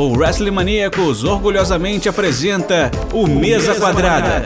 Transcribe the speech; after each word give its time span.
o 0.00 0.16
Wrestling 0.16 0.50
Maníacos 0.50 1.24
orgulhosamente 1.24 2.08
apresenta 2.08 2.90
o 3.12 3.26
Mesa 3.26 3.78
Quadrada. 3.78 4.42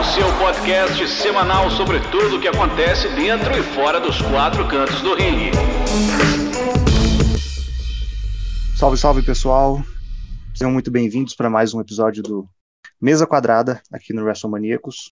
O 0.00 0.04
seu 0.12 0.26
podcast 0.38 1.08
semanal 1.08 1.70
sobre 1.70 2.00
tudo 2.10 2.36
o 2.36 2.40
que 2.40 2.48
acontece 2.48 3.08
dentro 3.10 3.56
e 3.56 3.62
fora 3.62 4.00
dos 4.00 4.20
quatro 4.22 4.66
cantos 4.66 5.00
do 5.00 5.14
ringue. 5.14 5.52
Salve, 8.76 8.96
salve 8.96 9.22
pessoal! 9.22 9.80
Sejam 10.52 10.72
muito 10.72 10.90
bem-vindos 10.90 11.36
para 11.36 11.48
mais 11.48 11.72
um 11.72 11.80
episódio 11.80 12.24
do 12.24 12.48
Mesa 13.00 13.24
Quadrada 13.24 13.80
aqui 13.92 14.12
no 14.12 14.24
WrestleManiacos. 14.24 15.12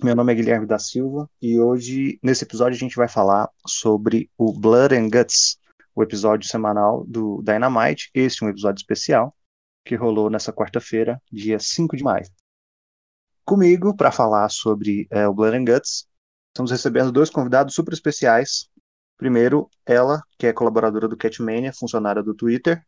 Meu 0.00 0.14
nome 0.14 0.32
é 0.32 0.36
Guilherme 0.36 0.64
da 0.64 0.78
Silva 0.78 1.28
e 1.42 1.58
hoje, 1.58 2.20
nesse 2.22 2.44
episódio, 2.44 2.76
a 2.76 2.78
gente 2.78 2.94
vai 2.94 3.08
falar 3.08 3.50
sobre 3.66 4.30
o 4.38 4.52
Blood 4.52 4.94
and 4.94 5.10
Guts, 5.10 5.58
o 5.92 6.04
episódio 6.04 6.48
semanal 6.48 7.04
do 7.04 7.42
Dynamite. 7.42 8.08
Este 8.14 8.44
é 8.44 8.46
um 8.46 8.50
episódio 8.50 8.78
especial 8.78 9.34
que 9.84 9.96
rolou 9.96 10.30
nessa 10.30 10.52
quarta-feira, 10.52 11.20
dia 11.32 11.58
5 11.58 11.96
de 11.96 12.04
maio. 12.04 12.24
Comigo, 13.44 13.92
para 13.96 14.12
falar 14.12 14.48
sobre 14.50 15.08
é, 15.10 15.26
o 15.26 15.34
Blood 15.34 15.56
and 15.56 15.64
Guts, 15.64 16.06
estamos 16.50 16.70
recebendo 16.70 17.10
dois 17.10 17.28
convidados 17.28 17.74
super 17.74 17.92
especiais. 17.92 18.68
Primeiro, 19.16 19.68
ela, 19.84 20.22
que 20.38 20.46
é 20.46 20.52
colaboradora 20.52 21.08
do 21.08 21.16
Catmania, 21.16 21.72
funcionária 21.72 22.22
do 22.22 22.36
Twitter, 22.36 22.86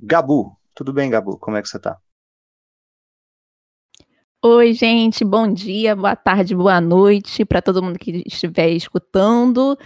Gabu. 0.00 0.56
Tudo 0.76 0.92
bem, 0.92 1.10
Gabu? 1.10 1.36
Como 1.38 1.56
é 1.56 1.62
que 1.62 1.68
você 1.68 1.80
tá? 1.80 1.98
Oi, 4.42 4.72
gente, 4.72 5.22
bom 5.22 5.52
dia, 5.52 5.94
boa 5.94 6.16
tarde, 6.16 6.54
boa 6.54 6.80
noite 6.80 7.44
para 7.44 7.60
todo 7.60 7.82
mundo 7.82 7.98
que 7.98 8.22
estiver 8.26 8.70
escutando. 8.70 9.78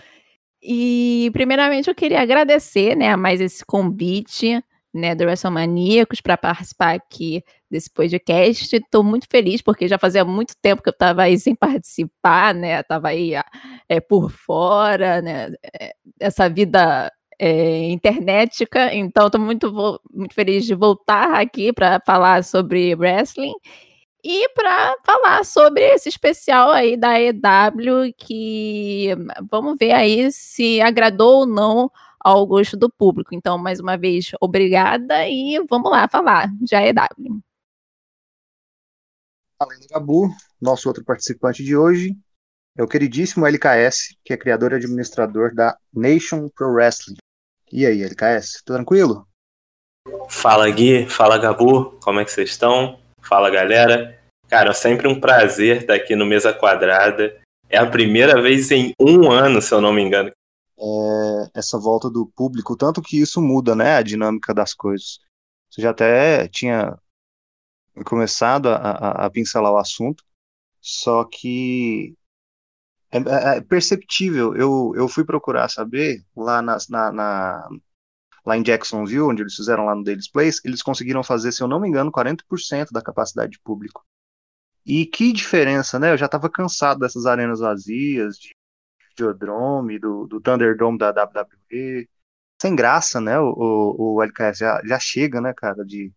E, 0.63 1.29
primeiramente, 1.33 1.89
eu 1.89 1.95
queria 1.95 2.23
agradecer 2.23 2.97
né, 2.97 3.11
a 3.11 3.17
mais 3.17 3.41
esse 3.41 3.65
convite 3.67 4.63
né, 4.95 5.13
do 5.13 5.25
WrestleManiacos 5.25 6.21
para 6.21 6.37
participar 6.37 6.95
aqui 6.95 7.43
desse 7.69 7.91
podcast. 7.91 8.77
Estou 8.77 9.03
muito 9.03 9.27
feliz, 9.29 9.61
porque 9.61 9.89
já 9.89 9.99
fazia 9.99 10.25
muito 10.25 10.55
tempo 10.63 10.83
que 10.83 10.89
eu 10.89 10.93
estava 10.93 11.23
aí 11.23 11.37
sem 11.37 11.55
participar, 11.57 12.55
né? 12.55 12.79
Estava 12.79 13.09
aí 13.09 13.33
é, 13.89 14.01
por 14.01 14.31
fora, 14.31 15.21
né? 15.21 15.49
É, 15.81 15.95
essa 16.21 16.49
vida 16.49 17.13
é, 17.41 17.91
internetica. 17.91 18.95
Então, 18.95 19.27
estou 19.27 19.41
muito, 19.41 20.01
muito 20.13 20.33
feliz 20.33 20.65
de 20.65 20.77
voltar 20.77 21.41
aqui 21.41 21.73
para 21.73 22.01
falar 22.07 22.45
sobre 22.45 22.95
wrestling. 22.95 23.55
E 24.25 24.49
para 24.55 24.97
falar 25.05 25.45
sobre 25.45 25.83
esse 25.83 26.09
especial 26.09 26.71
aí 26.71 26.97
da 26.97 27.21
EW, 27.21 28.11
que 28.17 29.11
vamos 29.51 29.77
ver 29.79 29.93
aí 29.93 30.33
se 30.33 30.81
agradou 30.81 31.41
ou 31.41 31.47
não 31.47 31.93
ao 32.19 32.47
gosto 32.47 32.75
do 32.75 32.89
público. 32.89 33.35
Então, 33.35 33.59
mais 33.59 33.81
uma 33.81 33.99
vez, 33.99 34.31
obrigada 34.41 35.29
e 35.29 35.63
vamos 35.69 35.91
lá 35.91 36.09
falar 36.09 36.51
de 36.59 36.75
AEW. 36.75 37.43
Além 39.59 39.79
do 39.81 39.89
Gabu, 39.89 40.31
nosso 40.59 40.89
outro 40.89 41.05
participante 41.05 41.63
de 41.63 41.77
hoje 41.77 42.17
é 42.79 42.83
o 42.83 42.89
queridíssimo 42.89 43.47
LKS, 43.47 44.17
que 44.25 44.33
é 44.33 44.39
criador 44.39 44.73
e 44.73 44.77
administrador 44.77 45.55
da 45.55 45.77
Nation 45.93 46.49
Pro 46.49 46.73
Wrestling. 46.73 47.19
E 47.71 47.85
aí, 47.85 48.03
LKS, 48.03 48.63
tudo 48.65 48.77
tranquilo? 48.77 49.29
Fala 50.31 50.71
Gui, 50.71 51.07
fala 51.11 51.37
Gabu, 51.37 51.99
como 52.03 52.21
é 52.21 52.25
que 52.25 52.33
vocês 52.33 52.51
estão? 52.51 53.04
Fala 53.27 53.51
galera. 53.51 54.19
Cara, 54.49 54.71
é 54.71 54.75
sempre 54.75 55.09
um 55.09 55.19
prazer 55.19 55.83
estar 55.83 55.95
aqui 55.95 56.15
no 56.15 56.27
Mesa 56.27 56.53
Quadrada. 56.53 57.41
É 57.69 57.79
a 57.79 57.91
primeira 57.91 58.41
vez 58.41 58.71
em 58.71 58.95
um 59.01 59.31
ano, 59.31 59.61
se 59.61 59.73
eu 59.73 59.81
não 59.81 59.93
me 59.93 60.03
engano. 60.03 60.31
É, 60.79 61.59
essa 61.59 61.79
volta 61.79 62.11
do 62.11 62.27
público, 62.27 62.77
tanto 62.77 63.01
que 63.01 63.21
isso 63.21 63.41
muda, 63.41 63.75
né, 63.75 63.97
a 63.97 64.03
dinâmica 64.03 64.53
das 64.53 64.75
coisas. 64.75 65.19
Você 65.71 65.83
já 65.83 65.91
até 65.91 66.47
tinha 66.49 66.97
começado 68.05 68.69
a, 68.69 68.77
a, 68.77 69.27
a 69.27 69.31
pincelar 69.31 69.73
o 69.73 69.79
assunto, 69.79 70.23
só 70.81 71.25
que 71.25 72.15
é, 73.11 73.19
é, 73.19 73.57
é, 73.57 73.61
perceptível. 73.61 74.55
Eu, 74.57 74.93
eu 74.97 75.09
fui 75.09 75.25
procurar 75.25 75.69
saber 75.69 76.23
lá 76.37 76.61
na, 76.61 76.77
na, 76.89 77.13
na, 77.13 77.69
lá 78.45 78.57
em 78.57 78.63
Jacksonville, 78.63 79.23
onde 79.23 79.43
eles 79.43 79.55
fizeram 79.55 79.87
lá 79.87 79.95
no 79.95 80.05
Daily's 80.05 80.29
Place, 80.29 80.61
eles 80.65 80.83
conseguiram 80.83 81.23
fazer, 81.23 81.53
se 81.53 81.63
eu 81.63 81.69
não 81.69 81.81
me 81.81 81.89
engano, 81.89 82.13
40% 82.13 82.93
da 82.93 83.01
capacidade 83.03 83.53
de 83.53 83.61
público. 83.61 84.05
E 84.85 85.07
que 85.07 85.33
diferença, 85.33 85.99
né? 85.99 86.13
Eu 86.13 86.19
já 86.19 86.27
estava 86.27 86.51
cansado 86.51 87.01
dessas 87.01 87.25
arenas 87.25 87.61
vazias, 87.61 88.37
de 88.39 88.55
Geodrome, 89.19 89.99
do, 89.99 90.27
do 90.27 90.41
Thunderdome 90.41 90.99
da 90.99 91.11
WWE. 91.11 92.09
Sem 92.61 92.77
graça, 92.77 93.21
né? 93.21 93.39
O, 93.39 93.49
o, 93.57 94.15
o 94.17 94.23
LKS 94.23 94.59
já, 94.59 94.83
já 94.85 94.99
chega, 94.99 95.41
né, 95.41 95.55
cara, 95.55 95.85
de, 95.85 96.13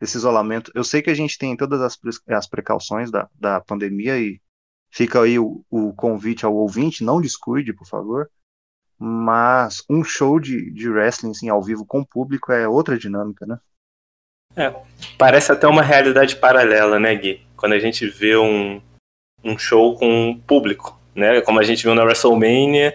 desse 0.00 0.16
isolamento. 0.16 0.70
Eu 0.74 0.84
sei 0.84 1.02
que 1.02 1.10
a 1.10 1.14
gente 1.14 1.38
tem 1.38 1.56
todas 1.56 1.80
as, 1.80 1.98
as 2.28 2.46
precauções 2.46 3.10
da, 3.10 3.28
da 3.34 3.60
pandemia 3.60 4.18
e 4.18 4.40
fica 4.90 5.22
aí 5.22 5.38
o, 5.38 5.64
o 5.70 5.92
convite 5.94 6.44
ao 6.44 6.54
ouvinte, 6.54 7.04
não 7.04 7.20
descuide, 7.20 7.72
por 7.72 7.86
favor. 7.86 8.30
Mas 9.04 9.82
um 9.90 10.04
show 10.04 10.38
de, 10.38 10.70
de 10.70 10.88
wrestling 10.88 11.32
assim, 11.32 11.48
ao 11.48 11.60
vivo 11.60 11.84
com 11.84 12.04
público 12.04 12.52
é 12.52 12.68
outra 12.68 12.96
dinâmica, 12.96 13.44
né? 13.44 13.58
É, 14.54 14.72
parece 15.18 15.50
até 15.50 15.66
uma 15.66 15.82
realidade 15.82 16.36
paralela, 16.36 17.00
né, 17.00 17.12
Gui? 17.16 17.44
Quando 17.56 17.72
a 17.72 17.80
gente 17.80 18.06
vê 18.06 18.36
um, 18.36 18.80
um 19.42 19.58
show 19.58 19.98
com 19.98 20.40
público, 20.46 20.96
né? 21.16 21.40
Como 21.40 21.58
a 21.58 21.64
gente 21.64 21.82
viu 21.82 21.96
na 21.96 22.04
WrestleMania 22.04 22.94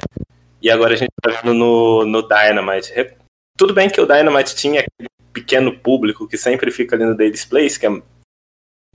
e 0.61 0.71
agora 0.71 0.93
a 0.93 0.97
gente 0.97 1.11
tá 1.21 1.41
vendo 1.41 1.53
no, 1.53 2.05
no 2.05 2.21
Dynamite. 2.21 2.93
Tudo 3.57 3.73
bem 3.73 3.89
que 3.89 3.99
o 3.99 4.05
Dynamite 4.05 4.55
tinha 4.55 4.79
aquele 4.79 5.09
pequeno 5.33 5.77
público 5.77 6.25
que 6.25 6.37
sempre 6.37 6.71
fica 6.71 6.95
ali 6.95 7.03
no 7.03 7.17
Daily's 7.17 7.43
Place, 7.43 7.77
que 7.77 7.85
é 7.85 8.01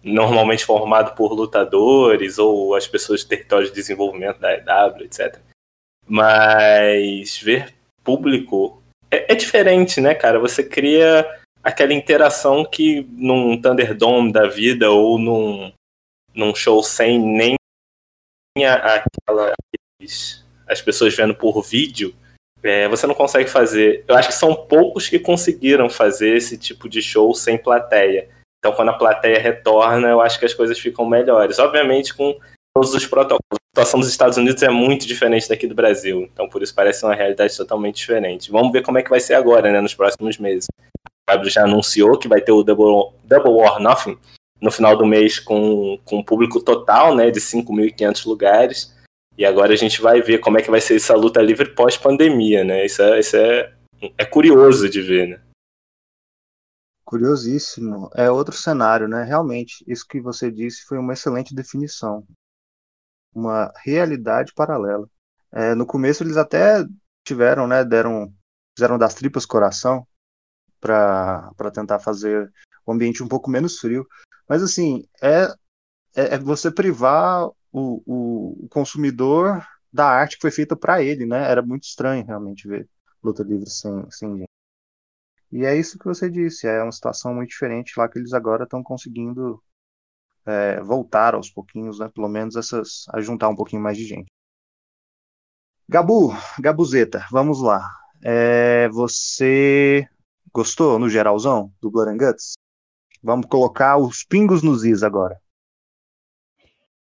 normalmente 0.02 0.64
formado 0.64 1.14
por 1.14 1.34
lutadores 1.34 2.38
ou 2.38 2.74
as 2.74 2.86
pessoas 2.88 3.20
de 3.20 3.26
território 3.26 3.68
de 3.68 3.74
desenvolvimento 3.74 4.40
da 4.40 4.54
EW, 4.54 5.04
etc. 5.04 5.38
Mas 6.12 7.38
ver 7.38 7.72
público 8.04 8.82
é, 9.10 9.32
é 9.32 9.34
diferente, 9.34 9.98
né, 9.98 10.14
cara? 10.14 10.38
Você 10.38 10.62
cria 10.62 11.26
aquela 11.64 11.94
interação 11.94 12.66
que 12.66 13.00
num 13.12 13.58
Thunderdome 13.58 14.30
da 14.30 14.46
vida 14.46 14.90
ou 14.90 15.18
num, 15.18 15.72
num 16.34 16.54
show 16.54 16.82
sem 16.82 17.18
nem 17.18 17.56
aquela 18.58 19.54
as 20.68 20.82
pessoas 20.82 21.14
vendo 21.16 21.34
por 21.34 21.62
vídeo, 21.62 22.14
é, 22.62 22.86
você 22.88 23.06
não 23.06 23.14
consegue 23.14 23.48
fazer. 23.48 24.04
Eu 24.06 24.14
acho 24.14 24.28
que 24.28 24.34
são 24.34 24.54
poucos 24.54 25.08
que 25.08 25.18
conseguiram 25.18 25.88
fazer 25.88 26.36
esse 26.36 26.58
tipo 26.58 26.90
de 26.90 27.00
show 27.00 27.34
sem 27.34 27.56
plateia. 27.56 28.28
Então, 28.58 28.76
quando 28.76 28.90
a 28.90 28.98
plateia 28.98 29.38
retorna, 29.38 30.08
eu 30.08 30.20
acho 30.20 30.38
que 30.38 30.44
as 30.44 30.52
coisas 30.52 30.78
ficam 30.78 31.06
melhores. 31.06 31.58
Obviamente, 31.58 32.12
com 32.14 32.38
todos 32.74 32.94
os 32.94 33.06
protocolos. 33.06 33.40
A 33.52 33.74
situação 33.74 34.00
dos 34.00 34.08
Estados 34.08 34.36
Unidos 34.36 34.62
é 34.62 34.68
muito 34.68 35.06
diferente 35.06 35.48
daqui 35.48 35.66
do 35.66 35.74
Brasil. 35.74 36.28
Então, 36.32 36.48
por 36.48 36.62
isso, 36.62 36.74
parece 36.74 37.04
uma 37.04 37.14
realidade 37.14 37.56
totalmente 37.56 37.96
diferente. 37.96 38.50
Vamos 38.50 38.72
ver 38.72 38.82
como 38.82 38.98
é 38.98 39.02
que 39.02 39.10
vai 39.10 39.20
ser 39.20 39.34
agora, 39.34 39.72
né, 39.72 39.80
nos 39.80 39.94
próximos 39.94 40.38
meses. 40.38 40.66
Fábio 41.28 41.48
já 41.48 41.64
anunciou 41.64 42.18
que 42.18 42.28
vai 42.28 42.40
ter 42.40 42.52
o 42.52 42.62
Double, 42.62 43.16
Double 43.24 43.52
or 43.52 43.80
Nothing 43.80 44.18
no 44.60 44.70
final 44.70 44.96
do 44.96 45.06
mês 45.06 45.38
com, 45.38 45.98
com 46.04 46.22
público 46.22 46.62
total, 46.62 47.14
né, 47.14 47.30
de 47.30 47.40
5.500 47.40 48.26
lugares. 48.26 48.94
E 49.36 49.44
agora 49.44 49.72
a 49.72 49.76
gente 49.76 50.00
vai 50.00 50.20
ver 50.20 50.38
como 50.38 50.58
é 50.58 50.62
que 50.62 50.70
vai 50.70 50.80
ser 50.80 50.96
essa 50.96 51.16
luta 51.16 51.40
livre 51.40 51.74
pós-pandemia, 51.74 52.62
né? 52.62 52.84
Isso, 52.84 53.02
é, 53.02 53.18
isso 53.18 53.36
é, 53.36 53.72
é 54.18 54.24
curioso 54.24 54.88
de 54.90 55.00
ver, 55.00 55.28
né? 55.28 55.40
Curiosíssimo. 57.04 58.10
É 58.14 58.30
outro 58.30 58.54
cenário, 58.54 59.08
né? 59.08 59.24
Realmente, 59.24 59.82
isso 59.88 60.06
que 60.06 60.20
você 60.20 60.50
disse 60.50 60.84
foi 60.84 60.98
uma 60.98 61.14
excelente 61.14 61.54
definição. 61.54 62.24
Uma 63.34 63.73
realidade 63.84 64.52
paralela. 64.55 65.08
É, 65.50 65.75
no 65.75 65.87
começo 65.87 66.23
eles 66.23 66.37
até 66.37 66.84
tiveram, 67.25 67.67
né? 67.67 67.84
Deram, 67.84 68.32
fizeram 68.76 68.99
das 68.99 69.14
tripas 69.14 69.46
coração 69.46 70.06
para 70.81 71.70
tentar 71.73 71.99
fazer 72.00 72.52
o 72.84 72.93
ambiente 72.93 73.23
um 73.23 73.29
pouco 73.29 73.50
menos 73.50 73.79
frio. 73.79 74.06
Mas 74.49 74.62
assim, 74.62 75.06
é, 75.23 75.44
é, 76.14 76.34
é 76.34 76.38
você 76.38 76.70
privar 76.70 77.46
o, 77.46 77.55
o, 77.73 78.64
o, 78.64 78.69
consumidor 78.69 79.67
da 79.93 80.06
arte 80.06 80.37
que 80.37 80.43
foi 80.43 80.50
feita 80.50 80.76
para 80.76 81.02
ele, 81.02 81.25
né? 81.26 81.50
Era 81.50 81.62
muito 81.62 81.85
estranho 81.85 82.25
realmente 82.26 82.67
ver 82.67 82.88
luta 83.23 83.43
livre 83.43 83.70
sem, 83.70 84.11
sem 84.11 84.38
gente. 84.38 84.49
E 85.50 85.64
é 85.64 85.76
isso 85.76 85.99
que 85.99 86.06
você 86.06 86.31
disse, 86.31 86.67
é 86.67 86.82
uma 86.82 86.93
situação 86.93 87.35
muito 87.35 87.50
diferente 87.50 87.93
lá 87.96 88.08
que 88.08 88.19
eles 88.19 88.32
agora 88.32 88.64
estão 88.64 88.82
conseguindo 88.82 89.62
é, 90.46 90.80
voltar 90.80 91.34
aos 91.34 91.50
pouquinhos, 91.50 91.98
né? 91.98 92.10
Pelo 92.14 92.28
menos 92.28 92.56
essas, 92.56 93.04
a 93.10 93.20
juntar 93.20 93.48
um 93.48 93.56
pouquinho 93.56 93.82
mais 93.82 93.96
de 93.96 94.04
gente. 94.04 94.30
Gabu, 95.88 96.32
Gabuzeta, 96.58 97.26
vamos 97.30 97.60
lá. 97.60 97.88
É, 98.24 98.88
você 98.88 100.08
Gostou, 100.54 100.98
no 100.98 101.08
geralzão, 101.08 101.72
do 101.80 101.90
Blood 101.90 102.18
Guts? 102.18 102.52
Vamos 103.22 103.46
colocar 103.46 103.96
os 103.96 104.22
pingos 104.22 104.62
nos 104.62 104.84
is 104.84 105.02
agora. 105.02 105.40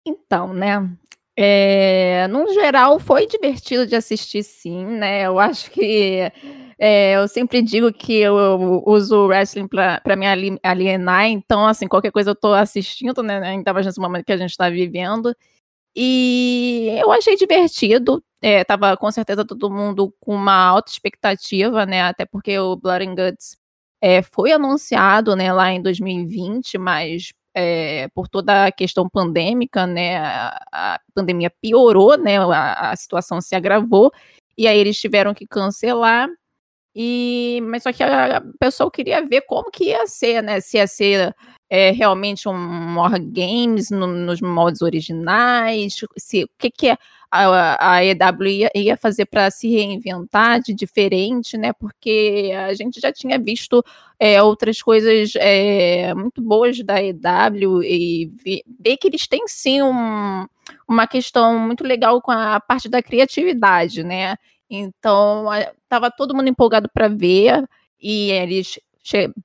Então, 0.07 0.55
né? 0.55 0.97
É, 1.37 2.27
no 2.29 2.51
geral, 2.55 2.99
foi 2.99 3.27
divertido 3.27 3.87
de 3.87 3.97
assistir, 3.97 4.43
sim, 4.43 4.87
né? 4.87 5.27
Eu 5.27 5.39
acho 5.39 5.71
que 5.71 6.33
é, 6.79 7.17
eu 7.17 7.29
sempre 7.29 7.63
digo 7.63 7.93
que 7.93 8.15
eu 8.15 8.83
uso 8.87 9.17
o 9.17 9.27
wrestling 9.27 9.69
para 9.69 10.17
me 10.17 10.27
alienar, 10.63 11.27
então, 11.27 11.67
assim, 11.67 11.87
qualquer 11.89 12.13
coisa 12.13 12.31
eu 12.31 12.35
tô 12.35 12.53
assistindo, 12.53 13.23
né? 13.23 13.39
Ainda 13.41 13.73
mais 13.73 13.87
nesse 13.87 14.01
momento 14.01 14.25
que 14.25 14.33
a 14.33 14.37
gente 14.37 14.51
está 14.51 14.69
vivendo. 14.71 15.35
E 15.97 16.89
eu 17.01 17.13
achei 17.13 17.37
divertido. 17.37 18.23
É, 18.43 18.65
tava 18.65 18.97
com 18.97 19.11
certeza 19.11 19.45
todo 19.45 19.71
mundo 19.71 20.15
com 20.21 20.35
uma 20.35 20.55
alta 20.55 20.91
expectativa, 20.91 21.87
né? 21.87 22.03
Até 22.03 22.27
porque 22.27 22.59
o 22.59 22.77
Blood 22.77 23.07
and 23.07 23.15
Guts 23.15 23.57
é, 24.05 24.21
foi 24.23 24.53
anunciado 24.53 25.35
né, 25.35 25.51
lá 25.51 25.73
em 25.73 25.81
2020, 25.81 26.77
mas 26.77 27.33
é, 27.55 28.07
por 28.09 28.29
toda 28.29 28.67
a 28.67 28.73
questão 28.73 29.09
pandêmica, 29.09 29.87
né, 29.87 30.19
a, 30.19 30.61
a 30.71 31.01
pandemia 31.15 31.51
piorou, 31.63 32.19
né, 32.19 32.39
a, 32.39 32.91
a, 32.91 32.97
situação 32.97 33.41
se 33.41 33.55
agravou, 33.55 34.13
e 34.59 34.69
aí 34.69 34.79
eles 34.79 35.01
tiveram 35.01 35.33
que 35.33 35.47
cancelar, 35.47 36.29
e, 36.95 37.61
mas 37.65 37.83
só 37.83 37.93
que 37.93 38.03
a, 38.03 38.43
pessoa 38.59 38.91
queria 38.91 39.25
ver 39.25 39.43
como 39.43 39.71
que 39.71 39.85
ia 39.87 40.07
ser, 40.07 40.43
né, 40.43 40.61
se 40.61 40.77
ia 40.77 40.87
ser 40.87 41.35
é, 41.69 41.91
realmente 41.91 42.49
um 42.49 42.97
War 42.97 43.13
Games 43.21 43.91
no, 43.91 44.07
nos 44.07 44.41
modos 44.41 44.81
originais, 44.81 45.97
se, 46.17 46.45
o 46.45 46.49
que 46.59 46.71
que 46.71 46.89
é 46.91 46.99
a, 47.35 47.95
a 47.97 48.05
EW 48.05 48.47
ia, 48.47 48.71
ia 48.77 48.97
fazer 48.97 49.27
para 49.27 49.51
se 49.51 49.69
reinventar 49.69 50.61
de 50.61 50.73
diferente, 50.73 51.57
né? 51.59 51.73
Porque 51.73 52.53
a 52.57 52.73
gente 52.75 53.01
já 53.01 53.13
tinha 53.13 53.41
visto 53.41 53.83
é, 54.21 54.41
outras 54.41 54.81
coisas 54.81 55.33
é, 55.37 56.15
muito 56.15 56.41
boas 56.41 56.79
da 56.85 57.03
EW 57.03 57.83
e 57.83 58.31
ver, 58.45 58.63
ver 58.79 58.97
que 58.99 59.09
eles 59.09 59.27
têm 59.27 59.43
sim 59.49 59.83
um, 59.83 60.47
uma 60.87 61.09
questão 61.09 61.59
muito 61.59 61.83
legal 61.83 62.23
com 62.23 62.31
a 62.31 62.61
parte 62.61 62.89
da 62.89 63.03
criatividade, 63.03 64.05
né? 64.05 64.37
Então, 64.71 65.47
estava 65.95 66.11
todo 66.11 66.35
mundo 66.35 66.49
empolgado 66.49 66.89
para 66.93 67.09
ver 67.09 67.65
e 68.01 68.31
eles 68.33 68.79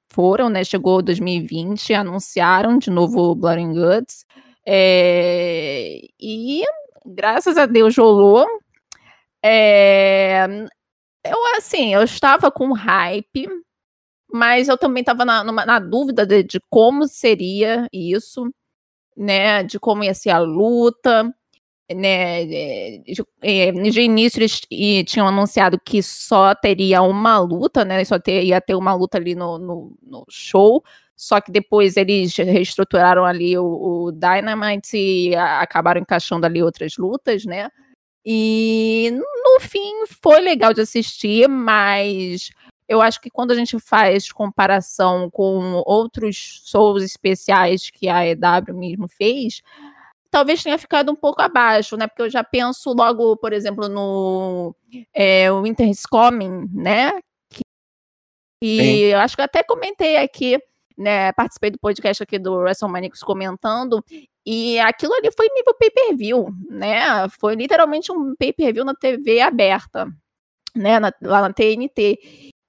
foram, 0.10 0.50
né? 0.50 0.64
Chegou 0.64 1.02
2020, 1.02 1.94
anunciaram 1.94 2.78
de 2.78 2.90
novo 2.90 3.36
Blood 3.36 3.62
and 3.62 3.74
Guts. 3.74 4.26
É, 4.66 6.02
e 6.20 6.64
graças 7.06 7.58
a 7.58 7.66
Deus 7.66 7.96
rolou. 7.98 8.48
É, 9.44 10.46
eu, 11.26 11.58
assim, 11.58 11.94
eu 11.94 12.04
estava 12.04 12.52
com 12.52 12.74
hype, 12.74 13.48
mas 14.32 14.68
eu 14.68 14.78
também 14.78 15.02
estava 15.02 15.26
na, 15.26 15.44
na, 15.44 15.80
dúvida 15.80 16.26
de, 16.26 16.44
de, 16.44 16.60
como 16.70 17.08
seria 17.08 17.88
isso, 17.94 18.50
né? 19.16 19.64
De 19.64 19.80
como 19.80 20.04
ia 20.04 20.14
ser 20.14 20.32
a 20.32 20.40
luta. 20.40 21.34
Né, 21.96 22.46
de, 22.46 23.04
de 23.92 24.02
início 24.02 24.40
eles 24.40 24.62
tinham 25.06 25.28
anunciado 25.28 25.80
que 25.84 26.04
só 26.04 26.54
teria 26.54 27.02
uma 27.02 27.40
luta, 27.40 27.84
né? 27.84 28.04
Só 28.06 28.20
ter, 28.20 28.44
ia 28.44 28.62
ter 28.62 28.76
uma 28.76 28.94
luta 28.94 29.18
ali 29.18 29.34
no, 29.34 29.58
no, 29.58 29.98
no 30.04 30.26
show. 30.30 30.84
Só 31.16 31.42
que 31.42 31.52
depois 31.52 31.98
eles 31.98 32.36
reestruturaram 32.36 33.26
ali 33.26 33.58
o, 33.58 33.66
o 33.66 34.12
Dynamite 34.12 34.98
e 34.98 35.36
a, 35.36 35.62
acabaram 35.62 36.00
encaixando 36.00 36.46
ali 36.46 36.64
outras 36.64 36.96
lutas, 36.98 37.44
né? 37.44 37.70
E 38.26 39.12
no 39.12 39.60
fim 39.60 40.06
foi 40.22 40.40
legal 40.40 40.74
de 40.74 40.82
assistir, 40.82 41.48
mas 41.48 42.52
eu 42.88 43.02
acho 43.02 43.20
que 43.22 43.30
quando 43.30 43.52
a 43.52 43.56
gente 43.56 43.80
faz 43.80 44.32
comparação 44.32 45.30
com 45.30 45.82
outros 45.86 46.64
shows 46.66 47.04
especiais 47.04 47.90
que 47.90 48.10
a 48.10 48.26
EW 48.28 48.74
mesmo 48.76 49.08
fez, 49.08 49.62
talvez 50.32 50.64
tenha 50.64 50.78
ficado 50.78 51.12
um 51.12 51.16
pouco 51.16 51.42
abaixo, 51.42 51.98
né? 51.98 52.08
Porque 52.08 52.22
eu 52.22 52.30
já 52.30 52.44
penso 52.44 52.94
logo, 52.94 53.36
por 53.38 53.54
exemplo, 53.54 53.88
no 53.90 54.76
é, 55.14 55.52
Winter 55.52 55.88
is 55.90 56.06
Coming, 56.06 56.70
né? 56.74 57.14
Que, 57.50 57.62
e 58.62 59.02
eu 59.12 59.20
acho 59.20 59.36
que 59.36 59.42
até 59.42 59.64
comentei 59.64 60.18
aqui 60.18 60.60
né, 61.00 61.32
participei 61.32 61.72
do 61.72 61.80
podcast 61.80 62.22
aqui 62.22 62.38
do 62.38 62.56
WrestleManics 62.56 63.24
comentando, 63.24 64.04
e 64.46 64.78
aquilo 64.80 65.14
ali 65.14 65.32
foi 65.32 65.48
nível 65.56 65.74
pay-per-view, 65.76 66.50
né? 66.70 67.30
Foi 67.40 67.56
literalmente 67.56 68.12
um 68.12 68.36
pay-per-view 68.38 68.84
na 68.84 68.94
TV 68.94 69.40
aberta, 69.40 70.08
né? 70.76 71.00
Na, 71.00 71.14
lá 71.22 71.42
na 71.42 71.54
TNT. 71.54 72.20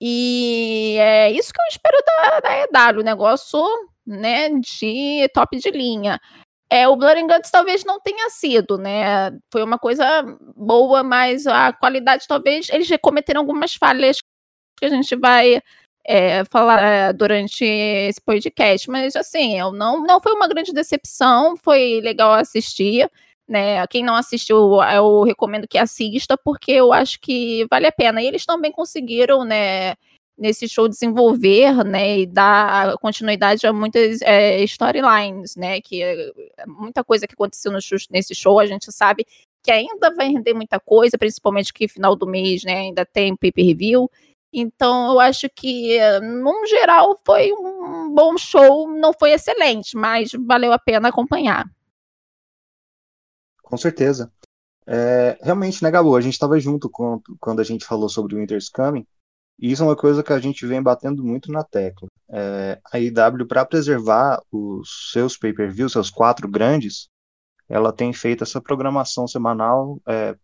E 0.01 0.97
é 0.99 1.33
isso 1.33 1.53
que 1.53 1.61
eu 1.61 1.67
espero 1.69 1.99
da, 2.07 2.41
da 2.41 2.91
EW, 2.93 3.03
negócio, 3.03 3.61
né, 4.07 4.49
de 4.51 5.29
top 5.35 5.59
de 5.59 5.71
linha. 5.71 6.21
É, 6.73 6.87
o 6.87 6.95
Blood 6.95 7.21
and 7.21 7.27
Guts 7.27 7.51
talvez 7.51 7.85
não 7.85 8.01
tenha 8.01 8.31
sido, 8.31 8.79
né? 8.79 9.33
Foi 9.51 9.63
uma 9.63 9.77
coisa 9.77 10.23
boa, 10.57 11.03
mas 11.03 11.45
a 11.47 11.73
qualidade 11.73 12.27
talvez 12.29 12.69
eles 12.71 12.89
cometeram 13.03 13.41
algumas 13.41 13.75
falhas 13.75 14.19
que 14.79 14.85
a 14.85 14.89
gente 14.89 15.17
vai 15.17 15.61
é, 16.07 16.45
falar 16.45 16.81
é, 16.81 17.13
durante 17.13 17.65
esse 17.65 18.21
podcast, 18.21 18.89
mas 18.89 19.17
assim, 19.17 19.59
eu 19.59 19.73
não, 19.73 20.03
não 20.03 20.21
foi 20.21 20.33
uma 20.33 20.49
grande 20.49 20.73
decepção, 20.73 21.57
foi 21.57 22.01
legal 22.03 22.33
assistir. 22.35 23.11
Né, 23.49 23.85
quem 23.89 24.05
não 24.05 24.15
assistiu, 24.15 24.81
eu 24.95 25.23
recomendo 25.25 25.67
que 25.67 25.77
assista, 25.77 26.39
porque 26.39 26.71
eu 26.71 26.93
acho 26.93 27.19
que 27.21 27.67
vale 27.69 27.87
a 27.89 27.93
pena. 27.93 28.23
E 28.23 28.27
eles 28.29 28.47
também 28.47 28.71
conseguiram, 28.71 29.45
né, 29.45 29.97
nesse 30.41 30.67
show 30.69 30.89
desenvolver, 30.89 31.85
né, 31.85 32.21
e 32.21 32.27
dar 32.27 32.97
continuidade 32.99 33.67
a 33.67 33.73
muitas 33.73 34.23
é, 34.23 34.63
storylines, 34.65 35.55
né, 35.55 35.81
que 35.81 36.03
é, 36.03 36.33
muita 36.67 37.05
coisa 37.05 37.27
que 37.27 37.35
aconteceu 37.35 37.71
no 37.71 37.81
show, 37.81 37.99
nesse 38.11 38.35
show, 38.35 38.59
a 38.59 38.67
gente 38.67 38.91
sabe 38.91 39.27
que 39.63 39.71
ainda 39.71 40.15
vai 40.15 40.29
render 40.29 40.55
muita 40.55 40.81
coisa, 40.81 41.19
principalmente 41.19 41.73
que 41.73 41.87
final 41.87 42.17
do 42.17 42.27
mês, 42.27 42.65
né, 42.65 42.79
ainda 42.79 43.05
tem 43.05 43.37
pay-per-view, 43.37 44.11
então, 44.53 45.13
eu 45.13 45.21
acho 45.21 45.49
que, 45.49 45.99
num 46.21 46.67
geral, 46.67 47.17
foi 47.25 47.53
um 47.53 48.13
bom 48.13 48.37
show. 48.37 48.91
Não 48.91 49.13
foi 49.13 49.33
excelente, 49.33 49.97
mas 49.97 50.33
valeu 50.33 50.73
a 50.73 50.79
pena 50.79 51.09
acompanhar. 51.09 51.71
Com 53.63 53.77
certeza. 53.77 54.33
É, 54.87 55.39
realmente, 55.41 55.83
né, 55.85 55.91
Gabo? 55.91 56.17
A 56.17 56.21
gente 56.21 56.33
estava 56.33 56.59
junto 56.59 56.91
com, 56.91 57.21
quando 57.39 57.61
a 57.61 57.65
gente 57.65 57.85
falou 57.85 58.09
sobre 58.09 58.35
o 58.35 58.39
Winter's 58.39 58.69
Coming. 58.69 59.07
E 59.61 59.71
isso 59.71 59.83
é 59.83 59.87
uma 59.87 59.97
coisa 59.97 60.23
que 60.23 60.33
a 60.33 60.39
gente 60.39 60.67
vem 60.67 60.83
batendo 60.83 61.23
muito 61.23 61.53
na 61.53 61.63
tecla. 61.63 62.09
É, 62.31 62.81
a 62.91 62.99
IW, 62.99 63.47
para 63.47 63.67
preservar 63.67 64.41
os 64.51 65.11
seus 65.13 65.37
pay-per-views, 65.37 65.93
seus 65.93 66.09
quatro 66.09 66.49
grandes, 66.49 67.09
ela 67.69 67.93
tem 67.93 68.13
feito 68.13 68.43
essa 68.43 68.61
programação 68.61 69.29
semanal, 69.29 70.01
é, 70.09 70.35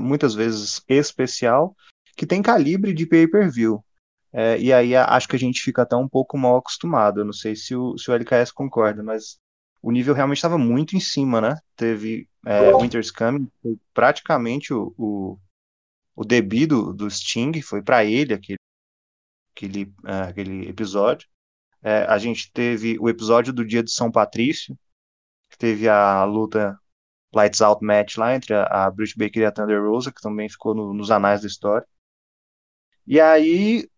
muitas 0.00 0.34
vezes 0.34 0.80
especial, 0.88 1.74
que 2.16 2.24
tem 2.24 2.40
calibre 2.40 2.94
de 2.94 3.04
pay-per-view. 3.04 3.84
É, 4.32 4.58
e 4.58 4.72
aí 4.72 4.96
acho 4.96 5.28
que 5.28 5.36
a 5.36 5.38
gente 5.38 5.60
fica 5.60 5.82
até 5.82 5.94
um 5.96 6.08
pouco 6.08 6.38
mal 6.38 6.56
acostumado. 6.56 7.20
Eu 7.20 7.24
não 7.24 7.32
sei 7.32 7.54
se 7.54 7.74
o, 7.74 7.98
se 7.98 8.10
o 8.10 8.14
LKS 8.14 8.52
concorda, 8.52 9.02
mas 9.02 9.38
o 9.82 9.90
nível 9.90 10.14
realmente 10.14 10.38
estava 10.38 10.56
muito 10.56 10.96
em 10.96 11.00
cima, 11.00 11.40
né? 11.40 11.58
Teve 11.76 12.28
é, 12.46 12.72
Winter's 12.74 13.10
Coming, 13.10 13.48
praticamente 13.92 14.72
o, 14.72 14.94
o, 14.96 15.38
o 16.14 16.24
do 16.24 17.10
Sting, 17.10 17.60
foi 17.60 17.82
para 17.82 18.04
ele 18.04 18.32
aquele, 18.32 18.58
aquele, 19.54 19.92
é, 20.04 20.20
aquele 20.30 20.68
episódio. 20.68 21.28
É, 21.82 22.04
a 22.04 22.18
gente 22.18 22.50
teve 22.52 22.96
o 23.00 23.08
episódio 23.08 23.52
do 23.52 23.64
dia 23.64 23.82
de 23.82 23.90
São 23.90 24.10
Patrício, 24.10 24.78
que 25.50 25.58
teve 25.58 25.88
a 25.88 26.24
luta 26.24 26.78
Lights 27.34 27.60
Out 27.60 27.84
Match 27.84 28.16
lá 28.16 28.34
entre 28.34 28.54
a, 28.54 28.86
a 28.86 28.90
Baker 28.90 29.42
e 29.42 29.44
a 29.44 29.52
Thunder 29.52 29.82
Rosa, 29.82 30.12
que 30.12 30.20
também 30.20 30.48
ficou 30.48 30.74
no, 30.74 30.92
nos 30.94 31.10
anais 31.10 31.40
da 31.40 31.46
história. 31.46 31.86
E 33.06 33.20
aí, 33.20 33.88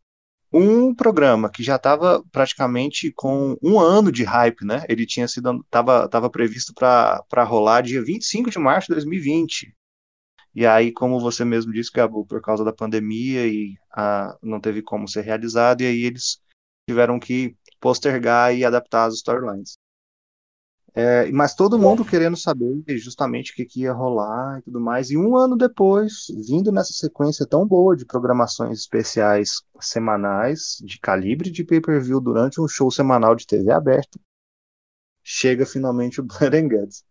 um 0.53 0.95
programa 0.95 1.51
que 1.51 1.63
já 1.63 1.77
estava 1.77 2.23
praticamente 2.31 3.13
com 3.13 3.57
um 3.63 3.79
ano 3.79 4.11
de 4.11 4.25
hype, 4.25 4.65
né? 4.65 4.85
Ele 4.89 5.05
tinha 5.05 5.29
sido 5.29 5.61
estava 5.65 6.09
tava 6.09 6.31
previsto 6.31 6.73
para 6.75 7.45
rolar 7.45 7.83
dia 7.83 8.03
25 8.03 8.51
de 8.51 8.59
março 8.59 8.89
de 8.89 8.95
2020. 8.95 9.75
E 10.55 10.65
aí, 10.65 10.93
como 10.93 11.19
você 11.19 11.45
mesmo 11.45 11.73
disse, 11.73 11.91
Gabu, 11.93 12.25
por 12.25 12.41
causa 12.41 12.65
da 12.65 12.73
pandemia 12.73 13.47
e 13.47 13.75
a, 13.93 14.37
não 14.43 14.61
teve 14.61 14.83
como 14.83 15.09
ser 15.09 15.23
realizado, 15.23 15.83
e 15.83 15.87
aí 15.87 16.05
eles 16.05 16.41
tiveram 16.89 17.19
que 17.19 17.57
postergar 17.81 18.55
e 18.55 18.65
adaptar 18.65 19.07
as 19.07 19.15
storylines. 19.15 19.77
É, 20.97 21.29
mas 21.33 21.57
todo 21.57 21.77
mundo 21.77 22.05
querendo 22.05 22.37
saber 22.37 22.85
justamente 22.99 23.51
o 23.51 23.57
que, 23.57 23.65
que, 23.65 23.81
ia 23.81 23.93
rolar 23.93 24.61
e 24.61 24.63
tudo 24.63 24.81
mais. 24.81 25.11
E 25.11 25.17
um 25.17 25.37
ano 25.37 25.57
depois, 25.57 26.27
vindo 26.49 26.71
nessa 26.71 26.93
sequência 26.93 27.45
tão 27.45 27.67
boa 27.67 27.97
de 27.97 28.07
programações 28.07 28.79
especiais 28.79 29.63
semanais, 29.81 30.79
de 30.85 31.01
calibre 31.01 31.51
de 31.51 31.65
pay-per-view 31.65 32.21
durante 32.21 32.61
um 32.61 32.69
show 32.69 32.93
semanal 32.93 33.35
de 33.35 33.45
TV 33.45 33.73
aberta, 33.73 34.21
chega 35.21 35.67
finalmente 35.67 36.21
o 36.21 36.23
Blood 36.25 36.57
and 36.57 36.69
Guts. 36.69 37.05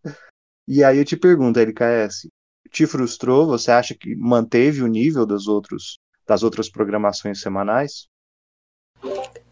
E 0.66 0.82
aí 0.82 0.98
eu 0.98 1.04
te 1.04 1.18
pergunto, 1.18 1.60
LKS, 1.60 2.30
te 2.74 2.86
frustrou? 2.86 3.46
Você 3.48 3.72
acha 3.72 3.94
que 3.94 4.16
manteve 4.16 4.82
o 4.82 4.88
nível 4.88 5.26
dos 5.26 5.48
outros, 5.48 6.00
das 6.28 6.44
outras 6.44 6.70
programações 6.70 7.40
semanais? 7.40 8.08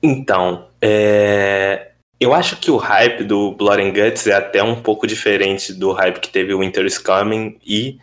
Então, 0.02 0.68
é 0.82 1.92
eu 2.22 2.36
acho 2.36 2.58
que 2.58 2.70
o 2.70 2.78
hype 2.78 3.24
do 3.24 3.52
Blood 3.54 3.82
and 3.82 3.94
Guts 3.94 4.28
é 4.28 4.34
até 4.34 4.62
um 4.62 4.80
pouco 4.80 5.08
diferente 5.08 5.74
do 5.74 5.92
hype 5.92 6.20
que 6.20 6.30
teve 6.30 6.54
o 6.54 6.60
Winter 6.60 6.86
is 6.86 7.00
Coming 7.00 7.58
e 7.66 7.98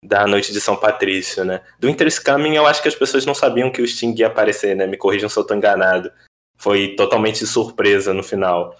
da 0.00 0.28
Noite 0.28 0.52
de 0.52 0.60
São 0.60 0.76
Patrício, 0.76 1.44
né? 1.44 1.60
Do 1.80 1.88
Winter 1.88 2.06
is 2.06 2.20
Coming 2.20 2.54
eu 2.54 2.68
acho 2.68 2.80
que 2.80 2.86
as 2.86 2.94
pessoas 2.94 3.26
não 3.26 3.34
sabiam 3.34 3.72
que 3.72 3.82
o 3.82 3.86
Sting 3.86 4.14
ia 4.16 4.28
aparecer, 4.28 4.76
né? 4.76 4.86
Me 4.86 4.96
corrijam 4.96 5.28
se 5.28 5.36
eu 5.36 5.44
tô 5.44 5.54
enganado. 5.54 6.08
Foi 6.56 6.94
totalmente 6.94 7.44
surpresa 7.48 8.14
no 8.14 8.22
final. 8.22 8.76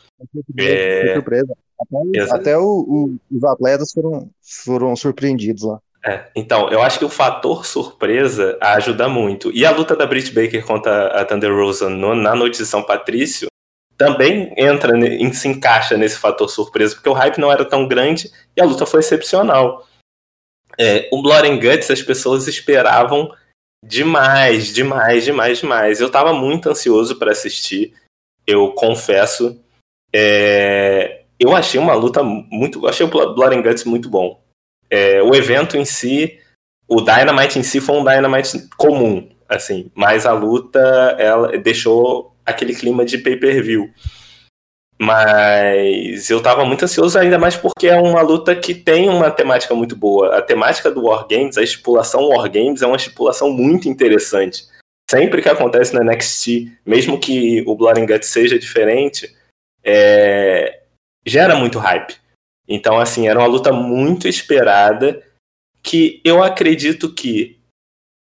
É... 0.56 1.14
Surpresa. 1.14 1.56
Até, 1.80 2.34
até 2.34 2.58
o, 2.58 2.62
o, 2.62 3.16
os 3.30 3.44
atletas 3.44 3.92
foram, 3.92 4.30
foram 4.64 4.96
surpreendidos 4.96 5.64
lá. 5.64 5.80
É, 6.06 6.26
então, 6.36 6.68
eu 6.68 6.82
acho 6.82 6.98
que 6.98 7.04
o 7.04 7.10
fator 7.10 7.64
surpresa 7.64 8.58
ajuda 8.60 9.08
muito. 9.08 9.50
E 9.52 9.64
a 9.64 9.70
luta 9.70 9.96
da 9.96 10.06
Britt 10.06 10.32
Baker 10.34 10.64
contra 10.64 11.06
a 11.08 11.24
Thunder 11.24 11.54
Rosa 11.54 11.88
no, 11.88 12.14
na 12.14 12.34
Noite 12.34 12.58
de 12.58 12.66
São 12.66 12.82
Patrício 12.82 13.48
também 13.96 14.52
entra, 14.56 14.92
se 15.32 15.48
encaixa 15.48 15.96
nesse 15.96 16.18
fator 16.18 16.48
surpresa, 16.50 16.94
porque 16.94 17.08
o 17.08 17.14
hype 17.14 17.38
não 17.38 17.50
era 17.50 17.64
tão 17.64 17.88
grande 17.88 18.30
e 18.54 18.60
a 18.60 18.64
luta 18.64 18.84
foi 18.84 19.00
excepcional. 19.00 19.86
É, 20.78 21.08
o 21.12 21.22
Blood 21.22 21.48
and 21.48 21.58
Guts 21.58 21.90
as 21.90 22.02
pessoas 22.02 22.46
esperavam 22.48 23.32
demais, 23.82 24.74
demais, 24.74 25.24
demais, 25.24 25.58
demais. 25.58 26.00
Eu 26.00 26.08
estava 26.08 26.32
muito 26.34 26.68
ansioso 26.68 27.18
para 27.18 27.32
assistir, 27.32 27.94
eu 28.46 28.72
confesso. 28.72 29.58
É, 30.12 31.23
eu 31.38 31.54
achei 31.54 31.80
uma 31.80 31.94
luta 31.94 32.22
muito. 32.22 32.86
Achei 32.86 33.04
o 33.06 33.08
Blood 33.08 33.56
and 33.56 33.62
Guts 33.62 33.84
muito 33.84 34.08
bom. 34.08 34.40
É, 34.90 35.22
o 35.22 35.34
evento 35.34 35.76
em 35.76 35.84
si, 35.84 36.38
o 36.86 37.00
Dynamite 37.00 37.58
em 37.58 37.62
si 37.62 37.80
foi 37.80 37.96
um 37.96 38.04
Dynamite 38.04 38.68
comum, 38.76 39.28
assim, 39.48 39.90
mas 39.94 40.26
a 40.26 40.32
luta 40.32 40.78
ela 41.18 41.56
deixou 41.58 42.34
aquele 42.44 42.74
clima 42.74 43.04
de 43.04 43.18
pay-per-view. 43.18 43.90
Mas 44.96 46.30
eu 46.30 46.40
tava 46.40 46.64
muito 46.64 46.84
ansioso 46.84 47.18
ainda 47.18 47.38
mais 47.38 47.56
porque 47.56 47.88
é 47.88 47.96
uma 47.96 48.22
luta 48.22 48.54
que 48.54 48.74
tem 48.74 49.08
uma 49.08 49.30
temática 49.30 49.74
muito 49.74 49.96
boa. 49.96 50.38
A 50.38 50.42
temática 50.42 50.90
do 50.90 51.06
War 51.06 51.26
Games, 51.26 51.58
a 51.58 51.62
estipulação 51.62 52.28
War 52.28 52.48
Games 52.48 52.80
é 52.80 52.86
uma 52.86 52.96
estipulação 52.96 53.50
muito 53.50 53.88
interessante. 53.88 54.64
Sempre 55.10 55.42
que 55.42 55.48
acontece 55.48 55.92
no 55.92 56.02
NXT, 56.02 56.78
mesmo 56.86 57.18
que 57.18 57.62
o 57.66 57.74
Blood 57.74 58.00
and 58.00 58.06
Guts 58.06 58.28
seja 58.28 58.58
diferente, 58.58 59.34
é... 59.82 60.83
gera 61.26 61.56
muito 61.56 61.78
hype. 61.78 62.16
Então, 62.68 62.98
assim, 62.98 63.28
era 63.28 63.38
uma 63.38 63.48
luta 63.48 63.72
muito 63.72 64.26
esperada 64.26 65.22
que 65.82 66.20
eu 66.24 66.42
acredito 66.42 67.12
que 67.12 67.60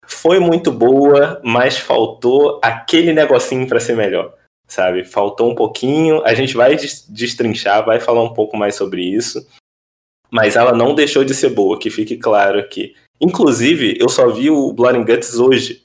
foi 0.06 0.40
muito 0.40 0.72
boa, 0.72 1.40
mas 1.44 1.78
faltou 1.78 2.58
aquele 2.62 3.12
negocinho 3.12 3.68
para 3.68 3.78
ser 3.78 3.94
melhor, 3.94 4.34
sabe? 4.66 5.04
Faltou 5.04 5.50
um 5.50 5.54
pouquinho. 5.54 6.24
A 6.24 6.34
gente 6.34 6.56
vai 6.56 6.74
destrinchar, 6.76 7.84
vai 7.84 8.00
falar 8.00 8.22
um 8.22 8.34
pouco 8.34 8.56
mais 8.56 8.74
sobre 8.74 9.02
isso, 9.02 9.46
mas 10.30 10.56
ela 10.56 10.72
não 10.72 10.94
deixou 10.94 11.24
de 11.24 11.34
ser 11.34 11.50
boa, 11.50 11.78
que 11.78 11.90
fique 11.90 12.16
claro 12.16 12.58
aqui. 12.58 12.94
Inclusive, 13.20 13.96
eu 14.00 14.08
só 14.08 14.28
vi 14.30 14.50
o 14.50 14.72
Blood 14.72 14.98
and 14.98 15.04
Guts 15.04 15.38
hoje, 15.38 15.84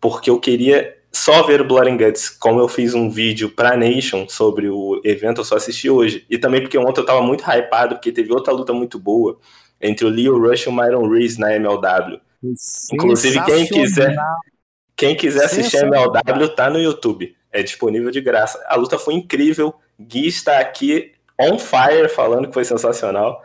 porque 0.00 0.30
eu 0.30 0.38
queria 0.38 0.95
só 1.16 1.42
ver 1.42 1.62
o 1.62 1.64
Blood 1.64 1.90
and 1.90 1.96
Guts, 1.96 2.28
como 2.28 2.60
eu 2.60 2.68
fiz 2.68 2.94
um 2.94 3.08
vídeo 3.08 3.48
pra 3.48 3.76
Nation 3.76 4.28
sobre 4.28 4.68
o 4.68 5.00
evento, 5.02 5.40
eu 5.40 5.44
só 5.44 5.56
assisti 5.56 5.88
hoje. 5.88 6.26
E 6.28 6.36
também 6.36 6.60
porque 6.60 6.76
ontem 6.76 7.00
eu 7.00 7.06
tava 7.06 7.22
muito 7.22 7.42
hypado, 7.42 7.94
porque 7.94 8.12
teve 8.12 8.30
outra 8.32 8.52
luta 8.52 8.74
muito 8.74 8.98
boa 8.98 9.38
entre 9.80 10.04
o 10.04 10.10
Leo 10.10 10.38
Rush 10.38 10.66
e 10.66 10.68
o 10.68 10.72
Myron 10.72 11.08
Reese 11.08 11.40
na 11.40 11.54
MLW. 11.54 12.20
Inclusive, 12.92 13.42
quem 13.44 13.66
quiser, 13.66 14.16
quem 14.94 15.16
quiser 15.16 15.46
assistir 15.46 15.78
a 15.78 15.86
MLW 15.86 16.48
tá 16.54 16.68
no 16.68 16.78
YouTube. 16.78 17.34
É 17.50 17.62
disponível 17.62 18.10
de 18.10 18.20
graça. 18.20 18.62
A 18.68 18.76
luta 18.76 18.98
foi 18.98 19.14
incrível. 19.14 19.74
Gui 19.98 20.28
está 20.28 20.58
aqui 20.58 21.12
on 21.40 21.58
fire 21.58 22.10
falando 22.10 22.48
que 22.48 22.54
foi 22.54 22.64
sensacional. 22.64 23.42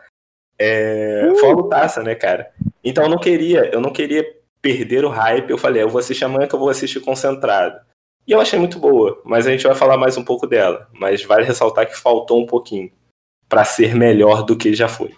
É, 0.58 1.26
uh! 1.32 1.36
Foi 1.36 1.48
uma 1.48 1.62
lutaça, 1.62 2.02
né, 2.02 2.14
cara? 2.14 2.50
Então 2.84 3.04
eu 3.04 3.10
não 3.10 3.18
queria, 3.18 3.70
eu 3.72 3.80
não 3.80 3.90
queria 3.90 4.24
perder 4.62 5.04
o 5.04 5.10
hype. 5.10 5.50
Eu 5.50 5.58
falei, 5.58 5.82
eu 5.82 5.88
vou 5.88 5.98
assistir 5.98 6.24
amanhã 6.24 6.46
que 6.46 6.54
eu 6.54 6.58
vou 6.58 6.70
assistir 6.70 7.00
concentrado. 7.00 7.78
E 8.26 8.32
eu 8.32 8.40
achei 8.40 8.58
muito 8.58 8.78
boa, 8.78 9.20
mas 9.24 9.46
a 9.46 9.50
gente 9.50 9.64
vai 9.66 9.74
falar 9.74 9.98
mais 9.98 10.16
um 10.16 10.24
pouco 10.24 10.46
dela. 10.46 10.88
Mas 10.92 11.24
vale 11.24 11.44
ressaltar 11.44 11.86
que 11.86 11.98
faltou 11.98 12.40
um 12.40 12.46
pouquinho 12.46 12.90
para 13.48 13.64
ser 13.64 13.94
melhor 13.94 14.44
do 14.44 14.56
que 14.56 14.72
já 14.72 14.88
foi 14.88 15.14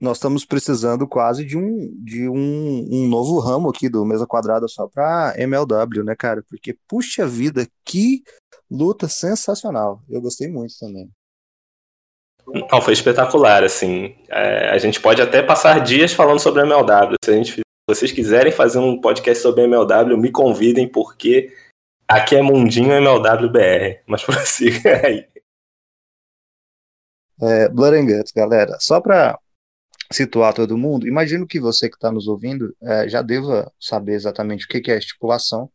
nós 0.00 0.18
estamos 0.18 0.44
precisando 0.44 1.06
quase 1.08 1.44
de 1.44 1.56
um, 1.56 1.92
de 2.04 2.28
um, 2.28 2.88
um 2.90 3.08
novo 3.08 3.38
ramo 3.40 3.68
aqui 3.68 3.88
do 3.88 4.04
Mesa 4.04 4.26
Quadrada 4.26 4.68
só 4.68 4.86
para 4.86 5.34
MLW, 5.36 6.04
né, 6.04 6.14
cara? 6.16 6.42
Porque, 6.48 6.76
puxa 6.86 7.26
vida, 7.26 7.66
que 7.84 8.22
luta 8.70 9.08
sensacional. 9.08 10.02
Eu 10.08 10.20
gostei 10.20 10.48
muito 10.48 10.74
também. 10.78 11.10
Não, 12.46 12.80
foi 12.80 12.92
espetacular, 12.92 13.64
assim. 13.64 14.14
É, 14.28 14.70
a 14.70 14.78
gente 14.78 15.00
pode 15.00 15.20
até 15.20 15.42
passar 15.42 15.80
dias 15.80 16.12
falando 16.12 16.38
sobre 16.38 16.62
MLW. 16.62 17.16
Se, 17.22 17.30
a 17.30 17.34
gente, 17.34 17.60
vocês 17.88 18.12
quiserem 18.12 18.52
fazer 18.52 18.78
um 18.78 19.00
podcast 19.00 19.42
sobre 19.42 19.64
MLW, 19.64 20.18
me 20.18 20.30
convidem, 20.30 20.86
porque 20.86 21.56
aqui 22.06 22.36
é 22.36 22.42
Mundinho 22.42 22.92
MLW 22.92 23.50
BR. 23.50 24.02
Mas 24.06 24.22
prossiga 24.24 25.06
aí. 25.06 25.26
É, 27.40 27.68
Blood 27.70 27.96
and 27.96 28.06
Guts, 28.06 28.32
galera. 28.32 28.76
Só 28.78 29.00
para 29.00 29.38
situar 30.12 30.52
todo 30.52 30.76
mundo, 30.76 31.08
imagino 31.08 31.46
que 31.46 31.58
você 31.58 31.88
que 31.88 31.96
está 31.96 32.12
nos 32.12 32.28
ouvindo 32.28 32.76
é, 32.82 33.08
já 33.08 33.22
deva 33.22 33.72
saber 33.80 34.14
exatamente 34.14 34.66
o 34.66 34.68
que, 34.68 34.80
que 34.80 34.90
é 34.90 34.98
estipulação, 34.98 35.70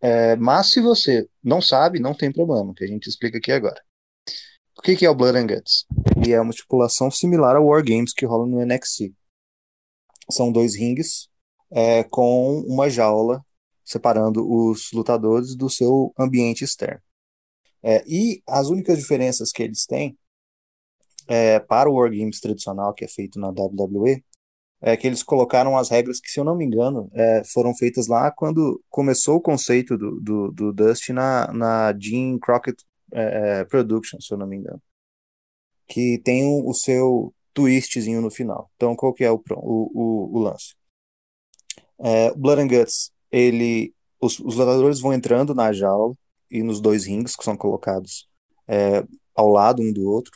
é, 0.00 0.34
mas 0.36 0.70
se 0.70 0.80
você 0.80 1.28
não 1.42 1.60
sabe, 1.60 2.00
não 2.00 2.14
tem 2.14 2.32
problema, 2.32 2.74
que 2.74 2.84
a 2.84 2.86
gente 2.86 3.08
explica 3.08 3.38
aqui 3.38 3.52
agora. 3.52 3.80
O 4.76 4.82
que, 4.82 4.96
que 4.96 5.06
é 5.06 5.10
o 5.10 5.14
Blood 5.14 5.38
and 5.38 5.46
Guts? 5.46 5.86
Ele 6.16 6.32
é 6.32 6.40
uma 6.40 6.50
estipulação 6.50 7.10
similar 7.10 7.56
ao 7.56 7.66
War 7.66 7.84
Games 7.84 8.12
que 8.12 8.26
rola 8.26 8.46
no 8.46 8.64
NXT. 8.64 9.12
São 10.30 10.52
dois 10.52 10.74
rings 10.76 11.28
é, 11.70 12.04
com 12.04 12.60
uma 12.60 12.88
jaula 12.88 13.44
separando 13.84 14.48
os 14.48 14.90
lutadores 14.92 15.54
do 15.54 15.68
seu 15.68 16.12
ambiente 16.18 16.64
externo. 16.64 17.02
É, 17.82 18.04
e 18.06 18.42
as 18.46 18.68
únicas 18.68 18.98
diferenças 18.98 19.50
que 19.50 19.62
eles 19.62 19.84
têm 19.86 20.16
é, 21.28 21.58
para 21.58 21.90
o 21.90 21.94
Wargames 21.94 22.40
tradicional 22.40 22.94
que 22.94 23.04
é 23.04 23.08
feito 23.08 23.38
na 23.38 23.48
WWE, 23.48 24.22
é 24.80 24.96
que 24.96 25.06
eles 25.06 25.22
colocaram 25.22 25.78
as 25.78 25.88
regras 25.88 26.20
que, 26.20 26.28
se 26.28 26.40
eu 26.40 26.44
não 26.44 26.56
me 26.56 26.64
engano, 26.64 27.08
é, 27.14 27.42
foram 27.44 27.72
feitas 27.74 28.08
lá 28.08 28.32
quando 28.32 28.82
começou 28.90 29.36
o 29.36 29.40
conceito 29.40 29.96
do, 29.96 30.20
do, 30.20 30.50
do 30.50 30.72
Dust 30.72 31.08
na, 31.10 31.52
na 31.52 31.96
Gene 31.96 32.38
Crockett 32.40 32.84
é, 33.12 33.60
é 33.60 33.64
Productions, 33.64 34.26
se 34.26 34.34
eu 34.34 34.38
não 34.38 34.46
me 34.46 34.56
engano. 34.56 34.82
Que 35.86 36.20
tem 36.24 36.44
o, 36.44 36.72
seu 36.74 37.32
twistzinho 37.52 38.20
no 38.20 38.30
final. 38.30 38.70
Então, 38.76 38.94
qual 38.96 39.12
que 39.12 39.24
é 39.24 39.30
o, 39.30 39.42
o, 39.50 39.90
o, 39.94 40.38
o 40.38 40.40
lance? 40.40 40.74
É, 41.98 42.34
Blood 42.34 42.62
and 42.62 42.68
Guts, 42.68 43.12
ele, 43.30 43.94
os, 44.20 44.38
os 44.40 44.56
lutadores 44.56 45.00
vão 45.00 45.12
entrando 45.12 45.54
na 45.54 45.72
jaula 45.72 46.14
e 46.50 46.62
nos 46.62 46.80
dois 46.80 47.06
rings 47.06 47.36
que 47.36 47.44
são 47.44 47.56
colocados 47.56 48.28
é, 48.68 49.04
ao 49.34 49.48
lado 49.48 49.82
um 49.82 49.92
do 49.92 50.08
outro 50.08 50.32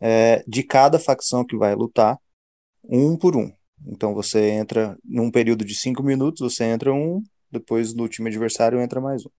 é, 0.00 0.42
de 0.48 0.62
cada 0.62 0.98
facção 0.98 1.44
que 1.44 1.56
vai 1.56 1.74
lutar, 1.74 2.18
um 2.84 3.16
por 3.16 3.36
um. 3.36 3.52
Então 3.86 4.14
você 4.14 4.50
entra 4.50 4.98
num 5.04 5.30
período 5.30 5.64
de 5.64 5.74
cinco 5.74 6.02
minutos, 6.02 6.40
você 6.40 6.64
entra 6.64 6.92
um, 6.92 7.22
depois 7.50 7.94
no 7.94 8.08
time 8.08 8.28
adversário 8.28 8.80
entra 8.80 9.00
mais 9.00 9.24
um. 9.26 9.30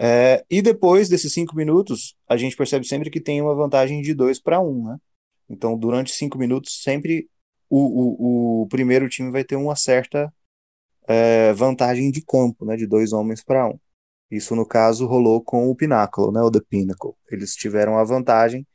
É, 0.00 0.44
e 0.48 0.62
depois 0.62 1.08
desses 1.08 1.32
cinco 1.32 1.56
minutos, 1.56 2.16
a 2.28 2.36
gente 2.36 2.56
percebe 2.56 2.86
sempre 2.86 3.10
que 3.10 3.20
tem 3.20 3.42
uma 3.42 3.54
vantagem 3.54 4.00
de 4.00 4.14
dois 4.14 4.38
para 4.38 4.60
um, 4.60 4.84
né? 4.84 4.98
Então, 5.48 5.78
durante 5.78 6.12
cinco 6.12 6.38
minutos, 6.38 6.82
sempre 6.82 7.28
o, 7.70 8.60
o, 8.60 8.62
o 8.62 8.68
primeiro 8.68 9.08
time 9.08 9.30
vai 9.30 9.44
ter 9.44 9.56
uma 9.56 9.76
certa 9.76 10.32
é, 11.06 11.52
vantagem 11.54 12.10
de 12.10 12.22
campo, 12.22 12.64
né? 12.64 12.76
De 12.76 12.86
dois 12.86 13.12
homens 13.12 13.42
para 13.42 13.68
um. 13.68 13.78
Isso, 14.30 14.54
no 14.54 14.66
caso, 14.66 15.06
rolou 15.06 15.42
com 15.42 15.70
o 15.70 15.74
Pináculo, 15.74 16.30
né? 16.32 16.40
O 16.42 16.50
The 16.50 16.60
Pinnacle. 16.68 17.14
Eles 17.30 17.54
tiveram 17.54 17.98
a 17.98 18.04
vantagem 18.04 18.66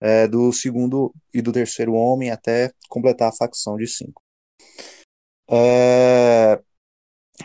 é, 0.00 0.26
do 0.26 0.52
segundo 0.52 1.14
e 1.32 1.42
do 1.42 1.52
terceiro 1.52 1.94
homem 1.94 2.30
até 2.30 2.72
completar 2.88 3.28
a 3.28 3.36
facção 3.36 3.76
de 3.76 3.86
cinco. 3.86 4.22
É, 5.50 6.60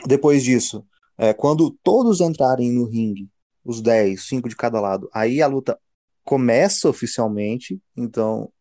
depois 0.07 0.43
disso, 0.43 0.85
é, 1.17 1.33
quando 1.33 1.71
todos 1.83 2.21
entrarem 2.21 2.71
no 2.71 2.85
ringue, 2.85 3.29
os 3.63 3.81
10, 3.81 4.27
5 4.27 4.47
de 4.47 4.55
cada 4.55 4.79
lado, 4.79 5.09
aí 5.13 5.41
a 5.41 5.47
luta 5.47 5.77
começa 6.23 6.89
oficialmente, 6.89 7.81
então 7.95 8.51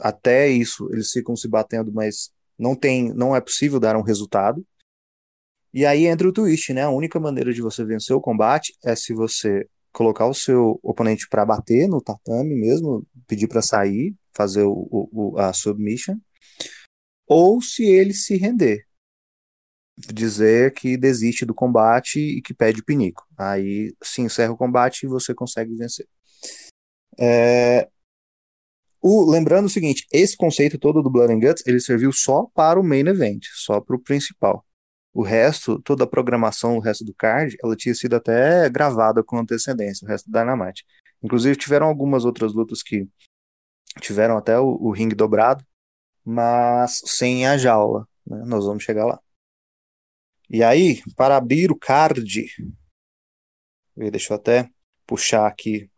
até 0.00 0.48
isso 0.48 0.88
eles 0.92 1.10
ficam 1.10 1.36
se 1.36 1.48
batendo, 1.48 1.92
mas 1.92 2.30
não 2.58 2.74
tem, 2.74 3.12
não 3.14 3.34
é 3.34 3.40
possível 3.40 3.78
dar 3.80 3.96
um 3.96 4.02
resultado. 4.02 4.64
E 5.72 5.84
aí 5.86 6.06
entra 6.06 6.28
o 6.28 6.32
twist, 6.32 6.72
né? 6.72 6.82
A 6.82 6.90
única 6.90 7.20
maneira 7.20 7.52
de 7.52 7.62
você 7.62 7.84
vencer 7.84 8.16
o 8.16 8.20
combate 8.20 8.74
é 8.84 8.96
se 8.96 9.12
você 9.14 9.68
colocar 9.92 10.26
o 10.26 10.34
seu 10.34 10.78
oponente 10.82 11.28
para 11.28 11.44
bater 11.44 11.88
no 11.88 12.00
tatame 12.00 12.54
mesmo, 12.54 13.06
pedir 13.26 13.48
para 13.48 13.62
sair, 13.62 14.14
fazer 14.34 14.62
o, 14.64 14.88
o, 14.90 15.38
a 15.38 15.52
submission, 15.52 16.16
ou 17.26 17.60
se 17.60 17.84
ele 17.84 18.14
se 18.14 18.36
render, 18.36 18.86
dizer 19.98 20.72
que 20.72 20.96
desiste 20.96 21.44
do 21.44 21.54
combate 21.54 22.18
e 22.20 22.40
que 22.40 22.54
pede 22.54 22.82
pinico. 22.82 23.26
Aí 23.36 23.94
se 24.02 24.22
encerra 24.22 24.52
o 24.52 24.56
combate 24.56 25.04
e 25.04 25.08
você 25.08 25.34
consegue 25.34 25.76
vencer. 25.76 26.06
É, 27.18 27.88
o, 29.00 29.30
lembrando 29.30 29.66
o 29.66 29.70
seguinte, 29.70 30.06
esse 30.12 30.36
conceito 30.36 30.78
todo 30.78 31.02
do 31.02 31.10
Blood 31.10 31.32
and 31.32 31.40
Guts, 31.40 31.62
ele 31.66 31.80
serviu 31.80 32.12
só 32.12 32.46
para 32.54 32.80
o 32.80 32.84
main 32.84 33.06
event, 33.06 33.44
só 33.54 33.80
para 33.80 33.96
o 33.96 34.00
principal. 34.00 34.64
O 35.12 35.22
resto, 35.22 35.80
toda 35.82 36.04
a 36.04 36.06
programação, 36.06 36.76
o 36.76 36.80
resto 36.80 37.04
do 37.04 37.14
card, 37.14 37.56
ela 37.62 37.76
tinha 37.76 37.94
sido 37.94 38.16
até 38.16 38.68
gravada 38.68 39.22
com 39.22 39.38
antecedência, 39.38 40.04
o 40.04 40.08
resto 40.08 40.30
do 40.30 40.38
Dynamite. 40.38 40.84
Inclusive, 41.22 41.56
tiveram 41.56 41.86
algumas 41.86 42.24
outras 42.24 42.52
lutas 42.52 42.82
que 42.82 43.08
tiveram 44.00 44.36
até 44.36 44.58
o, 44.58 44.66
o 44.66 44.90
ringue 44.90 45.14
dobrado, 45.14 45.64
mas 46.24 47.00
sem 47.06 47.46
a 47.46 47.56
jaula. 47.56 48.06
Né? 48.26 48.44
Nós 48.46 48.64
vamos 48.64 48.84
chegar 48.84 49.06
lá. 49.06 49.20
E 50.50 50.62
aí, 50.62 51.02
para 51.16 51.36
abrir 51.36 51.70
o 51.70 51.78
card, 51.78 52.22
deixa 53.96 54.32
eu 54.32 54.36
até 54.36 54.70
puxar 55.06 55.46
aqui 55.46 55.90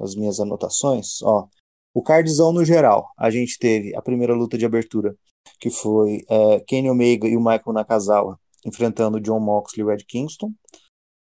as 0.00 0.14
minhas 0.14 0.40
anotações. 0.40 1.22
Ó, 1.22 1.48
o 1.94 2.02
cardzão 2.02 2.52
no 2.52 2.64
geral, 2.64 3.08
a 3.16 3.30
gente 3.30 3.58
teve 3.58 3.96
a 3.96 4.02
primeira 4.02 4.34
luta 4.34 4.58
de 4.58 4.66
abertura, 4.66 5.16
que 5.60 5.70
foi 5.70 6.24
é, 6.28 6.60
Kenny 6.60 6.90
Omega 6.90 7.28
e 7.28 7.36
o 7.36 7.40
Michael 7.40 7.72
Nakazawa 7.72 8.38
enfrentando 8.66 9.20
John 9.20 9.40
Moxley 9.40 9.86
e 9.86 9.88
Red 9.88 10.04
Kingston. 10.04 10.52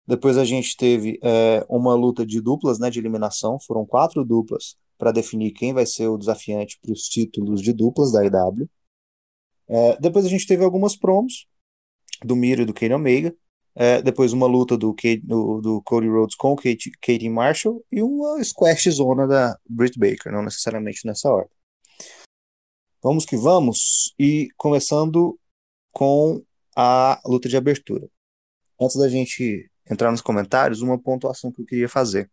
Depois 0.08 0.38
a 0.38 0.46
gente 0.46 0.76
teve 0.76 1.20
é, 1.24 1.66
uma 1.70 1.94
luta 1.94 2.26
de 2.26 2.42
duplas, 2.42 2.80
né, 2.80 2.90
de 2.90 3.00
eliminação. 3.00 3.60
Foram 3.60 3.86
quatro 3.86 4.26
duplas 4.26 4.76
para 4.98 5.12
definir 5.12 5.52
quem 5.52 5.74
vai 5.74 5.86
ser 5.86 6.08
o 6.08 6.18
desafiante 6.18 6.80
para 6.82 6.92
os 6.92 7.04
títulos 7.04 7.62
de 7.62 7.74
duplas 7.74 8.12
da 8.12 8.24
IW. 8.26 8.70
É, 9.68 9.98
depois 10.00 10.26
a 10.26 10.30
gente 10.30 10.48
teve 10.48 10.64
algumas 10.64 10.96
promos 10.96 11.48
do 12.24 12.36
Miro 12.36 12.64
e 12.64 12.66
do 12.66 12.74
Kenny 12.74 12.94
Omega. 12.94 13.36
É, 13.76 14.02
depois 14.02 14.34
uma 14.34 14.46
luta 14.46 14.78
do, 14.78 14.96
do, 15.24 15.62
do 15.62 15.82
Cody 15.82 16.08
Rhodes 16.08 16.36
com 16.36 16.56
Kate, 16.56 16.92
Katie 17.02 17.30
Marshall 17.30 17.84
e 17.92 18.04
uma 18.04 18.44
squash 18.44 18.90
zona 18.92 19.28
da 19.28 19.58
Britt 19.68 19.98
Baker, 19.98 20.32
não 20.32 20.44
necessariamente 20.44 21.06
nessa 21.06 21.30
ordem. 21.30 21.58
Vamos 23.02 23.26
que 23.26 23.36
vamos, 23.36 24.14
e 24.18 24.48
começando 24.56 25.38
com 25.92 26.42
a 26.76 27.20
luta 27.26 27.50
de 27.50 27.58
abertura. 27.58 28.08
Antes 28.80 28.98
da 28.98 29.10
gente 29.10 29.70
entrar 29.90 30.12
nos 30.12 30.22
comentários, 30.22 30.82
uma 30.82 30.98
pontuação 30.98 31.52
que 31.52 31.62
eu 31.62 31.66
queria 31.66 31.90
fazer. 31.90 32.30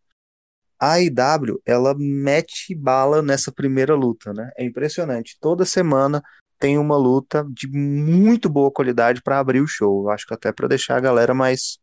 A 0.79 0.99
IW, 0.99 1.61
ela 1.67 1.95
mete 1.95 2.75
bala 2.75 3.21
nessa 3.21 3.53
primeira 3.53 3.95
luta, 3.95 4.33
né? 4.33 4.51
É 4.57 4.65
impressionante. 4.65 5.37
Toda 5.41 5.67
semana 5.67 6.23
tem 6.61 6.79
uma 6.79 6.97
luta 6.97 7.45
de 7.51 7.67
muito 7.69 8.49
boa 8.51 8.71
qualidade 8.71 9.23
para 9.23 9.39
abrir 9.41 9.63
o 9.63 9.67
show. 9.67 10.05
Eu 10.05 10.11
acho 10.11 10.27
que 10.27 10.35
até 10.35 10.53
para 10.53 10.69
deixar 10.69 10.97
a 10.99 11.01
galera 11.01 11.35
mais 11.35 11.79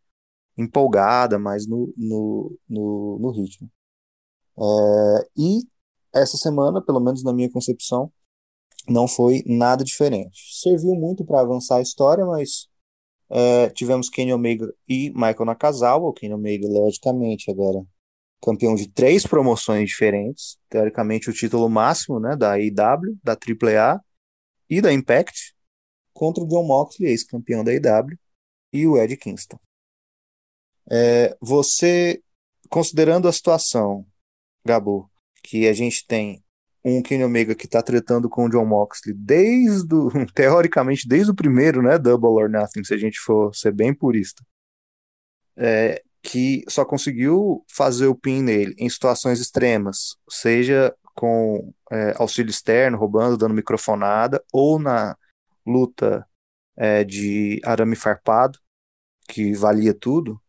empolgada, 0.58 1.40
mais 1.40 1.68
no, 1.68 1.94
no, 1.98 2.58
no, 2.70 3.20
no 3.20 3.32
ritmo. 3.32 3.70
É, 4.60 5.30
e 5.38 5.64
essa 6.14 6.38
semana, 6.38 6.82
pelo 6.82 7.00
menos 7.00 7.24
na 7.24 7.34
minha 7.34 7.52
concepção, 7.52 8.12
não 8.88 9.08
foi 9.08 9.44
nada 9.48 9.84
diferente. 9.84 10.40
Serviu 10.62 10.96
muito 10.96 11.26
para 11.26 11.42
avançar 11.42 11.78
a 11.78 11.82
história, 11.82 12.26
mas 12.26 12.68
é, 13.30 13.70
tivemos 13.72 14.10
Kenny 14.10 14.34
Omega 14.34 14.72
e 14.88 15.10
Michael 15.12 15.46
Nakazawa. 15.46 16.10
O 16.10 16.14
Kenny 16.14 16.34
Omega, 16.36 16.68
logicamente, 16.68 17.52
agora 17.52 17.84
campeão 18.42 18.76
de 18.76 18.88
três 18.92 19.26
promoções 19.26 19.90
diferentes. 19.90 20.58
Teoricamente, 20.70 21.30
o 21.30 21.34
título 21.34 21.68
máximo 21.70 22.20
né, 22.20 22.36
da 22.36 22.54
AEW, 22.54 23.18
da 23.24 23.34
AAA 23.34 24.02
e 24.70 24.82
da 24.82 24.92
Impact, 24.92 25.54
contra 26.14 26.44
o 26.44 26.48
John 26.48 26.66
Moxley, 26.66 27.10
ex-campeão 27.10 27.64
da 27.64 27.72
AEW, 27.72 28.18
e 28.74 28.88
o 28.88 28.98
Ed 28.98 29.16
Kingston. 29.18 29.60
É, 30.90 31.36
você, 31.42 32.22
considerando 32.70 33.28
a 33.28 33.32
situação, 33.32 34.06
Gabo, 34.66 35.10
que 35.44 35.68
a 35.68 35.74
gente 35.74 36.06
tem 36.06 36.44
um 36.84 37.02
Kenny 37.02 37.24
Omega 37.24 37.54
que 37.54 37.68
tá 37.68 37.82
tretando 37.82 38.30
com 38.30 38.46
o 38.46 38.50
John 38.50 38.66
Moxley 38.66 39.14
desde 39.14 39.94
o, 39.94 40.10
teoricamente 40.34 41.08
desde 41.08 41.32
o 41.32 41.36
primeiro, 41.36 41.82
né, 41.82 41.98
Double 41.98 42.30
or 42.30 42.50
Nothing, 42.50 42.84
se 42.84 42.94
a 42.94 42.98
gente 42.98 43.20
for 43.20 43.54
ser 43.54 43.72
bem 43.72 43.94
purista. 43.94 44.44
É, 45.56 46.02
que 46.22 46.64
só 46.68 46.86
conseguiu 46.86 47.66
fazer 47.70 48.08
o 48.08 48.16
pin 48.16 48.42
nele 48.42 48.76
em 48.78 48.90
situações 48.90 49.40
extremas, 49.40 50.18
seja 50.30 50.94
com 51.18 51.74
é, 51.92 52.14
auxílio 52.18 52.52
externo, 52.52 52.98
roubando, 52.98 53.38
dando 53.38 53.56
microfonada, 53.56 54.44
ou 54.54 54.80
na 54.80 55.18
luta 55.66 56.28
é, 56.78 57.04
de 57.04 57.60
arame 57.66 57.96
farpado, 57.96 58.60
que 59.28 59.54
valia 59.56 59.94
tudo. 59.94 60.40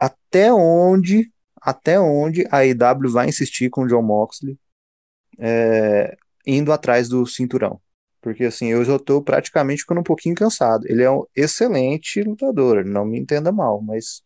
Até 0.00 0.52
onde 0.52 1.32
até 1.60 1.98
onde 1.98 2.46
a 2.50 2.64
IW 2.64 3.10
vai 3.10 3.28
insistir 3.28 3.68
com 3.70 3.82
o 3.82 3.86
John 3.88 4.02
Moxley 4.02 4.58
é, 5.38 6.16
indo 6.46 6.72
atrás 6.72 7.08
do 7.08 7.26
cinturão. 7.26 7.80
Porque 8.20 8.44
assim, 8.44 8.68
eu 8.68 8.84
já 8.84 8.96
estou 8.96 9.22
praticamente 9.22 9.82
ficando 9.82 10.00
um 10.00 10.04
pouquinho 10.04 10.34
cansado. 10.34 10.86
Ele 10.88 11.02
é 11.02 11.10
um 11.10 11.24
excelente 11.34 12.22
lutador, 12.22 12.84
não 12.84 13.04
me 13.04 13.18
entenda 13.18 13.52
mal, 13.52 13.82
mas 13.82 14.22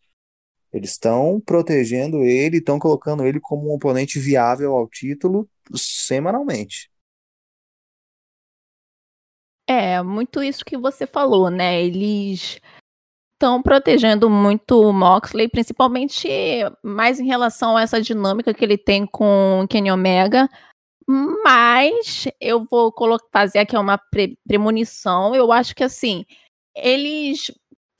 eles 0.73 0.91
estão 0.91 1.39
protegendo 1.39 2.23
ele, 2.23 2.57
estão 2.57 2.79
colocando 2.79 3.25
ele 3.25 3.39
como 3.39 3.69
um 3.69 3.75
oponente 3.75 4.19
viável 4.19 4.75
ao 4.75 4.87
título 4.87 5.47
semanalmente. 5.75 6.91
É, 9.67 10.01
muito 10.01 10.43
isso 10.43 10.65
que 10.65 10.77
você 10.77 11.07
falou, 11.07 11.49
né? 11.49 11.81
Eles 11.81 12.59
estão 13.33 13.61
protegendo 13.61 14.29
muito 14.29 14.81
o 14.81 14.91
Moxley, 14.91 15.47
principalmente 15.47 16.27
mais 16.83 17.19
em 17.19 17.25
relação 17.25 17.77
a 17.77 17.81
essa 17.81 18.01
dinâmica 18.01 18.53
que 18.53 18.63
ele 18.63 18.77
tem 18.77 19.05
com 19.05 19.61
o 19.61 19.67
Kenny 19.67 19.91
Omega. 19.91 20.49
Mas 21.07 22.27
eu 22.39 22.65
vou 22.69 22.93
fazer 23.31 23.59
aqui 23.59 23.77
uma 23.77 23.97
pre 23.97 24.37
premonição. 24.47 25.35
Eu 25.35 25.51
acho 25.51 25.75
que 25.75 25.83
assim, 25.83 26.25
eles 26.75 27.51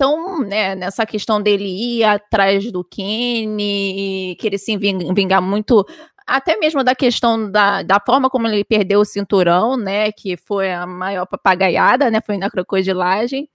estão 0.04 0.40
né, 0.40 0.76
nessa 0.76 1.06
questão 1.06 1.42
dele 1.42 1.66
ir 1.66 2.04
atrás 2.04 2.70
do 2.72 2.84
Kenny, 2.84 4.36
querer 4.40 4.58
se 4.58 4.76
vingar 4.78 5.42
muito 5.42 5.86
até 6.26 6.58
mesmo 6.58 6.84
da 6.84 6.96
questão 6.96 7.50
da, 7.50 7.84
da 7.84 8.00
forma 8.00 8.30
como 8.30 8.48
ele 8.48 8.64
perdeu 8.64 9.02
o 9.02 9.06
cinturão, 9.06 9.76
né, 9.76 10.12
que 10.12 10.38
foi 10.38 10.72
a 10.72 10.86
maior 10.86 11.26
papagaiada, 11.26 12.10
né, 12.10 12.22
foi 12.22 12.38
na 12.38 12.50
crocodilagem. 12.50 13.50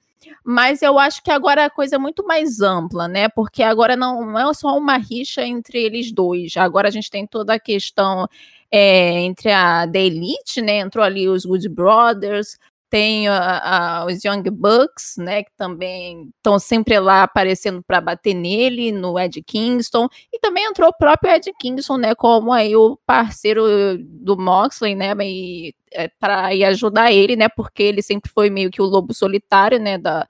Mas 0.45 0.83
eu 0.83 0.99
acho 0.99 1.23
que 1.23 1.31
agora 1.31 1.67
a 1.67 1.71
coisa 1.71 1.97
é 1.97 1.99
muito 1.99 2.27
mais 2.27 2.61
ampla, 2.61 3.07
né? 3.07 3.29
Porque 3.29 3.63
agora 3.63 3.97
não, 3.97 4.37
é 4.39 4.53
só 4.53 4.77
uma 4.77 4.99
rixa 4.99 5.43
entre 5.43 5.79
eles 5.79 6.13
dois. 6.13 6.57
Agora 6.57 6.89
a 6.89 6.91
gente 6.91 7.09
tem 7.09 7.27
toda 7.27 7.55
a 7.55 7.61
questão 7.61 8.29
é, 8.71 9.21
entre 9.21 9.51
a 9.51 9.87
da 9.87 9.99
Elite, 9.99 10.61
né? 10.61 10.81
Entrou 10.81 11.05
ali 11.05 11.29
os 11.29 11.47
Good 11.47 11.69
Brothers, 11.69 12.59
tem 12.91 13.29
a, 13.29 14.01
a, 14.01 14.07
os 14.07 14.25
Young 14.25 14.43
Bucks, 14.51 15.17
né, 15.19 15.43
que 15.43 15.51
também 15.57 16.31
estão 16.37 16.59
sempre 16.59 16.99
lá 16.99 17.23
aparecendo 17.23 17.83
para 17.83 18.01
bater 18.01 18.35
nele, 18.35 18.93
no 18.93 19.19
Ed 19.19 19.43
Kingston, 19.43 20.09
e 20.33 20.39
também 20.39 20.65
entrou 20.65 20.89
o 20.89 20.97
próprio 20.97 21.33
Ed 21.33 21.53
Kingston, 21.61 21.99
né, 21.99 22.15
como 22.15 22.53
aí 22.53 22.75
o 22.77 22.99
parceiro 23.07 23.63
do 23.99 24.37
Moxley, 24.39 24.95
né, 24.95 25.15
e, 25.23 25.75
é, 25.93 26.09
para 26.09 26.55
ir 26.55 26.65
ajudar 26.65 27.13
ele, 27.13 27.37
né, 27.37 27.49
porque 27.49 27.83
ele 27.83 28.03
sempre 28.03 28.31
foi 28.31 28.51
meio 28.51 28.71
que 28.71 28.83
o 28.83 28.87
lobo 28.87 29.13
solitário, 29.15 29.79
né, 29.79 29.99
da, 29.99 30.27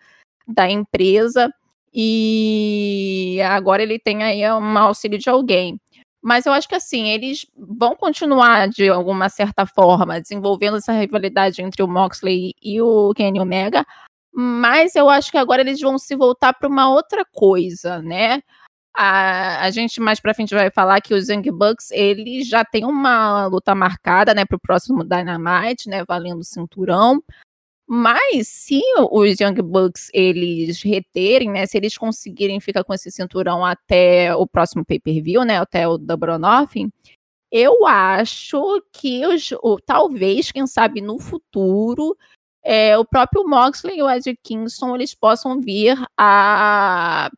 da 0.47 0.71
empresa, 0.71 1.53
e 1.95 3.41
agora 3.45 3.83
ele 3.83 3.99
tem 3.99 4.23
aí 4.23 4.43
um 4.53 4.79
auxílio 4.79 5.19
de 5.19 5.29
alguém. 5.31 5.81
Mas 6.23 6.47
eu 6.47 6.53
acho 6.53 6.69
que 6.69 6.75
assim, 6.75 7.09
eles 7.09 7.47
vão 7.57 7.95
continuar 7.95 8.69
de 8.69 8.89
alguma 8.89 9.29
certa 9.29 9.65
forma 9.65 10.21
desenvolvendo 10.21 10.79
essa 10.79 10.93
rivalidade 10.93 11.63
entre 11.63 11.83
o 11.83 11.89
Moxley 11.89 12.55
e 12.63 12.81
o 12.83 13.13
Kenny 13.15 13.41
Omega, 13.41 13.87
mas 14.33 14.95
eu 14.97 15.09
acho 15.09 15.31
que 15.31 15.39
agora 15.39 15.63
eles 15.63 15.81
vão 15.81 15.99
se 15.99 16.15
voltar 16.17 16.53
para 16.53 16.69
uma 16.69 16.91
outra 16.91 17.25
coisa, 17.25 18.01
né? 18.03 18.41
A, 18.97 19.65
a 19.65 19.71
gente 19.71 20.01
mais 20.01 20.21
para 20.21 20.35
frente 20.35 20.55
vai 20.55 20.71
falar 20.71 21.01
que 21.01 21.15
os 21.15 21.29
Young 21.29 21.51
Bucks 21.53 21.91
eles 21.93 22.49
já 22.49 22.65
tem 22.65 22.85
uma 22.85 23.47
luta 23.47 23.75
marcada, 23.75 24.35
né, 24.35 24.45
para 24.45 24.57
o 24.57 24.61
próximo 24.61 25.05
Dynamite, 25.05 25.89
né, 25.89 26.05
valendo 26.07 26.41
o 26.41 26.45
cinturão. 26.45 27.23
Mas 27.91 28.49
se 28.49 28.83
os 29.11 29.41
Young 29.41 29.63
Bucks 29.63 30.11
eles 30.13 30.83
reterem, 30.83 31.51
né, 31.51 31.65
se 31.65 31.79
eles 31.79 31.97
conseguirem 31.97 32.61
ficar 32.61 32.85
com 32.85 32.93
esse 32.93 33.11
cinturão 33.11 33.65
até 33.65 34.35
o 34.35 34.47
próximo 34.47 34.85
pay-per-view, 34.85 35.43
né, 35.43 35.59
até 35.59 35.89
o 35.89 35.97
Double 35.97 36.37
Nothing, 36.37 36.93
eu 37.51 37.87
acho 37.87 38.83
que 38.93 39.27
os, 39.27 39.53
o, 39.63 39.79
talvez, 39.81 40.53
quem 40.53 40.67
sabe 40.67 41.01
no 41.01 41.19
futuro, 41.19 42.15
é, 42.63 42.99
o 42.99 43.07
próprio 43.07 43.49
Moxley 43.49 43.99
e 43.99 44.03
o 44.03 44.11
Ed 44.11 44.39
Kingston 44.43 44.95
eles 44.95 45.15
possam 45.15 45.59
vir 45.59 45.97
a 46.15 47.31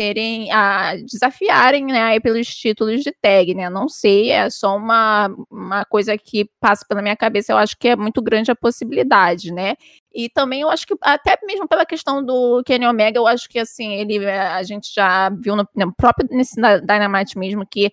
terem 0.00 0.50
a 0.50 0.96
desafiarem 0.96 1.84
né, 1.84 2.00
aí 2.00 2.20
pelos 2.20 2.46
títulos 2.46 3.02
de 3.02 3.12
tag, 3.20 3.54
né? 3.54 3.68
Não 3.68 3.86
sei, 3.86 4.30
é 4.30 4.48
só 4.48 4.74
uma, 4.74 5.28
uma 5.50 5.84
coisa 5.84 6.16
que 6.16 6.48
passa 6.58 6.86
pela 6.88 7.02
minha 7.02 7.14
cabeça. 7.14 7.52
Eu 7.52 7.58
acho 7.58 7.76
que 7.76 7.88
é 7.88 7.94
muito 7.94 8.22
grande 8.22 8.50
a 8.50 8.56
possibilidade, 8.56 9.52
né? 9.52 9.74
E 10.10 10.30
também 10.30 10.62
eu 10.62 10.70
acho 10.70 10.86
que 10.86 10.94
até 11.02 11.36
mesmo 11.44 11.68
pela 11.68 11.84
questão 11.84 12.24
do 12.24 12.62
Kenny 12.64 12.86
Omega, 12.86 13.18
eu 13.18 13.26
acho 13.26 13.46
que 13.46 13.58
assim 13.58 13.92
ele 13.92 14.26
a 14.26 14.62
gente 14.62 14.90
já 14.90 15.28
viu 15.28 15.54
no, 15.54 15.68
no 15.76 15.94
próprio 15.94 16.26
nesse 16.30 16.56
Dynamite 16.56 17.38
mesmo 17.38 17.66
que 17.66 17.92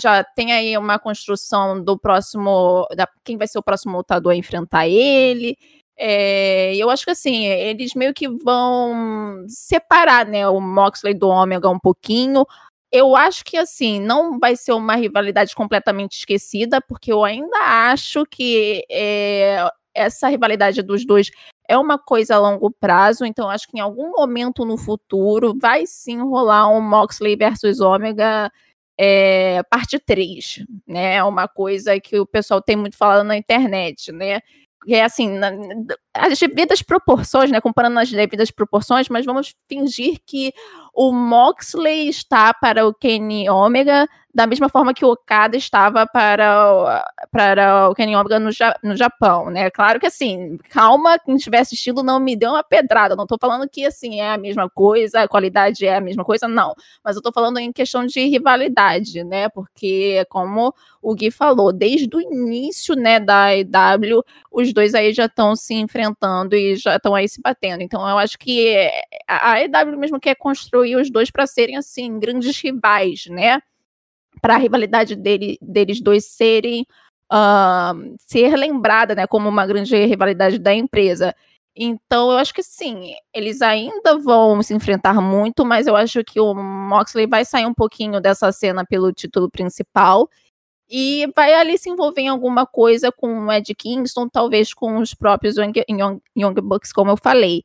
já 0.00 0.24
tem 0.24 0.50
aí 0.50 0.78
uma 0.78 0.98
construção 0.98 1.78
do 1.84 1.98
próximo, 1.98 2.86
da, 2.96 3.06
quem 3.22 3.36
vai 3.36 3.46
ser 3.46 3.58
o 3.58 3.62
próximo 3.62 3.98
lutador 3.98 4.32
a 4.32 4.36
enfrentar 4.36 4.88
ele. 4.88 5.58
É, 5.96 6.74
eu 6.76 6.90
acho 6.90 7.04
que 7.04 7.10
assim, 7.10 7.46
eles 7.46 7.94
meio 7.94 8.12
que 8.12 8.28
vão 8.28 9.44
separar, 9.48 10.26
né, 10.26 10.46
o 10.48 10.60
Moxley 10.60 11.14
do 11.14 11.28
Ômega 11.28 11.68
um 11.68 11.78
pouquinho. 11.78 12.44
Eu 12.90 13.16
acho 13.16 13.44
que 13.44 13.56
assim, 13.56 14.00
não 14.00 14.38
vai 14.38 14.56
ser 14.56 14.72
uma 14.72 14.96
rivalidade 14.96 15.54
completamente 15.54 16.18
esquecida, 16.18 16.80
porque 16.80 17.12
eu 17.12 17.24
ainda 17.24 17.58
acho 17.58 18.24
que 18.26 18.84
é, 18.90 19.68
essa 19.94 20.28
rivalidade 20.28 20.82
dos 20.82 21.04
dois 21.06 21.30
é 21.68 21.78
uma 21.78 21.98
coisa 21.98 22.36
a 22.36 22.38
longo 22.38 22.70
prazo, 22.70 23.24
então 23.24 23.48
acho 23.48 23.66
que 23.68 23.78
em 23.78 23.80
algum 23.80 24.10
momento 24.10 24.64
no 24.64 24.76
futuro 24.76 25.56
vai 25.58 25.86
sim 25.86 26.18
rolar 26.20 26.68
um 26.68 26.80
Moxley 26.80 27.36
versus 27.36 27.80
Ômega 27.80 28.50
é, 28.98 29.62
parte 29.64 29.98
3, 29.98 30.64
né? 30.86 31.16
É 31.16 31.24
uma 31.24 31.48
coisa 31.48 31.98
que 32.00 32.18
o 32.18 32.26
pessoal 32.26 32.60
tem 32.62 32.76
muito 32.76 32.96
falado 32.96 33.24
na 33.24 33.36
internet, 33.36 34.12
né? 34.12 34.40
É 34.88 35.02
assim, 35.02 35.28
na, 35.28 35.50
as 36.12 36.38
devidas 36.38 36.82
proporções, 36.82 37.50
né? 37.50 37.60
Comparando 37.60 37.98
as 37.98 38.10
devidas 38.10 38.50
proporções, 38.50 39.08
mas 39.08 39.24
vamos 39.24 39.54
fingir 39.68 40.18
que 40.26 40.52
o 40.94 41.12
Moxley 41.12 42.08
está 42.08 42.54
para 42.54 42.86
o 42.86 42.94
Kenny 42.94 43.50
Omega 43.50 44.08
da 44.34 44.48
mesma 44.48 44.68
forma 44.68 44.92
que 44.92 45.04
o 45.04 45.12
Okada 45.12 45.56
estava 45.56 46.06
para, 46.08 47.08
para 47.30 47.88
o 47.88 47.94
Kenny 47.94 48.16
Omega 48.16 48.40
no, 48.40 48.50
no 48.82 48.96
Japão, 48.96 49.48
né? 49.48 49.70
Claro 49.70 50.00
que 50.00 50.06
assim, 50.06 50.58
calma, 50.70 51.16
quem 51.20 51.36
estiver 51.36 51.60
assistindo 51.60 52.02
não 52.02 52.18
me 52.18 52.34
deu 52.34 52.50
uma 52.50 52.64
pedrada, 52.64 53.14
não 53.14 53.22
estou 53.22 53.38
falando 53.40 53.68
que 53.68 53.86
assim 53.86 54.20
é 54.20 54.32
a 54.32 54.36
mesma 54.36 54.68
coisa, 54.68 55.20
a 55.20 55.28
qualidade 55.28 55.86
é 55.86 55.94
a 55.94 56.00
mesma 56.00 56.24
coisa, 56.24 56.48
não. 56.48 56.74
Mas 57.04 57.14
eu 57.14 57.20
estou 57.20 57.32
falando 57.32 57.58
em 57.58 57.72
questão 57.72 58.04
de 58.04 58.26
rivalidade, 58.26 59.22
né? 59.22 59.48
Porque 59.48 60.26
como 60.28 60.74
o 61.00 61.14
Gui 61.14 61.30
falou, 61.30 61.72
desde 61.72 62.08
o 62.16 62.20
início, 62.20 62.96
né, 62.96 63.20
da 63.20 63.54
EW, 63.54 64.24
os 64.50 64.72
dois 64.72 64.94
aí 64.94 65.12
já 65.12 65.26
estão 65.26 65.54
se 65.54 65.74
enfrentando 65.74 66.56
e 66.56 66.74
já 66.74 66.96
estão 66.96 67.14
aí 67.14 67.28
se 67.28 67.40
batendo. 67.40 67.82
Então 67.82 68.00
eu 68.08 68.18
acho 68.18 68.36
que 68.36 68.90
a 69.28 69.60
EW 69.62 69.96
mesmo 69.96 70.18
quer 70.18 70.34
construir 70.34 70.83
os 70.96 71.10
dois 71.10 71.30
para 71.30 71.46
serem 71.46 71.76
assim 71.76 72.18
grandes 72.18 72.60
rivais, 72.60 73.26
né? 73.26 73.60
para 74.40 74.54
a 74.54 74.58
rivalidade 74.58 75.16
dele, 75.16 75.58
deles 75.60 76.00
dois 76.00 76.26
serem 76.26 76.86
uh, 77.32 78.14
ser 78.18 78.54
lembrada, 78.56 79.14
né, 79.14 79.26
como 79.26 79.48
uma 79.48 79.66
grande 79.66 79.96
rivalidade 80.04 80.58
da 80.58 80.74
empresa. 80.74 81.34
Então, 81.76 82.30
eu 82.30 82.38
acho 82.38 82.54
que 82.54 82.62
sim, 82.62 83.14
eles 83.34 83.60
ainda 83.60 84.16
vão 84.18 84.62
se 84.62 84.74
enfrentar 84.74 85.20
muito, 85.20 85.64
mas 85.64 85.86
eu 85.86 85.96
acho 85.96 86.22
que 86.22 86.38
o 86.38 86.54
Moxley 86.54 87.26
vai 87.26 87.44
sair 87.44 87.66
um 87.66 87.74
pouquinho 87.74 88.20
dessa 88.20 88.52
cena 88.52 88.84
pelo 88.84 89.12
título 89.12 89.50
principal 89.50 90.28
e 90.88 91.26
vai 91.34 91.54
ali 91.54 91.76
se 91.76 91.88
envolver 91.90 92.20
em 92.20 92.28
alguma 92.28 92.66
coisa 92.66 93.10
com 93.10 93.46
o 93.46 93.52
Ed 93.52 93.74
Kingston, 93.74 94.28
talvez 94.28 94.72
com 94.72 94.98
os 94.98 95.14
próprios 95.14 95.56
Young, 95.56 95.72
Young, 95.90 96.20
Young 96.36 96.54
Bucks, 96.62 96.92
como 96.92 97.10
eu 97.10 97.16
falei. 97.16 97.64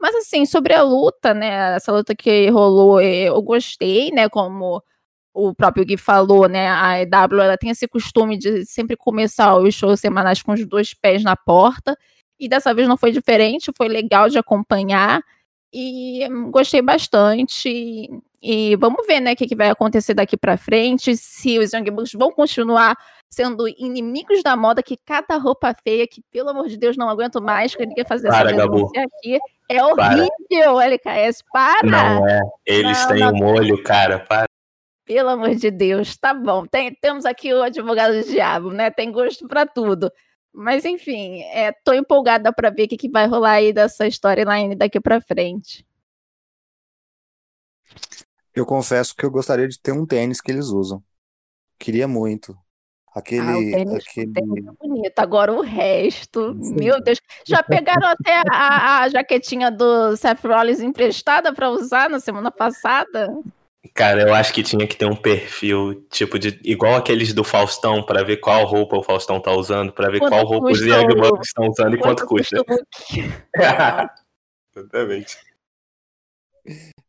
Mas 0.00 0.14
assim, 0.14 0.46
sobre 0.46 0.74
a 0.74 0.82
luta, 0.82 1.34
né, 1.34 1.76
essa 1.76 1.92
luta 1.92 2.14
que 2.14 2.48
rolou, 2.50 3.00
eu 3.00 3.40
gostei, 3.42 4.10
né, 4.12 4.28
como 4.28 4.82
o 5.34 5.54
próprio 5.54 5.84
Gui 5.84 5.96
falou, 5.96 6.48
né, 6.48 6.68
a 6.68 7.00
EW 7.00 7.40
ela 7.40 7.58
tem 7.58 7.70
esse 7.70 7.86
costume 7.88 8.36
de 8.36 8.64
sempre 8.64 8.96
começar 8.96 9.56
os 9.56 9.74
shows 9.74 10.00
semanais 10.00 10.42
com 10.42 10.52
os 10.52 10.64
dois 10.66 10.94
pés 10.94 11.22
na 11.24 11.36
porta, 11.36 11.96
e 12.38 12.48
dessa 12.48 12.72
vez 12.72 12.86
não 12.86 12.96
foi 12.96 13.10
diferente, 13.10 13.72
foi 13.76 13.88
legal 13.88 14.28
de 14.28 14.38
acompanhar, 14.38 15.20
e 15.72 16.26
gostei 16.50 16.80
bastante, 16.80 18.08
e, 18.40 18.76
vamos 18.76 19.04
ver, 19.06 19.20
né, 19.20 19.32
o 19.32 19.36
que, 19.36 19.46
que, 19.48 19.56
vai 19.56 19.68
acontecer 19.68 20.14
daqui 20.14 20.36
para 20.36 20.56
frente, 20.56 21.16
se 21.16 21.58
os 21.58 21.72
Young 21.72 21.90
Bucks 21.90 22.12
vão 22.12 22.30
continuar 22.30 22.96
sendo 23.28 23.68
inimigos 23.68 24.42
da 24.42 24.56
moda, 24.56 24.82
que 24.82 24.96
cada 24.96 25.36
roupa 25.36 25.74
feia, 25.82 26.06
que 26.06 26.22
pelo 26.30 26.50
amor 26.50 26.68
de 26.68 26.76
Deus 26.76 26.96
não 26.96 27.08
aguento 27.08 27.42
mais, 27.42 27.74
que 27.74 27.86
queria 27.86 28.04
fazer 28.04 28.28
para, 28.28 28.50
essa 28.50 28.56
denúncia 28.56 29.02
aqui, 29.02 29.38
é 29.68 29.84
horrível, 29.84 30.74
para. 30.74 30.84
LKS, 30.86 31.42
para! 31.52 31.88
Não 31.88 32.26
é, 32.26 32.40
eles 32.66 32.98
não, 33.00 33.08
têm 33.08 33.20
não. 33.20 33.32
um 33.32 33.36
molho, 33.36 33.82
cara, 33.82 34.18
para. 34.20 34.46
Pelo 35.04 35.30
amor 35.30 35.54
de 35.54 35.70
Deus, 35.70 36.16
tá 36.16 36.34
bom. 36.34 36.66
Tem, 36.66 36.94
temos 36.94 37.24
aqui 37.24 37.52
o 37.52 37.62
advogado 37.62 38.14
do 38.14 38.28
diabo, 38.28 38.70
né? 38.72 38.90
Tem 38.90 39.10
gosto 39.10 39.48
para 39.48 39.66
tudo. 39.66 40.12
Mas 40.52 40.84
enfim, 40.84 41.42
é, 41.44 41.72
tô 41.84 41.92
empolgada 41.92 42.52
para 42.52 42.70
ver 42.70 42.84
o 42.84 42.88
que, 42.88 42.96
que 42.96 43.10
vai 43.10 43.26
rolar 43.26 43.52
aí 43.52 43.72
dessa 43.72 44.06
storyline 44.06 44.74
daqui 44.74 45.00
para 45.00 45.20
frente. 45.20 45.86
Eu 48.54 48.66
confesso 48.66 49.14
que 49.14 49.24
eu 49.24 49.30
gostaria 49.30 49.68
de 49.68 49.78
ter 49.78 49.92
um 49.92 50.04
tênis 50.04 50.40
que 50.40 50.50
eles 50.50 50.66
usam. 50.66 51.02
Queria 51.78 52.08
muito. 52.08 52.58
Aquele. 53.18 53.40
Ah, 53.40 53.58
o 53.58 53.70
tênis, 53.70 53.94
aquele... 53.94 54.32
tênis 54.32 54.66
é 54.66 54.70
bonito. 54.86 55.18
Agora 55.18 55.52
o 55.52 55.60
resto, 55.60 56.54
meu 56.76 57.02
Deus. 57.02 57.18
Já 57.44 57.62
pegaram 57.62 58.06
até 58.08 58.42
a, 58.48 59.00
a 59.00 59.08
jaquetinha 59.08 59.70
do 59.70 60.16
Seth 60.16 60.44
Rollins 60.44 60.80
emprestada 60.80 61.52
para 61.52 61.68
usar 61.68 62.08
na 62.08 62.20
semana 62.20 62.50
passada? 62.50 63.28
Cara, 63.94 64.22
eu 64.22 64.34
acho 64.34 64.52
que 64.52 64.62
tinha 64.62 64.86
que 64.86 64.96
ter 64.96 65.06
um 65.06 65.16
perfil, 65.16 66.06
tipo, 66.10 66.38
de 66.38 66.60
igual 66.62 66.94
aqueles 66.94 67.32
do 67.32 67.42
Faustão, 67.42 68.04
para 68.04 68.22
ver 68.22 68.36
qual 68.36 68.64
roupa 68.64 68.96
o 68.96 69.02
Faustão 69.02 69.40
tá 69.40 69.50
usando, 69.52 69.92
para 69.92 70.10
ver 70.10 70.20
quanto 70.20 70.30
qual 70.30 70.44
roupa 70.44 70.70
os 70.70 70.80
Young 70.80 71.14
Bucks 71.16 71.48
estão 71.48 71.68
usando 71.68 71.94
e 71.94 71.98
quanto, 71.98 72.26
quanto 72.26 72.28
custa. 72.28 72.64
Exatamente. 74.76 75.36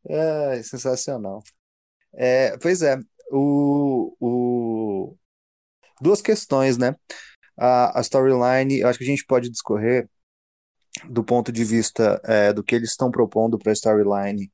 É, 0.07 0.61
sensacional. 0.63 1.43
É, 2.13 2.57
pois 2.57 2.81
é, 2.81 2.97
o, 3.31 4.15
o... 4.19 5.15
duas 6.01 6.21
questões, 6.21 6.77
né? 6.77 6.95
A, 7.57 7.99
a 7.99 8.01
storyline, 8.01 8.79
eu 8.79 8.87
acho 8.87 8.97
que 8.97 9.05
a 9.05 9.07
gente 9.07 9.25
pode 9.25 9.49
discorrer 9.49 10.09
do 11.09 11.23
ponto 11.23 11.51
de 11.51 11.63
vista 11.63 12.19
é, 12.23 12.51
do 12.53 12.63
que 12.63 12.75
eles 12.75 12.91
estão 12.91 13.11
propondo 13.11 13.57
para 13.57 13.71
a 13.71 13.73
storyline 13.73 14.51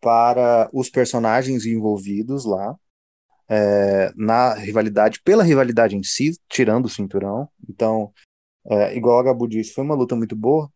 para 0.00 0.70
os 0.72 0.88
personagens 0.88 1.66
envolvidos 1.66 2.44
lá 2.44 2.74
é, 3.48 4.12
na 4.16 4.54
rivalidade, 4.54 5.20
pela 5.22 5.42
rivalidade 5.42 5.96
em 5.96 6.02
si, 6.02 6.38
tirando 6.48 6.86
o 6.86 6.88
cinturão. 6.88 7.48
Então, 7.68 8.12
é, 8.66 8.96
igual 8.96 9.18
a 9.18 9.24
Gabu 9.24 9.48
disse, 9.48 9.74
foi 9.74 9.84
uma 9.84 9.94
luta 9.94 10.16
muito 10.16 10.36
boa. 10.36 10.70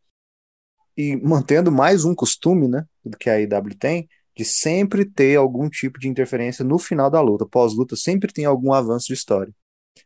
E 0.96 1.16
mantendo 1.16 1.72
mais 1.72 2.04
um 2.04 2.14
costume, 2.14 2.68
né, 2.68 2.84
do 3.04 3.16
que 3.16 3.30
a 3.30 3.40
IW 3.40 3.76
tem, 3.78 4.08
de 4.36 4.44
sempre 4.44 5.04
ter 5.04 5.36
algum 5.36 5.68
tipo 5.68 5.98
de 5.98 6.08
interferência 6.08 6.64
no 6.64 6.78
final 6.78 7.10
da 7.10 7.20
luta. 7.20 7.46
Pós-luta 7.46 7.96
sempre 7.96 8.32
tem 8.32 8.44
algum 8.44 8.72
avanço 8.72 9.06
de 9.06 9.14
história. 9.14 9.52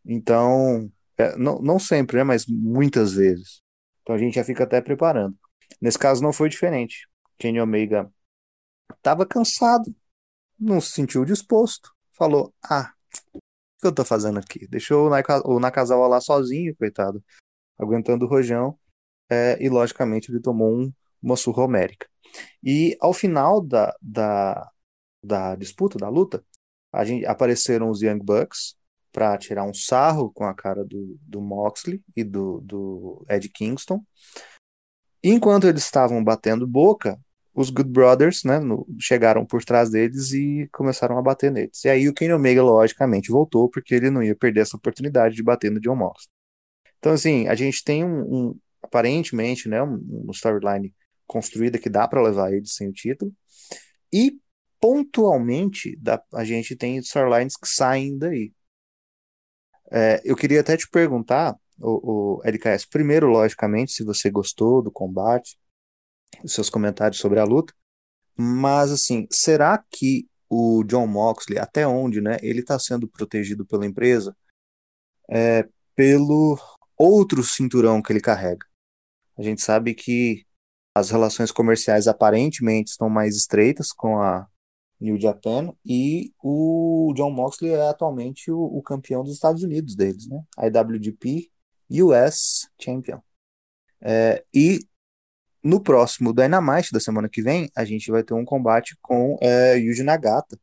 Então, 0.04 0.90
é, 1.16 1.36
não, 1.36 1.60
não 1.60 1.78
sempre, 1.78 2.18
né, 2.18 2.24
mas 2.24 2.46
muitas 2.46 3.14
vezes. 3.14 3.62
Então 4.02 4.14
a 4.14 4.18
gente 4.18 4.34
já 4.34 4.44
fica 4.44 4.64
até 4.64 4.80
preparando. 4.80 5.36
Nesse 5.80 5.98
caso 5.98 6.22
não 6.22 6.32
foi 6.32 6.48
diferente. 6.48 7.08
Kenny 7.38 7.60
Omega 7.60 8.10
Tava 9.02 9.26
cansado, 9.26 9.94
não 10.58 10.80
se 10.80 10.92
sentiu 10.92 11.24
disposto. 11.24 11.92
Falou: 12.12 12.54
Ah, 12.64 12.92
o 13.34 13.40
que 13.80 13.86
eu 13.86 13.94
tô 13.94 14.04
fazendo 14.04 14.38
aqui? 14.38 14.66
Deixou 14.68 15.10
o 15.44 15.60
Nakazawa 15.60 16.08
lá 16.08 16.20
sozinho, 16.20 16.76
coitado, 16.76 17.22
aguentando 17.78 18.24
o 18.26 18.28
rojão. 18.28 18.78
É, 19.30 19.62
e 19.62 19.68
logicamente 19.68 20.30
ele 20.30 20.40
tomou 20.40 20.74
um, 20.74 20.92
uma 21.22 21.36
surra 21.36 21.64
homérica. 21.64 22.08
E 22.62 22.96
ao 23.00 23.12
final 23.12 23.60
da, 23.60 23.94
da, 24.00 24.70
da 25.22 25.56
disputa, 25.56 25.98
da 25.98 26.08
luta, 26.08 26.44
gente, 27.04 27.26
apareceram 27.26 27.90
os 27.90 28.02
Young 28.02 28.20
Bucks 28.20 28.76
para 29.12 29.36
tirar 29.38 29.64
um 29.64 29.74
sarro 29.74 30.30
com 30.32 30.44
a 30.44 30.54
cara 30.54 30.84
do, 30.84 31.18
do 31.22 31.40
Moxley 31.40 32.02
e 32.16 32.22
do, 32.24 32.60
do 32.60 33.24
Ed 33.28 33.48
Kingston. 33.48 34.04
Enquanto 35.22 35.66
eles 35.66 35.82
estavam 35.82 36.22
batendo 36.22 36.66
boca, 36.66 37.18
os 37.54 37.70
Good 37.70 37.90
Brothers, 37.90 38.44
né, 38.44 38.60
no, 38.60 38.86
chegaram 39.00 39.44
por 39.44 39.64
trás 39.64 39.90
deles 39.90 40.32
e 40.32 40.68
começaram 40.72 41.18
a 41.18 41.22
bater 41.22 41.50
neles. 41.50 41.84
E 41.84 41.88
aí 41.88 42.08
o 42.08 42.14
Kenny 42.14 42.32
Omega, 42.32 42.62
logicamente, 42.62 43.32
voltou, 43.32 43.68
porque 43.68 43.94
ele 43.94 44.10
não 44.10 44.22
ia 44.22 44.36
perder 44.36 44.60
essa 44.60 44.76
oportunidade 44.76 45.34
de 45.34 45.42
bater 45.42 45.70
no 45.70 45.80
John 45.80 45.96
Moxley. 45.96 46.28
Então, 46.98 47.12
assim, 47.12 47.48
a 47.48 47.56
gente 47.56 47.82
tem 47.82 48.04
um, 48.04 48.20
um 48.20 48.58
aparentemente, 48.80 49.68
né, 49.68 49.82
um, 49.82 50.26
um 50.28 50.30
storyline 50.30 50.94
construída 51.26 51.78
que 51.78 51.90
dá 51.90 52.06
para 52.06 52.22
levar 52.22 52.52
ele 52.52 52.66
sem 52.66 52.88
o 52.88 52.92
título. 52.92 53.32
E, 54.12 54.38
pontualmente, 54.80 55.98
a 56.32 56.44
gente 56.44 56.76
tem 56.76 56.96
storylines 56.98 57.56
que 57.56 57.68
saem 57.68 58.16
daí. 58.16 58.52
É, 59.90 60.20
eu 60.24 60.36
queria 60.36 60.60
até 60.60 60.76
te 60.76 60.88
perguntar, 60.88 61.56
o, 61.80 62.38
o 62.38 62.42
LKS, 62.44 62.86
primeiro, 62.86 63.28
logicamente, 63.28 63.92
se 63.92 64.04
você 64.04 64.30
gostou 64.30 64.82
do 64.82 64.90
combate, 64.90 65.58
os 66.42 66.52
seus 66.52 66.68
comentários 66.70 67.20
sobre 67.20 67.38
a 67.40 67.44
luta. 67.44 67.72
Mas, 68.36 68.92
assim, 68.92 69.26
será 69.30 69.82
que 69.90 70.28
o 70.48 70.84
John 70.84 71.06
Moxley, 71.06 71.58
até 71.58 71.86
onde, 71.86 72.20
né, 72.20 72.36
ele 72.42 72.60
está 72.60 72.78
sendo 72.78 73.08
protegido 73.08 73.66
pela 73.66 73.86
empresa 73.86 74.36
é, 75.28 75.68
pelo 75.94 76.58
outro 76.96 77.42
cinturão 77.42 78.02
que 78.02 78.12
ele 78.12 78.20
carrega? 78.20 78.66
A 79.36 79.42
gente 79.42 79.62
sabe 79.62 79.94
que 79.94 80.44
as 80.94 81.10
relações 81.10 81.52
comerciais 81.52 82.08
aparentemente 82.08 82.90
estão 82.90 83.08
mais 83.08 83.36
estreitas 83.36 83.92
com 83.92 84.20
a, 84.20 84.46
New 85.00 85.18
Japan, 85.20 85.72
e 85.84 86.32
o 86.42 87.12
John 87.16 87.30
Moxley 87.30 87.72
é 87.72 87.88
atualmente 87.88 88.50
o, 88.50 88.60
o 88.60 88.82
campeão 88.82 89.22
dos 89.22 89.34
Estados 89.34 89.62
Unidos 89.62 89.94
deles, 89.94 90.26
né? 90.28 90.42
IWGP 90.58 91.50
US 91.90 92.68
Champion. 92.80 93.20
É, 94.00 94.44
e 94.54 94.80
no 95.62 95.80
próximo 95.82 96.32
Dynamite 96.32 96.92
da 96.92 97.00
semana 97.00 97.28
que 97.28 97.42
vem, 97.42 97.70
a 97.76 97.84
gente 97.84 98.10
vai 98.10 98.22
ter 98.22 98.34
um 98.34 98.44
combate 98.44 98.96
com 99.02 99.36
é, 99.40 99.76
Yuji 99.76 100.02
Nagata, 100.02 100.58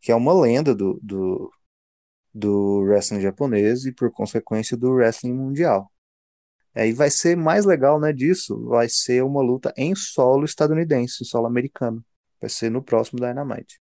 que 0.00 0.12
é 0.12 0.14
uma 0.14 0.32
lenda 0.32 0.74
do, 0.74 0.98
do, 1.02 1.52
do 2.34 2.80
wrestling 2.80 3.20
japonês 3.20 3.84
e, 3.84 3.92
por 3.92 4.10
consequência, 4.10 4.76
do 4.76 4.92
wrestling 4.92 5.34
mundial. 5.34 5.90
Aí 6.74 6.92
vai 6.92 7.10
ser 7.10 7.36
mais 7.36 7.64
legal, 7.64 7.98
né, 8.00 8.12
disso, 8.12 8.64
vai 8.66 8.88
ser 8.88 9.22
uma 9.24 9.42
luta 9.42 9.72
em 9.76 9.94
solo 9.94 10.44
estadunidense, 10.44 11.24
solo 11.24 11.46
americano. 11.46 12.04
Vai 12.40 12.50
ser 12.50 12.70
no 12.70 12.82
próximo 12.82 13.20
Dynamite. 13.20 13.80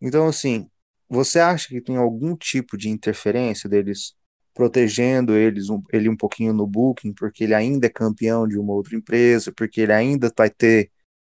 Então, 0.00 0.26
assim, 0.26 0.68
você 1.08 1.38
acha 1.38 1.68
que 1.68 1.80
tem 1.80 1.96
algum 1.96 2.36
tipo 2.36 2.76
de 2.76 2.88
interferência 2.88 3.68
deles 3.68 4.14
protegendo 4.54 5.34
eles 5.34 5.70
um, 5.70 5.82
ele 5.92 6.08
um 6.08 6.16
pouquinho 6.16 6.52
no 6.52 6.66
booking, 6.66 7.12
porque 7.14 7.44
ele 7.44 7.54
ainda 7.54 7.86
é 7.86 7.90
campeão 7.90 8.46
de 8.46 8.58
uma 8.58 8.72
outra 8.72 8.96
empresa, 8.96 9.52
porque 9.52 9.80
ele 9.80 9.92
ainda 9.92 10.32
vai 10.36 10.50
ter 10.50 10.90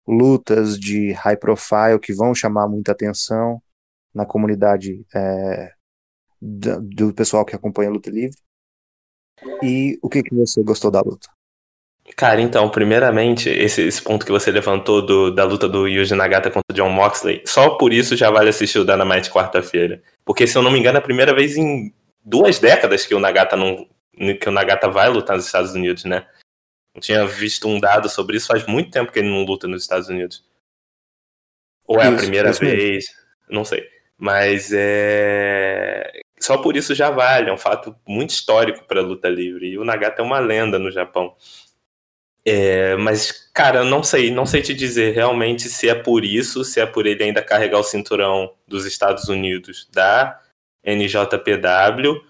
lutas 0.07 0.79
de 0.79 1.13
high 1.13 1.37
profile 1.37 1.99
que 2.01 2.15
vão 2.15 2.35
chamar 2.35 2.69
muita 2.69 2.93
atenção 2.93 3.63
na 4.15 4.25
comunidade 4.25 5.05
é, 5.15 5.73
do, 6.41 7.13
pessoal 7.15 7.45
que 7.45 7.57
acompanha 7.57 7.91
a 7.91 7.93
luta 7.93 8.11
livre. 8.11 8.39
E 9.63 9.99
o 10.03 10.09
que, 10.09 10.23
que 10.23 10.35
você 10.35 10.63
gostou 10.63 10.91
da 10.91 11.01
luta? 11.01 11.29
Cara, 12.15 12.41
então, 12.41 12.69
primeiramente, 12.69 13.49
esse, 13.49 13.83
esse 13.83 14.01
ponto 14.03 14.25
que 14.25 14.33
você 14.33 14.51
levantou 14.51 15.05
do, 15.05 15.31
da 15.31 15.45
luta 15.45 15.69
do 15.69 15.89
Yuji 15.89 16.15
Nagata 16.15 16.51
contra 16.51 16.73
o 16.73 16.75
John 16.75 16.91
Moxley, 16.91 17.43
só 17.45 17.71
por 17.71 17.93
isso 17.93 18.17
já 18.17 18.31
vale 18.31 18.49
assistir 18.49 18.79
o 18.79 18.85
Dynamite 18.85 19.31
quarta-feira. 19.31 20.03
Porque, 20.25 20.47
se 20.47 20.57
eu 20.57 20.63
não 20.63 20.71
me 20.71 20.79
engano, 20.79 20.97
é 20.97 21.01
a 21.01 21.03
primeira 21.03 21.35
vez 21.35 21.57
em 21.57 21.93
duas 22.25 22.59
décadas 22.59 23.05
que 23.05 23.15
o 23.15 23.21
Nagata 23.21 23.57
não 23.57 23.87
que 24.41 24.49
o 24.49 24.53
Nagata 24.53 24.89
vai 24.89 25.09
lutar 25.11 25.37
nos 25.37 25.45
Estados 25.45 25.73
Unidos, 25.73 26.05
né? 26.05 26.27
Eu 26.95 27.01
tinha 27.03 27.27
visto 27.27 27.69
um 27.69 27.79
dado 27.79 28.09
sobre 28.09 28.39
isso, 28.39 28.47
faz 28.47 28.67
muito 28.67 28.91
tempo 28.91 29.13
que 29.13 29.19
ele 29.19 29.29
não 29.29 29.45
luta 29.45 29.69
nos 29.69 29.83
Estados 29.83 30.09
Unidos. 30.09 30.43
Ou 31.87 32.01
é 32.01 32.07
isso, 32.07 32.15
a 32.15 32.19
primeira 32.19 32.53
vez, 32.53 33.05
não 33.51 33.65
sei. 33.65 33.87
Mas 34.17 34.71
é. 34.73 36.21
Só 36.41 36.59
por 36.59 36.77
isso 36.77 36.95
já 36.95 37.11
vale, 37.11 37.51
é 37.51 37.53
um 37.53 37.59
fato 37.59 37.95
muito 38.07 38.31
histórico 38.31 38.85
para 38.85 39.01
a 39.01 39.05
luta 39.05 39.29
livre. 39.29 39.69
E 39.69 39.79
o 39.79 39.85
Nagata 39.85 40.23
é 40.23 40.25
uma 40.25 40.39
lenda 40.39 40.79
no 40.79 40.91
Japão. 40.91 41.37
É, 42.49 42.95
mas, 42.97 43.33
cara, 43.53 43.83
não 43.83 44.05
sei, 44.05 44.31
não 44.31 44.47
sei 44.47 44.63
te 44.63 44.73
dizer 44.73 45.13
realmente 45.13 45.69
se 45.69 45.89
é 45.89 45.95
por 45.97 46.25
isso, 46.25 46.63
se 46.63 46.79
é 46.81 46.87
por 46.87 47.05
ele 47.05 47.25
ainda 47.25 47.43
carregar 47.43 47.81
o 47.81 47.83
cinturão 47.83 48.55
dos 48.69 48.87
Estados 48.87 49.29
Unidos 49.29 49.89
da 49.93 50.41
NJPW. 50.85 52.25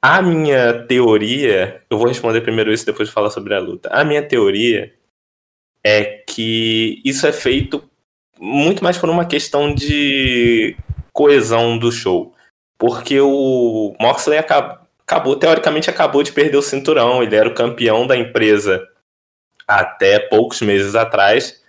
A 0.00 0.22
minha 0.22 0.86
teoria, 0.86 1.84
eu 1.90 1.98
vou 1.98 2.08
responder 2.08 2.40
primeiro 2.40 2.72
isso 2.72 2.86
depois 2.86 3.08
de 3.08 3.14
falar 3.14 3.28
sobre 3.28 3.54
a 3.54 3.58
luta. 3.58 3.90
A 3.90 4.02
minha 4.02 4.26
teoria 4.26 4.94
é 5.84 6.04
que 6.26 7.02
isso 7.04 7.26
é 7.26 7.32
feito 7.32 7.86
muito 8.40 8.82
mais 8.82 8.96
por 8.96 9.10
uma 9.10 9.26
questão 9.26 9.74
de 9.74 10.74
coesão 11.12 11.76
do 11.76 11.92
show. 11.92 12.34
Porque 12.78 13.20
o 13.20 13.94
Moxley 14.00 14.38
acabou, 14.38 14.78
acabou, 15.00 15.36
teoricamente, 15.36 15.90
acabou 15.90 16.22
de 16.22 16.32
perder 16.32 16.56
o 16.56 16.62
cinturão. 16.62 17.22
Ele 17.22 17.36
era 17.36 17.48
o 17.48 17.54
campeão 17.54 18.06
da 18.06 18.16
empresa 18.16 18.88
até 19.68 20.18
poucos 20.18 20.62
meses 20.62 20.94
atrás. 20.94 21.62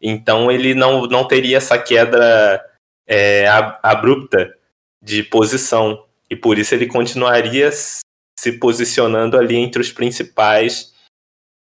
Então 0.00 0.50
ele 0.50 0.72
não, 0.72 1.02
não 1.06 1.26
teria 1.26 1.56
essa 1.56 1.76
queda 1.76 2.64
é, 3.06 3.46
abrupta 3.82 4.56
de 5.02 5.24
posição. 5.24 6.06
E 6.30 6.36
por 6.36 6.56
isso 6.56 6.74
ele 6.74 6.86
continuaria 6.86 7.70
se 7.72 8.58
posicionando 8.58 9.36
ali 9.36 9.56
entre 9.56 9.82
os 9.82 9.90
principais 9.90 10.94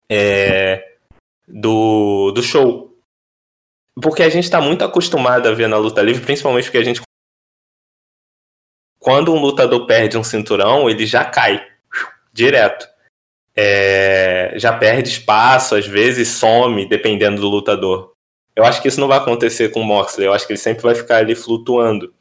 é, 0.10 0.98
do, 1.48 2.32
do 2.32 2.44
show. 2.44 2.96
Porque 4.02 4.24
a 4.24 4.30
gente 4.30 4.44
está 4.44 4.62
muito 4.62 4.84
acostumado 4.84 5.48
a 5.48 5.54
ver 5.54 5.68
na 5.68 5.78
luta 5.78 6.02
livre, 6.02 6.24
principalmente 6.24 6.66
porque 6.66 6.78
a 6.78 6.84
gente. 6.84 7.02
Quando 9.00 9.34
um 9.34 9.40
lutador 9.40 9.86
perde 9.86 10.18
um 10.18 10.24
cinturão, 10.24 10.90
ele 10.90 11.06
já 11.06 11.26
cai 11.26 11.68
direto. 12.32 12.93
É, 13.56 14.54
já 14.58 14.74
perde 14.74 15.10
espaço, 15.10 15.76
às 15.76 15.86
vezes 15.86 16.28
some, 16.30 16.88
dependendo 16.88 17.40
do 17.40 17.50
lutador. 17.50 18.14
Eu 18.56 18.64
acho 18.64 18.82
que 18.82 18.88
isso 18.88 19.00
não 19.00 19.08
vai 19.08 19.18
acontecer 19.18 19.70
com 19.70 19.82
o 19.82 19.86
Moxley. 19.86 20.28
Eu 20.28 20.34
acho 20.34 20.46
que 20.46 20.54
ele 20.54 20.60
sempre 20.60 20.84
vai 20.84 20.96
ficar 20.96 21.18
ali 21.18 21.36
flutuando. 21.36 22.14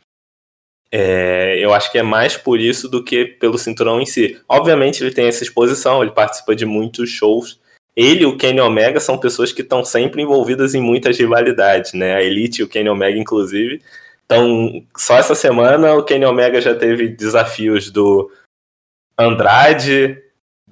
É, 0.91 1.57
eu 1.59 1.73
acho 1.73 1.91
que 1.91 1.99
é 1.99 2.03
mais 2.03 2.37
por 2.37 2.61
isso 2.61 2.87
do 2.87 3.03
que 3.03 3.25
pelo 3.25 3.59
cinturão 3.59 4.01
em 4.01 4.05
si. 4.05 4.39
Obviamente 4.47 5.03
ele 5.03 5.15
tem 5.15 5.27
essa 5.27 5.43
exposição, 5.43 6.03
ele 6.03 6.13
participa 6.13 6.55
de 6.55 6.67
muitos 6.67 7.09
shows. 7.09 7.59
Ele 7.97 8.23
e 8.23 8.27
o 8.27 8.37
Kenny 8.37 8.61
Omega 8.61 9.01
são 9.01 9.19
pessoas 9.19 9.53
que 9.53 9.63
estão 9.63 9.85
sempre 9.85 10.23
envolvidas 10.23 10.75
em 10.75 10.81
muitas 10.81 11.19
rivalidades, 11.19 11.93
né? 11.95 12.15
A 12.15 12.23
Elite 12.23 12.61
e 12.61 12.65
o 12.65 12.69
Kenny 12.69 12.89
Omega, 12.89 13.19
inclusive. 13.19 13.83
Então, 14.25 14.83
só 14.97 15.17
essa 15.19 15.35
semana 15.35 15.95
o 15.95 16.03
Kenny 16.03 16.25
Omega 16.25 16.61
já 16.61 16.75
teve 16.75 17.09
desafios 17.09 17.91
do 17.91 18.31
Andrade, 19.19 20.23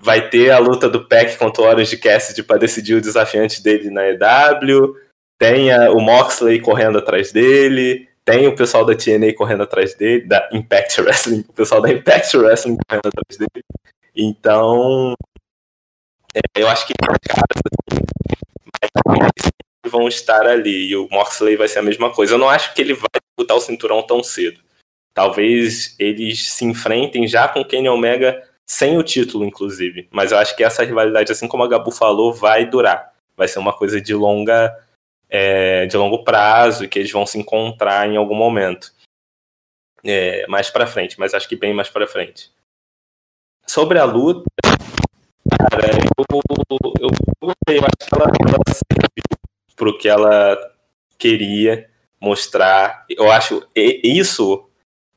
vai 0.03 0.29
ter 0.29 0.51
a 0.51 0.59
luta 0.59 0.89
do 0.89 1.07
Peck 1.07 1.37
contra 1.37 1.63
o 1.63 1.67
Orange 1.67 1.97
Cassidy 1.97 2.43
para 2.43 2.59
decidir 2.59 2.95
o 2.95 3.01
desafiante 3.01 3.63
dele 3.63 3.91
na 3.91 4.03
EW, 4.09 4.95
tem 5.39 5.73
a, 5.73 5.91
o 5.91 6.01
Moxley 6.01 6.61
correndo 6.61 6.99
atrás 6.99 7.33
dele, 7.33 8.09
tem 8.25 8.47
o 8.47 8.55
pessoal 8.55 8.85
da 8.85 8.95
TNA 8.95 9.35
correndo 9.35 9.63
atrás 9.63 9.95
dele, 9.95 10.27
da 10.27 10.49
Impact 10.53 11.01
Wrestling, 11.01 11.45
o 11.49 11.53
pessoal 11.53 11.81
da 11.81 11.91
Impact 11.91 12.37
Wrestling 12.37 12.77
correndo 12.89 13.07
atrás 13.07 13.39
dele. 13.39 13.65
Então, 14.15 15.15
é, 16.35 16.41
eu 16.57 16.69
acho 16.69 16.87
que 16.87 16.93
vão 19.91 20.07
estar 20.07 20.47
ali 20.47 20.89
e 20.91 20.97
o 20.97 21.09
Moxley 21.11 21.57
vai 21.57 21.69
ser 21.69 21.81
a 21.81 21.83
mesma 21.83 22.11
coisa. 22.11 22.35
Eu 22.35 22.39
não 22.39 22.49
acho 22.49 22.73
que 22.75 22.81
ele 22.81 22.95
vai 22.95 23.09
disputar 23.15 23.57
o 23.57 23.61
cinturão 23.61 24.03
tão 24.03 24.23
cedo. 24.23 24.61
Talvez 25.13 25.97
eles 25.99 26.53
se 26.53 26.65
enfrentem 26.65 27.27
já 27.27 27.49
com 27.49 27.65
Kenny 27.65 27.89
Omega 27.89 28.41
sem 28.71 28.97
o 28.97 29.03
título, 29.03 29.45
inclusive. 29.45 30.07
Mas 30.13 30.31
eu 30.31 30.39
acho 30.39 30.55
que 30.55 30.63
essa 30.63 30.85
rivalidade, 30.85 31.33
assim 31.33 31.49
como 31.49 31.65
a 31.65 31.69
Gabu 31.69 31.91
falou, 31.91 32.33
vai 32.33 32.65
durar. 32.65 33.13
Vai 33.37 33.49
ser 33.49 33.59
uma 33.59 33.73
coisa 33.73 34.01
de 34.01 34.15
longa 34.15 34.73
é, 35.29 35.87
de 35.87 35.97
longo 35.97 36.23
prazo 36.23 36.85
e 36.85 36.89
que 36.89 37.01
eles 37.01 37.11
vão 37.11 37.27
se 37.27 37.37
encontrar 37.37 38.09
em 38.09 38.17
algum 38.17 38.37
momento. 38.37 38.95
É, 40.05 40.47
mais 40.47 40.71
para 40.71 40.87
frente, 40.87 41.19
mas 41.19 41.35
acho 41.35 41.49
que 41.49 41.57
bem 41.57 41.75
mais 41.75 41.89
para 41.89 42.07
frente. 42.07 42.53
Sobre 43.67 43.99
a 43.99 44.05
luta, 44.05 44.49
cara, 44.63 45.91
eu, 45.91 46.41
eu 47.01 47.11
eu 47.67 47.81
acho 47.81 48.09
que 48.09 48.15
ela, 48.15 48.25
ela 48.25 48.63
serviu 48.69 49.75
pro 49.75 49.99
que 49.99 50.09
ela 50.09 50.57
queria 51.19 51.91
mostrar. 52.21 53.05
Eu 53.09 53.33
acho 53.33 53.67
isso, 53.75 54.65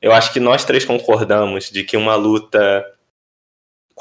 eu 0.02 0.12
acho 0.12 0.34
que 0.34 0.40
nós 0.40 0.66
três 0.66 0.84
concordamos 0.84 1.70
de 1.70 1.84
que 1.84 1.96
uma 1.96 2.16
luta 2.16 2.84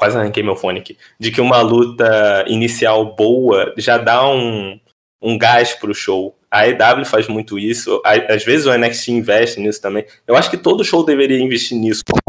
quase 0.03 0.17
arranquei 0.17 0.43
meu 0.43 0.57
fone 0.57 0.81
aqui, 0.81 0.97
de 1.17 1.31
que 1.31 1.39
uma 1.39 1.61
luta 1.61 2.43
inicial 2.47 3.15
boa 3.15 3.73
já 3.77 3.97
dá 3.97 4.27
um, 4.27 4.77
um 5.21 5.37
gás 5.37 5.73
pro 5.73 5.95
show. 5.95 6.37
A 6.51 6.67
EW 6.67 7.05
faz 7.05 7.29
muito 7.29 7.57
isso, 7.57 8.01
às 8.03 8.43
vezes 8.43 8.65
o 8.65 8.77
NXT 8.77 9.07
investe 9.07 9.61
nisso 9.61 9.81
também. 9.81 10.05
Eu 10.27 10.35
acho 10.35 10.49
que 10.49 10.57
todo 10.57 10.83
show 10.83 11.05
deveria 11.05 11.39
investir 11.39 11.77
nisso, 11.77 12.03
com 12.05 12.19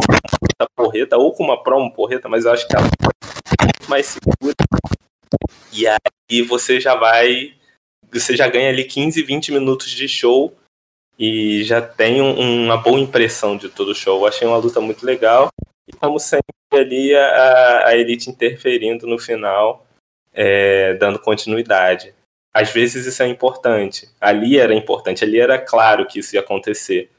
uma 0.63 0.69
porreta, 0.77 1.19
ou 1.19 1.33
com 1.33 1.43
uma 1.43 1.61
promo 1.61 1.93
porreta, 1.93 2.29
mas 2.29 2.45
eu 2.45 2.53
acho 2.53 2.67
que 2.69 2.77
ela 2.77 2.87
é 2.87 3.89
mais 3.89 4.07
segura. 4.07 4.55
E 5.73 5.85
aí 5.89 6.43
você 6.43 6.81
já 6.81 6.95
vai, 6.95 7.55
você 8.11 8.37
já 8.37 8.47
ganha 8.47 8.71
ali 8.71 8.85
15, 8.85 9.21
20 9.21 9.51
minutos 9.51 9.91
de 9.91 10.07
show 10.07 10.57
e 11.19 11.65
já 11.65 11.83
tem 11.83 12.23
um, 12.23 12.67
uma 12.67 12.77
boa 12.77 13.01
impressão 13.01 13.57
de 13.57 13.69
todo 13.69 13.91
o 13.91 13.95
show. 13.95 14.21
Eu 14.21 14.27
achei 14.29 14.47
uma 14.47 14.59
luta 14.59 14.81
muito 14.81 15.05
legal. 15.05 15.49
E 15.89 15.93
como 15.93 16.19
sempre 16.19 16.55
ali 16.73 17.15
a, 17.15 17.87
a 17.87 17.97
Elite 17.97 18.31
interferindo 18.31 19.07
no 19.07 19.19
final, 19.19 19.87
é, 20.33 20.95
dando 20.95 21.19
continuidade 21.19 22.15
às 22.55 22.71
vezes 22.71 23.05
isso 23.05 23.21
é 23.21 23.27
importante. 23.27 24.09
Ali 24.21 24.57
era 24.57 24.73
importante, 24.73 25.25
ali 25.25 25.41
era 25.41 25.59
claro 25.59 26.07
que 26.07 26.21
isso 26.21 26.37
ia 26.37 26.41
acontecer. 26.41 27.11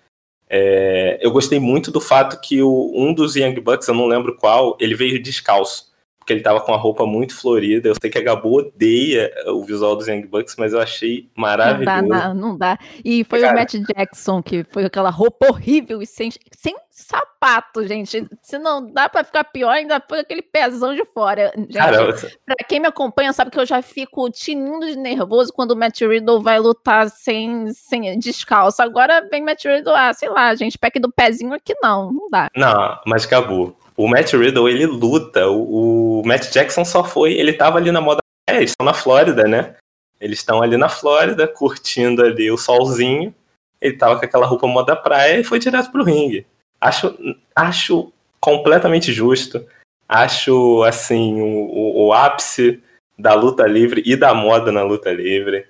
É, 0.50 1.20
eu 1.20 1.30
gostei 1.30 1.60
muito 1.60 1.92
do 1.92 2.00
fato 2.00 2.40
que 2.40 2.62
o, 2.62 2.94
um 2.96 3.14
dos 3.14 3.36
Young 3.36 3.60
Bucks, 3.60 3.90
eu 3.90 3.94
não 3.94 4.08
lembro 4.08 4.38
qual, 4.38 4.78
ele 4.80 4.96
veio 4.96 5.22
descalço. 5.22 5.94
Porque 6.26 6.34
ele 6.34 6.42
tava 6.42 6.60
com 6.60 6.74
a 6.74 6.78
roupa 6.78 7.06
muito 7.06 7.36
florida. 7.36 7.88
Eu 7.88 7.94
sei 8.02 8.10
que 8.10 8.18
a 8.18 8.22
Gabu 8.22 8.58
odeia 8.58 9.32
o 9.46 9.64
visual 9.64 9.96
dos 9.96 10.08
Young 10.08 10.26
Bucks, 10.26 10.56
mas 10.58 10.74
eu 10.74 10.82
achei 10.82 11.30
maravilhoso. 11.36 12.02
Não 12.02 12.08
dá, 12.08 12.28
não, 12.28 12.34
não 12.34 12.58
dá. 12.58 12.80
E 13.04 13.24
foi 13.26 13.42
Cara, 13.42 13.54
o 13.54 13.56
Matt 13.56 13.76
Jackson 13.76 14.42
que 14.42 14.64
foi 14.64 14.86
aquela 14.86 15.12
roupa 15.12 15.46
horrível 15.48 16.02
e 16.02 16.08
sem, 16.08 16.32
sem 16.58 16.76
sapato, 16.90 17.86
gente. 17.86 18.28
Se 18.42 18.58
não 18.58 18.92
dá 18.92 19.08
para 19.08 19.24
ficar 19.24 19.44
pior, 19.44 19.70
ainda 19.70 20.02
foi 20.10 20.22
aquele 20.22 20.42
pezão 20.42 20.96
de 20.96 21.06
fora. 21.06 21.54
Gente, 21.56 21.74
Cara, 21.74 22.12
pra 22.44 22.56
quem 22.68 22.80
me 22.80 22.88
acompanha 22.88 23.32
sabe 23.32 23.52
que 23.52 23.60
eu 23.60 23.66
já 23.66 23.84
fico 23.84 24.28
tinindo 24.32 24.88
de 24.88 24.98
nervoso 24.98 25.54
quando 25.54 25.72
o 25.72 25.76
Matt 25.76 26.02
Riddle 26.02 26.42
vai 26.42 26.58
lutar 26.58 27.08
sem, 27.12 27.72
sem 27.72 28.18
descalço. 28.18 28.82
Agora 28.82 29.28
vem 29.30 29.44
Matt 29.44 29.64
Riddle, 29.64 29.94
ah, 29.96 30.12
sei 30.12 30.30
lá, 30.30 30.56
gente, 30.56 30.76
pegue 30.76 31.00
do 31.00 31.12
pezinho 31.12 31.54
aqui 31.54 31.76
não, 31.84 32.12
não 32.12 32.28
dá. 32.32 32.50
Não, 32.56 33.00
mas 33.06 33.28
Gabu, 33.28 33.78
o 33.98 34.08
Matt 34.08 34.34
Riddle, 34.34 34.70
ele 34.70 34.86
luta. 34.86 35.48
O, 35.48 36.22
o 36.22 36.28
Matt 36.28 36.52
Jackson 36.52 36.84
só 36.84 37.04
foi. 37.04 37.34
Ele 37.34 37.54
tava 37.54 37.78
ali 37.78 37.92
na 37.92 38.02
moda. 38.02 38.20
É, 38.50 38.58
eles 38.58 38.72
estão 38.72 38.86
na 38.86 38.94
Flórida, 38.94 39.44
né? 39.44 39.76
Eles 40.20 40.40
estão 40.40 40.62
ali 40.62 40.78
na 40.78 40.90
Flórida, 40.90 41.48
curtindo 41.48 42.24
ali 42.24 42.52
o 42.52 42.58
solzinho. 42.58 43.34
Ele 43.80 43.98
tava 43.98 44.18
com 44.18 44.26
aquela 44.26 44.46
roupa 44.46 44.68
moda 44.68 44.96
praia 44.96 45.40
e 45.40 45.44
foi 45.44 45.60
direto 45.60 45.92
pro 45.92 46.04
ringue. 46.04 46.46
Acho, 46.80 47.18
acho 47.56 48.12
completamente 48.40 49.12
justo. 49.14 49.66
Acho, 50.08 50.84
assim, 50.84 51.42
o, 51.42 52.06
o 52.06 52.14
ápice 52.14 52.82
da 53.18 53.34
luta 53.34 53.66
livre 53.66 54.04
e 54.06 54.16
da 54.16 54.34
moda 54.34 54.72
na 54.72 54.84
luta 54.84 55.12
livre. 55.12 55.66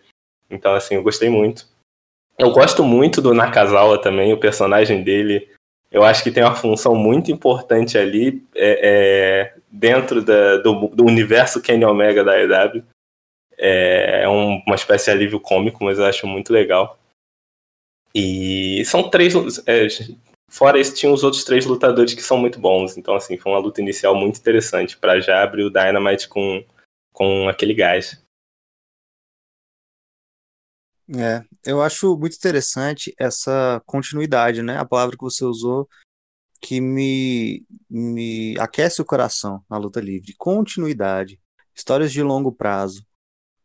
Então, 0.49 0.73
assim, 0.73 0.95
eu 0.95 1.03
gostei 1.03 1.29
muito. 1.29 1.67
Eu 2.37 2.51
gosto 2.51 2.83
muito 2.83 3.21
do 3.21 3.33
Nakazawa 3.33 4.01
também, 4.01 4.33
o 4.33 4.39
personagem 4.39 5.03
dele 5.03 5.47
eu 5.95 6.03
acho 6.03 6.21
que 6.21 6.29
tem 6.29 6.43
uma 6.43 6.53
função 6.53 6.93
muito 6.93 7.31
importante 7.31 7.97
ali 7.97 8.45
é, 8.53 8.79
é, 8.83 9.53
dentro 9.71 10.21
da, 10.21 10.57
do, 10.57 10.89
do, 10.89 11.05
universo 11.05 11.61
Kenny 11.61 11.85
Omega 11.85 12.21
da 12.21 12.37
EW. 12.37 12.83
É, 13.57 14.23
é 14.23 14.29
um, 14.29 14.61
uma 14.67 14.75
espécie 14.75 15.05
de 15.05 15.11
alívio 15.11 15.39
cômico, 15.39 15.85
mas 15.85 15.97
eu 15.97 16.03
acho 16.03 16.27
muito 16.27 16.51
legal. 16.51 16.99
E 18.13 18.83
são 18.83 19.09
três. 19.09 19.33
É, 19.65 19.87
fora 20.51 20.77
isso, 20.77 20.93
tinha 20.93 21.09
os 21.09 21.23
outros 21.23 21.45
três 21.45 21.65
lutadores 21.65 22.13
que 22.13 22.21
são 22.21 22.37
muito 22.37 22.59
bons. 22.59 22.97
Então, 22.97 23.15
assim, 23.15 23.37
foi 23.37 23.53
uma 23.53 23.59
luta 23.59 23.79
inicial 23.79 24.13
muito 24.13 24.37
interessante 24.37 24.97
para 24.97 25.21
já 25.21 25.41
abrir 25.41 25.63
o 25.63 25.71
Dynamite 25.71 26.27
com, 26.27 26.61
com 27.13 27.47
aquele 27.47 27.73
gás. 27.73 28.21
É, 31.13 31.43
eu 31.63 31.81
acho 31.81 32.17
muito 32.17 32.35
interessante 32.35 33.13
essa 33.19 33.81
continuidade, 33.85 34.61
né? 34.63 34.77
A 34.77 34.85
palavra 34.85 35.15
que 35.15 35.23
você 35.23 35.45
usou 35.45 35.87
que 36.61 36.81
me, 36.81 37.63
me 37.89 38.59
aquece 38.59 39.01
o 39.01 39.05
coração 39.05 39.63
na 39.69 39.77
luta 39.77 39.99
livre. 40.01 40.33
Continuidade, 40.37 41.39
histórias 41.75 42.11
de 42.11 42.23
longo 42.23 42.51
prazo. 42.51 43.05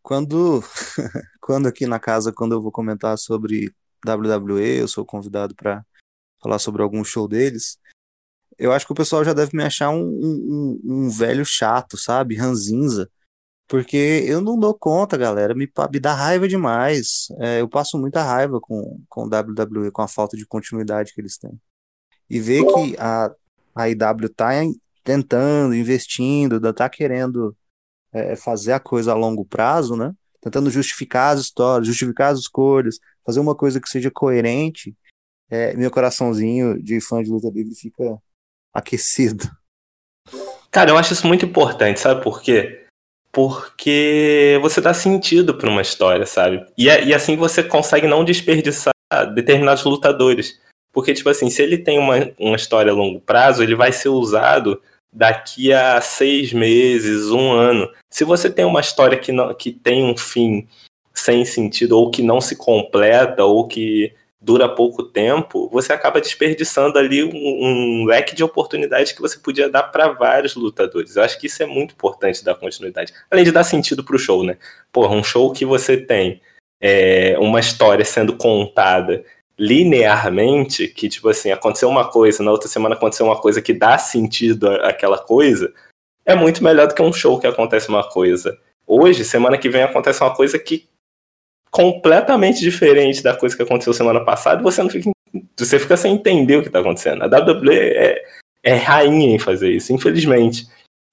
Quando, 0.03 0.62
quando 1.40 1.66
aqui 1.68 1.87
na 1.87 1.98
casa, 1.98 2.33
quando 2.33 2.53
eu 2.53 2.62
vou 2.62 2.72
comentar 2.72 3.16
sobre 3.18 3.74
WWE, 4.07 4.81
eu 4.81 4.88
sou 4.88 5.05
convidado 5.05 5.55
para 5.55 5.85
falar 6.42 6.59
sobre 6.59 6.83
algum 6.83 7.03
show 7.05 7.26
deles. 7.26 7.79
Eu 8.59 8.72
acho 8.72 8.87
que 8.87 8.92
o 8.92 8.96
pessoal 8.96 9.24
já 9.24 9.33
deve 9.33 9.57
me 9.57 9.62
achar 9.62 9.90
um, 9.90 10.03
um, 10.03 10.81
um 10.85 11.11
velho 11.11 11.44
chato, 11.44 11.96
sabe? 11.96 12.37
Ranzinza 12.37 13.11
porque 13.70 14.24
eu 14.26 14.40
não 14.40 14.59
dou 14.59 14.74
conta, 14.74 15.16
galera. 15.16 15.54
Me, 15.54 15.70
me 15.92 16.00
dá 16.00 16.12
raiva 16.12 16.48
demais. 16.48 17.28
É, 17.38 17.61
eu 17.61 17.68
passo 17.68 17.96
muita 17.96 18.20
raiva 18.20 18.61
com, 18.61 19.00
com 19.09 19.22
o 19.22 19.28
WWE, 19.28 19.92
com 19.92 20.02
a 20.02 20.09
falta 20.09 20.37
de 20.37 20.44
continuidade 20.44 21.14
que 21.14 21.20
eles 21.20 21.38
têm. 21.38 21.56
E 22.28 22.40
ver 22.40 22.64
que 22.64 22.96
a, 22.98 23.33
a 23.72 23.88
IW 23.88 24.28
tá 24.35 24.50
tentando, 25.04 25.72
investindo, 25.72 26.61
tá 26.72 26.88
querendo 26.88 27.56
é, 28.12 28.35
fazer 28.35 28.72
a 28.72 28.80
coisa 28.80 29.12
a 29.12 29.14
longo 29.14 29.44
prazo, 29.44 29.94
né? 29.94 30.12
Tentando 30.40 30.68
justificar 30.68 31.37
as 31.37 31.40
histórias, 31.40 31.87
justificar 31.87 32.33
as 32.33 32.40
escolhas, 32.40 32.98
fazer 33.24 33.38
uma 33.38 33.54
coisa 33.54 33.80
que 33.80 33.88
seja 33.88 34.11
coerente. 34.11 34.96
É, 35.48 35.76
meu 35.76 35.92
coraçãozinho 35.92 36.83
de 36.83 37.00
fã 37.00 37.22
de 37.22 37.30
luta 37.30 37.48
livre 37.48 37.76
fica 37.76 38.20
aquecido. 38.74 39.48
Cara, 40.72 40.90
eu 40.90 40.98
acho 40.98 41.12
isso 41.12 41.28
muito 41.28 41.46
importante, 41.46 42.00
sabe 42.00 42.20
por 42.20 42.42
quê? 42.42 42.79
Porque 43.32 44.58
você 44.60 44.80
dá 44.80 44.92
sentido 44.92 45.54
para 45.54 45.70
uma 45.70 45.82
história, 45.82 46.26
sabe? 46.26 46.64
E, 46.76 46.86
e 46.86 47.14
assim 47.14 47.36
você 47.36 47.62
consegue 47.62 48.06
não 48.06 48.24
desperdiçar 48.24 48.92
determinados 49.34 49.84
lutadores. 49.84 50.58
Porque, 50.92 51.14
tipo 51.14 51.28
assim, 51.28 51.48
se 51.48 51.62
ele 51.62 51.78
tem 51.78 51.98
uma, 51.98 52.32
uma 52.38 52.56
história 52.56 52.90
a 52.92 52.94
longo 52.94 53.20
prazo, 53.20 53.62
ele 53.62 53.76
vai 53.76 53.92
ser 53.92 54.08
usado 54.08 54.80
daqui 55.12 55.72
a 55.72 56.00
seis 56.00 56.52
meses, 56.52 57.30
um 57.30 57.52
ano. 57.52 57.88
Se 58.10 58.24
você 58.24 58.50
tem 58.50 58.64
uma 58.64 58.80
história 58.80 59.18
que, 59.18 59.30
não, 59.32 59.54
que 59.54 59.70
tem 59.70 60.04
um 60.04 60.16
fim 60.16 60.66
sem 61.14 61.44
sentido, 61.44 61.98
ou 61.98 62.10
que 62.10 62.22
não 62.22 62.40
se 62.40 62.56
completa, 62.56 63.44
ou 63.44 63.66
que 63.66 64.12
dura 64.40 64.68
pouco 64.68 65.03
tempo, 65.03 65.68
você 65.70 65.92
acaba 65.92 66.20
desperdiçando 66.20 66.98
ali 66.98 67.22
um, 67.22 67.31
um 67.35 68.05
leque 68.07 68.35
de 68.35 68.42
oportunidades 68.42 69.12
que 69.12 69.20
você 69.20 69.38
podia 69.38 69.68
dar 69.68 69.83
para 69.85 70.09
vários 70.09 70.55
lutadores. 70.55 71.16
Eu 71.16 71.22
acho 71.22 71.38
que 71.38 71.46
isso 71.46 71.62
é 71.62 71.66
muito 71.66 71.92
importante 71.92 72.42
dar 72.42 72.55
continuidade. 72.55 73.12
Além 73.31 73.44
de 73.44 73.53
dar 73.53 73.64
sentido 73.64 74.03
para 74.03 74.16
o 74.16 74.18
show, 74.18 74.42
né? 74.42 74.57
Porra, 74.90 75.14
um 75.14 75.22
show 75.22 75.53
que 75.53 75.66
você 75.66 75.96
tem 75.96 76.40
é, 76.81 77.37
uma 77.38 77.61
história 77.61 78.05
sendo 78.05 78.35
contada 78.37 79.22
linearmente, 79.59 80.88
que 80.88 81.07
tipo 81.07 81.29
assim, 81.29 81.50
aconteceu 81.50 81.90
uma 81.90 82.11
coisa, 82.11 82.42
na 82.42 82.50
outra 82.50 82.66
semana 82.66 82.94
aconteceu 82.94 83.26
uma 83.26 83.38
coisa 83.38 83.61
que 83.61 83.74
dá 83.74 83.98
sentido 83.98 84.70
àquela 84.70 85.18
coisa, 85.18 85.70
é 86.24 86.35
muito 86.35 86.64
melhor 86.64 86.87
do 86.87 86.94
que 86.94 87.03
um 87.03 87.12
show 87.12 87.38
que 87.38 87.46
acontece 87.46 87.90
uma 87.90 88.09
coisa. 88.09 88.57
Hoje, 88.87 89.22
semana 89.22 89.59
que 89.59 89.68
vem, 89.68 89.83
acontece 89.83 90.22
uma 90.22 90.35
coisa 90.35 90.59
que 90.59 90.88
completamente 91.70 92.61
diferente 92.61 93.22
da 93.22 93.37
coisa 93.37 93.56
que 93.56 93.62
aconteceu 93.62 93.92
semana 93.94 94.24
passada 94.24 94.62
você 94.62 94.83
não 94.83 94.90
fica. 94.90 95.11
Você 95.56 95.78
fica 95.78 95.96
sem 95.96 96.14
entender 96.14 96.56
o 96.56 96.62
que 96.62 96.68
está 96.68 96.80
acontecendo. 96.80 97.22
A 97.22 97.26
WWE 97.26 97.74
é, 97.74 98.24
é 98.62 98.74
rainha 98.74 99.35
em 99.35 99.38
fazer 99.38 99.70
isso, 99.70 99.92
infelizmente. 99.92 100.66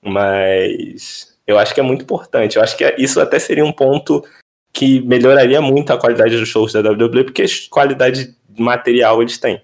Mas 0.03 1.37
eu 1.45 1.59
acho 1.59 1.73
que 1.73 1.79
é 1.79 1.83
muito 1.83 2.03
importante. 2.03 2.55
Eu 2.55 2.63
acho 2.63 2.75
que 2.75 2.95
isso 2.97 3.21
até 3.21 3.37
seria 3.37 3.63
um 3.63 3.73
ponto 3.73 4.23
que 4.73 5.01
melhoraria 5.01 5.61
muito 5.61 5.91
a 5.91 5.99
qualidade 5.99 6.37
dos 6.37 6.49
shows 6.49 6.73
da 6.73 6.79
WWE, 6.81 7.25
porque 7.25 7.45
qualidade 7.69 8.35
material 8.57 9.21
eles 9.21 9.37
têm. 9.37 9.63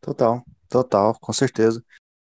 Total, 0.00 0.42
total, 0.68 1.16
com 1.20 1.32
certeza. 1.32 1.82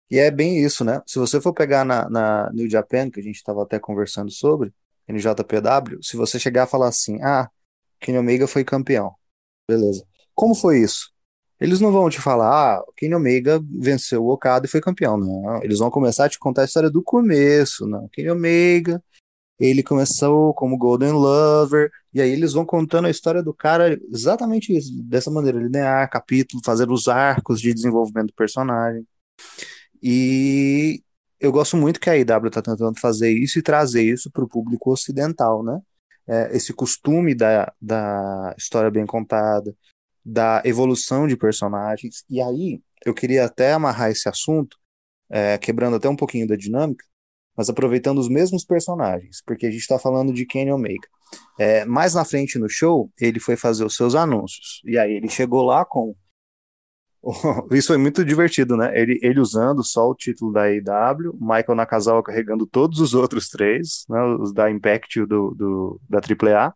E 0.09 0.17
é 0.17 0.31
bem 0.31 0.63
isso, 0.63 0.85
né? 0.85 1.01
Se 1.05 1.19
você 1.19 1.41
for 1.41 1.53
pegar 1.53 1.83
na, 1.83 2.09
na 2.09 2.49
New 2.53 2.69
Japan, 2.69 3.09
que 3.09 3.19
a 3.19 3.23
gente 3.23 3.35
estava 3.35 3.63
até 3.63 3.77
conversando 3.77 4.31
sobre, 4.31 4.73
NJPW, 5.07 5.99
se 6.01 6.17
você 6.17 6.39
chegar 6.39 6.63
a 6.63 6.67
falar 6.67 6.89
assim, 6.89 7.21
ah, 7.21 7.49
Kenny 7.99 8.17
Omega 8.17 8.47
foi 8.47 8.63
campeão, 8.63 9.13
beleza. 9.67 10.05
Como 10.35 10.55
foi 10.55 10.79
isso? 10.79 11.11
Eles 11.59 11.79
não 11.81 11.91
vão 11.91 12.09
te 12.09 12.21
falar, 12.21 12.77
ah, 12.77 12.83
Kenny 12.95 13.15
Omega 13.15 13.59
venceu 13.79 14.23
o 14.23 14.31
Okada 14.31 14.65
e 14.65 14.69
foi 14.69 14.81
campeão, 14.81 15.17
não. 15.17 15.63
Eles 15.63 15.79
vão 15.79 15.89
começar 15.89 16.25
a 16.25 16.29
te 16.29 16.37
contar 16.37 16.61
a 16.63 16.65
história 16.65 16.89
do 16.89 17.01
começo, 17.01 17.87
não. 17.87 18.07
Kenny 18.09 18.29
Omega, 18.29 19.03
ele 19.59 19.81
começou 19.83 20.53
como 20.53 20.77
Golden 20.77 21.13
Lover, 21.13 21.91
e 22.13 22.21
aí 22.21 22.31
eles 22.31 22.53
vão 22.53 22.65
contando 22.65 23.07
a 23.07 23.09
história 23.11 23.41
do 23.43 23.53
cara 23.53 23.99
exatamente 24.11 24.75
isso, 24.75 24.91
dessa 25.03 25.31
maneira, 25.31 25.59
linear, 25.59 26.09
capítulo, 26.09 26.61
fazer 26.65 26.91
os 26.91 27.07
arcos 27.07 27.59
de 27.61 27.73
desenvolvimento 27.73 28.27
do 28.27 28.33
personagem. 28.33 29.05
E 30.01 31.03
eu 31.39 31.51
gosto 31.51 31.77
muito 31.77 31.99
que 31.99 32.09
a 32.09 32.17
IW 32.17 32.47
está 32.47 32.61
tentando 32.61 32.99
fazer 32.99 33.31
isso 33.31 33.59
e 33.59 33.61
trazer 33.61 34.03
isso 34.03 34.31
para 34.31 34.43
o 34.43 34.47
público 34.47 34.91
ocidental, 34.91 35.63
né? 35.63 35.79
É, 36.27 36.55
esse 36.55 36.73
costume 36.73 37.33
da, 37.33 37.71
da 37.81 38.53
história 38.57 38.91
bem 38.91 39.05
contada, 39.05 39.73
da 40.25 40.61
evolução 40.65 41.27
de 41.27 41.37
personagens. 41.37 42.23
E 42.29 42.41
aí, 42.41 42.81
eu 43.05 43.13
queria 43.13 43.45
até 43.45 43.73
amarrar 43.73 44.11
esse 44.11 44.27
assunto, 44.27 44.77
é, 45.29 45.57
quebrando 45.57 45.95
até 45.95 46.09
um 46.09 46.15
pouquinho 46.15 46.47
da 46.47 46.55
dinâmica, 46.55 47.05
mas 47.55 47.69
aproveitando 47.69 48.19
os 48.19 48.29
mesmos 48.29 48.65
personagens, 48.65 49.41
porque 49.45 49.65
a 49.65 49.71
gente 49.71 49.81
está 49.81 49.97
falando 49.97 50.33
de 50.33 50.45
Kenny 50.45 50.71
Omega. 50.71 51.07
É, 51.59 51.85
mais 51.85 52.13
na 52.13 52.25
frente 52.25 52.59
no 52.59 52.69
show, 52.69 53.11
ele 53.19 53.39
foi 53.39 53.55
fazer 53.55 53.83
os 53.85 53.95
seus 53.95 54.15
anúncios. 54.15 54.81
E 54.85 54.97
aí 54.97 55.13
ele 55.13 55.29
chegou 55.29 55.63
lá 55.63 55.85
com 55.85 56.15
Isso 57.71 57.87
foi 57.87 57.97
muito 57.97 58.23
divertido, 58.23 58.77
né? 58.77 58.91
Ele, 58.99 59.19
ele 59.21 59.39
usando 59.39 59.83
só 59.83 60.09
o 60.09 60.15
título 60.15 60.51
da 60.51 60.63
AEW, 60.63 61.33
Michael 61.39 61.75
Nakazawa 61.75 62.23
carregando 62.23 62.65
todos 62.65 62.99
os 62.99 63.13
outros 63.13 63.49
três, 63.49 64.05
né? 64.09 64.21
Os 64.39 64.53
da 64.53 64.71
Impact 64.71 65.25
do, 65.25 65.53
do, 65.53 66.01
da 66.09 66.19
AAA. 66.19 66.73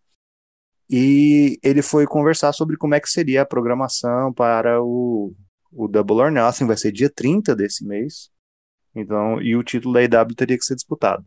E 0.89 1.57
ele 1.63 1.81
foi 1.81 2.05
conversar 2.05 2.51
sobre 2.51 2.75
como 2.75 2.93
é 2.93 2.99
que 2.99 3.09
seria 3.09 3.43
a 3.43 3.45
programação 3.45 4.33
para 4.33 4.81
o, 4.83 5.33
o 5.71 5.87
Double 5.87 6.17
or 6.17 6.31
Nothing, 6.31 6.67
vai 6.67 6.75
ser 6.75 6.91
dia 6.91 7.09
30 7.09 7.55
desse 7.55 7.85
mês. 7.85 8.29
Então, 8.93 9.41
e 9.41 9.55
o 9.55 9.63
título 9.63 9.93
da 9.93 10.01
AEW 10.01 10.35
teria 10.35 10.57
que 10.57 10.65
ser 10.65 10.75
disputado. 10.75 11.25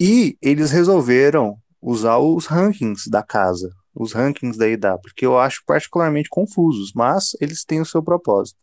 E 0.00 0.38
eles 0.40 0.70
resolveram 0.70 1.58
usar 1.82 2.16
os 2.16 2.46
rankings 2.46 3.10
da 3.10 3.22
casa, 3.22 3.70
os 3.96 4.12
rankings 4.12 4.58
da 4.58 4.66
IW, 4.68 5.00
que 5.16 5.26
eu 5.26 5.38
acho 5.38 5.62
particularmente 5.66 6.28
confusos, 6.28 6.92
mas 6.94 7.34
eles 7.40 7.64
têm 7.64 7.80
o 7.80 7.86
seu 7.86 8.02
propósito. 8.02 8.58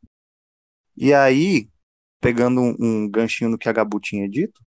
E 0.95 1.13
aí, 1.13 1.67
pegando 2.21 2.61
um, 2.61 2.75
um 2.79 3.09
ganchinho 3.09 3.49
no 3.49 3.57
que 3.57 3.67
a 3.67 3.73
Gabu 3.73 3.99
tinha 3.99 4.29
dito, 4.29 4.61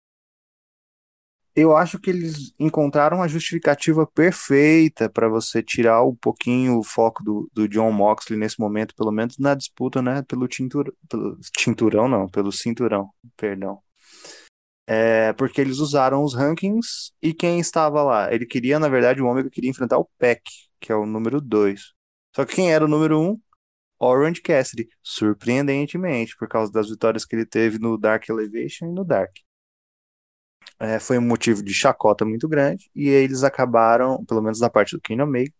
eu 1.55 1.77
acho 1.77 1.99
que 1.99 2.09
eles 2.09 2.55
encontraram 2.59 3.23
a 3.23 3.29
justificativa 3.29 4.07
perfeita 4.07 5.09
para 5.11 5.29
você 5.29 5.63
tirar 5.63 6.03
um 6.03 6.15
pouquinho 6.15 6.79
o 6.79 6.83
foco 6.83 7.23
do, 7.23 7.51
do 7.53 7.69
John 7.69 7.93
Moxley 7.93 8.39
nesse 8.39 8.59
momento, 8.59 8.95
pelo 8.95 9.13
menos 9.13 9.37
na 9.39 9.55
disputa, 9.55 10.01
né? 10.01 10.23
Pelo, 10.23 10.49
tintur, 10.49 10.95
pelo 11.09 12.09
não, 12.09 12.29
pelo 12.29 12.51
cinturão, 12.51 13.11
perdão. 13.37 13.83
É, 14.87 15.33
porque 15.35 15.61
eles 15.61 15.79
usaram 15.79 16.25
os 16.25 16.35
rankings 16.35 17.13
e 17.23 17.33
quem 17.33 17.61
estava 17.61 18.03
lá? 18.03 18.33
Ele 18.33 18.47
queria, 18.47 18.79
na 18.79 18.89
verdade, 18.89 19.23
o 19.23 19.27
Omega 19.27 19.51
queria 19.51 19.71
enfrentar 19.71 19.99
o 19.99 20.09
Peck, 20.19 20.43
que 20.81 20.91
é 20.93 20.97
o 20.97 21.07
número 21.07 21.41
2. 21.41 21.93
Só 22.35 22.45
que 22.45 22.57
quem 22.57 22.73
era 22.73 22.85
o 22.85 22.89
número 22.89 23.21
1? 23.21 23.31
Um? 23.31 23.41
Orange 24.01 24.43
Cassidy, 24.43 24.89
surpreendentemente, 25.03 26.37
por 26.37 26.49
causa 26.49 26.73
das 26.73 26.91
vitórias 26.91 27.25
que 27.25 27.37
ele 27.37 27.47
teve 27.47 27.79
no 27.79 27.97
Dark 27.97 28.29
Elevation 28.29 28.87
e 28.87 28.93
no 28.93 29.05
Dark 29.05 29.31
é, 30.83 30.99
foi 30.99 31.19
um 31.19 31.23
motivo 31.23 31.63
de 31.63 31.73
chacota 31.73 32.25
muito 32.25 32.49
grande, 32.49 32.91
e 32.95 33.09
eles 33.09 33.45
acabaram, 33.45 34.25
pelo 34.25 34.43
menos 34.43 34.59
da 34.59 34.69
parte 34.71 34.97
do 34.97 35.01
Kenny 35.01 35.23
Omega, 35.23 35.53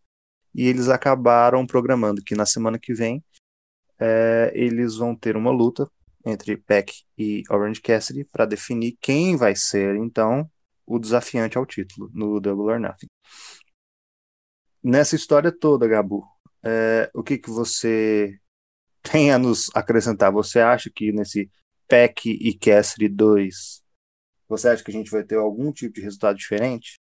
e 0.55 0.67
eles 0.67 0.89
acabaram 0.89 1.67
programando 1.67 2.23
que 2.25 2.35
na 2.35 2.47
semana 2.47 2.79
que 2.79 2.93
vem 2.95 3.25
é, 4.01 4.53
eles 4.55 4.97
vão 4.97 5.17
ter 5.17 5.37
uma 5.37 5.51
luta 5.53 5.89
entre 6.25 6.57
Peck 6.57 6.93
e 7.17 7.43
Orange 7.51 7.81
Cassidy 7.81 8.25
para 8.25 8.45
definir 8.45 8.97
quem 9.01 9.37
vai 9.37 9.55
ser, 9.57 9.97
então, 9.97 10.51
o 10.87 10.99
desafiante 10.99 11.59
ao 11.59 11.67
título 11.67 12.11
no 12.13 12.41
Double 12.41 12.73
or 12.73 12.81
Nothing. 12.81 13.09
Nessa 14.83 15.17
história 15.17 15.53
toda, 15.53 15.87
Gabu, 15.87 16.25
é, 16.63 17.11
o 17.15 17.23
que, 17.23 17.39
que 17.39 17.51
você 17.51 18.39
tem 19.03 19.33
a 19.33 19.39
nos 19.39 19.71
acrescentar? 19.75 20.33
Você 20.33 20.61
acha 20.61 20.91
que 20.91 21.13
nesse 21.13 21.51
Peck 21.89 22.31
e 22.31 22.57
Cassidy 22.59 23.09
2 23.09 23.83
você 24.49 24.69
acha 24.69 24.85
que 24.85 24.91
a 24.91 24.95
gente 24.95 25.11
vai 25.11 25.25
ter 25.25 25.37
algum 25.37 25.73
tipo 25.73 25.95
de 25.95 26.03
resultado 26.03 26.37
diferente? 26.37 27.01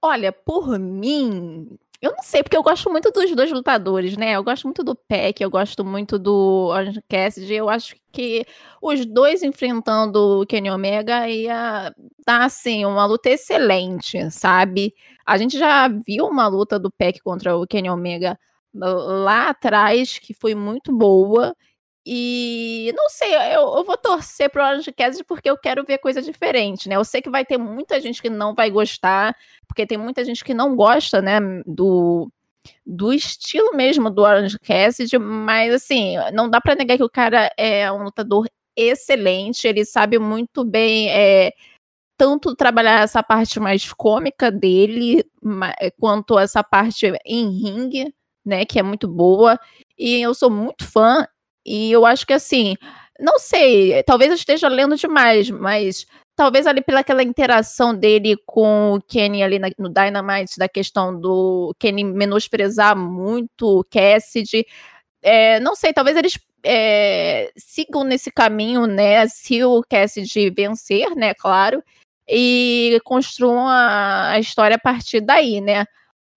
Olha, 0.00 0.32
por 0.32 0.78
mim, 0.78 1.76
eu 2.02 2.10
não 2.10 2.22
sei, 2.24 2.42
porque 2.42 2.56
eu 2.56 2.64
gosto 2.64 2.90
muito 2.90 3.12
dos 3.12 3.32
dois 3.36 3.52
lutadores, 3.52 4.16
né? 4.16 4.32
Eu 4.32 4.42
gosto 4.42 4.64
muito 4.64 4.82
do 4.82 4.96
Peck, 4.96 5.40
eu 5.40 5.48
gosto 5.48 5.84
muito 5.84 6.18
do 6.18 6.66
Orange 6.66 7.00
Cassidy. 7.08 7.54
Eu 7.54 7.68
acho 7.68 7.94
que 8.12 8.44
os 8.82 9.06
dois 9.06 9.42
enfrentando 9.44 10.40
o 10.40 10.46
Kenny 10.46 10.68
Omega 10.68 11.28
ia 11.28 11.94
dar, 12.26 12.42
assim, 12.44 12.84
uma 12.84 13.06
luta 13.06 13.30
excelente, 13.30 14.28
sabe? 14.32 14.92
A 15.24 15.38
gente 15.38 15.56
já 15.56 15.86
viu 15.88 16.26
uma 16.26 16.48
luta 16.48 16.76
do 16.76 16.90
Peck 16.90 17.20
contra 17.22 17.56
o 17.56 17.64
Kenny 17.68 17.88
Omega 17.88 18.36
lá 18.74 19.50
atrás, 19.50 20.18
que 20.18 20.34
foi 20.34 20.56
muito 20.56 20.92
boa. 20.92 21.54
E 22.04 22.92
não 22.96 23.08
sei, 23.08 23.34
eu, 23.54 23.76
eu 23.76 23.84
vou 23.84 23.96
torcer 23.96 24.50
pro 24.50 24.62
Orange 24.62 24.90
Cassidy 24.92 25.22
porque 25.22 25.48
eu 25.48 25.56
quero 25.56 25.84
ver 25.84 25.98
coisa 25.98 26.20
diferente, 26.20 26.88
né? 26.88 26.96
Eu 26.96 27.04
sei 27.04 27.22
que 27.22 27.30
vai 27.30 27.44
ter 27.44 27.56
muita 27.58 28.00
gente 28.00 28.20
que 28.20 28.28
não 28.28 28.54
vai 28.54 28.70
gostar, 28.70 29.36
porque 29.68 29.86
tem 29.86 29.96
muita 29.96 30.24
gente 30.24 30.42
que 30.42 30.52
não 30.52 30.74
gosta, 30.74 31.22
né, 31.22 31.38
do, 31.64 32.28
do 32.84 33.12
estilo 33.12 33.76
mesmo 33.76 34.10
do 34.10 34.22
Orange 34.22 34.58
Cassidy, 34.58 35.16
mas 35.18 35.72
assim, 35.72 36.16
não 36.32 36.50
dá 36.50 36.60
para 36.60 36.74
negar 36.74 36.96
que 36.96 37.04
o 37.04 37.10
cara 37.10 37.52
é 37.56 37.90
um 37.92 38.02
lutador 38.02 38.48
excelente, 38.76 39.68
ele 39.68 39.84
sabe 39.84 40.18
muito 40.18 40.64
bem 40.64 41.08
é, 41.10 41.52
tanto 42.16 42.54
trabalhar 42.56 43.02
essa 43.02 43.22
parte 43.22 43.60
mais 43.60 43.92
cômica 43.92 44.50
dele, 44.50 45.24
quanto 46.00 46.38
essa 46.38 46.64
parte 46.64 47.12
em 47.24 47.48
ringue, 47.48 48.14
né, 48.44 48.64
que 48.64 48.78
é 48.78 48.82
muito 48.82 49.06
boa. 49.08 49.58
E 49.98 50.20
eu 50.20 50.34
sou 50.34 50.50
muito 50.50 50.84
fã 50.84 51.26
e 51.64 51.92
eu 51.92 52.04
acho 52.04 52.26
que 52.26 52.32
assim, 52.32 52.76
não 53.18 53.38
sei, 53.38 54.02
talvez 54.04 54.30
eu 54.30 54.36
esteja 54.36 54.68
lendo 54.68 54.96
demais, 54.96 55.50
mas 55.50 56.06
talvez 56.34 56.66
ali 56.66 56.80
pelaquela 56.80 57.22
interação 57.22 57.94
dele 57.94 58.36
com 58.46 58.94
o 58.94 59.02
Kenny 59.02 59.42
ali 59.42 59.58
na, 59.58 59.70
no 59.78 59.88
Dynamite, 59.88 60.58
da 60.58 60.68
questão 60.68 61.18
do 61.18 61.74
Kenny 61.78 62.04
menosprezar 62.04 62.96
muito 62.96 63.80
o 63.80 63.84
Cassidy. 63.84 64.66
É, 65.22 65.60
não 65.60 65.74
sei, 65.76 65.92
talvez 65.92 66.16
eles 66.16 66.38
é, 66.64 67.52
sigam 67.56 68.04
nesse 68.04 68.30
caminho, 68.30 68.86
né? 68.86 69.26
Se 69.28 69.62
o 69.64 69.82
Cassidy 69.88 70.50
vencer, 70.50 71.14
né? 71.14 71.34
Claro, 71.34 71.82
e 72.28 72.98
construam 73.04 73.68
a, 73.68 74.30
a 74.30 74.40
história 74.40 74.76
a 74.76 74.80
partir 74.80 75.20
daí, 75.20 75.60
né? 75.60 75.84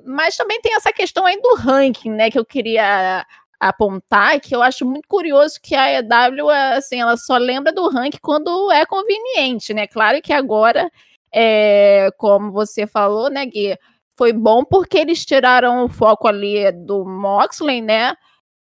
Mas 0.04 0.36
também 0.38 0.62
tem 0.62 0.76
essa 0.76 0.94
questão 0.94 1.26
aí 1.26 1.40
do 1.42 1.56
ranking, 1.56 2.12
né? 2.12 2.30
Que 2.30 2.38
eu 2.38 2.46
queria 2.46 3.26
apontar 3.60 4.40
que 4.40 4.56
eu 4.56 4.62
acho 4.62 4.86
muito 4.86 5.08
curioso 5.08 5.60
que 5.62 5.76
a 5.76 6.00
EW, 6.00 6.50
assim, 6.50 7.02
ela 7.02 7.18
só 7.18 7.38
lembra 7.38 7.72
do 7.74 7.90
ranking 7.90 8.20
quando 8.22 8.72
é 8.72 8.86
conveniente, 8.86 9.74
né? 9.74 9.88
Claro 9.88 10.22
que 10.22 10.34
agora, 10.34 10.90
é, 11.34 12.10
como 12.18 12.52
você 12.52 12.86
falou, 12.88 13.30
né, 13.30 13.46
Gui, 13.46 13.78
foi 14.18 14.32
bom 14.34 14.64
porque 14.64 14.98
eles 14.98 15.26
tiraram 15.26 15.86
o 15.86 15.90
foco 15.90 16.28
ali 16.28 16.72
do 16.72 17.06
Moxley, 17.06 17.82
né? 17.82 18.16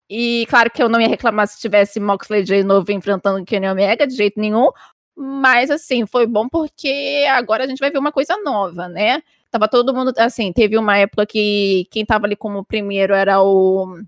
E 0.10 0.46
claro 0.50 0.70
que 0.70 0.84
eu 0.84 0.89
não 0.89 1.00
ia 1.00 1.08
reclamar 1.08 1.48
se 1.48 1.60
tivesse 1.60 2.00
Moxley 2.00 2.44
de 2.44 2.64
novo 2.64 2.92
enfrentando 2.92 3.42
o 3.42 3.46
Kenny 3.46 3.70
Omega, 3.70 4.06
de 4.06 4.16
jeito 4.16 4.39
nenhum. 4.39 4.70
Mas, 5.16 5.70
assim, 5.72 6.06
foi 6.06 6.26
bom 6.26 6.50
porque 6.50 7.26
agora 7.30 7.64
a 7.64 7.68
gente 7.68 7.80
vai 7.80 7.92
ver 7.92 8.00
uma 8.00 8.12
coisa 8.12 8.36
nova, 8.38 8.88
né? 8.89 9.22
Tava 9.50 9.68
todo 9.68 9.94
mundo, 9.94 10.14
assim, 10.18 10.52
teve 10.54 10.78
uma 10.78 10.98
época 10.98 11.26
que 11.26 11.88
quem 11.92 12.06
tava 12.06 12.26
ali 12.26 12.36
como 12.36 12.64
primeiro 12.66 13.14
era 13.14 13.42
o 13.42 14.00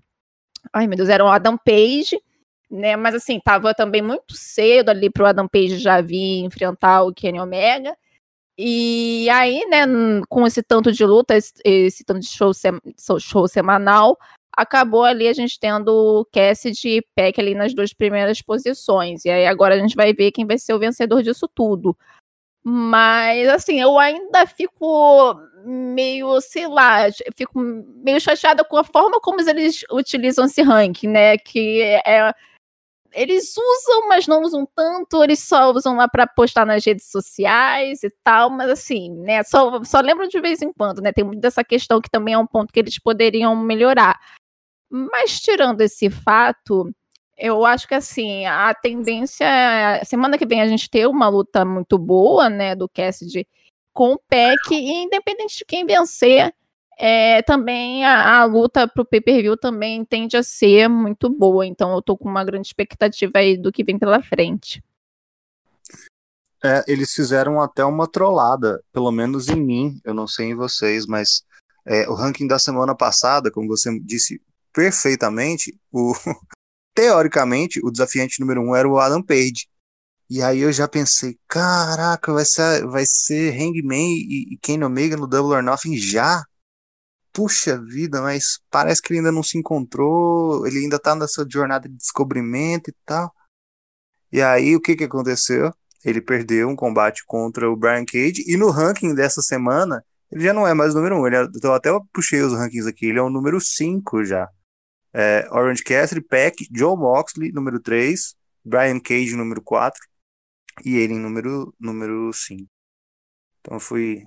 Ai, 0.72 0.86
meu 0.86 0.96
Deus, 0.96 1.08
era 1.08 1.24
o 1.24 1.28
Adam 1.28 1.56
Page, 1.56 2.20
né? 2.70 2.96
Mas 2.96 3.14
assim, 3.14 3.40
tava 3.40 3.74
também 3.74 4.02
muito 4.02 4.34
cedo 4.34 4.90
ali 4.90 5.10
pro 5.10 5.26
Adam 5.26 5.48
Page 5.48 5.78
já 5.78 6.00
vir 6.00 6.44
enfrentar 6.44 7.02
o 7.02 7.12
Kenny 7.14 7.40
Omega. 7.40 7.96
E 8.56 9.28
aí, 9.30 9.66
né, 9.68 9.84
com 10.28 10.46
esse 10.46 10.62
tanto 10.62 10.92
de 10.92 11.04
luta, 11.04 11.36
esse, 11.36 11.52
esse 11.64 12.04
tanto 12.04 12.20
de 12.20 12.28
show, 12.28 12.54
sem, 12.54 12.72
show 13.18 13.48
semanal, 13.48 14.16
acabou 14.56 15.02
ali 15.04 15.26
a 15.26 15.32
gente 15.32 15.58
tendo 15.58 15.88
o 15.88 16.24
Cassidy 16.26 16.98
e 16.98 17.02
Peck 17.16 17.40
ali 17.40 17.54
nas 17.54 17.74
duas 17.74 17.92
primeiras 17.92 18.40
posições. 18.40 19.24
E 19.24 19.30
aí 19.30 19.46
agora 19.46 19.74
a 19.74 19.78
gente 19.78 19.96
vai 19.96 20.12
ver 20.12 20.30
quem 20.30 20.46
vai 20.46 20.58
ser 20.58 20.72
o 20.72 20.78
vencedor 20.78 21.22
disso 21.22 21.48
tudo. 21.52 21.96
Mas, 22.66 23.46
assim, 23.48 23.78
eu 23.78 23.98
ainda 23.98 24.46
fico 24.46 25.38
meio, 25.66 26.40
sei 26.40 26.66
lá, 26.66 27.00
fico 27.36 27.58
meio 27.60 28.18
chateada 28.18 28.64
com 28.64 28.78
a 28.78 28.84
forma 28.84 29.20
como 29.20 29.38
eles 29.42 29.84
utilizam 29.92 30.46
esse 30.46 30.62
ranking, 30.62 31.08
né? 31.08 31.36
Que 31.36 31.82
é. 32.06 32.32
Eles 33.12 33.54
usam, 33.56 34.08
mas 34.08 34.26
não 34.26 34.42
usam 34.42 34.66
tanto, 34.74 35.22
eles 35.22 35.38
só 35.40 35.70
usam 35.70 35.96
lá 35.96 36.08
para 36.08 36.26
postar 36.26 36.66
nas 36.66 36.84
redes 36.84 37.06
sociais 37.10 38.02
e 38.02 38.10
tal, 38.24 38.50
mas 38.50 38.68
assim, 38.70 39.12
né? 39.12 39.42
Só, 39.44 39.84
só 39.84 40.00
lembro 40.00 40.26
de 40.26 40.40
vez 40.40 40.62
em 40.62 40.72
quando, 40.72 41.00
né? 41.00 41.12
Tem 41.12 41.22
muito 41.24 41.40
dessa 41.40 41.62
questão 41.62 42.00
que 42.00 42.10
também 42.10 42.34
é 42.34 42.38
um 42.38 42.46
ponto 42.46 42.72
que 42.72 42.80
eles 42.80 42.98
poderiam 42.98 43.54
melhorar. 43.54 44.18
Mas 44.90 45.40
tirando 45.40 45.80
esse 45.82 46.10
fato, 46.10 46.90
eu 47.36 47.64
acho 47.64 47.88
que 47.88 47.94
assim, 47.94 48.46
a 48.46 48.72
tendência 48.74 49.44
é, 49.44 50.04
semana 50.04 50.38
que 50.38 50.46
vem 50.46 50.60
a 50.60 50.68
gente 50.68 50.88
ter 50.88 51.06
uma 51.06 51.28
luta 51.28 51.64
muito 51.64 51.98
boa, 51.98 52.48
né, 52.48 52.74
do 52.74 52.88
Cassidy 52.88 53.46
com 53.92 54.14
o 54.14 54.20
PEC, 54.28 54.72
e 54.72 55.04
independente 55.04 55.58
de 55.58 55.64
quem 55.64 55.86
vencer, 55.86 56.52
é, 56.98 57.42
também 57.42 58.04
a, 58.04 58.40
a 58.40 58.44
luta 58.44 58.86
pro 58.88 59.04
pay-per-view 59.04 59.56
também 59.56 60.04
tende 60.04 60.36
a 60.36 60.42
ser 60.42 60.88
muito 60.88 61.28
boa, 61.28 61.66
então 61.66 61.92
eu 61.94 62.02
tô 62.02 62.16
com 62.16 62.28
uma 62.28 62.44
grande 62.44 62.66
expectativa 62.66 63.32
aí 63.36 63.56
do 63.56 63.72
que 63.72 63.84
vem 63.84 63.98
pela 63.98 64.22
frente. 64.22 64.82
É, 66.62 66.82
eles 66.88 67.12
fizeram 67.12 67.60
até 67.60 67.84
uma 67.84 68.08
trollada, 68.08 68.82
pelo 68.92 69.12
menos 69.12 69.48
em 69.48 69.60
mim, 69.60 70.00
eu 70.04 70.14
não 70.14 70.26
sei 70.26 70.46
em 70.46 70.54
vocês, 70.54 71.06
mas 71.06 71.44
é, 71.84 72.08
o 72.08 72.14
ranking 72.14 72.46
da 72.46 72.58
semana 72.58 72.94
passada, 72.96 73.50
como 73.50 73.68
você 73.68 73.90
disse 74.00 74.40
perfeitamente, 74.72 75.78
o, 75.92 76.14
teoricamente, 76.94 77.80
o 77.84 77.90
desafiante 77.90 78.40
número 78.40 78.62
um 78.62 78.74
era 78.74 78.88
o 78.88 78.98
Adam 78.98 79.22
Page. 79.22 79.68
E 80.30 80.42
aí 80.42 80.60
eu 80.60 80.72
já 80.72 80.88
pensei, 80.88 81.38
caraca, 81.48 82.32
vai 82.32 82.44
ser, 82.44 82.86
vai 82.86 83.04
ser 83.06 83.52
Hangman 83.54 84.14
e, 84.16 84.54
e 84.54 84.58
Kenny 84.58 84.84
Omega 84.84 85.16
no 85.16 85.26
Double 85.26 85.56
or 85.56 85.62
Nothing 85.62 85.96
já? 85.96 86.44
Puxa 87.32 87.80
vida, 87.82 88.22
mas 88.22 88.60
parece 88.70 89.02
que 89.02 89.12
ele 89.12 89.18
ainda 89.18 89.32
não 89.32 89.42
se 89.42 89.58
encontrou, 89.58 90.66
ele 90.66 90.78
ainda 90.78 90.98
tá 90.98 91.14
nessa 91.14 91.46
jornada 91.48 91.88
de 91.88 91.96
descobrimento 91.96 92.90
e 92.90 92.94
tal. 93.04 93.32
E 94.32 94.40
aí 94.42 94.74
o 94.76 94.80
que 94.80 94.96
que 94.96 95.04
aconteceu? 95.04 95.72
Ele 96.04 96.20
perdeu 96.20 96.68
um 96.68 96.76
combate 96.76 97.24
contra 97.26 97.70
o 97.70 97.76
Brian 97.76 98.04
Cage 98.04 98.44
e 98.46 98.56
no 98.56 98.70
ranking 98.70 99.14
dessa 99.14 99.42
semana 99.42 100.04
ele 100.30 100.44
já 100.44 100.52
não 100.52 100.66
é 100.66 100.74
mais 100.74 100.94
o 100.94 100.96
número 100.98 101.16
1. 101.16 101.20
Um, 101.20 101.26
é, 101.28 101.48
eu 101.62 101.74
até 101.74 101.90
puxei 102.12 102.40
os 102.42 102.52
rankings 102.52 102.88
aqui, 102.88 103.06
ele 103.06 103.18
é 103.18 103.22
o 103.22 103.30
número 103.30 103.60
5 103.60 104.24
já. 104.24 104.48
É, 105.14 105.46
Orange 105.52 105.84
Cassidy, 105.84 106.20
Peck, 106.20 106.66
Joe 106.74 106.96
Moxley, 106.96 107.52
número 107.52 107.78
3, 107.78 108.34
Brian 108.64 108.98
Cage, 108.98 109.36
número 109.36 109.62
4, 109.62 110.00
e 110.84 110.96
ele 110.96 111.14
em 111.14 111.20
número, 111.20 111.72
número 111.78 112.32
5. 112.32 112.68
Então 113.60 113.78
fui 113.78 114.26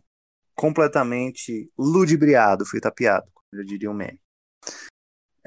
completamente 0.56 1.70
ludibriado, 1.78 2.66
fui 2.66 2.80
tapeado, 2.80 3.30
eu 3.52 3.64
diria 3.64 3.92
o 3.92 3.94
meme. 3.94 4.20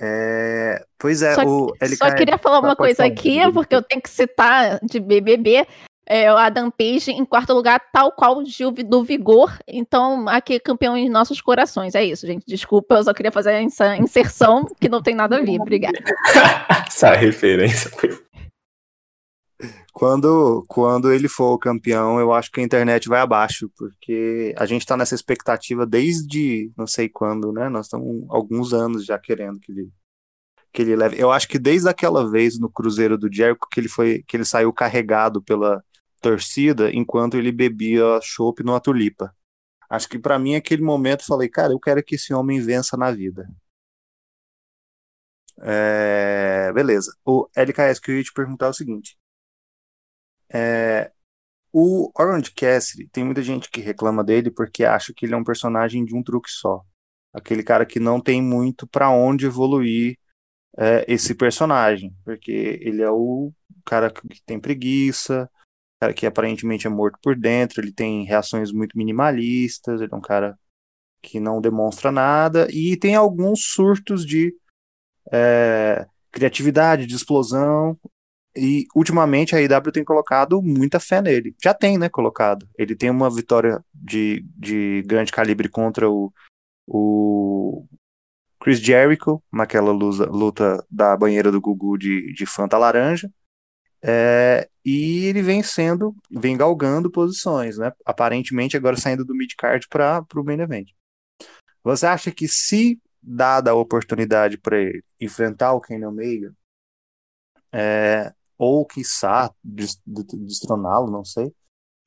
É, 0.03 0.83
pois 0.99 1.21
é, 1.21 1.35
Só, 1.35 1.45
o 1.45 1.75
só 1.95 2.15
queria 2.15 2.39
falar 2.39 2.61
uma 2.61 2.75
Pode 2.75 2.97
coisa 2.97 3.05
aqui, 3.05 3.39
porque 3.53 3.75
eu 3.75 3.83
tenho 3.83 4.01
que 4.01 4.09
citar 4.09 4.79
de 4.83 4.99
BBB. 4.99 5.67
É, 6.13 6.33
o 6.33 6.37
Adam 6.37 6.73
Page 6.73 7.13
em 7.13 7.25
quarto 7.25 7.53
lugar, 7.53 7.81
tal 7.93 8.11
qual 8.11 8.39
o 8.39 8.45
Gil 8.45 8.73
do 8.73 9.05
Vigor. 9.05 9.57
Então, 9.65 10.29
aqui 10.29 10.59
campeão 10.59 10.97
em 10.97 11.09
nossos 11.09 11.41
corações. 11.41 11.95
É 11.95 12.05
isso, 12.05 12.27
gente. 12.27 12.45
Desculpa, 12.45 12.97
eu 12.97 13.05
só 13.05 13.15
queria 13.15 13.31
fazer 13.31 13.53
essa 13.53 13.97
inserção 13.97 14.67
que 14.81 14.89
não 14.89 15.01
tem 15.01 15.15
nada 15.15 15.39
a 15.39 15.41
ver. 15.41 15.61
Obrigada. 15.61 15.97
Essa 16.85 17.15
referência 17.15 17.89
foi. 17.91 18.11
Quando, 19.93 20.65
quando 20.67 21.13
ele 21.13 21.29
for 21.29 21.53
o 21.53 21.59
campeão, 21.59 22.19
eu 22.19 22.33
acho 22.33 22.51
que 22.51 22.61
a 22.61 22.63
internet 22.63 23.09
vai 23.09 23.21
abaixo, 23.21 23.71
porque 23.77 24.55
a 24.57 24.65
gente 24.65 24.87
tá 24.87 24.97
nessa 24.97 25.15
expectativa 25.15 25.85
desde 25.85 26.73
não 26.77 26.87
sei 26.87 27.09
quando, 27.09 27.53
né? 27.53 27.69
Nós 27.69 27.87
estamos 27.87 28.25
alguns 28.31 28.73
anos 28.73 29.05
já 29.05 29.19
querendo 29.19 29.61
que 29.61 29.71
ele, 29.71 29.91
que 30.73 30.83
ele 30.83 30.97
leve. 30.97 31.21
Eu 31.21 31.31
acho 31.31 31.47
que 31.49 31.59
desde 31.59 31.89
aquela 31.89 32.31
vez 32.31 32.59
no 32.59 32.71
Cruzeiro 32.71 33.19
do 33.19 33.31
Jericho 33.31 33.69
que 33.71 33.79
ele 33.79 33.89
foi 33.89 34.25
que 34.27 34.37
ele 34.37 34.45
saiu 34.45 34.73
carregado 34.73 35.43
pela 35.43 35.83
torcida 36.21 36.91
enquanto 36.93 37.37
ele 37.37 37.53
bebia 37.53 38.21
chopp 38.23 38.63
numa 38.63 38.81
tulipa. 38.81 39.35
Acho 39.89 40.09
que 40.09 40.19
pra 40.19 40.39
mim 40.39 40.55
aquele 40.55 40.83
momento 40.83 41.23
eu 41.23 41.27
falei, 41.27 41.49
cara, 41.49 41.73
eu 41.73 41.81
quero 41.81 42.03
que 42.03 42.15
esse 42.17 42.33
homem 42.35 42.61
vença 42.61 42.97
na 42.97 43.11
vida. 43.11 43.49
É, 45.63 46.73
beleza. 46.73 47.15
O 47.25 47.49
LKS 47.55 48.01
que 48.01 48.11
eu 48.11 48.17
ia 48.19 48.25
te 48.25 48.33
perguntar 48.33 48.67
é 48.67 48.69
o 48.71 48.73
seguinte. 48.75 49.17
É, 50.53 51.13
o 51.73 52.11
Orange 52.19 52.53
Cassidy, 52.53 53.09
tem 53.09 53.25
muita 53.25 53.43
gente 53.43 53.71
que 53.71 53.81
reclama 53.81 54.25
dele 54.25 54.51
porque 54.51 54.85
acha 54.85 55.13
que 55.15 55.27
ele 55.27 55.35
é 55.35 55.37
um 55.37 55.45
personagem 55.45 56.05
de 56.05 56.15
um 56.17 56.23
truque 56.23 56.51
só. 56.51 56.83
Aquele 57.33 57.63
cara 57.63 57.87
que 57.87 58.01
não 58.01 58.21
tem 58.21 58.43
muito 58.43 58.87
pra 58.89 59.11
onde 59.11 59.47
evoluir 59.47 60.19
é, 60.79 61.05
esse 61.09 61.35
personagem, 61.35 62.15
porque 62.25 62.79
ele 62.83 63.03
é 63.03 63.11
o 63.11 63.53
cara 63.85 64.11
que 64.11 64.43
tem 64.47 64.61
preguiça, 64.61 65.51
cara 66.01 66.15
que 66.15 66.27
aparentemente 66.27 66.87
é 66.87 66.91
morto 66.91 67.19
por 67.23 67.37
dentro, 67.37 67.81
ele 67.81 67.93
tem 67.93 68.25
reações 68.25 68.73
muito 68.73 68.97
minimalistas, 68.97 70.01
ele 70.01 70.11
é 70.13 70.17
um 70.17 70.21
cara 70.21 70.59
que 71.23 71.39
não 71.39 71.61
demonstra 71.61 72.11
nada 72.11 72.67
e 72.71 72.97
tem 72.97 73.15
alguns 73.15 73.67
surtos 73.67 74.25
de 74.25 74.55
é, 75.31 76.07
criatividade, 76.33 77.07
de 77.07 77.15
explosão. 77.15 77.99
E 78.57 78.87
ultimamente 78.97 79.55
a 79.55 79.61
IW 79.61 79.93
tem 79.93 80.05
colocado 80.05 80.61
muita 80.61 80.99
fé 80.99 81.23
nele. 81.23 81.55
Já 81.63 81.73
tem, 81.73 81.97
né? 81.97 82.09
Colocado. 82.09 82.69
Ele 82.77 82.97
tem 82.97 83.09
uma 83.09 83.31
vitória 83.31 83.81
de, 83.95 84.45
de 84.57 85.03
grande 85.07 85.31
calibre 85.31 85.69
contra 85.69 86.11
o, 86.11 86.33
o 86.87 87.87
Chris 88.61 88.81
Jericho, 88.81 89.41
naquela 89.53 89.93
luta, 89.93 90.27
luta 90.27 90.87
da 90.91 91.17
banheira 91.17 91.53
do 91.53 91.61
Gugu 91.61 91.97
de, 91.97 92.33
de 92.35 92.45
Fanta 92.45 92.77
Laranja. 92.77 93.31
É, 94.03 94.69
e 94.85 95.27
ele 95.27 95.43
vem 95.43 95.63
sendo, 95.63 96.15
vem 96.31 96.57
galgando 96.57 97.11
posições, 97.11 97.77
né? 97.77 97.93
Aparentemente 98.05 98.77
agora 98.77 98.97
saindo 98.97 99.25
do 99.25 99.35
mid-card 99.35 99.87
para 99.89 100.25
o 100.35 100.45
main 100.45 100.61
event. 100.61 100.89
Você 101.85 102.07
acha 102.07 102.31
que 102.31 102.49
se 102.49 102.99
dada 103.23 103.71
a 103.71 103.75
oportunidade 103.75 104.57
para 104.57 104.79
ele 104.79 105.05
enfrentar 105.21 105.73
o 105.75 105.81
Kenny 105.81 106.07
Omega, 106.07 106.55
é, 107.73 108.33
ou 108.59 108.87
quiçá 108.87 109.51
des- 109.63 110.01
de- 110.07 110.47
destroná-lo, 110.47 111.11
não 111.11 111.25
sei, 111.25 111.53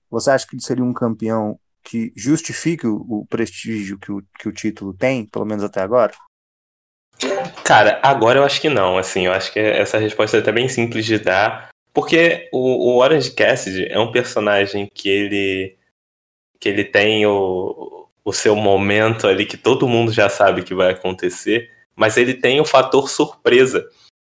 você 0.09 0.31
acha 0.31 0.47
que 0.47 0.55
ele 0.55 0.63
seria 0.63 0.83
um 0.83 0.93
campeão 0.93 1.59
que 1.83 2.13
justifique 2.15 2.87
o, 2.87 2.97
o 3.07 3.25
prestígio 3.27 3.99
que 3.99 4.11
o, 4.11 4.23
que 4.39 4.47
o 4.47 4.53
título 4.53 4.93
tem, 4.93 5.25
pelo 5.25 5.45
menos 5.45 5.63
até 5.63 5.81
agora? 5.81 6.13
Cara, 7.65 7.99
agora 8.03 8.39
eu 8.39 8.43
acho 8.43 8.61
que 8.61 8.69
não, 8.69 8.97
assim, 8.97 9.25
eu 9.25 9.33
acho 9.33 9.51
que 9.51 9.59
essa 9.59 9.97
resposta 9.97 10.37
é 10.37 10.39
até 10.39 10.51
bem 10.51 10.67
simples 10.67 11.05
de 11.05 11.17
dar, 11.17 11.69
porque 11.93 12.49
o, 12.51 12.89
o 12.89 12.97
Orange 12.97 13.31
Cassidy 13.31 13.85
é 13.89 13.99
um 13.99 14.11
personagem 14.11 14.89
que 14.93 15.07
ele 15.07 15.77
que 16.59 16.69
ele 16.69 16.85
tem 16.85 17.25
o, 17.25 18.07
o 18.23 18.31
seu 18.31 18.55
momento 18.55 19.27
ali 19.27 19.45
que 19.45 19.57
todo 19.57 19.87
mundo 19.87 20.11
já 20.11 20.29
sabe 20.29 20.63
que 20.63 20.73
vai 20.73 20.91
acontecer, 20.91 21.69
mas 21.95 22.15
ele 22.15 22.33
tem 22.33 22.61
o 22.61 22.65
fator 22.65 23.09
surpresa. 23.09 23.85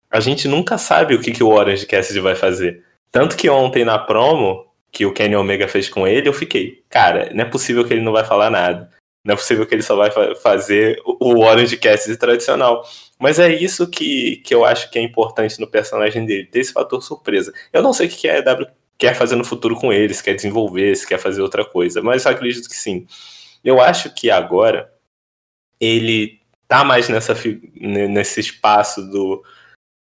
A 0.09 0.19
gente 0.19 0.47
nunca 0.47 0.77
sabe 0.77 1.13
o 1.13 1.21
que, 1.21 1.31
que 1.31 1.43
o 1.43 1.49
Orange 1.49 1.85
Cassidy 1.85 2.19
vai 2.19 2.35
fazer. 2.35 2.83
Tanto 3.11 3.35
que 3.35 3.49
ontem 3.49 3.83
na 3.83 3.99
promo 3.99 4.65
que 4.91 5.05
o 5.05 5.13
Kenny 5.13 5.35
Omega 5.35 5.67
fez 5.67 5.89
com 5.89 6.07
ele, 6.07 6.27
eu 6.27 6.33
fiquei, 6.33 6.83
cara, 6.89 7.29
não 7.33 7.43
é 7.43 7.45
possível 7.45 7.85
que 7.85 7.93
ele 7.93 8.01
não 8.01 8.11
vai 8.11 8.25
falar 8.25 8.49
nada. 8.49 8.89
Não 9.23 9.33
é 9.33 9.37
possível 9.37 9.65
que 9.67 9.75
ele 9.75 9.83
só 9.83 9.95
vai 9.95 10.09
fa- 10.09 10.35
fazer 10.35 10.99
o 11.05 11.39
Orange 11.39 11.77
Cassidy 11.77 12.17
tradicional. 12.17 12.83
Mas 13.19 13.37
é 13.37 13.53
isso 13.53 13.87
que, 13.87 14.37
que 14.37 14.53
eu 14.53 14.65
acho 14.65 14.89
que 14.89 14.97
é 14.97 15.01
importante 15.01 15.59
no 15.59 15.67
personagem 15.67 16.25
dele, 16.25 16.47
ter 16.47 16.59
esse 16.59 16.73
fator 16.73 17.01
surpresa. 17.03 17.53
Eu 17.71 17.83
não 17.83 17.93
sei 17.93 18.07
o 18.07 18.09
que 18.09 18.27
a 18.27 18.37
EW 18.39 18.67
quer 18.97 19.15
fazer 19.15 19.35
no 19.35 19.43
futuro 19.43 19.75
com 19.75 19.93
ele, 19.93 20.13
se 20.13 20.23
quer 20.23 20.33
desenvolver, 20.35 20.95
se 20.95 21.07
quer 21.07 21.19
fazer 21.19 21.41
outra 21.41 21.63
coisa, 21.65 22.01
mas 22.01 22.25
eu 22.25 22.31
acredito 22.31 22.67
que 22.67 22.75
sim. 22.75 23.05
Eu 23.63 23.79
acho 23.79 24.13
que 24.13 24.29
agora 24.31 24.91
ele 25.79 26.39
tá 26.67 26.83
mais 26.83 27.09
nessa, 27.09 27.35
nesse 27.75 28.39
espaço 28.39 29.03
do, 29.09 29.43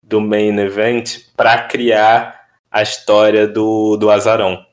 do 0.04 0.20
main 0.20 0.58
event 0.60 1.20
para 1.36 1.64
criar 1.64 2.48
a 2.70 2.84
história 2.84 3.48
do, 3.48 3.98
do 3.98 4.12
Azarão. 4.12 4.66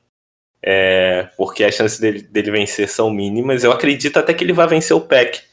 É, 0.67 1.29
porque 1.37 1.63
as 1.63 1.75
chances 1.75 1.99
dele, 1.99 2.23
dele 2.23 2.49
vencer 2.49 2.89
são 2.89 3.11
mínimas. 3.11 3.63
Eu 3.63 3.71
acredito 3.71 4.17
até 4.17 4.33
que 4.33 4.43
ele 4.43 4.51
vai 4.51 4.67
vencer 4.67 4.97
o 4.97 5.01
PEC 5.01 5.43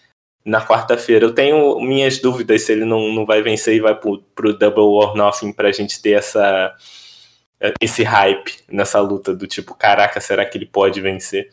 na 0.42 0.66
quarta-feira. 0.66 1.26
Eu 1.26 1.34
tenho 1.34 1.78
minhas 1.80 2.18
dúvidas 2.18 2.62
se 2.62 2.72
ele 2.72 2.86
não, 2.86 3.12
não 3.12 3.26
vai 3.26 3.42
vencer 3.42 3.74
e 3.76 3.80
vai 3.80 3.94
pro, 3.94 4.22
pro 4.34 4.56
Double 4.56 4.84
or 4.84 5.14
Nothing 5.14 5.52
pra 5.52 5.70
gente 5.70 6.00
ter 6.00 6.12
essa, 6.12 6.74
esse 7.78 8.02
hype 8.02 8.60
nessa 8.70 9.00
luta 9.00 9.34
do 9.34 9.46
tipo, 9.46 9.74
caraca, 9.74 10.18
será 10.18 10.46
que 10.46 10.56
ele 10.56 10.66
pode 10.66 10.98
vencer? 11.02 11.50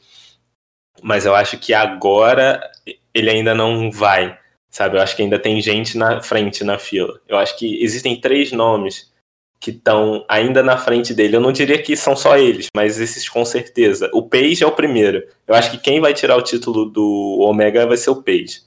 Mas 1.01 1.25
eu 1.25 1.35
acho 1.35 1.57
que 1.57 1.73
agora 1.73 2.61
ele 3.13 3.29
ainda 3.29 3.53
não 3.53 3.91
vai, 3.91 4.39
sabe? 4.69 4.95
Eu 4.95 5.01
acho 5.01 5.17
que 5.17 5.21
ainda 5.21 5.37
tem 5.37 5.59
gente 5.59 5.97
na 5.97 6.21
frente 6.21 6.63
na 6.63 6.79
fila. 6.79 7.19
Eu 7.27 7.37
acho 7.37 7.57
que 7.57 7.83
existem 7.83 8.19
três 8.21 8.53
nomes 8.53 9.11
que 9.59 9.71
estão 9.71 10.25
ainda 10.27 10.63
na 10.63 10.77
frente 10.77 11.13
dele. 11.13 11.35
Eu 11.35 11.41
não 11.41 11.51
diria 11.51 11.81
que 11.81 11.95
são 11.95 12.15
só 12.15 12.37
eles, 12.37 12.67
mas 12.73 12.99
esses 12.99 13.27
com 13.27 13.43
certeza. 13.43 14.09
O 14.13 14.23
Page 14.23 14.63
é 14.63 14.67
o 14.67 14.71
primeiro. 14.71 15.27
Eu 15.45 15.53
acho 15.53 15.71
que 15.71 15.77
quem 15.77 15.99
vai 15.99 16.13
tirar 16.13 16.37
o 16.37 16.41
título 16.41 16.85
do 16.85 17.39
Omega 17.41 17.85
vai 17.85 17.97
ser 17.97 18.09
o 18.09 18.23
Page. 18.23 18.61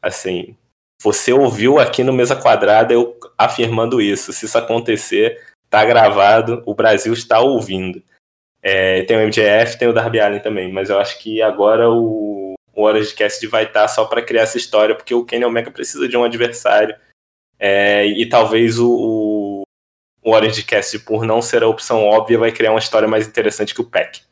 Assim, 0.00 0.56
você 1.02 1.32
ouviu 1.32 1.78
aqui 1.78 2.02
no 2.02 2.12
Mesa 2.12 2.34
Quadrada 2.34 2.94
eu 2.94 3.16
afirmando 3.36 4.00
isso. 4.00 4.32
Se 4.32 4.46
isso 4.46 4.56
acontecer, 4.56 5.38
tá 5.68 5.84
gravado, 5.84 6.62
o 6.64 6.74
Brasil 6.74 7.12
está 7.12 7.40
ouvindo. 7.40 8.02
É, 8.62 9.02
tem 9.02 9.16
o 9.16 9.20
MJF, 9.20 9.78
tem 9.78 9.88
o 9.88 9.92
Darby 9.92 10.18
Allen 10.18 10.40
também, 10.40 10.72
mas 10.72 10.90
eu 10.90 10.98
acho 10.98 11.18
que 11.18 11.40
agora 11.40 11.88
o, 11.90 12.54
o 12.74 12.82
Orange 12.82 13.14
Cassidy 13.14 13.46
vai 13.46 13.64
estar 13.64 13.86
só 13.86 14.04
para 14.04 14.22
criar 14.22 14.42
essa 14.42 14.58
história, 14.58 14.94
porque 14.94 15.14
o 15.14 15.24
Kenny 15.24 15.44
Omega 15.44 15.70
precisa 15.70 16.08
de 16.08 16.16
um 16.16 16.24
adversário. 16.24 16.96
É, 17.58 18.06
e 18.06 18.28
talvez 18.28 18.78
o, 18.78 18.88
o, 18.88 19.27
o 20.22 20.32
Orange 20.32 20.64
por 21.04 21.24
não 21.24 21.40
ser 21.40 21.62
a 21.62 21.68
opção 21.68 22.04
óbvia, 22.04 22.38
vai 22.38 22.52
criar 22.52 22.70
uma 22.70 22.78
história 22.78 23.08
mais 23.08 23.26
interessante 23.26 23.74
que 23.74 23.80
o 23.80 23.88
Pack. 23.88 24.22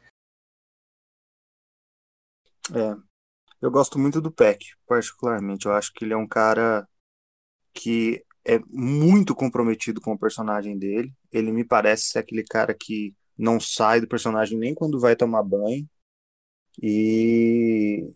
É, 2.75 2.97
eu 3.61 3.71
gosto 3.71 3.99
muito 3.99 4.21
do 4.21 4.31
Peck, 4.31 4.65
particularmente. 4.87 5.67
Eu 5.67 5.73
acho 5.73 5.93
que 5.93 6.05
ele 6.05 6.13
é 6.13 6.17
um 6.17 6.27
cara 6.27 6.87
que 7.73 8.25
é 8.45 8.59
muito 8.69 9.35
comprometido 9.35 10.01
com 10.01 10.13
o 10.13 10.19
personagem 10.19 10.79
dele. 10.79 11.13
Ele 11.33 11.53
me 11.53 11.65
parece 11.65 12.11
ser 12.11 12.19
aquele 12.21 12.45
cara 12.45 12.75
que 12.75 13.15
não 13.37 13.61
sai 13.61 14.01
do 14.01 14.09
personagem 14.09 14.59
nem 14.59 14.75
quando 14.75 15.01
vai 15.01 15.17
tomar 15.17 15.43
banho. 15.43 15.89
E 16.83 18.15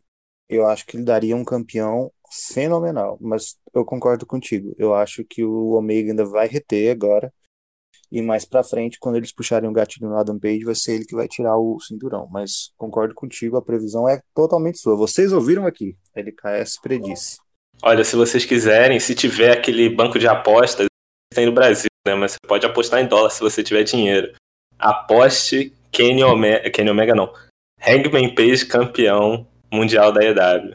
eu 0.48 0.66
acho 0.66 0.86
que 0.86 0.96
ele 0.96 1.04
daria 1.04 1.36
um 1.36 1.44
campeão 1.44 2.12
fenomenal. 2.30 3.18
Mas 3.20 3.58
eu 3.74 3.84
concordo 3.84 4.26
contigo. 4.26 4.74
Eu 4.78 4.94
acho 4.94 5.24
que 5.24 5.44
o 5.44 5.72
Omega 5.72 6.10
ainda 6.10 6.24
vai 6.24 6.46
reter 6.46 6.90
agora. 6.92 7.32
E 8.12 8.20
mais 8.20 8.44
pra 8.44 8.64
frente, 8.64 8.98
quando 8.98 9.16
eles 9.16 9.32
puxarem 9.32 9.68
o 9.68 9.72
gatilho 9.72 10.08
no 10.08 10.16
Adam 10.16 10.38
Page, 10.38 10.64
vai 10.64 10.74
ser 10.74 10.96
ele 10.96 11.04
que 11.04 11.14
vai 11.14 11.28
tirar 11.28 11.56
o 11.56 11.78
cinturão. 11.80 12.28
Mas 12.30 12.72
concordo 12.76 13.14
contigo, 13.14 13.56
a 13.56 13.62
previsão 13.62 14.08
é 14.08 14.20
totalmente 14.34 14.78
sua. 14.78 14.96
Vocês 14.96 15.32
ouviram 15.32 15.66
aqui. 15.66 15.96
LKS 16.14 16.80
predisse. 16.82 17.38
Olha, 17.82 18.04
se 18.04 18.16
vocês 18.16 18.44
quiserem, 18.44 18.98
se 18.98 19.14
tiver 19.14 19.52
aquele 19.52 19.88
banco 19.88 20.18
de 20.18 20.26
apostas, 20.26 20.86
tem 21.32 21.46
no 21.46 21.52
Brasil, 21.52 21.88
né? 22.06 22.14
Mas 22.14 22.32
você 22.32 22.38
pode 22.46 22.66
apostar 22.66 23.00
em 23.00 23.06
dólar 23.06 23.30
se 23.30 23.40
você 23.40 23.62
tiver 23.62 23.84
dinheiro. 23.84 24.32
Aposte 24.78 25.72
Kenny 25.92 26.24
Omega, 26.24 26.68
Kenny 26.70 26.90
Omega 26.90 27.14
não. 27.14 27.32
Hangman 27.80 28.34
Page 28.34 28.66
campeão 28.66 29.46
mundial 29.72 30.12
da 30.12 30.22
EW. 30.22 30.74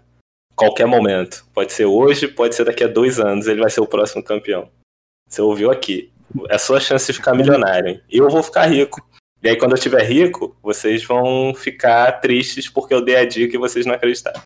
Qualquer 0.55 0.87
momento. 0.87 1.45
Pode 1.53 1.73
ser 1.73 1.85
hoje, 1.85 2.27
pode 2.27 2.55
ser 2.55 2.63
daqui 2.63 2.83
a 2.83 2.87
dois 2.87 3.19
anos, 3.19 3.45
ele 3.45 3.61
vai 3.61 3.69
ser 3.69 3.81
o 3.81 3.87
próximo 3.87 4.23
campeão. 4.23 4.69
Você 5.29 5.41
ouviu 5.41 5.69
aqui. 5.69 6.11
É 6.49 6.57
sua 6.57 6.79
chance 6.79 7.05
de 7.05 7.17
ficar 7.17 7.33
milionário. 7.33 7.89
Hein? 7.89 8.03
Eu 8.09 8.29
vou 8.29 8.43
ficar 8.43 8.65
rico. 8.65 9.07
E 9.41 9.49
aí, 9.49 9.57
quando 9.57 9.71
eu 9.71 9.77
estiver 9.77 10.03
rico, 10.03 10.57
vocês 10.61 11.05
vão 11.05 11.53
ficar 11.53 12.19
tristes 12.19 12.69
porque 12.69 12.93
eu 12.93 13.03
dei 13.03 13.15
a 13.15 13.25
dica 13.25 13.55
e 13.55 13.59
vocês 13.59 13.85
não 13.85 13.93
acreditaram. 13.93 14.41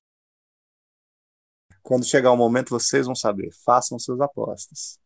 Quando 1.82 2.06
chegar 2.06 2.32
o 2.32 2.38
momento, 2.38 2.70
vocês 2.70 3.06
vão 3.06 3.16
saber. 3.16 3.50
Façam 3.66 3.98
suas 3.98 4.20
apostas. 4.20 5.00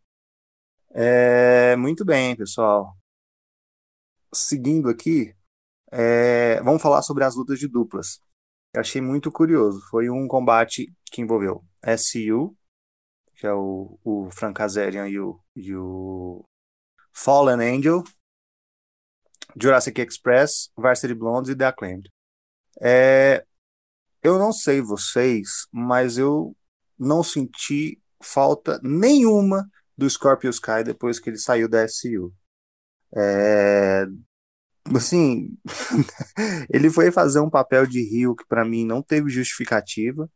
É, 0.92 1.76
muito 1.76 2.04
bem, 2.04 2.36
pessoal. 2.36 2.96
Seguindo 4.34 4.90
aqui, 4.90 5.36
é, 5.92 6.62
vamos 6.64 6.82
falar 6.82 7.04
sobre 7.04 7.24
as 7.24 7.36
lutas 7.36 7.60
de 7.60 7.68
duplas. 7.68 8.20
Eu 8.74 8.82
achei 8.82 9.00
muito 9.00 9.32
curioso. 9.32 9.80
Foi 9.90 10.10
um 10.10 10.28
combate 10.28 10.92
que 11.12 11.22
envolveu 11.22 11.64
SU, 11.98 12.56
que 13.36 13.46
é 13.46 13.54
o, 13.54 14.00
o 14.04 14.30
Frank 14.32 14.56
Kazarian 14.56 15.08
e 15.08 15.20
o, 15.20 15.40
e 15.56 15.76
o 15.76 16.44
Fallen 17.14 17.62
Angel, 17.62 18.04
Jurassic 19.56 20.02
Express, 20.02 20.70
Varsity 20.76 21.14
Blondes 21.14 21.50
e 21.52 21.56
The 21.56 21.66
Acclaimed. 21.66 22.10
É, 22.82 23.46
eu 24.24 24.40
não 24.40 24.52
sei 24.52 24.82
vocês, 24.82 25.68
mas 25.72 26.18
eu 26.18 26.56
não 26.98 27.24
senti 27.24 28.02
falta 28.22 28.80
nenhuma 28.82 29.70
do 29.98 30.10
Scorpio 30.10 30.50
Sky 30.50 30.84
depois 30.84 31.20
que 31.20 31.30
ele 31.30 31.38
saiu 31.38 31.70
da 31.70 31.88
SU. 31.88 32.34
É, 33.16 34.06
assim, 34.96 35.58
ele 36.74 36.90
foi 36.90 37.12
fazer 37.12 37.40
um 37.40 37.50
papel 37.50 37.86
de 37.86 38.02
Rio 38.02 38.36
que 38.36 38.46
para 38.48 38.66
mim 38.66 38.86
não 38.86 39.02
teve 39.02 39.30
justificativa 39.30 40.30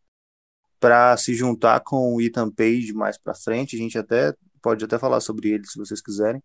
para 0.80 1.18
se 1.18 1.34
juntar 1.34 1.82
com 1.82 2.16
o 2.16 2.22
Ethan 2.22 2.52
Page 2.52 2.94
mais 2.94 3.18
para 3.18 3.34
frente. 3.34 3.76
A 3.76 3.80
gente 3.80 3.98
até 3.98 4.34
pode 4.62 4.84
até 4.86 5.00
falar 5.00 5.22
sobre 5.22 5.50
ele 5.50 5.66
se 5.66 5.80
vocês 5.80 6.02
quiserem, 6.02 6.44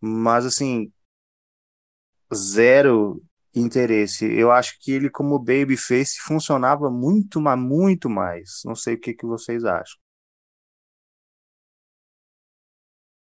mas 0.00 0.46
assim, 0.46 0.92
zero 2.34 3.22
interesse. 3.54 4.24
Eu 4.24 4.50
acho 4.50 4.78
que 4.80 4.92
ele 4.92 5.10
como 5.10 5.38
babyface 5.38 6.20
funcionava 6.20 6.90
muito, 6.90 7.40
mas 7.40 7.58
muito 7.58 8.08
mais. 8.08 8.62
Não 8.64 8.74
sei 8.74 8.94
o 8.94 9.00
que, 9.00 9.14
que 9.14 9.26
vocês 9.26 9.64
acham. 9.64 9.98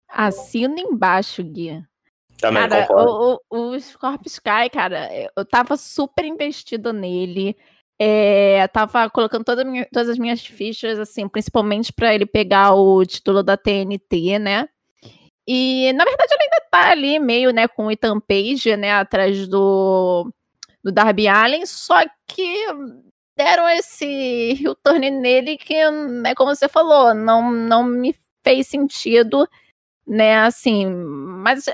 Assina 0.09 0.81
embaixo, 0.81 1.43
Gui. 1.43 1.85
Também 2.39 2.69
cara, 2.69 2.87
concordo. 2.87 3.41
o, 3.51 3.57
o, 3.57 3.71
o 3.75 3.81
Scorpio 3.81 4.29
Sky, 4.29 4.71
cara, 4.73 5.09
eu 5.37 5.45
tava 5.45 5.77
super 5.77 6.25
investida 6.25 6.93
nele. 6.93 7.57
É, 7.99 8.67
tava 8.69 9.09
colocando 9.09 9.45
toda 9.45 9.65
minha, 9.65 9.87
todas 9.93 10.09
as 10.09 10.19
minhas 10.19 10.45
fichas, 10.45 10.99
assim, 10.99 11.29
principalmente 11.29 11.93
para 11.93 12.15
ele 12.15 12.27
pegar 12.27 12.75
o 12.75 13.05
título 13.05 13.43
da 13.43 13.57
TNT, 13.57 14.39
né? 14.39 14.69
E, 15.47 15.93
na 15.93 16.05
verdade, 16.05 16.33
ele 16.35 16.45
ainda 16.45 16.67
tá 16.71 16.91
ali 16.91 17.19
meio, 17.19 17.53
né, 17.53 17.69
com 17.69 17.87
o 17.87 17.91
Ethan 17.91 18.19
Page, 18.21 18.77
né, 18.77 18.93
atrás 18.93 19.47
do, 19.49 20.33
do 20.83 20.91
Darby 20.91 21.29
Allen, 21.29 21.67
só 21.67 22.03
que 22.27 22.67
deram 23.37 23.69
esse 23.69 24.55
return 24.55 25.11
nele 25.11 25.59
que, 25.59 25.91
né, 25.91 26.35
como 26.35 26.55
você 26.55 26.69
falou, 26.69 27.15
não, 27.15 27.51
não 27.51 27.85
me 27.85 28.15
fez 28.43 28.69
sentido, 28.69 29.47
né, 30.07 30.39
assim, 30.39 30.87
mas 30.87 31.65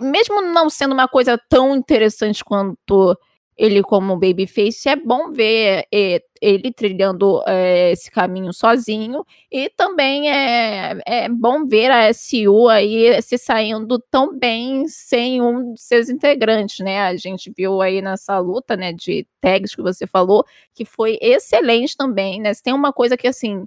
mesmo 0.00 0.42
não 0.42 0.70
sendo 0.70 0.92
uma 0.92 1.08
coisa 1.08 1.40
tão 1.48 1.74
interessante 1.76 2.44
quanto 2.44 3.16
ele 3.60 3.82
como 3.82 4.16
babyface, 4.16 4.88
é 4.88 4.96
bom 4.96 5.30
ver 5.30 5.86
é, 5.92 6.22
ele 6.40 6.72
trilhando 6.72 7.42
é, 7.46 7.90
esse 7.92 8.10
caminho 8.10 8.54
sozinho 8.54 9.22
e 9.52 9.68
também 9.68 10.30
é, 10.30 10.98
é 11.06 11.28
bom 11.28 11.66
ver 11.66 11.90
a 11.90 12.10
SU 12.14 12.68
aí 12.70 13.20
se 13.20 13.36
saindo 13.36 13.98
tão 14.10 14.34
bem 14.38 14.88
sem 14.88 15.42
um 15.42 15.74
de 15.74 15.82
seus 15.82 16.08
integrantes, 16.08 16.78
né? 16.78 17.00
A 17.02 17.14
gente 17.16 17.52
viu 17.54 17.82
aí 17.82 18.00
nessa 18.00 18.38
luta, 18.38 18.78
né, 18.78 18.94
de 18.94 19.26
tags 19.42 19.74
que 19.74 19.82
você 19.82 20.06
falou, 20.06 20.42
que 20.74 20.86
foi 20.86 21.18
excelente 21.20 21.94
também, 21.94 22.40
né? 22.40 22.54
Se 22.54 22.62
tem 22.62 22.72
uma 22.72 22.94
coisa 22.94 23.14
que 23.14 23.28
assim 23.28 23.66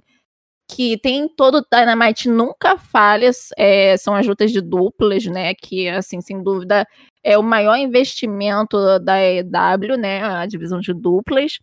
que 0.68 0.98
tem 0.98 1.28
todo 1.28 1.64
Dynamite 1.70 2.28
nunca 2.28 2.78
falhas, 2.78 3.48
é, 3.56 3.96
são 3.96 4.14
as 4.14 4.26
lutas 4.26 4.50
de 4.50 4.60
duplas, 4.60 5.24
né? 5.26 5.54
Que, 5.54 5.88
assim, 5.88 6.20
sem 6.20 6.42
dúvida, 6.42 6.86
é 7.22 7.36
o 7.38 7.42
maior 7.42 7.76
investimento 7.76 8.98
da 9.00 9.18
EW, 9.22 9.96
né? 9.98 10.22
A 10.24 10.46
divisão 10.46 10.80
de 10.80 10.92
duplas. 10.92 11.58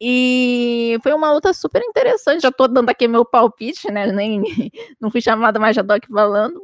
E 0.00 0.98
foi 1.02 1.12
uma 1.12 1.32
luta 1.32 1.52
super 1.54 1.82
interessante. 1.82 2.42
Já 2.42 2.52
tô 2.52 2.66
dando 2.68 2.90
aqui 2.90 3.06
meu 3.08 3.24
palpite, 3.24 3.90
né? 3.90 4.10
Nem 4.12 4.42
não 5.00 5.10
fui 5.10 5.20
chamada 5.20 5.58
mais 5.60 5.76
já 5.76 5.82
Doc 5.82 6.04
falando. 6.12 6.60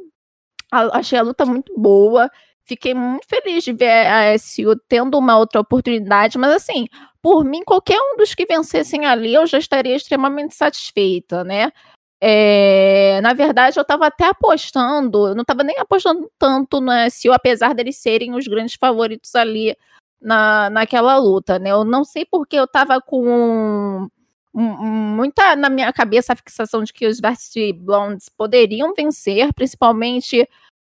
achei 0.71 1.17
a 1.17 1.23
luta 1.23 1.45
muito 1.45 1.73
boa. 1.77 2.29
Fiquei 2.69 2.93
muito 2.93 3.25
feliz 3.27 3.63
de 3.63 3.73
ver 3.73 4.05
a 4.05 4.37
SU 4.37 4.75
tendo 4.87 5.17
uma 5.17 5.35
outra 5.39 5.59
oportunidade, 5.59 6.37
mas 6.37 6.53
assim, 6.53 6.85
por 7.19 7.43
mim, 7.43 7.63
qualquer 7.63 7.99
um 7.99 8.15
dos 8.15 8.35
que 8.35 8.45
vencessem 8.45 9.07
ali, 9.07 9.33
eu 9.33 9.47
já 9.47 9.57
estaria 9.57 9.95
extremamente 9.95 10.53
satisfeita, 10.53 11.43
né? 11.43 11.71
É, 12.21 13.19
na 13.23 13.33
verdade, 13.33 13.79
eu 13.79 13.81
estava 13.81 14.05
até 14.05 14.25
apostando, 14.25 15.29
eu 15.29 15.33
não 15.33 15.41
estava 15.41 15.63
nem 15.63 15.79
apostando 15.79 16.29
tanto 16.37 16.79
no 16.79 16.91
SU, 17.09 17.31
apesar 17.31 17.73
deles 17.73 17.97
serem 17.97 18.35
os 18.35 18.45
grandes 18.47 18.75
favoritos 18.75 19.33
ali 19.33 19.75
na, 20.21 20.69
naquela 20.69 21.17
luta, 21.17 21.57
né? 21.57 21.71
Eu 21.71 21.83
não 21.83 22.03
sei 22.03 22.23
porque 22.23 22.55
eu 22.55 22.65
estava 22.65 23.01
com 23.01 24.07
muita 24.53 25.55
na 25.55 25.69
minha 25.69 25.91
cabeça 25.91 26.33
a 26.33 26.35
fixação 26.35 26.83
de 26.83 26.93
que 26.93 27.07
os 27.07 27.19
Varsity 27.19 27.73
Blondes 27.73 28.29
poderiam 28.29 28.93
vencer, 28.93 29.51
principalmente 29.55 30.47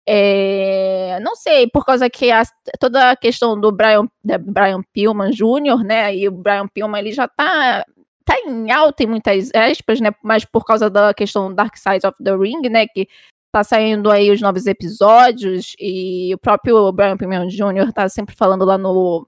é, 0.09 1.18
não 1.20 1.34
sei, 1.34 1.68
por 1.68 1.84
causa 1.84 2.09
que 2.09 2.30
a, 2.30 2.42
toda 2.78 3.11
a 3.11 3.16
questão 3.16 3.59
do 3.59 3.72
Brian, 3.72 4.09
Brian 4.22 4.82
Pillman 4.92 5.30
Jr., 5.30 5.82
né? 5.84 6.14
E 6.14 6.28
o 6.28 6.32
Brian 6.32 6.68
Pillman 6.68 7.00
ele 7.00 7.12
já 7.12 7.26
tá, 7.26 7.84
tá 8.24 8.36
em 8.46 8.70
alta 8.70 9.02
em 9.02 9.07
muitas 9.09 9.50
aspas, 9.52 10.00
né? 10.00 10.11
Mas 10.22 10.44
por 10.44 10.64
causa 10.64 10.88
da 10.88 11.12
questão 11.12 11.52
Dark 11.52 11.76
Side 11.76 12.07
of 12.07 12.22
the 12.22 12.36
Ring, 12.36 12.68
né? 12.68 12.86
Que 12.86 13.09
tá 13.50 13.64
saindo 13.64 14.11
aí 14.11 14.30
os 14.30 14.40
novos 14.40 14.66
episódios, 14.66 15.74
e 15.80 16.32
o 16.34 16.38
próprio 16.38 16.92
Brian 16.92 17.16
Pillman 17.16 17.48
Jr. 17.48 17.92
tá 17.92 18.09
sempre 18.09 18.34
falando 18.36 18.64
lá 18.64 18.78
no, 18.78 19.26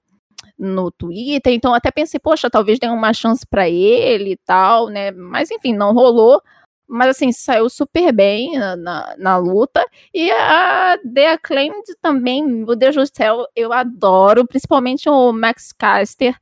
no 0.57 0.91
Twitter, 0.91 1.53
então 1.53 1.73
até 1.73 1.91
pensei, 1.91 2.19
poxa, 2.19 2.49
talvez 2.49 2.79
dê 2.79 2.87
uma 2.87 3.11
chance 3.13 3.45
para 3.45 3.67
ele 3.69 4.33
e 4.33 4.37
tal, 4.37 4.87
né? 4.87 5.11
Mas 5.11 5.51
enfim, 5.51 5.73
não 5.73 5.93
rolou 5.93 6.41
mas 6.89 7.09
assim, 7.09 7.31
saiu 7.31 7.69
super 7.69 8.11
bem 8.11 8.57
na, 8.57 9.15
na, 9.17 9.37
luta. 9.37 9.85
E 10.13 10.31
a 10.31 10.97
The 11.13 11.33
Acclaimed 11.33 11.83
também, 12.01 12.63
o 12.63 12.75
Deus 12.75 12.95
do 12.95 13.05
céu, 13.05 13.45
eu 13.55 13.71
adoro, 13.71 14.47
principalmente 14.47 15.07
o 15.07 15.31
Max 15.31 15.71
Caster. 15.71 16.35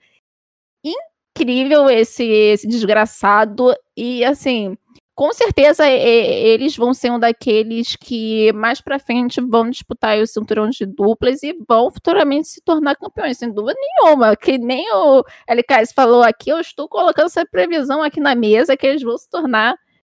Incrível 0.84 1.90
esse, 1.90 2.24
esse 2.24 2.68
desgraçado. 2.68 3.76
E 3.96 4.24
assim, 4.24 4.78
com 5.14 5.34
certeza 5.34 5.90
eles 5.90 6.78
vão 6.78 6.94
ser 6.94 7.12
um 7.12 7.20
daqueles 7.20 7.96
que 7.96 8.54
mais 8.54 8.80
pra 8.80 9.00
frente 9.00 9.42
vão 9.42 9.70
disputar 9.70 10.18
os 10.20 10.32
cinturões 10.32 10.76
de 10.76 10.86
duplas 10.86 11.44
e 11.44 11.58
vão 11.68 11.92
futuramente 11.92 12.48
se 12.48 12.62
tornar 12.62 12.96
campeões, 12.96 13.38
sem 13.38 13.52
dúvida 13.52 13.78
nenhuma. 13.80 14.36
Que 14.38 14.58
nem 14.58 14.86
o 14.94 15.24
LKS 15.48 15.92
falou 15.94 16.24
aqui, 16.24 16.50
eu 16.52 16.60
estou 16.60 16.88
colocando 16.88 17.26
essa 17.26 17.46
previsão 17.46 18.02
aqui 18.02 18.20
na 18.20 18.36
mesa 18.36 18.78
que 18.78 18.88
eles 18.88 19.02
vão 19.02 19.18
se 19.18 19.30
tornar 19.30 19.76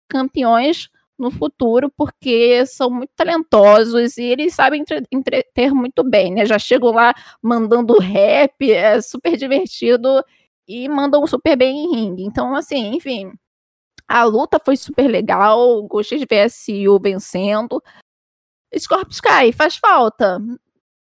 campeões 0.10 0.90
no 1.18 1.30
futuro, 1.30 1.92
porque 1.96 2.66
são 2.66 2.90
muito 2.90 3.12
talentosos 3.16 4.18
e 4.18 4.24
eles 4.24 4.56
sabem 4.56 4.84
entreter 5.12 5.74
muito 5.74 6.02
bem, 6.04 6.34
né? 6.34 6.46
Já 6.46 6.58
chegam 6.58 6.92
lá 6.92 7.14
mandando 7.42 8.00
rap, 8.00 8.72
é 8.72 9.02
super 9.02 9.36
divertido 9.36 10.24
e 10.68 10.88
mandam 10.88 11.28
super 11.28 11.58
bem 11.58 11.84
em 11.84 11.96
ringue. 11.96 12.24
Então, 12.24 12.56
assim, 12.56 12.96
enfim, 12.96 13.34
a 14.08 14.24
luta 14.24 14.60
foi 14.64 14.78
super 14.78 15.08
legal, 15.08 15.84
gostei 15.84 16.20
de 16.20 16.26
ver 16.26 16.42
a 16.42 16.50
vencendo. 17.00 17.84
Scorpio 18.78 19.12
Sky 19.12 19.52
faz 19.52 19.76
falta 19.76 20.40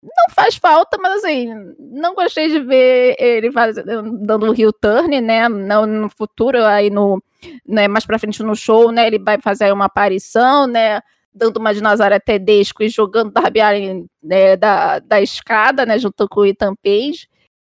não 0.01 0.33
faz 0.33 0.55
falta, 0.55 0.97
mas 0.97 1.23
assim, 1.23 1.53
não 1.79 2.15
gostei 2.15 2.49
de 2.49 2.59
ver 2.59 3.15
ele 3.19 3.51
faz, 3.51 3.75
dando 3.75 4.49
o 4.49 4.59
heel 4.59 4.73
turn, 4.73 5.21
né? 5.21 5.47
No, 5.47 5.85
no 5.85 6.09
futuro, 6.09 6.63
aí 6.65 6.89
no, 6.89 7.21
né, 7.67 7.87
mais 7.87 8.05
pra 8.05 8.17
frente 8.17 8.41
no 8.41 8.55
show, 8.55 8.91
né? 8.91 9.07
Ele 9.07 9.19
vai 9.19 9.39
fazer 9.39 9.71
uma 9.71 9.85
aparição, 9.85 10.65
né? 10.65 11.01
Dando 11.33 11.57
uma 11.57 11.73
de 11.73 11.81
Nazaré 11.81 12.19
Tedesco 12.19 12.83
e 12.83 12.89
jogando 12.89 13.31
Darby 13.31 13.61
Allin 13.61 14.07
né, 14.23 14.57
da, 14.57 14.99
da 14.99 15.21
escada, 15.21 15.85
né? 15.85 15.99
Junto 15.99 16.27
com 16.27 16.41
o 16.41 16.45
Ethan 16.45 16.73
Page. 16.83 17.29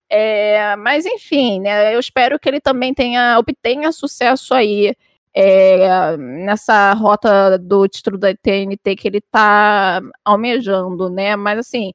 É, 0.09 0.75
mas 0.77 1.05
enfim, 1.05 1.61
né? 1.61 1.93
Eu 1.95 1.99
espero 1.99 2.39
que 2.39 2.47
ele 2.49 2.61
também 2.61 2.93
tenha, 2.93 3.37
obtenha 3.39 3.91
sucesso 3.91 4.53
aí. 4.53 4.93
É, 5.39 6.17
nessa 6.17 6.93
rota 6.93 7.59
do 7.59 7.87
título 7.87 8.17
da 8.17 8.33
TNT 8.33 8.95
que 8.95 9.07
ele 9.07 9.21
tá 9.21 10.01
almejando, 10.25 11.09
né? 11.09 11.35
Mas 11.35 11.59
assim, 11.59 11.93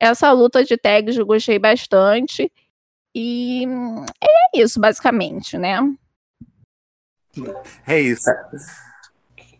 essa 0.00 0.30
luta 0.32 0.64
de 0.64 0.76
tags 0.76 1.16
eu 1.16 1.26
gostei 1.26 1.58
bastante. 1.58 2.50
E 3.14 3.64
é 4.22 4.58
isso, 4.60 4.80
basicamente, 4.80 5.56
né? 5.56 5.78
É 7.86 8.00
isso. 8.00 8.24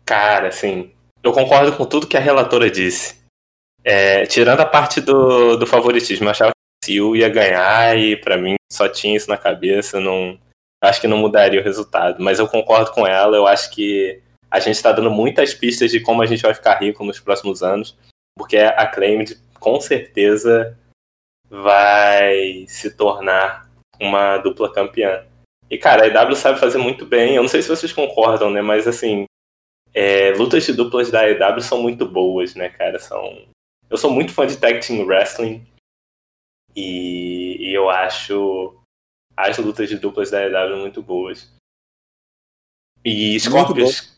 Cara, 0.03 0.49
assim, 0.49 0.93
eu 1.23 1.31
concordo 1.31 1.75
com 1.75 1.85
tudo 1.85 2.07
que 2.07 2.17
a 2.17 2.21
relatora 2.21 2.69
disse. 2.69 3.23
É, 3.83 4.25
tirando 4.25 4.59
a 4.59 4.65
parte 4.65 4.99
do, 4.99 5.57
do 5.57 5.65
favoritismo, 5.65 6.25
eu 6.25 6.31
achava 6.31 6.51
que 6.83 6.99
o 6.99 7.13
Seal 7.13 7.15
ia 7.15 7.29
ganhar 7.29 7.97
e 7.97 8.17
para 8.17 8.37
mim 8.37 8.55
só 8.71 8.89
tinha 8.89 9.15
isso 9.15 9.29
na 9.29 9.37
cabeça, 9.37 9.99
não 9.99 10.37
acho 10.83 10.99
que 10.99 11.07
não 11.07 11.17
mudaria 11.17 11.61
o 11.61 11.63
resultado. 11.63 12.21
Mas 12.21 12.39
eu 12.39 12.47
concordo 12.47 12.91
com 12.91 13.07
ela, 13.07 13.37
eu 13.37 13.47
acho 13.47 13.71
que 13.71 14.21
a 14.51 14.59
gente 14.59 14.75
está 14.75 14.91
dando 14.91 15.11
muitas 15.11 15.53
pistas 15.53 15.91
de 15.91 15.99
como 15.99 16.21
a 16.21 16.25
gente 16.25 16.41
vai 16.41 16.53
ficar 16.53 16.75
rico 16.75 17.03
nos 17.03 17.19
próximos 17.19 17.63
anos, 17.63 17.97
porque 18.37 18.57
a 18.57 18.85
Claimed 18.87 19.37
com 19.65 19.81
certeza 19.81 20.77
vai 21.49 22.67
se 22.67 22.95
tornar 22.95 23.67
uma 23.99 24.37
dupla 24.37 24.71
campeã. 24.71 25.25
E, 25.67 25.75
cara, 25.75 26.03
a 26.03 26.07
EW 26.07 26.35
sabe 26.35 26.59
fazer 26.59 26.77
muito 26.77 27.03
bem. 27.03 27.35
Eu 27.35 27.41
não 27.41 27.49
sei 27.49 27.63
se 27.63 27.69
vocês 27.69 27.91
concordam, 27.91 28.51
né? 28.51 28.61
Mas, 28.61 28.87
assim, 28.87 29.25
é, 29.91 30.29
lutas 30.33 30.63
de 30.63 30.73
duplas 30.73 31.09
da 31.09 31.27
EW 31.27 31.59
são 31.61 31.81
muito 31.81 32.05
boas, 32.05 32.53
né, 32.53 32.69
cara? 32.69 32.99
São... 32.99 33.47
Eu 33.89 33.97
sou 33.97 34.11
muito 34.11 34.31
fã 34.31 34.45
de 34.45 34.57
Tag 34.57 34.85
Team 34.85 35.03
Wrestling. 35.03 35.65
E, 36.75 37.57
e 37.59 37.73
eu 37.73 37.89
acho 37.89 38.79
as 39.35 39.57
lutas 39.57 39.89
de 39.89 39.97
duplas 39.97 40.29
da 40.29 40.45
EW 40.45 40.77
muito 40.77 41.01
boas. 41.01 41.51
E 43.03 43.39
Scorpius. 43.39 44.15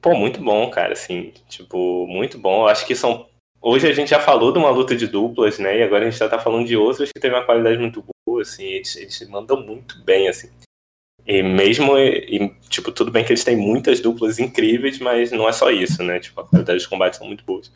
Pô, 0.00 0.14
muito 0.14 0.40
bom, 0.40 0.70
cara, 0.70 0.92
assim. 0.92 1.32
Tipo, 1.48 2.06
muito 2.06 2.38
bom. 2.38 2.62
Eu 2.62 2.68
acho 2.68 2.86
que 2.86 2.94
são. 2.94 3.28
Hoje 3.66 3.88
a 3.88 3.94
gente 3.94 4.10
já 4.10 4.20
falou 4.20 4.52
de 4.52 4.58
uma 4.58 4.68
luta 4.68 4.94
de 4.94 5.06
duplas, 5.06 5.58
né? 5.58 5.78
E 5.78 5.82
agora 5.82 6.06
a 6.06 6.10
gente 6.10 6.18
já 6.18 6.28
tá 6.28 6.38
falando 6.38 6.66
de 6.66 6.76
outras 6.76 7.10
que 7.10 7.18
teve 7.18 7.34
uma 7.34 7.46
qualidade 7.46 7.78
muito 7.78 8.04
boa, 8.26 8.42
assim. 8.42 8.62
Eles, 8.62 8.94
eles 8.94 9.26
mandam 9.26 9.58
muito 9.58 10.04
bem, 10.04 10.28
assim. 10.28 10.50
E 11.26 11.42
mesmo, 11.42 11.96
e, 11.98 12.52
tipo, 12.68 12.92
tudo 12.92 13.10
bem 13.10 13.24
que 13.24 13.32
eles 13.32 13.42
têm 13.42 13.56
muitas 13.56 14.00
duplas 14.00 14.38
incríveis, 14.38 14.98
mas 14.98 15.32
não 15.32 15.48
é 15.48 15.52
só 15.52 15.70
isso, 15.70 16.02
né? 16.02 16.20
Tipo, 16.20 16.42
a 16.42 16.44
qualidade 16.44 16.76
dos 16.76 16.86
combates 16.86 17.18
são 17.18 17.26
muito 17.26 17.42
boas. 17.42 17.72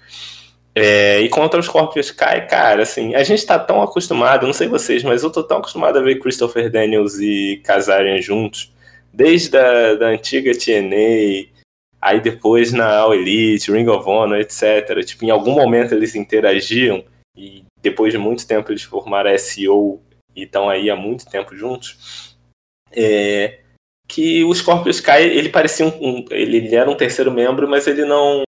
É, 0.74 1.22
e 1.22 1.28
contra 1.30 1.58
os 1.58 1.64
Scorpions 1.64 2.10
cai, 2.10 2.46
cara, 2.46 2.82
assim, 2.82 3.14
a 3.14 3.24
gente 3.24 3.46
tá 3.46 3.58
tão 3.58 3.80
acostumado, 3.80 4.46
não 4.46 4.52
sei 4.52 4.68
vocês, 4.68 5.02
mas 5.02 5.22
eu 5.22 5.30
tô 5.30 5.42
tão 5.42 5.56
acostumado 5.56 5.98
a 5.98 6.02
ver 6.02 6.18
Christopher 6.18 6.70
Daniels 6.70 7.18
e 7.18 7.62
Kazarian 7.64 8.20
juntos, 8.20 8.70
desde 9.10 9.56
a 9.56 9.94
da 9.94 10.08
antiga 10.08 10.52
TNA, 10.52 11.48
aí 12.00 12.20
depois 12.20 12.72
na 12.72 12.98
All 12.98 13.14
Elite, 13.14 13.72
Ring 13.72 13.88
of 13.88 14.08
Honor, 14.08 14.38
etc. 14.38 15.04
Tipo, 15.04 15.24
em 15.24 15.30
algum 15.30 15.52
momento 15.52 15.94
eles 15.94 16.14
interagiam, 16.14 17.04
e 17.36 17.64
depois 17.82 18.12
de 18.12 18.18
muito 18.18 18.46
tempo 18.46 18.70
eles 18.72 18.82
formaram 18.82 19.30
a 19.30 19.38
SEO 19.38 20.00
e 20.34 20.42
estão 20.42 20.68
aí 20.68 20.90
há 20.90 20.96
muito 20.96 21.26
tempo 21.26 21.56
juntos 21.56 22.28
é, 22.92 23.60
que 24.06 24.44
o 24.44 24.54
Scorpio 24.54 24.90
Sky 24.90 25.22
ele 25.22 25.48
parecia 25.48 25.86
um, 25.86 25.92
um 26.00 26.24
ele, 26.30 26.74
era 26.74 26.90
um 26.90 26.96
terceiro 26.96 27.30
membro, 27.30 27.68
mas 27.68 27.86
ele 27.86 28.04
não 28.04 28.42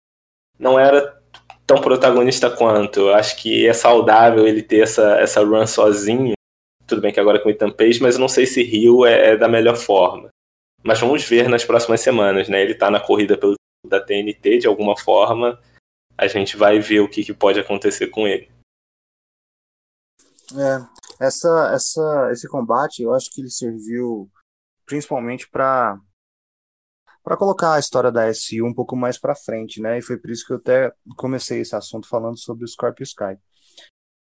não 0.59 0.79
era 0.79 1.19
tão 1.67 1.81
protagonista 1.81 2.51
quanto. 2.51 3.01
Eu 3.01 3.15
acho 3.15 3.37
que 3.37 3.67
é 3.67 3.73
saudável 3.73 4.47
ele 4.47 4.63
ter 4.63 4.83
essa 4.83 5.19
essa 5.21 5.45
run 5.45 5.67
sozinho. 5.67 6.33
Tudo 6.87 7.03
bem 7.03 7.13
que 7.13 7.21
agora 7.21 7.39
com 7.39 7.49
o 7.49 7.53
Ethan 7.53 7.71
Page, 7.71 8.03
mas 8.03 8.15
eu 8.15 8.21
não 8.21 8.29
sei 8.29 8.47
se 8.47 8.63
Rio 8.63 9.07
é, 9.07 9.31
é, 9.31 9.37
da 9.37 9.49
melhor 9.49 9.77
forma. 9.77 10.29
Mas 10.83 11.01
vamos 11.01 11.25
ver 11.29 11.49
nas 11.49 11.65
próximas 11.65 12.01
semanas, 12.01 12.49
né? 12.49 12.63
Ele 12.63 12.75
tá 12.75 12.91
na 12.91 13.01
corrida 13.01 13.37
pelo 13.37 13.55
da 13.87 14.01
TNT 14.01 14.59
de 14.59 14.67
alguma 14.67 14.97
forma. 14.97 15.61
A 16.17 16.27
gente 16.27 16.57
vai 16.57 16.79
ver 16.81 17.01
o 17.01 17.09
que, 17.09 17.25
que 17.25 17.33
pode 17.33 17.59
acontecer 17.59 18.09
com 18.09 18.27
ele. 18.27 18.51
É, 20.53 21.25
essa, 21.25 21.73
essa, 21.75 22.29
esse 22.33 22.49
combate, 22.49 23.03
eu 23.03 23.15
acho 23.15 23.31
que 23.31 23.41
ele 23.41 23.51
serviu 23.51 24.31
principalmente 24.85 25.49
para 25.49 25.99
para 27.23 27.37
colocar 27.37 27.75
a 27.75 27.79
história 27.79 28.11
da 28.11 28.33
SU 28.33 28.65
um 28.65 28.73
pouco 28.73 28.97
mais 28.97 29.19
para 29.19 29.35
frente, 29.35 29.81
né? 29.81 29.99
E 29.99 30.03
foi 30.03 30.17
por 30.17 30.31
isso 30.31 30.45
que 30.47 30.55
eu 30.55 30.57
até 30.57 30.91
comecei 31.17 31.61
esse 31.61 31.77
assunto 31.77 32.09
falando 32.09 32.39
sobre 32.39 32.65
o 32.65 32.69
Scorpio 32.69 33.05
Sky. 33.05 33.39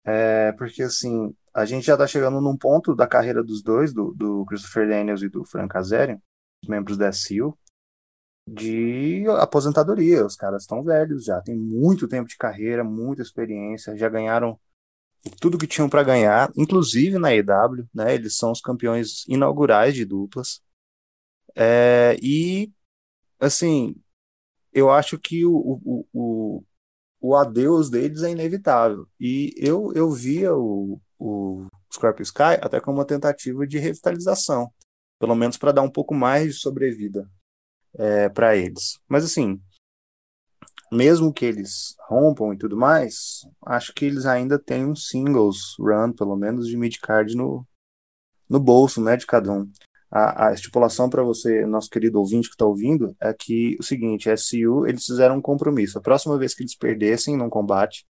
É, 0.04 0.52
porque 0.52 0.82
assim, 0.82 1.36
a 1.52 1.66
gente 1.66 1.84
já 1.84 1.92
está 1.92 2.06
chegando 2.06 2.40
num 2.40 2.56
ponto 2.56 2.94
da 2.94 3.06
carreira 3.06 3.44
dos 3.44 3.62
dois, 3.62 3.92
do, 3.92 4.14
do 4.14 4.46
Christopher 4.46 4.88
Daniels 4.88 5.22
e 5.22 5.28
do 5.28 5.44
Frank 5.44 5.76
Azarian, 5.76 6.18
membros 6.68 6.96
da 6.96 7.08
SU, 7.12 7.56
de 8.46 9.24
aposentadoria. 9.40 10.24
Os 10.24 10.36
caras 10.36 10.62
estão 10.62 10.82
velhos 10.82 11.24
já, 11.24 11.40
tem 11.40 11.56
muito 11.56 12.08
tempo 12.08 12.28
de 12.28 12.36
carreira, 12.36 12.84
muita 12.84 13.22
experiência, 13.22 13.96
já 13.96 14.08
ganharam 14.08 14.58
tudo 15.40 15.58
que 15.58 15.66
tinham 15.66 15.88
para 15.88 16.02
ganhar, 16.02 16.50
inclusive 16.56 17.18
na 17.18 17.34
EW, 17.34 17.88
né? 17.94 18.14
Eles 18.14 18.36
são 18.36 18.52
os 18.52 18.60
campeões 18.60 19.26
inaugurais 19.26 19.94
de 19.94 20.04
duplas. 20.04 20.62
É, 21.54 22.16
e, 22.22 22.70
assim, 23.40 23.96
eu 24.72 24.90
acho 24.90 25.18
que 25.18 25.44
o, 25.44 25.52
o, 25.54 26.06
o, 26.12 26.64
o 27.20 27.36
adeus 27.36 27.90
deles 27.90 28.22
é 28.22 28.30
inevitável. 28.30 29.08
E 29.18 29.54
eu, 29.56 29.92
eu 29.94 30.10
via 30.10 30.54
o, 30.54 31.00
o 31.18 31.66
Scorpio 31.92 32.22
Sky 32.22 32.60
até 32.60 32.80
como 32.80 32.98
uma 32.98 33.06
tentativa 33.06 33.66
de 33.66 33.78
revitalização, 33.78 34.72
pelo 35.18 35.34
menos 35.34 35.56
para 35.56 35.72
dar 35.72 35.82
um 35.82 35.90
pouco 35.90 36.14
mais 36.14 36.54
de 36.54 36.60
sobrevida 36.60 37.28
é, 37.98 38.28
para 38.28 38.56
eles. 38.56 39.00
Mas, 39.08 39.24
assim, 39.24 39.60
mesmo 40.90 41.32
que 41.32 41.44
eles 41.44 41.96
rompam 42.08 42.52
e 42.52 42.58
tudo 42.58 42.76
mais, 42.76 43.40
acho 43.64 43.92
que 43.92 44.04
eles 44.04 44.26
ainda 44.26 44.58
têm 44.58 44.86
um 44.86 44.94
singles 44.94 45.74
run, 45.78 46.12
pelo 46.12 46.36
menos 46.36 46.68
de 46.68 46.76
midcard 46.76 47.34
no, 47.34 47.66
no 48.48 48.60
bolso, 48.60 49.02
né, 49.02 49.16
de 49.16 49.26
cada 49.26 49.52
um. 49.52 49.70
A, 50.10 50.48
a 50.48 50.52
estipulação 50.52 51.10
para 51.10 51.22
você, 51.22 51.66
nosso 51.66 51.90
querido 51.90 52.18
ouvinte 52.18 52.48
que 52.48 52.54
está 52.54 52.64
ouvindo, 52.64 53.16
é 53.20 53.34
que 53.34 53.76
o 53.80 53.82
seguinte, 53.82 54.30
SU, 54.30 54.86
eles 54.86 55.04
fizeram 55.04 55.38
um 55.38 55.42
compromisso. 55.42 55.98
A 55.98 56.02
próxima 56.02 56.38
vez 56.38 56.54
que 56.54 56.62
eles 56.62 56.76
perdessem 56.76 57.36
num 57.36 57.50
combate, 57.50 58.06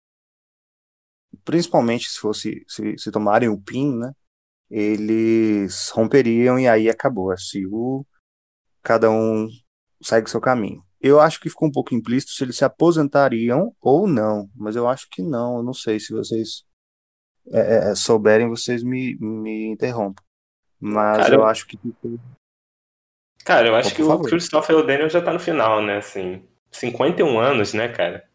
principalmente 1.45 2.09
se 2.11 2.19
fosse 2.19 2.65
se, 2.69 2.99
se 2.99 3.11
tomarem 3.11 3.49
o 3.49 3.61
pin, 3.61 3.97
né, 3.97 4.13
eles 4.71 5.91
romperiam 5.91 6.59
e 6.59 6.67
aí 6.69 6.89
acabou. 6.89 7.31
A 7.31 7.37
SU, 7.37 8.05
cada 8.83 9.11
um 9.11 9.49
segue 10.03 10.31
seu 10.31 10.41
caminho. 10.41 10.83
Eu 11.01 11.21
acho 11.21 11.41
que 11.41 11.51
ficou 11.51 11.69
um 11.69 11.73
pouco 11.73 11.95
implícito 11.95 12.33
se 12.33 12.43
eles 12.43 12.57
se 12.57 12.65
aposentariam 12.65 13.75
ou 13.81 14.07
não, 14.07 14.49
mas 14.55 14.77
eu 14.77 14.89
acho 14.89 15.09
que 15.11 15.23
não. 15.23 15.59
Eu 15.59 15.63
não 15.63 15.75
sei 15.75 16.01
se 16.01 16.13
vocês 16.13 16.65
é, 17.53 17.59
é, 17.61 17.91
é 17.91 17.95
souberem, 17.95 18.49
vocês 18.49 18.83
me, 18.83 19.17
me 19.21 19.67
interrompam. 19.67 20.25
Mas 20.81 21.19
cara, 21.19 21.35
eu 21.35 21.45
acho 21.45 21.67
que. 21.67 21.79
Cara, 23.45 23.69
eu 23.69 23.77
acho 23.77 23.95
que 23.95 24.03
favor. 24.03 24.27
o 24.27 24.29
Christopher 24.29 24.77
O'Daniel 24.77 25.09
já 25.09 25.23
tá 25.23 25.33
no 25.33 25.39
final, 25.39 25.81
né? 25.81 25.99
Assim, 25.99 26.43
51 26.73 27.39
anos, 27.39 27.73
né, 27.73 27.89
cara? 27.89 28.29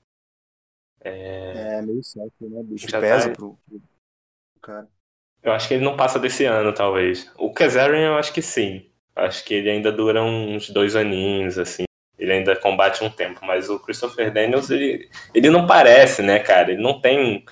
É, 1.04 1.78
é 1.78 1.82
meio 1.82 2.04
certo, 2.04 2.34
né? 2.42 2.62
bicho 2.64 2.88
já 2.88 3.00
pesa 3.00 3.30
tá... 3.30 3.36
pro, 3.36 3.58
pro 3.68 3.82
cara. 4.62 4.88
Eu 5.44 5.54
acho 5.54 5.68
que 5.68 5.74
ele 5.74 5.84
não 5.84 5.98
passa 5.98 6.20
desse 6.20 6.46
ano, 6.46 6.74
talvez. 6.74 7.32
O 7.38 7.52
Kazarian, 7.52 8.10
eu 8.10 8.18
acho 8.18 8.34
que 8.34 8.42
sim. 8.42 8.86
Acho 9.16 9.44
que 9.44 9.56
ele 9.56 9.70
ainda 9.70 9.92
dura 9.92 10.24
uns 10.24 10.70
dois 10.70 10.96
aninhos, 10.96 11.58
assim 11.58 11.84
ele 12.22 12.34
ainda 12.34 12.56
combate 12.56 13.04
um 13.04 13.10
tempo, 13.10 13.44
mas 13.44 13.68
o 13.68 13.80
Christopher 13.80 14.32
Daniels, 14.32 14.70
ele, 14.70 15.10
ele 15.34 15.50
não 15.50 15.66
parece, 15.66 16.22
né, 16.22 16.38
cara? 16.38 16.72
Ele 16.72 16.82
não 16.82 17.02
tem 17.02 17.44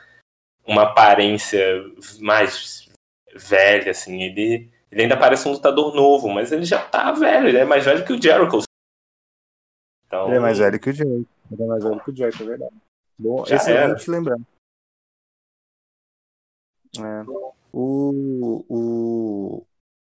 uma 0.63 0.83
aparência 0.83 1.59
mais 2.19 2.87
velha, 3.35 3.89
assim, 3.89 4.21
ele, 4.21 4.71
ele 4.91 5.01
ainda 5.01 5.17
parece 5.17 5.47
um 5.47 5.53
lutador 5.53 5.95
novo, 5.95 6.29
mas 6.29 6.51
ele 6.51 6.65
já 6.65 6.79
tá 6.87 7.11
velho, 7.11 7.47
ele 7.47 7.57
é 7.57 7.65
mais 7.65 7.83
velho 7.83 8.05
que 8.05 8.13
o 8.13 8.21
Jericho. 8.21 8.61
Então... 10.05 10.27
Ele 10.27 10.35
é 10.35 10.39
mais 10.39 10.59
velho 10.59 10.79
que 10.79 10.89
o 10.91 10.93
Jericho, 10.93 11.27
ele 11.51 11.63
é 11.63 11.65
mais 11.65 11.83
velho 11.83 12.03
que 12.03 12.11
o 12.11 12.15
Jericho, 12.15 12.43
é 12.43 12.45
verdade. 12.45 12.75
Bom, 13.17 13.45
já 13.47 13.55
excelente 13.55 14.03
era. 14.07 14.17
lembrar. 14.17 14.37
É. 16.99 17.58
O, 17.71 18.65
o, 18.69 19.67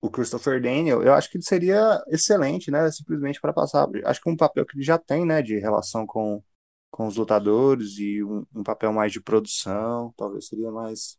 o 0.00 0.10
Christopher 0.10 0.60
Daniel, 0.60 1.02
eu 1.02 1.14
acho 1.14 1.30
que 1.30 1.36
ele 1.36 1.44
seria 1.44 2.02
excelente, 2.08 2.70
né? 2.70 2.90
Simplesmente 2.90 3.40
para 3.40 3.52
passar. 3.52 3.88
Acho 4.04 4.20
que 4.20 4.30
um 4.30 4.36
papel 4.36 4.66
que 4.66 4.76
ele 4.76 4.84
já 4.84 4.98
tem, 4.98 5.26
né? 5.26 5.42
De 5.42 5.58
relação 5.58 6.06
com, 6.06 6.42
com 6.90 7.06
os 7.06 7.16
lutadores 7.16 7.98
e 7.98 8.22
um, 8.24 8.46
um 8.54 8.62
papel 8.62 8.92
mais 8.92 9.12
de 9.12 9.20
produção, 9.20 10.12
talvez 10.16 10.46
seria 10.46 10.70
mais, 10.72 11.18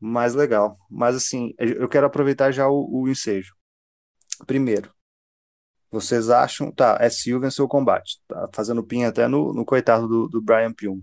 mais 0.00 0.34
legal. 0.34 0.76
Mas 0.90 1.16
assim, 1.16 1.54
eu 1.58 1.88
quero 1.88 2.06
aproveitar 2.06 2.52
já 2.52 2.68
o, 2.68 3.02
o 3.02 3.08
ensejo. 3.08 3.54
Primeiro, 4.46 4.92
vocês 5.90 6.30
acham. 6.30 6.70
Tá, 6.72 6.98
SU 7.10 7.40
venceu 7.40 7.64
o 7.64 7.68
combate. 7.68 8.20
Tá 8.28 8.48
fazendo 8.54 8.84
pin 8.84 9.04
até 9.04 9.26
no, 9.28 9.52
no 9.54 9.64
coitado 9.64 10.08
do, 10.08 10.28
do 10.28 10.42
Brian 10.42 10.72
Pillman. 10.72 11.02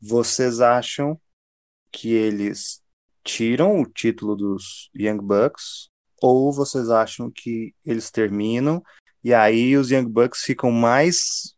Vocês 0.00 0.60
acham 0.60 1.20
que 1.92 2.12
eles 2.12 2.81
tiram 3.24 3.80
o 3.80 3.86
título 3.86 4.36
dos 4.36 4.90
Young 4.94 5.18
Bucks 5.18 5.88
ou 6.20 6.52
vocês 6.52 6.90
acham 6.90 7.30
que 7.30 7.74
eles 7.84 8.10
terminam 8.10 8.82
e 9.24 9.32
aí 9.32 9.76
os 9.76 9.90
Young 9.90 10.08
Bucks 10.08 10.42
ficam 10.42 10.70
mais 10.70 11.54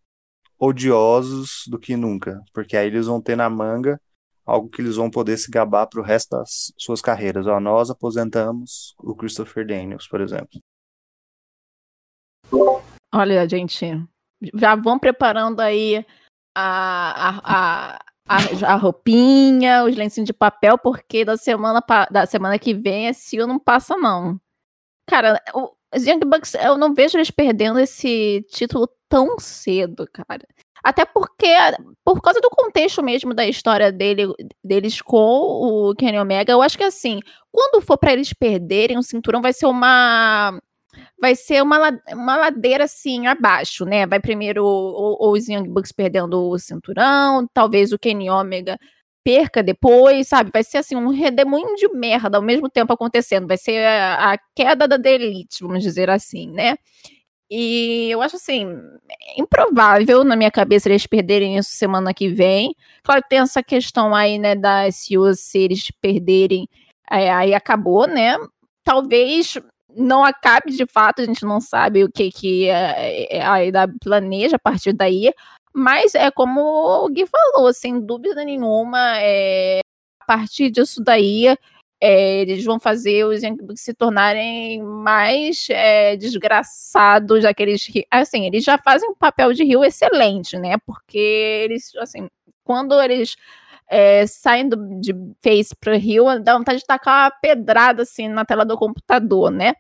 odiosos 0.59 1.65
do 1.67 1.79
que 1.79 1.97
nunca? 1.97 2.43
Porque 2.53 2.77
aí 2.77 2.87
eles 2.87 3.07
vão 3.07 3.21
ter 3.21 3.37
na 3.37 3.49
manga 3.49 4.01
algo 4.45 4.69
que 4.69 4.83
eles 4.83 4.97
vão 4.97 5.11
poder 5.11 5.39
se 5.39 5.51
gabar 5.51 5.87
para 5.87 6.01
o 6.01 6.05
resto 6.05 6.37
das 6.37 6.73
suas 6.79 7.01
carreiras. 7.01 7.47
Ó, 7.47 7.59
nós 7.59 7.91
aposentamos 7.91 8.95
o 8.99 9.15
Christopher 9.15 9.67
Daniels, 9.67 10.07
por 10.07 10.21
exemplo. 10.21 10.61
Olha, 13.15 13.49
gente, 13.49 13.87
já 14.55 14.77
vão 14.77 14.99
preparando 14.99 15.61
aí 15.61 16.05
a, 16.55 17.29
a, 17.29 17.41
a, 17.45 18.05
a, 18.29 18.73
a 18.73 18.77
roupinha, 18.77 19.85
os 19.85 19.97
lencinhos 19.97 20.27
de 20.27 20.33
papel, 20.33 20.79
porque 20.79 21.25
da 21.25 21.37
semana, 21.37 21.83
da 22.11 22.27
semana 22.27 22.59
que 22.59 22.75
vem 22.75 23.09
esse 23.09 23.37
não 23.39 23.59
passa, 23.59 23.97
não. 23.97 24.41
Cara, 25.07 25.41
o, 25.55 25.71
os 25.95 26.07
Young 26.07 26.21
Bucks, 26.21 26.55
eu 26.55 26.77
não 26.77 26.95
vejo 26.95 27.17
eles 27.17 27.31
perdendo 27.31 27.79
esse 27.79 28.45
título 28.51 28.89
tão 29.09 29.39
cedo, 29.39 30.09
cara. 30.13 30.47
Até 30.83 31.07
porque, 31.07 31.55
por 32.05 32.21
causa 32.21 32.41
do 32.41 32.51
contexto 32.51 33.03
mesmo 33.03 33.33
da 33.33 33.47
história 33.47 33.91
dele, 33.91 34.27
deles 34.63 35.01
com 35.01 35.17
o 35.17 35.95
Kenny 35.95 36.19
Omega, 36.19 36.53
eu 36.53 36.61
acho 36.61 36.77
que 36.77 36.85
assim, 36.85 37.21
quando 37.51 37.83
for 37.83 37.97
para 37.97 38.13
eles 38.13 38.35
perderem 38.35 38.99
o 38.99 39.03
cinturão, 39.03 39.41
vai 39.41 39.53
ser 39.55 39.67
uma. 39.67 40.61
Vai 41.21 41.35
ser 41.35 41.63
uma, 41.63 41.99
uma 42.13 42.37
ladeira 42.37 42.85
assim 42.85 43.27
abaixo, 43.27 43.85
né? 43.85 44.07
Vai 44.07 44.21
primeiro 44.21 44.65
ou, 44.65 45.33
os 45.33 45.49
Young 45.49 45.69
Bucks 45.69 45.93
perdendo 45.93 46.49
o 46.49 46.59
cinturão, 46.59 47.47
talvez 47.53 47.93
o 47.93 47.99
Kenny 47.99 48.31
Omega 48.31 48.79
perca 49.25 49.63
depois, 49.63 50.29
sabe? 50.29 50.51
Vai 50.53 50.63
ser 50.63 50.79
assim 50.79 50.97
um 50.97 51.09
redemoinho 51.09 51.75
de 51.77 51.89
merda 51.89 52.37
ao 52.37 52.43
mesmo 52.43 52.69
tempo 52.69 52.93
acontecendo. 52.93 53.49
Vai 53.49 53.57
ser 53.57 53.87
a, 53.87 54.35
a 54.35 54.39
queda 54.55 54.87
da 54.87 55.11
elite, 55.11 55.63
vamos 55.63 55.83
dizer 55.83 56.11
assim, 56.11 56.51
né? 56.51 56.77
E 57.51 58.11
eu 58.11 58.23
acho 58.23 58.37
assim, 58.37 58.67
improvável 59.37 60.25
na 60.25 60.35
minha 60.35 60.51
cabeça 60.51 60.89
eles 60.89 61.07
perderem 61.07 61.57
isso 61.57 61.71
semana 61.71 62.13
que 62.15 62.29
vem. 62.29 62.75
Claro 63.03 63.23
que 63.23 63.29
tem 63.29 63.39
essa 63.39 63.63
questão 63.63 64.15
aí, 64.15 64.39
né, 64.39 64.55
da 64.55 64.91
se 64.91 65.15
eles 65.55 65.91
perderem, 66.01 66.69
é, 67.11 67.31
aí 67.31 67.55
acabou, 67.55 68.07
né? 68.07 68.37
Talvez 68.83 69.59
não 69.97 70.25
acabe 70.25 70.73
de 70.73 70.87
fato, 70.87 71.23
a 71.23 71.25
gente 71.25 71.45
não 71.45 71.61
sabe 71.61 72.05
o 72.05 72.11
que, 72.11 72.31
que 72.31 72.71
a 72.71 73.65
IW 73.65 73.99
planeja 74.01 74.57
a 74.57 74.59
partir 74.59 74.93
daí, 74.93 75.33
mas 75.75 76.15
é 76.15 76.31
como 76.31 76.61
o 77.05 77.09
Gui 77.09 77.27
falou, 77.27 77.73
sem 77.73 78.01
dúvida 78.01 78.45
nenhuma, 78.45 79.19
é, 79.19 79.81
a 80.21 80.25
partir 80.25 80.71
disso 80.71 81.03
daí, 81.03 81.57
é, 82.01 82.41
eles 82.43 82.65
vão 82.65 82.79
fazer 82.79 83.25
os 83.25 83.43
Young 83.43 83.57
se 83.75 83.95
tornarem 83.95 84.83
mais 84.83 85.67
é, 85.71 86.17
desgraçados, 86.17 87.43
já 87.43 87.53
que 87.53 88.07
assim, 88.11 88.47
eles 88.47 88.63
já 88.63 88.79
fazem 88.79 89.09
um 89.09 89.15
papel 89.15 89.53
de 89.53 89.65
rio 89.65 89.85
excelente, 89.85 90.59
né? 90.59 90.77
Porque 90.87 91.19
eles, 91.19 91.95
assim, 91.97 92.29
quando 92.63 93.01
eles 93.01 93.37
é, 93.89 94.27
saem 94.27 94.69
do, 94.69 95.01
de 95.01 95.15
face 95.43 95.75
para 95.75 95.97
rio, 95.97 96.25
dá 96.41 96.57
vontade 96.57 96.81
de 96.81 96.87
tacar 96.87 97.25
uma 97.25 97.31
pedrada 97.31 98.03
assim 98.03 98.29
na 98.29 98.45
tela 98.45 98.65
do 98.65 98.77
computador, 98.77 99.51
né? 99.51 99.75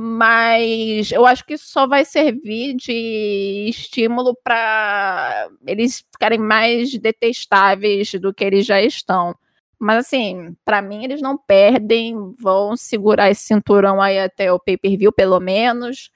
mas 0.00 1.10
eu 1.10 1.26
acho 1.26 1.44
que 1.44 1.54
isso 1.54 1.66
só 1.66 1.84
vai 1.84 2.04
servir 2.04 2.76
de 2.76 3.66
estímulo 3.68 4.32
para 4.44 5.48
eles 5.66 6.04
ficarem 6.12 6.38
mais 6.38 6.96
detestáveis 6.96 8.12
do 8.12 8.32
que 8.32 8.44
eles 8.44 8.64
já 8.64 8.80
estão. 8.80 9.34
Mas 9.76 10.06
assim, 10.06 10.56
para 10.64 10.80
mim 10.80 11.02
eles 11.02 11.20
não 11.20 11.36
perdem, 11.36 12.14
vão 12.38 12.76
segurar 12.76 13.28
esse 13.28 13.42
cinturão 13.42 14.00
aí 14.00 14.20
até 14.20 14.52
o 14.52 14.60
pay-per-view 14.60 15.12
pelo 15.12 15.40
menos. 15.40 16.12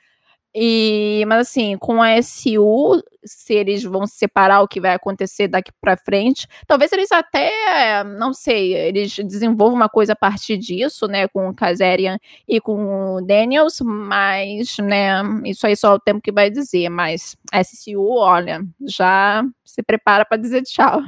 E, 0.54 1.24
mas 1.26 1.48
assim, 1.48 1.78
com 1.78 2.02
a 2.02 2.20
SU, 2.20 3.02
se 3.24 3.54
eles 3.54 3.82
vão 3.82 4.06
separar 4.06 4.60
o 4.60 4.68
que 4.68 4.80
vai 4.80 4.92
acontecer 4.92 5.48
daqui 5.48 5.72
para 5.80 5.96
frente, 5.96 6.46
talvez 6.66 6.92
eles 6.92 7.10
até, 7.10 8.04
não 8.04 8.34
sei, 8.34 8.74
eles 8.74 9.16
desenvolvam 9.16 9.76
uma 9.76 9.88
coisa 9.88 10.12
a 10.12 10.16
partir 10.16 10.58
disso, 10.58 11.06
né, 11.06 11.26
com 11.26 11.48
o 11.48 11.54
Kazarian 11.54 12.18
e 12.46 12.60
com 12.60 13.16
o 13.16 13.20
Daniels, 13.22 13.80
mas, 13.80 14.76
né, 14.78 15.22
isso 15.46 15.66
aí 15.66 15.74
só 15.74 15.94
o 15.94 16.00
tempo 16.00 16.20
que 16.20 16.32
vai 16.32 16.50
dizer, 16.50 16.90
mas 16.90 17.34
a 17.50 17.64
SU, 17.64 18.18
olha, 18.18 18.60
já 18.86 19.42
se 19.64 19.82
prepara 19.82 20.24
para 20.26 20.36
dizer 20.36 20.62
tchau. 20.62 21.00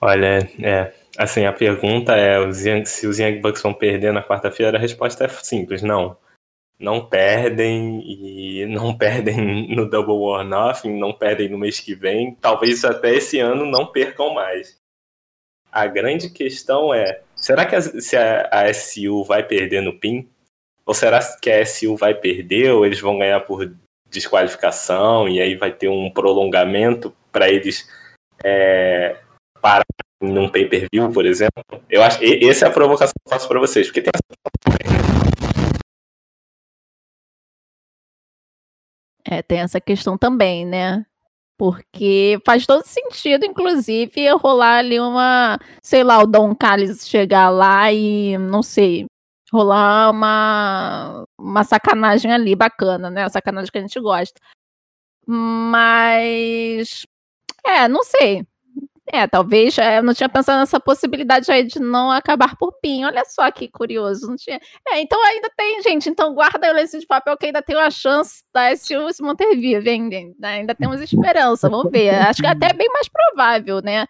Olha, 0.00 0.48
é, 0.60 0.92
assim, 1.16 1.44
a 1.44 1.52
pergunta 1.52 2.16
é 2.16 2.52
se 2.84 3.06
os 3.06 3.20
Young 3.20 3.40
Bucks 3.40 3.62
vão 3.62 3.72
perder 3.72 4.12
na 4.12 4.24
quarta-feira, 4.24 4.76
a 4.76 4.80
resposta 4.80 5.24
é 5.24 5.28
simples, 5.28 5.82
não 5.82 6.16
não 6.78 7.04
perdem 7.04 8.02
e 8.04 8.66
não 8.66 8.96
perdem 8.98 9.74
no 9.74 9.88
Double 9.88 10.14
or 10.14 10.44
Nothing, 10.44 10.98
não 10.98 11.12
perdem 11.12 11.48
no 11.48 11.58
mês 11.58 11.80
que 11.80 11.94
vem, 11.94 12.34
talvez 12.34 12.84
até 12.84 13.14
esse 13.14 13.38
ano 13.38 13.64
não 13.66 13.86
percam 13.86 14.34
mais. 14.34 14.78
A 15.70 15.86
grande 15.86 16.30
questão 16.30 16.94
é, 16.94 17.20
será 17.34 17.66
que 17.66 17.76
a, 17.76 17.80
se 17.80 18.16
a, 18.16 18.48
a 18.50 18.72
SU 18.72 19.24
vai 19.24 19.42
perder 19.42 19.82
no 19.82 19.98
PIN? 19.98 20.28
Ou 20.86 20.94
será 20.94 21.20
que 21.40 21.50
a 21.50 21.66
SU 21.66 21.96
vai 21.96 22.14
perder 22.14 22.70
ou 22.70 22.86
eles 22.86 23.00
vão 23.00 23.18
ganhar 23.18 23.40
por 23.40 23.70
desqualificação 24.08 25.28
e 25.28 25.40
aí 25.40 25.56
vai 25.56 25.72
ter 25.72 25.88
um 25.88 26.08
prolongamento 26.08 27.14
para 27.32 27.50
eles 27.50 27.88
é, 28.42 29.16
parar 29.60 29.84
num 30.22 30.48
pay-per-view, 30.48 31.10
por 31.12 31.26
exemplo? 31.26 31.62
Eu 31.90 32.02
acho 32.02 32.20
essa 32.22 32.66
é 32.66 32.68
a 32.68 32.72
provocação 32.72 33.12
que 33.12 33.28
eu 33.28 33.34
faço 33.34 33.48
para 33.48 33.60
vocês, 33.60 33.88
porque 33.88 34.00
tem 34.00 34.12
essa 34.14 34.95
É, 39.28 39.42
tem 39.42 39.60
essa 39.60 39.80
questão 39.80 40.16
também, 40.16 40.64
né? 40.64 41.04
Porque 41.58 42.38
faz 42.44 42.66
todo 42.66 42.84
sentido, 42.84 43.44
inclusive, 43.46 44.28
rolar 44.32 44.78
ali 44.78 45.00
uma, 45.00 45.58
sei 45.82 46.04
lá, 46.04 46.18
o 46.22 46.26
Dom 46.26 46.54
Callis 46.54 47.08
chegar 47.08 47.48
lá 47.50 47.92
e, 47.92 48.36
não 48.38 48.62
sei, 48.62 49.06
rolar 49.52 50.10
uma, 50.10 51.24
uma 51.38 51.64
sacanagem 51.64 52.32
ali 52.32 52.54
bacana, 52.54 53.10
né? 53.10 53.24
A 53.24 53.28
sacanagem 53.30 53.70
que 53.72 53.78
a 53.78 53.80
gente 53.80 54.00
gosta. 54.00 54.40
Mas, 55.26 57.06
é, 57.66 57.88
não 57.88 58.04
sei. 58.04 58.46
É, 59.12 59.26
talvez 59.26 59.78
é, 59.78 59.98
eu 59.98 60.02
não 60.02 60.12
tinha 60.12 60.28
pensado 60.28 60.58
nessa 60.58 60.80
possibilidade 60.80 61.50
aí 61.50 61.64
de 61.64 61.78
não 61.78 62.10
acabar 62.10 62.56
por 62.56 62.72
PIN. 62.80 63.04
Olha 63.04 63.24
só 63.24 63.50
que 63.50 63.68
curioso. 63.68 64.26
Não 64.26 64.36
tinha... 64.36 64.60
É, 64.88 65.00
então 65.00 65.22
ainda 65.24 65.50
tem, 65.56 65.82
gente. 65.82 66.08
Então 66.08 66.34
guarda 66.34 66.70
o 66.70 66.74
lenço 66.74 66.98
de 66.98 67.06
papel 67.06 67.36
que 67.36 67.46
ainda 67.46 67.62
tem 67.62 67.76
uma 67.76 67.90
chance 67.90 68.42
da 68.52 68.74
SU 68.74 69.12
se 69.12 69.22
manter 69.22 69.56
viva, 69.56 69.88
hein? 69.88 70.34
Ainda 70.42 70.74
temos 70.74 71.00
esperança, 71.00 71.68
vamos 71.68 71.90
ver. 71.90 72.14
Acho 72.14 72.40
que 72.40 72.46
é 72.46 72.50
até 72.50 72.72
bem 72.72 72.88
mais 72.92 73.08
provável, 73.08 73.80
né? 73.80 74.06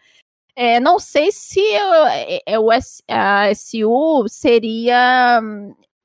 É, 0.59 0.81
não 0.81 0.99
sei 0.99 1.31
se 1.31 1.61
é, 1.61 2.41
é, 2.47 2.59
o 2.59 2.71
a 2.71 3.55
SU 3.55 4.25
seria 4.27 5.43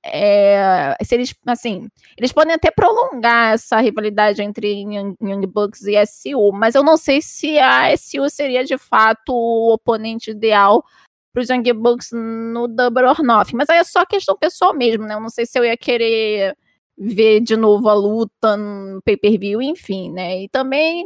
é, 0.03 0.95
se 1.03 1.15
eles, 1.15 1.35
assim, 1.45 1.87
eles 2.17 2.31
podem 2.31 2.53
até 2.53 2.71
prolongar 2.71 3.53
essa 3.53 3.79
rivalidade 3.79 4.41
entre 4.41 4.81
Young, 4.81 5.47
Bucks 5.47 5.83
e 5.83 5.95
SU, 6.05 6.51
mas 6.51 6.75
eu 6.75 6.83
não 6.83 6.97
sei 6.97 7.21
se 7.21 7.59
a 7.59 7.95
SU 7.95 8.29
seria 8.29 8.63
de 8.63 8.77
fato 8.77 9.31
o 9.31 9.73
oponente 9.73 10.31
ideal 10.31 10.83
para 11.31 11.41
os 11.41 11.49
Young 11.49 11.73
Bucks 11.73 12.09
no 12.11 12.67
Double 12.67 13.05
or 13.05 13.23
Nothing, 13.23 13.55
mas 13.55 13.69
aí 13.69 13.77
é 13.77 13.83
só 13.83 14.05
questão 14.05 14.35
pessoal 14.35 14.73
mesmo, 14.73 15.05
né? 15.05 15.13
Eu 15.13 15.21
não 15.21 15.29
sei 15.29 15.45
se 15.45 15.57
eu 15.57 15.63
ia 15.63 15.77
querer 15.77 16.57
ver 16.97 17.39
de 17.39 17.55
novo 17.55 17.87
a 17.87 17.93
luta 17.93 18.57
no 18.57 19.01
pay-per-view, 19.03 19.61
enfim, 19.61 20.11
né? 20.11 20.43
E 20.43 20.49
também 20.49 21.05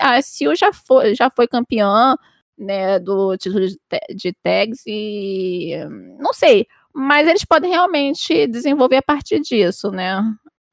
a 0.00 0.22
SU 0.22 0.54
já 0.56 0.72
foi, 0.72 1.14
já 1.14 1.30
foi 1.30 1.46
campeã, 1.46 2.16
né, 2.58 2.98
do 2.98 3.36
título 3.36 3.66
de, 3.66 3.78
de 4.14 4.32
tags 4.42 4.82
e 4.86 5.74
não 6.18 6.32
sei, 6.32 6.66
mas 6.94 7.26
eles 7.26 7.44
podem 7.44 7.70
realmente 7.70 8.46
desenvolver 8.46 8.96
a 8.96 9.02
partir 9.02 9.40
disso, 9.40 9.90
né? 9.90 10.20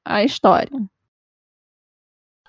A 0.04 0.24
história. 0.24 0.72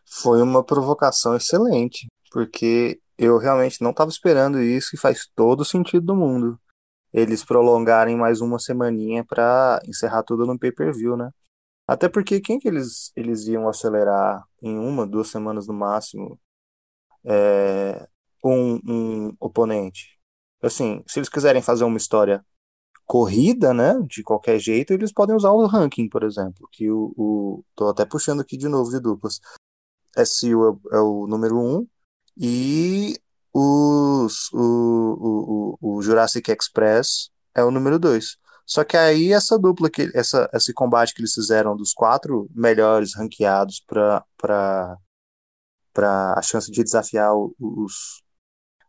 Foi 0.07 0.43
uma 0.43 0.65
provocação 0.65 1.37
excelente, 1.37 2.09
porque 2.33 3.01
eu 3.17 3.39
realmente 3.39 3.83
não 3.83 3.91
estava 3.91 4.11
esperando 4.11 4.61
isso 4.61 4.95
e 4.95 4.99
faz 4.99 5.29
todo 5.35 5.61
o 5.61 5.65
sentido 5.65 6.07
do 6.07 6.17
mundo. 6.17 6.59
Eles 7.13 7.45
prolongarem 7.45 8.17
mais 8.17 8.41
uma 8.41 8.59
semaninha 8.59 9.25
para 9.25 9.81
encerrar 9.87 10.23
tudo 10.23 10.47
no 10.47 10.59
pay-per-view, 10.59 11.17
né? 11.17 11.31
Até 11.87 12.09
porque 12.09 12.41
quem 12.41 12.59
que 12.59 12.69
eles, 12.69 13.13
eles 13.17 13.47
iam 13.47 13.69
acelerar 13.69 14.45
em 14.63 14.79
uma, 14.79 15.07
duas 15.07 15.29
semanas 15.29 15.67
no 15.67 15.75
máximo 15.75 16.41
é, 17.25 18.07
um, 18.45 18.81
um 18.87 19.37
oponente? 19.41 20.19
Assim, 20.63 21.03
se 21.07 21.19
eles 21.19 21.29
quiserem 21.29 21.63
fazer 21.63 21.85
uma 21.85 21.97
história 21.97 22.45
corrida, 23.11 23.75
né, 23.75 24.01
de 24.07 24.23
qualquer 24.23 24.61
jeito, 24.61 24.93
eles 24.93 25.13
podem 25.13 25.35
usar 25.35 25.51
o 25.51 25.67
ranking, 25.67 26.09
por 26.09 26.23
exemplo, 26.23 26.69
que 26.71 26.89
o, 26.89 27.13
o 27.17 27.65
tô 27.75 27.89
até 27.89 28.05
puxando 28.07 28.41
aqui 28.41 28.57
de 28.57 28.69
novo 28.69 28.89
de 28.89 29.01
duplas. 29.01 29.41
SU 30.17 30.79
é, 30.93 30.97
é 30.97 31.01
o 31.01 31.27
número 31.27 31.59
um 31.59 31.89
e 32.37 33.21
os, 33.53 34.49
o, 34.53 35.77
o, 35.81 35.97
o, 35.97 36.03
Jurassic 36.03 36.53
Express 36.53 37.31
é 37.53 37.65
o 37.65 37.73
número 37.73 37.99
dois. 37.99 38.37
Só 38.65 38.85
que 38.85 38.97
aí 38.97 39.33
essa 39.33 39.59
dupla, 39.59 39.91
que, 39.91 40.09
essa, 40.15 40.49
esse 40.55 40.73
combate 40.73 41.13
que 41.13 41.21
eles 41.21 41.35
fizeram 41.35 41.77
dos 41.77 41.93
quatro 41.93 42.49
melhores 42.55 43.17
ranqueados 43.17 43.81
para 43.89 44.25
para 45.93 46.35
a 46.37 46.43
chance 46.43 46.71
de 46.71 46.85
desafiar 46.85 47.35
os, 47.35 48.23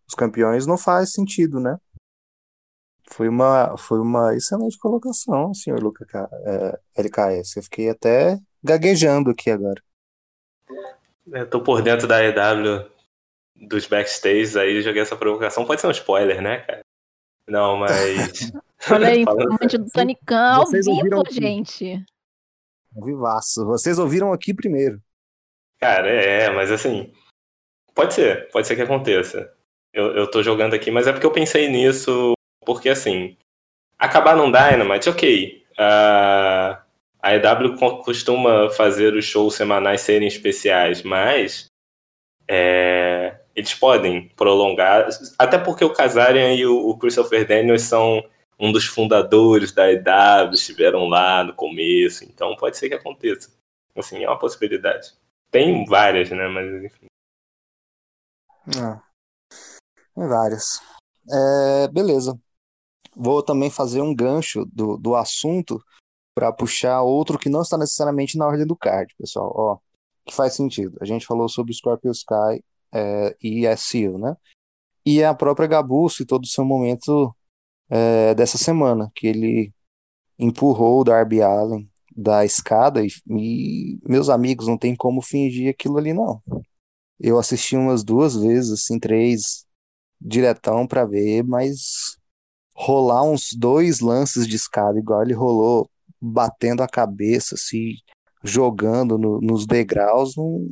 os 0.08 0.14
campeões 0.16 0.68
não 0.68 0.78
faz 0.78 1.12
sentido, 1.12 1.60
né? 1.60 1.80
Foi 3.12 3.28
uma, 3.28 3.78
foi 3.78 4.00
uma 4.00 4.36
excelente 4.36 4.78
colocação, 4.78 5.54
senhor 5.54 5.82
Luca, 5.82 6.06
é, 6.46 6.80
LKS. 7.02 7.58
Eu 7.58 7.64
fiquei 7.64 7.90
até 7.90 8.40
gaguejando 8.64 9.32
aqui 9.32 9.52
agora. 9.52 9.82
Eu 11.28 11.50
tô 11.50 11.62
por 11.62 11.82
dentro 11.82 12.08
da 12.08 12.24
EW 12.24 12.90
dos 13.56 13.86
backstage, 13.86 14.58
aí 14.58 14.82
joguei 14.82 15.02
essa 15.02 15.16
provocação. 15.16 15.66
Pode 15.66 15.82
ser 15.82 15.88
um 15.88 15.92
spoiler, 15.92 16.42
né, 16.42 16.60
cara? 16.62 16.82
Não, 17.48 17.78
mas. 17.78 18.52
Olha 18.90 19.10
aí, 19.10 19.24
Falando... 19.24 19.58
do 19.58 19.86
Tanicão 19.92 20.62
ao 20.62 20.68
vivo, 20.68 21.24
gente. 21.30 22.04
Vivaço. 22.96 23.66
Vocês 23.66 24.00
ouviram 24.00 24.34
aqui 24.34 24.54
primeiro. 24.54 25.02
Cara, 25.80 26.10
é, 26.10 26.50
mas 26.50 26.72
assim. 26.72 27.14
Pode 27.94 28.14
ser, 28.14 28.50
pode 28.52 28.68
ser 28.68 28.76
que 28.76 28.82
aconteça. 28.82 29.54
Eu, 29.94 30.16
eu 30.16 30.32
tô 30.32 30.42
jogando 30.42 30.74
aqui, 30.74 30.90
mas 30.90 31.08
é 31.08 31.12
porque 31.12 31.26
eu 31.26 31.32
pensei 31.32 31.68
nisso, 31.68 32.34
porque 32.66 32.90
assim. 32.90 33.38
Acabar 33.98 34.36
num 34.36 34.52
Dynamite, 34.52 35.10
ok. 35.10 35.64
Uh, 35.74 36.82
a 37.22 37.36
EW 37.36 37.78
costuma 38.04 38.70
fazer 38.72 39.14
os 39.14 39.26
shows 39.26 39.54
semanais 39.54 40.02
serem 40.02 40.28
especiais, 40.28 41.04
mas 41.04 41.68
é, 42.48 43.40
eles 43.56 43.74
podem 43.74 44.28
prolongar, 44.30 45.08
até 45.38 45.58
porque 45.60 45.86
o 45.86 45.94
Kazarian 45.94 46.54
e 46.56 46.66
o, 46.66 46.98
Christopher 46.98 47.48
Daniels 47.48 47.84
são 47.84 48.28
um 48.60 48.72
dos 48.72 48.86
fundadores 48.86 49.72
da 49.72 49.92
EW, 49.92 50.54
estiveram 50.54 51.08
lá 51.08 51.44
no 51.44 51.54
começo, 51.54 52.24
então 52.24 52.56
pode 52.56 52.78
ser 52.78 52.90
que 52.90 52.96
aconteça. 52.96 53.52
Assim, 53.96 54.24
é 54.24 54.28
uma 54.28 54.40
possibilidade. 54.40 55.14
Tem 55.52 55.86
várias, 55.86 56.30
né, 56.32 56.48
mas 56.48 56.84
enfim. 56.84 57.06
É, 58.68 59.00
tem 60.16 60.28
várias. 60.28 60.82
É, 61.30 61.88
beleza. 61.90 62.40
Vou 63.16 63.44
também 63.44 63.70
fazer 63.70 64.02
um 64.02 64.16
gancho 64.16 64.66
do, 64.66 64.98
do 64.98 65.16
assunto 65.16 65.84
para 66.34 66.52
puxar 66.52 67.02
outro 67.02 67.38
que 67.38 67.50
não 67.50 67.62
está 67.62 67.78
necessariamente 67.78 68.38
na 68.38 68.48
ordem 68.48 68.66
do 68.66 68.76
card, 68.76 69.14
pessoal. 69.18 69.52
Ó, 69.56 69.78
que 70.26 70.34
faz 70.34 70.54
sentido. 70.54 70.98
A 71.02 71.06
gente 71.06 71.26
falou 71.26 71.50
sobre 71.50 71.74
Scorpio 71.74 72.12
Sky 72.12 72.64
é, 72.94 73.36
e 73.42 73.68
a 73.68 73.76
Seal, 73.76 74.18
né? 74.18 74.36
E 75.06 75.24
a 75.24 75.34
própria 75.34 75.68
Gabu 75.68 76.08
todo 76.28 76.44
o 76.44 76.48
seu 76.48 76.64
momento 76.64 77.36
é, 77.90 78.34
dessa 78.36 78.58
semana, 78.58 79.12
que 79.16 79.28
ele 79.28 79.74
empurrou 80.40 81.02
o 81.02 81.04
Darby 81.04 81.42
Allen 81.42 81.90
da 82.16 82.46
escada 82.46 83.04
e, 83.04 83.10
e, 83.30 84.00
meus 84.04 84.30
amigos 84.30 84.68
não 84.68 84.78
tem 84.78 84.96
como 84.96 85.22
fingir 85.22 85.70
aquilo 85.70 85.98
ali 85.98 86.14
não. 86.14 86.42
Eu 87.20 87.40
assisti 87.40 87.76
umas 87.76 88.04
duas 88.04 88.36
vezes, 88.36 88.72
assim, 88.72 89.00
três 89.00 89.66
diretão 90.20 90.88
para 90.88 91.06
ver, 91.06 91.44
mas 91.44 92.11
rolar 92.74 93.24
uns 93.24 93.54
dois 93.54 94.00
lances 94.00 94.48
de 94.48 94.56
escada 94.56 94.98
igual 94.98 95.22
ele 95.22 95.34
rolou 95.34 95.90
batendo 96.22 96.84
a 96.84 96.88
cabeça, 96.88 97.56
assim, 97.56 97.96
jogando 98.44 99.18
no, 99.18 99.42
nos 99.42 99.66
degraus, 99.66 100.36
não, 100.36 100.70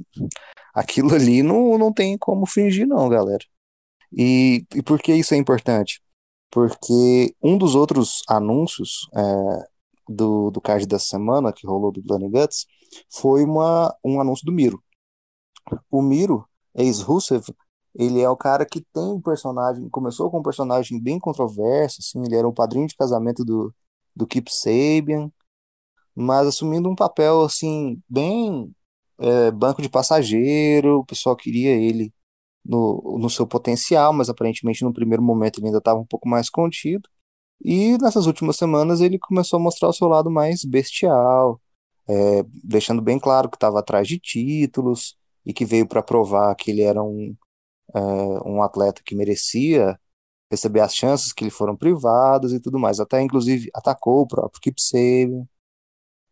aquilo 0.74 1.14
ali 1.14 1.42
não, 1.44 1.78
não 1.78 1.92
tem 1.94 2.18
como 2.18 2.46
fingir, 2.46 2.88
não, 2.88 3.10
galera. 3.10 3.44
E, 4.12 4.66
e 4.76 4.82
por 4.82 5.00
que 5.00 5.14
isso 5.14 5.34
é 5.34 5.38
importante? 5.38 6.02
Porque 6.52 7.36
um 7.42 7.58
dos 7.58 7.76
outros 7.76 8.24
anúncios 8.28 9.08
é, 9.16 9.68
do, 10.08 10.50
do 10.50 10.60
card 10.62 10.88
da 10.88 10.98
semana, 10.98 11.54
que 11.54 11.68
rolou 11.68 11.92
do 11.92 12.02
Blood 12.02 12.28
Guts, 12.30 12.66
foi 13.08 13.44
uma, 13.44 13.96
um 14.04 14.20
anúncio 14.20 14.46
do 14.46 14.52
Miro. 14.52 14.84
O 15.92 16.02
Miro, 16.02 16.48
ex-Rusev, 16.76 17.44
ele 17.96 18.22
é 18.22 18.30
o 18.30 18.38
cara 18.38 18.66
que 18.66 18.82
tem 18.82 19.04
um 19.04 19.22
personagem, 19.22 19.90
começou 19.90 20.30
com 20.32 20.40
um 20.40 20.44
personagem 20.44 21.02
bem 21.02 21.20
controverso, 21.20 21.98
assim, 22.00 22.24
ele 22.24 22.36
era 22.36 22.48
o 22.48 22.54
padrinho 22.54 22.88
de 22.88 22.96
casamento 22.96 23.44
do, 23.44 23.74
do 24.16 24.28
Kip 24.28 24.50
Sabian, 24.52 25.32
mas 26.16 26.48
assumindo 26.48 26.90
um 26.90 26.96
papel 26.96 27.44
assim 27.44 28.02
bem 28.10 28.74
é, 29.20 29.52
banco 29.52 29.82
de 29.82 29.90
passageiro, 29.90 31.00
o 31.00 31.06
pessoal 31.06 31.36
queria 31.36 31.72
ele 31.72 32.14
no, 32.66 33.18
no 33.20 33.30
seu 33.30 33.48
potencial, 33.48 34.14
mas 34.14 34.30
aparentemente 34.30 34.84
no 34.84 34.94
primeiro 34.94 35.24
momento 35.24 35.60
ele 35.60 35.68
ainda 35.68 35.80
estava 35.80 36.00
um 36.00 36.06
pouco 36.06 36.28
mais 36.30 36.50
contido. 36.50 37.10
E 37.64 37.98
nessas 38.00 38.26
últimas 38.28 38.58
semanas 38.58 39.02
ele 39.02 39.20
começou 39.20 39.60
a 39.60 39.64
mostrar 39.64 39.90
o 39.90 39.94
seu 39.94 40.08
lado 40.08 40.32
mais 40.32 40.64
bestial, 40.64 41.62
é, 42.08 42.44
deixando 42.64 43.02
bem 43.02 43.20
claro 43.20 43.50
que 43.50 43.58
estava 43.58 43.80
atrás 43.80 44.08
de 44.08 44.20
títulos 44.20 45.18
e 45.46 45.54
que 45.54 45.66
veio 45.66 45.88
para 45.88 46.04
provar 46.04 46.56
que 46.56 46.72
ele 46.72 46.82
era 46.82 47.04
um, 47.04 47.36
é, 47.94 48.00
um 48.48 48.62
atleta 48.62 49.02
que 49.04 49.16
merecia 49.16 50.00
receber 50.52 50.82
as 50.82 50.96
chances 50.96 51.32
que 51.34 51.46
lhe 51.46 51.52
foram 51.52 51.76
privadas 51.76 52.54
e 52.54 52.60
tudo 52.60 52.80
mais. 52.80 53.00
Até 53.00 53.22
inclusive 53.22 53.70
atacou 53.74 54.22
o 54.22 54.28
próprio 54.28 54.62
Kip 54.62 54.82
Sabian 54.82 55.48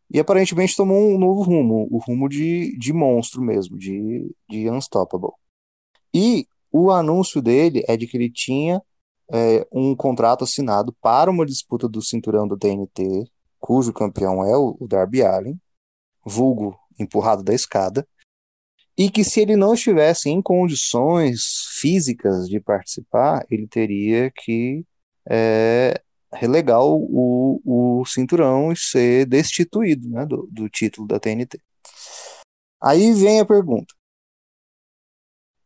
e 0.09 0.19
aparentemente 0.19 0.75
tomou 0.75 1.13
um 1.13 1.17
novo 1.17 1.41
rumo, 1.41 1.87
o 1.91 1.97
rumo 1.97 2.29
de, 2.29 2.77
de 2.77 2.93
monstro 2.93 3.41
mesmo, 3.41 3.77
de, 3.77 4.33
de 4.49 4.69
Unstoppable. 4.69 5.31
E 6.13 6.47
o 6.71 6.91
anúncio 6.91 7.41
dele 7.41 7.83
é 7.87 7.97
de 7.97 8.07
que 8.07 8.17
ele 8.17 8.31
tinha 8.31 8.81
é, 9.31 9.67
um 9.71 9.95
contrato 9.95 10.43
assinado 10.43 10.93
para 11.01 11.29
uma 11.29 11.45
disputa 11.45 11.89
do 11.89 12.01
cinturão 12.01 12.47
do 12.47 12.57
TNT, 12.57 13.29
cujo 13.59 13.91
campeão 13.91 14.43
é 14.45 14.55
o, 14.55 14.77
Darby 14.87 15.23
Allin, 15.23 15.59
vulgo 16.25 16.77
empurrado 16.97 17.43
da 17.43 17.53
escada, 17.53 18.07
e 18.97 19.09
que 19.11 19.23
se 19.23 19.41
ele 19.41 19.55
não 19.55 19.73
estivesse 19.73 20.29
em 20.29 20.41
condições 20.41 21.67
físicas 21.79 22.47
de 22.49 22.59
participar, 22.59 23.45
ele 23.49 23.67
teria 23.67 24.31
que 24.31 24.83
é, 25.29 26.01
relegar 26.33 26.81
o, 26.83 27.61
o 27.63 28.05
cinturão 28.05 28.71
e 28.71 28.77
ser 28.77 29.25
destituído 29.27 30.09
né, 30.09 30.25
do, 30.25 30.47
do 30.51 30.69
título 30.69 31.07
da 31.07 31.19
TNT. 31.19 31.61
Aí 32.81 33.13
vem 33.13 33.39
a 33.39 33.45
pergunta. 33.45 33.93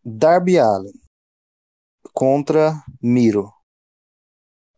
Darby 0.03 0.57
Allen 0.57 0.93
contra 2.13 2.84
Miro. 3.01 3.51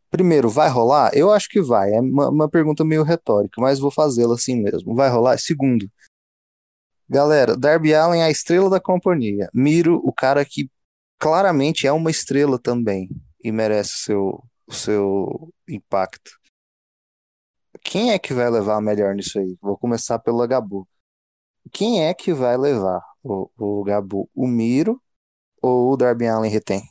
Primeiro, 0.10 0.50
vai 0.50 0.70
rolar? 0.70 1.12
Eu 1.16 1.32
acho 1.32 1.50
que 1.50 1.62
vai. 1.62 1.92
É 1.94 2.00
uma, 2.00 2.30
uma 2.30 2.50
pergunta 2.50 2.84
meio 2.86 3.04
retórica, 3.04 3.60
mas 3.60 3.80
vou 3.80 3.90
fazê-la 3.90 4.36
assim 4.36 4.56
mesmo. 4.62 4.94
Vai 4.94 5.10
rolar? 5.10 5.38
Segundo, 5.40 5.90
galera, 7.10 7.58
Darby 7.58 7.94
Allen 7.94 8.22
é 8.22 8.26
a 8.26 8.32
estrela 8.32 8.70
da 8.70 8.80
companhia. 8.80 9.50
Miro, 9.54 10.02
o 10.04 10.14
cara 10.14 10.44
que 10.46 10.70
claramente 11.20 11.88
é 11.88 11.92
uma 11.92 12.12
estrela 12.12 12.60
também 12.60 13.10
e 13.44 13.52
merece 13.52 14.04
seu, 14.04 14.44
o 14.68 14.74
seu 14.74 15.54
impacto. 15.68 16.32
Quem 17.84 18.12
é 18.12 18.20
que 18.20 18.34
vai 18.34 18.50
levar 18.50 18.82
melhor 18.82 19.14
nisso 19.14 19.40
aí? 19.40 19.58
Vou 19.62 19.78
começar 19.78 20.20
pelo 20.20 20.46
Gabu. 20.48 20.88
Quem 21.72 22.06
é 22.06 22.14
que 22.14 22.34
vai 22.34 22.58
levar 22.58 23.02
o, 23.24 23.50
o 23.58 23.84
Gabu? 23.84 24.30
O 24.34 24.48
Miro 24.48 25.02
ou 25.62 25.92
o 25.92 25.98
Darby 25.98 26.28
Allen 26.28 26.52
retém? 26.52 26.84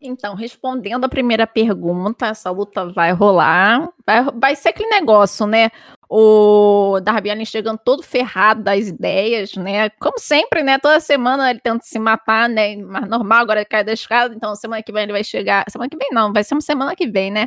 Então, 0.00 0.34
respondendo 0.34 1.04
a 1.04 1.08
primeira 1.08 1.46
pergunta, 1.46 2.26
essa 2.26 2.50
luta 2.50 2.86
vai 2.86 3.12
rolar. 3.12 3.92
Vai, 4.06 4.24
vai 4.32 4.56
ser 4.56 4.68
aquele 4.68 4.88
negócio, 4.88 5.46
né? 5.46 5.70
O 6.10 7.00
Darby 7.00 7.30
Allin 7.30 7.44
chegando 7.44 7.78
todo 7.84 8.02
ferrado 8.02 8.62
das 8.62 8.86
ideias, 8.88 9.54
né? 9.56 9.90
Como 9.90 10.18
sempre, 10.18 10.62
né? 10.62 10.78
Toda 10.78 11.00
semana 11.00 11.50
ele 11.50 11.60
tenta 11.60 11.84
se 11.84 11.98
matar, 11.98 12.48
né? 12.48 12.76
Mas 12.76 13.08
normal, 13.08 13.40
agora 13.40 13.60
ele 13.60 13.66
cai 13.66 13.84
da 13.84 13.92
escada, 13.92 14.34
então 14.34 14.54
semana 14.56 14.82
que 14.82 14.90
vem 14.90 15.02
ele 15.02 15.12
vai 15.12 15.22
chegar. 15.24 15.64
Semana 15.70 15.90
que 15.90 15.96
vem 15.98 16.08
não, 16.10 16.32
vai 16.32 16.42
ser 16.44 16.54
uma 16.54 16.62
semana 16.62 16.96
que 16.96 17.06
vem, 17.06 17.30
né? 17.30 17.46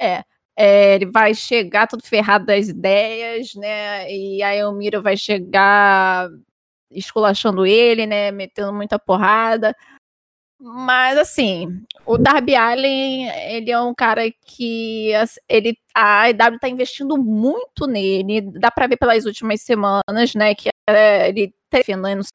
É. 0.00 0.22
é 0.56 0.96
ele 0.96 1.06
vai 1.06 1.34
chegar 1.34 1.86
todo 1.88 2.02
ferrado 2.04 2.46
das 2.46 2.68
ideias, 2.68 3.54
né? 3.54 4.10
E 4.12 4.42
aí 4.42 4.64
o 4.64 4.72
Miro 4.72 5.02
vai 5.02 5.16
chegar 5.16 6.28
esculachando 6.90 7.66
ele, 7.66 8.06
né? 8.06 8.30
Metendo 8.30 8.72
muita 8.72 8.98
porrada. 8.98 9.74
Mas 10.66 11.18
assim, 11.18 11.82
o 12.06 12.16
Darby 12.16 12.54
Allen, 12.54 13.28
ele 13.50 13.70
é 13.70 13.78
um 13.78 13.94
cara 13.94 14.22
que 14.46 15.10
ele 15.46 15.76
a 15.94 16.30
EW 16.30 16.58
tá 16.58 16.70
investindo 16.70 17.18
muito 17.18 17.86
nele. 17.86 18.40
Dá 18.40 18.70
para 18.70 18.86
ver 18.86 18.96
pelas 18.96 19.26
últimas 19.26 19.60
semanas, 19.60 20.34
né, 20.34 20.54
que 20.54 20.70
é, 20.88 21.28
ele 21.28 21.54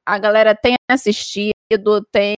a 0.06 0.18
galera 0.20 0.54
tem 0.54 0.76
assistido, 0.88 2.06
tem 2.12 2.36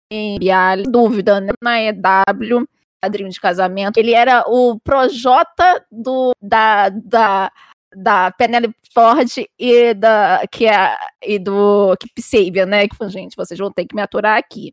Allen, 0.52 0.84
dúvida, 0.88 1.40
né, 1.40 1.52
na 1.60 1.82
EW, 1.82 2.68
padrinho 3.00 3.30
de 3.30 3.40
casamento. 3.40 3.98
Ele 3.98 4.12
era 4.12 4.44
o 4.46 4.78
projota 4.78 5.84
do 5.90 6.32
da, 6.40 6.88
da 6.88 7.50
da 7.92 8.30
Penelope 8.30 8.76
Ford 8.94 9.28
e 9.58 9.94
da 9.94 10.42
que 10.52 10.66
é 10.66 10.96
e 11.20 11.36
do 11.36 11.96
Kip 11.96 12.22
Sabian, 12.22 12.66
né? 12.66 12.86
Que 12.86 13.08
gente, 13.08 13.34
vocês 13.36 13.58
vão 13.58 13.72
ter 13.72 13.86
que 13.86 13.96
me 13.96 14.02
aturar 14.02 14.38
aqui. 14.38 14.72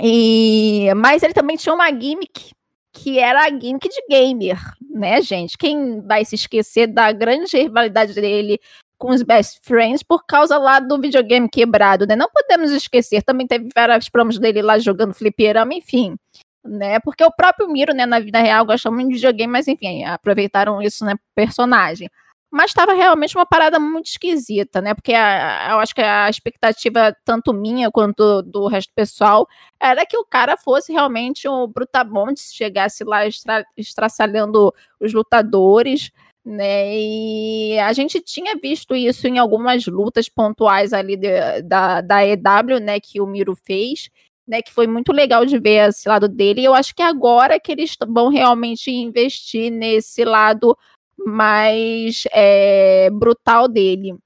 E, 0.00 0.92
mas 0.94 1.22
ele 1.22 1.32
também 1.32 1.56
tinha 1.56 1.74
uma 1.74 1.88
gimmick 1.90 2.50
que 2.92 3.18
era 3.18 3.44
a 3.44 3.50
gimmick 3.50 3.88
de 3.88 4.02
gamer, 4.08 4.58
né, 4.90 5.20
gente? 5.20 5.56
Quem 5.58 6.00
vai 6.00 6.24
se 6.24 6.34
esquecer 6.34 6.86
da 6.86 7.12
grande 7.12 7.56
rivalidade 7.56 8.14
dele 8.14 8.58
com 8.98 9.10
os 9.10 9.22
Best 9.22 9.60
Friends 9.62 10.02
por 10.02 10.24
causa 10.24 10.56
lá 10.58 10.80
do 10.80 10.98
videogame 10.98 11.48
quebrado, 11.48 12.06
né? 12.06 12.16
Não 12.16 12.28
podemos 12.30 12.70
esquecer, 12.72 13.22
também 13.22 13.46
teve 13.46 13.68
várias 13.74 14.08
promos 14.08 14.38
dele 14.38 14.62
lá 14.62 14.78
jogando 14.78 15.14
fliperama, 15.14 15.74
enfim, 15.74 16.16
né? 16.64 16.98
Porque 17.00 17.22
o 17.24 17.30
próprio 17.30 17.68
Miro, 17.68 17.94
né, 17.94 18.06
na 18.06 18.18
vida 18.18 18.38
real 18.38 18.64
gosta 18.64 18.90
muito 18.90 19.08
de 19.08 19.14
videogame, 19.16 19.52
mas 19.52 19.68
enfim, 19.68 20.04
aproveitaram 20.04 20.80
isso, 20.80 21.04
né, 21.04 21.14
personagem 21.34 22.08
mas 22.50 22.70
estava 22.70 22.92
realmente 22.94 23.36
uma 23.36 23.46
parada 23.46 23.78
muito 23.78 24.06
esquisita, 24.06 24.80
né? 24.80 24.94
Porque 24.94 25.12
a, 25.12 25.68
eu 25.72 25.78
acho 25.78 25.94
que 25.94 26.00
a 26.00 26.30
expectativa, 26.30 27.14
tanto 27.24 27.52
minha 27.52 27.90
quanto 27.90 28.42
do 28.42 28.66
resto 28.68 28.90
do 28.90 28.94
pessoal, 28.94 29.46
era 29.80 30.06
que 30.06 30.16
o 30.16 30.24
cara 30.24 30.56
fosse 30.56 30.92
realmente 30.92 31.48
um 31.48 31.66
brutamonte, 31.66 32.40
chegasse 32.40 33.04
lá 33.04 33.26
estra, 33.26 33.64
estraçalhando 33.76 34.72
os 35.00 35.12
lutadores, 35.12 36.10
né? 36.44 36.96
E 36.96 37.78
a 37.80 37.92
gente 37.92 38.20
tinha 38.20 38.54
visto 38.56 38.94
isso 38.94 39.26
em 39.26 39.38
algumas 39.38 39.84
lutas 39.86 40.28
pontuais 40.28 40.92
ali 40.92 41.16
de, 41.16 41.62
da, 41.62 42.00
da 42.00 42.24
EW, 42.24 42.78
né, 42.80 43.00
que 43.00 43.20
o 43.20 43.26
Miro 43.26 43.56
fez, 43.56 44.08
né, 44.46 44.62
que 44.62 44.72
foi 44.72 44.86
muito 44.86 45.12
legal 45.12 45.44
de 45.44 45.58
ver 45.58 45.88
esse 45.88 46.08
lado 46.08 46.28
dele. 46.28 46.60
E 46.60 46.64
eu 46.64 46.74
acho 46.74 46.94
que 46.94 47.02
agora 47.02 47.58
que 47.58 47.72
eles 47.72 47.96
vão 48.08 48.28
realmente 48.28 48.90
investir 48.92 49.72
nesse 49.72 50.24
lado 50.24 50.76
mais 51.18 52.24
é, 52.32 53.10
brutal 53.10 53.68
dele. 53.68 54.16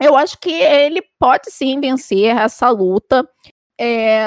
Eu 0.00 0.16
acho 0.16 0.38
que 0.38 0.50
ele 0.50 1.02
pode 1.18 1.50
sim 1.50 1.80
vencer 1.80 2.36
essa 2.36 2.68
luta, 2.70 3.28
é, 3.80 4.24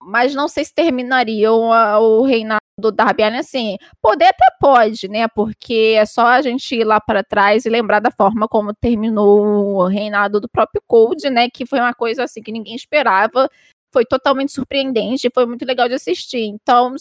mas 0.00 0.34
não 0.34 0.48
sei 0.48 0.64
se 0.64 0.74
terminaria 0.74 1.52
o, 1.52 2.22
reinado 2.22 2.60
do 2.78 2.90
Darby 2.90 3.22
assim. 3.22 3.76
Poder 4.00 4.26
até 4.26 4.46
pode, 4.60 5.08
né? 5.08 5.28
Porque 5.28 5.94
é 5.98 6.06
só 6.06 6.26
a 6.26 6.42
gente 6.42 6.74
ir 6.74 6.84
lá 6.84 7.00
para 7.00 7.22
trás 7.22 7.64
e 7.64 7.70
lembrar 7.70 8.00
da 8.00 8.10
forma 8.10 8.48
como 8.48 8.74
terminou 8.74 9.76
o 9.76 9.86
reinado 9.86 10.40
do 10.40 10.48
próprio 10.48 10.82
Cold, 10.86 11.28
né? 11.30 11.48
Que 11.50 11.66
foi 11.66 11.80
uma 11.80 11.94
coisa 11.94 12.24
assim 12.24 12.42
que 12.42 12.52
ninguém 12.52 12.74
esperava. 12.74 13.48
Foi 13.92 14.04
totalmente 14.04 14.52
surpreendente, 14.52 15.30
foi 15.32 15.46
muito 15.46 15.64
legal 15.64 15.88
de 15.88 15.94
assistir. 15.94 16.44
Então, 16.44 16.94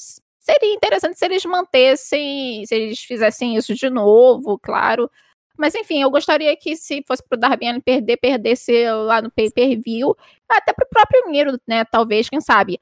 seria 0.44 0.74
interessante 0.74 1.18
se 1.18 1.26
eles 1.26 1.46
mantessem, 1.46 2.66
se 2.66 2.76
eles 2.76 3.00
fizessem 3.00 3.56
isso 3.56 3.74
de 3.74 3.89
novo, 3.89 4.60
claro. 4.60 5.10
Mas 5.58 5.74
enfim, 5.76 6.02
eu 6.02 6.12
gostaria 6.12 6.56
que 6.58 6.76
se 6.76 7.04
fosse 7.08 7.24
pro 7.24 7.38
Darby 7.38 7.68
Allin 7.68 7.80
perder, 7.80 8.18
perdesse 8.18 8.86
lá 8.91 9.22
no 9.22 9.32
pay-per-view, 9.32 10.16
até 10.50 10.74
pro 10.74 10.88
próprio 10.89 11.30
Miro, 11.30 11.60
né, 11.68 11.86
talvez, 11.86 12.28
quem 12.28 12.41
sabe. 12.41 12.80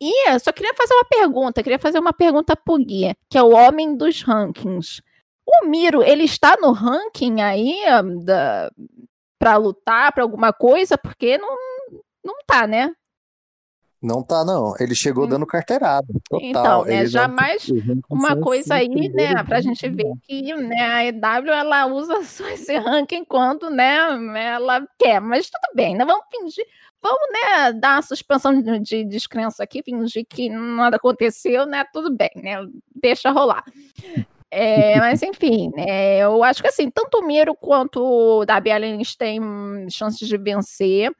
E 0.00 0.38
só 0.38 0.52
queria 0.52 0.74
fazer 0.74 0.94
uma 0.94 1.04
pergunta, 1.04 1.62
queria 1.62 1.78
fazer 1.78 1.98
uma 1.98 2.12
pergunta 2.12 2.56
pro 2.56 2.76
Gui, 2.76 3.14
que 3.28 3.38
é 3.38 3.42
o 3.42 3.50
homem 3.52 3.96
dos 3.96 4.22
rankings. 4.22 5.02
O 5.46 5.66
Miro, 5.66 6.02
ele 6.02 6.24
está 6.24 6.56
no 6.60 6.72
ranking 6.72 7.40
aí 7.40 7.82
um, 8.02 8.24
da, 8.24 8.70
pra 9.38 9.56
lutar 9.56 10.12
pra 10.12 10.22
alguma 10.22 10.52
coisa? 10.52 10.96
Porque 10.96 11.38
não, 11.38 11.56
não 12.24 12.34
tá, 12.46 12.66
né? 12.66 12.94
Não 14.02 14.20
tá, 14.20 14.44
não. 14.44 14.74
Ele 14.80 14.96
chegou 14.96 15.26
hum. 15.26 15.28
dando 15.28 15.46
carteirada. 15.46 16.08
Total. 16.28 16.42
Então, 16.42 16.84
né, 16.84 17.06
jamais 17.06 17.68
uma 18.10 18.36
coisa 18.36 18.74
aí, 18.74 18.88
né, 18.88 19.44
pra 19.44 19.60
gente 19.60 19.88
ver 19.88 20.12
que 20.24 20.52
né, 20.54 20.80
a 20.80 21.04
EW 21.06 21.52
ela 21.52 21.86
usa 21.86 22.20
só 22.26 22.48
esse 22.48 22.76
ranking 22.76 23.24
quando 23.24 23.70
né, 23.70 23.96
ela 24.54 24.84
quer. 24.98 25.20
Mas 25.20 25.48
tudo 25.48 25.72
bem, 25.76 25.94
né? 25.94 26.04
Vamos 26.04 26.24
fingir. 26.32 26.64
Vamos, 27.00 27.20
né, 27.32 27.72
dar 27.72 27.96
uma 27.96 28.02
suspensão 28.02 28.60
de, 28.60 28.78
de 28.80 29.04
descrença 29.04 29.62
aqui, 29.62 29.82
fingir 29.82 30.24
que 30.28 30.48
nada 30.48 30.96
aconteceu, 30.96 31.64
né? 31.64 31.84
Tudo 31.92 32.14
bem, 32.14 32.30
né? 32.36 32.58
Deixa 32.94 33.30
rolar. 33.30 33.64
É, 34.50 34.98
mas 34.98 35.22
enfim, 35.22 35.70
né, 35.76 36.18
eu 36.18 36.42
acho 36.42 36.60
que 36.60 36.68
assim, 36.68 36.90
tanto 36.90 37.18
o 37.18 37.26
Miro 37.26 37.54
quanto 37.54 38.00
o 38.02 38.44
Darby 38.44 38.70
Allin 38.72 39.02
têm 39.16 39.40
chances 39.90 40.28
de 40.28 40.36
vencer 40.36 41.12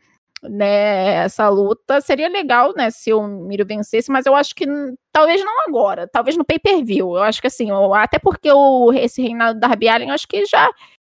né, 0.43 1.25
essa 1.25 1.49
luta. 1.49 2.01
Seria 2.01 2.29
legal, 2.29 2.73
né, 2.77 2.91
se 2.91 3.13
o 3.13 3.27
Miro 3.27 3.65
vencesse, 3.67 4.11
mas 4.11 4.27
eu 4.27 4.35
acho 4.35 4.55
que 4.55 4.67
talvez 5.13 5.45
não 5.45 5.67
agora, 5.69 6.09
talvez 6.09 6.37
no 6.37 6.45
pay-per-view. 6.45 7.17
Eu 7.17 7.23
acho 7.23 7.41
que 7.41 7.47
assim, 7.47 7.69
até 7.95 8.19
porque 8.19 8.51
o, 8.53 8.93
esse 8.93 9.23
reinado 9.23 9.59
da 9.59 9.69
Darby 9.69 9.89
Allin, 9.89 10.09
eu 10.09 10.15
acho 10.15 10.27
que 10.27 10.45
já 10.45 10.71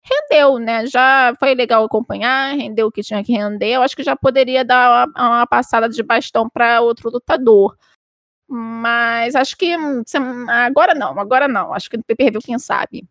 rendeu, 0.03 0.59
né? 0.59 0.85
Já 0.85 1.33
foi 1.39 1.55
legal 1.55 1.83
acompanhar, 1.85 2.55
rendeu 2.55 2.87
o 2.87 2.91
que 2.91 3.01
tinha 3.01 3.23
que 3.23 3.31
render. 3.31 3.73
Eu 3.73 3.81
acho 3.81 3.95
que 3.95 4.03
já 4.03 4.15
poderia 4.15 4.65
dar 4.65 5.07
uma, 5.15 5.27
uma 5.27 5.47
passada 5.47 5.87
de 5.87 6.03
bastão 6.03 6.49
para 6.49 6.81
outro 6.81 7.09
lutador. 7.09 7.77
Mas 8.47 9.35
acho 9.35 9.57
que 9.57 9.75
hum, 9.77 10.03
agora 10.49 10.93
não, 10.93 11.17
agora 11.19 11.47
não. 11.47 11.73
Acho 11.73 11.89
que 11.89 11.97
no 11.97 12.03
pay-per-view, 12.03 12.41
quem 12.41 12.59
sabe. 12.59 13.07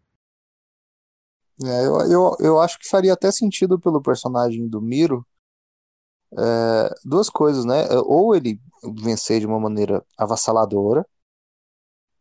É, 1.64 1.86
eu, 1.86 2.00
eu, 2.10 2.36
eu 2.40 2.60
acho 2.60 2.78
que 2.78 2.88
faria 2.88 3.12
até 3.12 3.30
sentido 3.30 3.78
pelo 3.78 4.02
personagem 4.02 4.68
do 4.68 4.80
Miro 4.80 5.26
é, 6.38 6.94
duas 7.04 7.28
coisas, 7.30 7.64
né? 7.64 7.86
Ou 8.06 8.34
ele 8.34 8.60
vencer 9.02 9.40
de 9.40 9.46
uma 9.46 9.60
maneira 9.60 10.04
avassaladora, 10.18 11.06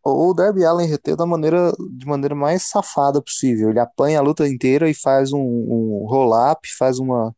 ou 0.04 0.32
o 0.32 0.34
Darby 0.34 0.66
Allin 0.66 0.86
reter 0.88 1.16
da 1.16 1.26
maneira, 1.26 1.72
de 1.92 2.06
maneira 2.06 2.34
mais 2.36 2.64
safada 2.64 3.22
possível. 3.22 3.70
Ele 3.70 3.80
apanha 3.80 4.20
a 4.20 4.22
luta 4.22 4.48
inteira 4.48 4.90
e 4.90 4.94
faz 4.94 5.32
um, 5.34 5.40
um 5.40 6.06
roll-up, 6.08 6.68
faz 6.78 7.00
uma, 7.00 7.36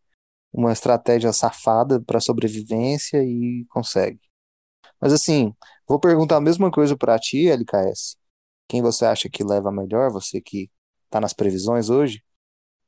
uma 0.54 0.72
estratégia 0.74 1.34
safada 1.34 2.02
para 2.02 2.20
sobrevivência 2.22 3.24
e 3.24 3.66
consegue. 3.70 4.22
Mas 5.02 5.14
assim, 5.14 5.54
vou 5.88 6.00
perguntar 6.00 6.38
a 6.38 6.42
mesma 6.42 6.72
coisa 6.72 6.98
para 6.98 7.20
ti, 7.20 7.50
LKS. 7.50 8.18
Quem 8.68 8.82
você 8.82 9.06
acha 9.06 9.30
que 9.30 9.44
leva 9.44 9.72
melhor, 9.72 10.12
você 10.12 10.42
que 10.42 10.72
está 11.06 11.20
nas 11.22 11.34
previsões 11.34 11.90
hoje? 11.90 12.24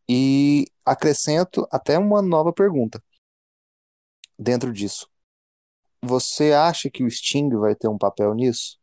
E 0.10 0.68
acrescento 0.86 1.68
até 1.72 1.98
uma 1.98 2.22
nova 2.22 2.54
pergunta 2.54 3.02
dentro 4.38 4.72
disso. 4.72 5.08
Você 6.02 6.54
acha 6.54 6.90
que 6.90 7.04
o 7.04 7.10
Sting 7.10 7.50
vai 7.58 7.76
ter 7.76 7.88
um 7.88 7.98
papel 7.98 8.34
nisso? 8.34 8.78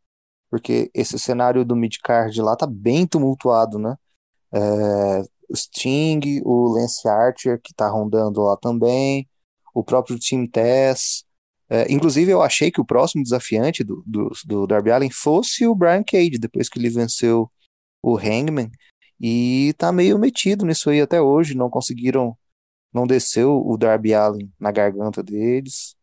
Porque 0.49 0.91
esse 0.93 1.17
cenário 1.17 1.65
do 1.65 1.75
midcard 1.75 2.39
lá 2.41 2.55
tá 2.55 2.67
bem 2.67 3.07
tumultuado, 3.07 3.79
né? 3.79 3.95
É, 4.53 5.23
o 5.49 5.55
Sting, 5.55 6.41
o 6.45 6.73
Lance 6.73 7.07
Archer, 7.07 7.59
que 7.61 7.73
tá 7.73 7.89
rondando 7.89 8.41
lá 8.41 8.57
também, 8.57 9.27
o 9.73 9.83
próprio 9.83 10.19
Team 10.19 10.45
Tess. 10.47 11.23
É, 11.69 11.91
inclusive, 11.91 12.31
eu 12.31 12.41
achei 12.41 12.69
que 12.71 12.81
o 12.81 12.85
próximo 12.85 13.23
desafiante 13.23 13.83
do, 13.83 14.03
do, 14.05 14.31
do 14.45 14.67
Darby 14.67 14.91
Allin 14.91 15.09
fosse 15.09 15.65
o 15.65 15.75
Brian 15.75 16.03
Cage, 16.03 16.37
depois 16.37 16.69
que 16.69 16.77
ele 16.77 16.89
venceu 16.89 17.49
o 18.01 18.17
Hangman. 18.17 18.69
E 19.19 19.73
tá 19.77 19.91
meio 19.91 20.19
metido 20.19 20.65
nisso 20.65 20.89
aí 20.89 21.01
até 21.01 21.21
hoje, 21.21 21.55
não 21.55 21.69
conseguiram 21.69 22.37
não 22.93 23.07
desceu 23.07 23.61
o 23.65 23.77
Darby 23.77 24.13
Allen 24.13 24.51
na 24.59 24.71
garganta 24.71 25.23
deles. 25.23 25.95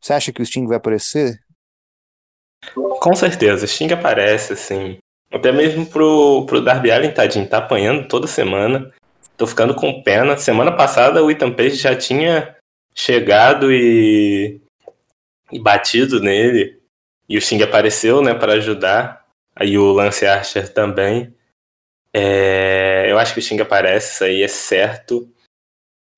Você 0.00 0.12
acha 0.12 0.32
que 0.32 0.42
o 0.42 0.46
Sting 0.46 0.66
vai 0.66 0.76
aparecer? 0.76 1.38
Com 2.74 3.14
certeza, 3.14 3.64
o 3.64 3.68
Sting 3.68 3.92
aparece, 3.92 4.52
assim. 4.54 4.98
Até 5.30 5.50
mesmo 5.50 5.84
pro, 5.84 6.46
pro 6.46 6.62
Darby 6.62 6.90
Allen, 6.90 7.12
tadinho, 7.12 7.48
tá 7.48 7.58
apanhando 7.58 8.08
toda 8.08 8.26
semana. 8.26 8.92
Tô 9.36 9.46
ficando 9.46 9.74
com 9.74 10.02
pena. 10.02 10.36
Semana 10.36 10.72
passada 10.72 11.22
o 11.22 11.30
Ethan 11.30 11.52
Page 11.52 11.76
já 11.76 11.96
tinha 11.96 12.56
chegado 12.94 13.72
e, 13.72 14.60
e 15.50 15.58
batido 15.58 16.20
nele. 16.20 16.80
E 17.28 17.36
o 17.36 17.40
Sting 17.40 17.62
apareceu, 17.62 18.22
né, 18.22 18.32
para 18.32 18.54
ajudar. 18.54 19.24
Aí 19.56 19.76
o 19.76 19.92
Lance 19.92 20.26
Archer 20.26 20.72
também. 20.72 21.34
É, 22.12 23.10
eu 23.10 23.18
acho 23.18 23.34
que 23.34 23.40
o 23.40 23.42
Sting 23.42 23.60
aparece, 23.60 24.12
isso 24.12 24.24
aí 24.24 24.42
é 24.42 24.48
certo. 24.48 25.28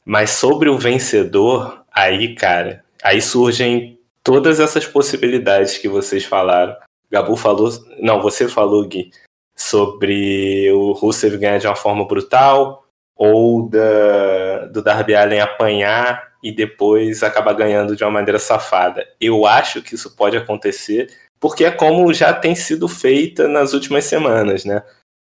Mas 0.06 0.30
sobre 0.30 0.68
o 0.70 0.78
vencedor, 0.78 1.84
aí, 1.92 2.36
cara, 2.36 2.84
aí 3.02 3.20
surgem 3.20 3.98
todas 4.22 4.60
essas 4.60 4.86
possibilidades 4.86 5.78
que 5.78 5.88
vocês 5.88 6.24
falaram. 6.24 6.76
Gabu 7.10 7.34
falou, 7.34 7.70
não, 7.98 8.22
você 8.22 8.46
falou, 8.46 8.86
Gui, 8.86 9.10
sobre 9.56 10.70
o 10.70 10.92
Rusev 10.92 11.36
ganhar 11.36 11.58
de 11.58 11.66
uma 11.66 11.74
forma 11.74 12.06
brutal 12.06 12.86
ou 13.16 13.68
da, 13.68 14.66
do 14.66 14.80
Darby 14.80 15.16
Allen 15.16 15.40
apanhar 15.40 16.34
e 16.40 16.52
depois 16.52 17.24
acabar 17.24 17.54
ganhando 17.54 17.96
de 17.96 18.04
uma 18.04 18.10
maneira 18.10 18.38
safada. 18.38 19.04
Eu 19.20 19.44
acho 19.44 19.82
que 19.82 19.96
isso 19.96 20.14
pode 20.14 20.36
acontecer 20.36 21.08
porque 21.40 21.64
é 21.64 21.70
como 21.70 22.14
já 22.14 22.32
tem 22.32 22.54
sido 22.54 22.86
feita 22.86 23.48
nas 23.48 23.72
últimas 23.72 24.04
semanas, 24.04 24.64
né? 24.64 24.82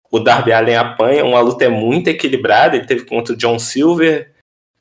O 0.10 0.20
Darby 0.20 0.54
Allen 0.54 0.76
apanha, 0.76 1.26
uma 1.26 1.40
luta 1.42 1.66
é 1.66 1.70
muito 1.70 2.10
equilibrada, 2.10 2.76
ele 2.76 2.86
teve 2.86 3.06
contra 3.06 3.34
o 3.34 3.38
John 3.38 3.58
Silver, 3.60 4.32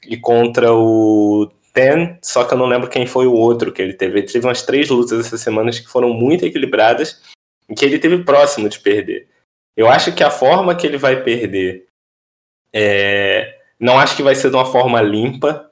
e 0.06 0.16
contra 0.16 0.72
o 0.72 1.51
Ten, 1.72 2.18
só 2.22 2.44
que 2.44 2.55
eu 2.55 2.59
não 2.59 2.66
lembro 2.66 2.89
quem 2.89 3.06
foi 3.06 3.27
o 3.27 3.32
outro 3.32 3.72
que 3.72 3.81
ele 3.81 3.94
teve. 3.94 4.18
Ele 4.18 4.27
teve 4.27 4.47
umas 4.47 4.62
três 4.62 4.89
lutas 4.89 5.27
essas 5.27 5.40
semanas 5.40 5.78
que 5.78 5.89
foram 5.89 6.12
muito 6.12 6.44
equilibradas 6.44 7.22
e 7.68 7.74
que 7.74 7.85
ele 7.85 7.98
teve 7.98 8.24
próximo 8.24 8.68
de 8.68 8.81
perder. 8.81 9.28
Eu 9.77 9.89
acho 9.89 10.12
que 10.12 10.24
a 10.24 10.31
forma 10.31 10.74
que 10.74 10.86
ele 10.86 10.98
vai 10.98 11.22
perder 11.22 11.86
é... 12.72 13.59
não 13.78 13.98
acho 13.98 14.16
que 14.16 14.22
vai 14.22 14.35
ser 14.35 14.51
de 14.51 14.56
uma 14.56 14.66
forma 14.66 15.01
limpa. 15.01 15.70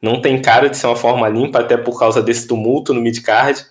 Não 0.00 0.20
tem 0.20 0.40
cara 0.40 0.70
de 0.70 0.76
ser 0.76 0.86
uma 0.86 0.96
forma 0.96 1.28
limpa, 1.28 1.60
até 1.60 1.76
por 1.76 1.98
causa 1.98 2.22
desse 2.22 2.46
tumulto 2.46 2.94
no 2.94 3.00
midcard. 3.00 3.66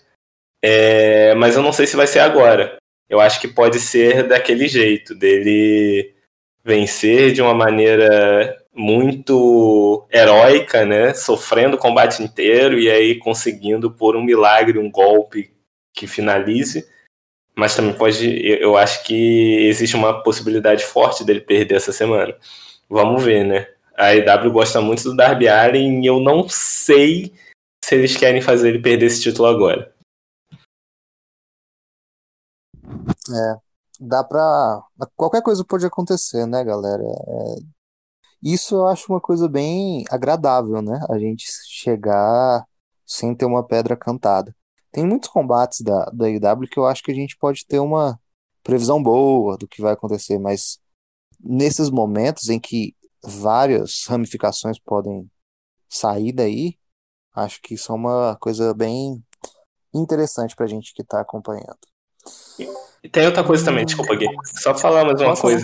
É... 0.62 1.34
Mas 1.36 1.56
eu 1.56 1.64
não 1.64 1.72
sei 1.72 1.88
se 1.88 1.96
vai 1.96 2.08
ser 2.08 2.20
agora. 2.20 2.78
Eu 3.10 3.20
acho 3.20 3.40
que 3.40 3.48
pode 3.48 3.80
ser 3.80 4.28
daquele 4.28 4.68
jeito, 4.68 5.16
dele 5.16 6.14
vencer 6.64 7.32
de 7.32 7.42
uma 7.42 7.54
maneira 7.54 8.59
muito 8.74 10.08
heróica, 10.12 10.86
né? 10.86 11.14
Sofrendo 11.14 11.76
o 11.76 11.80
combate 11.80 12.24
inteiro 12.24 12.80
e 12.80 12.90
aí 12.90 13.16
conseguindo 13.20 13.92
por 13.92 14.16
um 14.16 14.24
milagre 14.24 14.80
um 14.80 14.90
golpe 14.90 15.54
que 15.94 16.08
finalize. 16.08 16.88
Mas 17.56 17.76
também 17.76 17.94
pode, 17.94 18.42
eu 18.62 18.78
acho 18.78 19.04
que 19.04 19.68
existe 19.68 19.96
uma 19.96 20.24
possibilidade 20.24 20.86
forte 20.86 21.26
dele 21.26 21.42
perder 21.42 21.76
essa 21.76 21.92
semana. 21.92 22.34
Vamos 22.90 23.24
ver, 23.24 23.44
né? 23.44 23.68
A 23.98 24.16
EW 24.16 24.52
gosta 24.52 24.80
muito 24.80 25.04
do 25.04 25.16
Darby 25.16 25.50
Allin 25.50 26.02
e 26.02 26.06
eu 26.06 26.22
não 26.22 26.48
sei 26.48 27.34
se 27.84 27.96
eles 27.96 28.16
querem 28.16 28.42
fazer 28.42 28.70
ele 28.70 28.80
perder 28.80 29.08
esse 29.08 29.22
título 29.22 29.48
agora. 29.48 29.94
É, 33.30 33.58
dá 34.00 34.24
pra. 34.24 34.82
Qualquer 35.16 35.42
coisa 35.42 35.66
pode 35.66 35.86
acontecer, 35.86 36.46
né, 36.48 36.64
galera? 36.64 37.04
É, 37.04 37.79
isso 38.42 38.76
eu 38.76 38.88
acho 38.88 39.12
uma 39.12 39.20
coisa 39.20 39.48
bem 39.48 40.06
agradável, 40.10 40.82
né? 40.82 41.06
A 41.10 41.20
gente 41.20 41.46
chegar 41.68 42.66
sem 43.06 43.36
ter 43.36 43.46
uma 43.46 43.66
pedra 43.66 43.96
cantada. 43.96 44.56
Tem 44.92 45.06
muitos 45.06 45.30
combates 45.30 45.82
da, 45.82 46.06
da 46.06 46.30
IW 46.30 46.68
que 46.70 46.80
eu 46.80 46.86
acho 46.86 47.04
que 47.04 47.12
a 47.12 47.16
gente 47.16 47.38
pode 47.38 47.66
ter 47.66 47.80
uma 47.80 48.20
previsão 48.64 49.02
boa 49.02 49.58
do 49.58 49.68
que 49.68 49.82
vai 49.82 49.94
acontecer, 49.94 50.38
mas 50.40 50.80
nesses 51.40 51.90
momentos 51.90 52.50
em 52.50 52.60
que 52.60 52.96
várias 53.24 54.06
ramificações 54.08 54.80
podem 54.80 55.30
sair 55.88 56.32
daí, 56.32 56.78
acho 57.36 57.62
que 57.62 57.74
isso 57.74 57.92
é 57.92 57.96
uma 57.96 58.38
coisa 58.40 58.74
bem 58.74 59.24
interessante 59.94 60.56
pra 60.56 60.68
gente 60.68 60.94
que 60.94 61.04
tá 61.04 61.22
acompanhando. 61.22 61.80
E 63.04 63.10
tem 63.10 63.26
outra 63.26 63.44
coisa 63.44 63.66
também, 63.66 63.86
desculpa, 63.86 64.16
Gui. 64.16 64.28
Só 64.62 64.76
falar 64.76 65.06
mais 65.06 65.22
uma 65.22 65.36
coisa. 65.36 65.64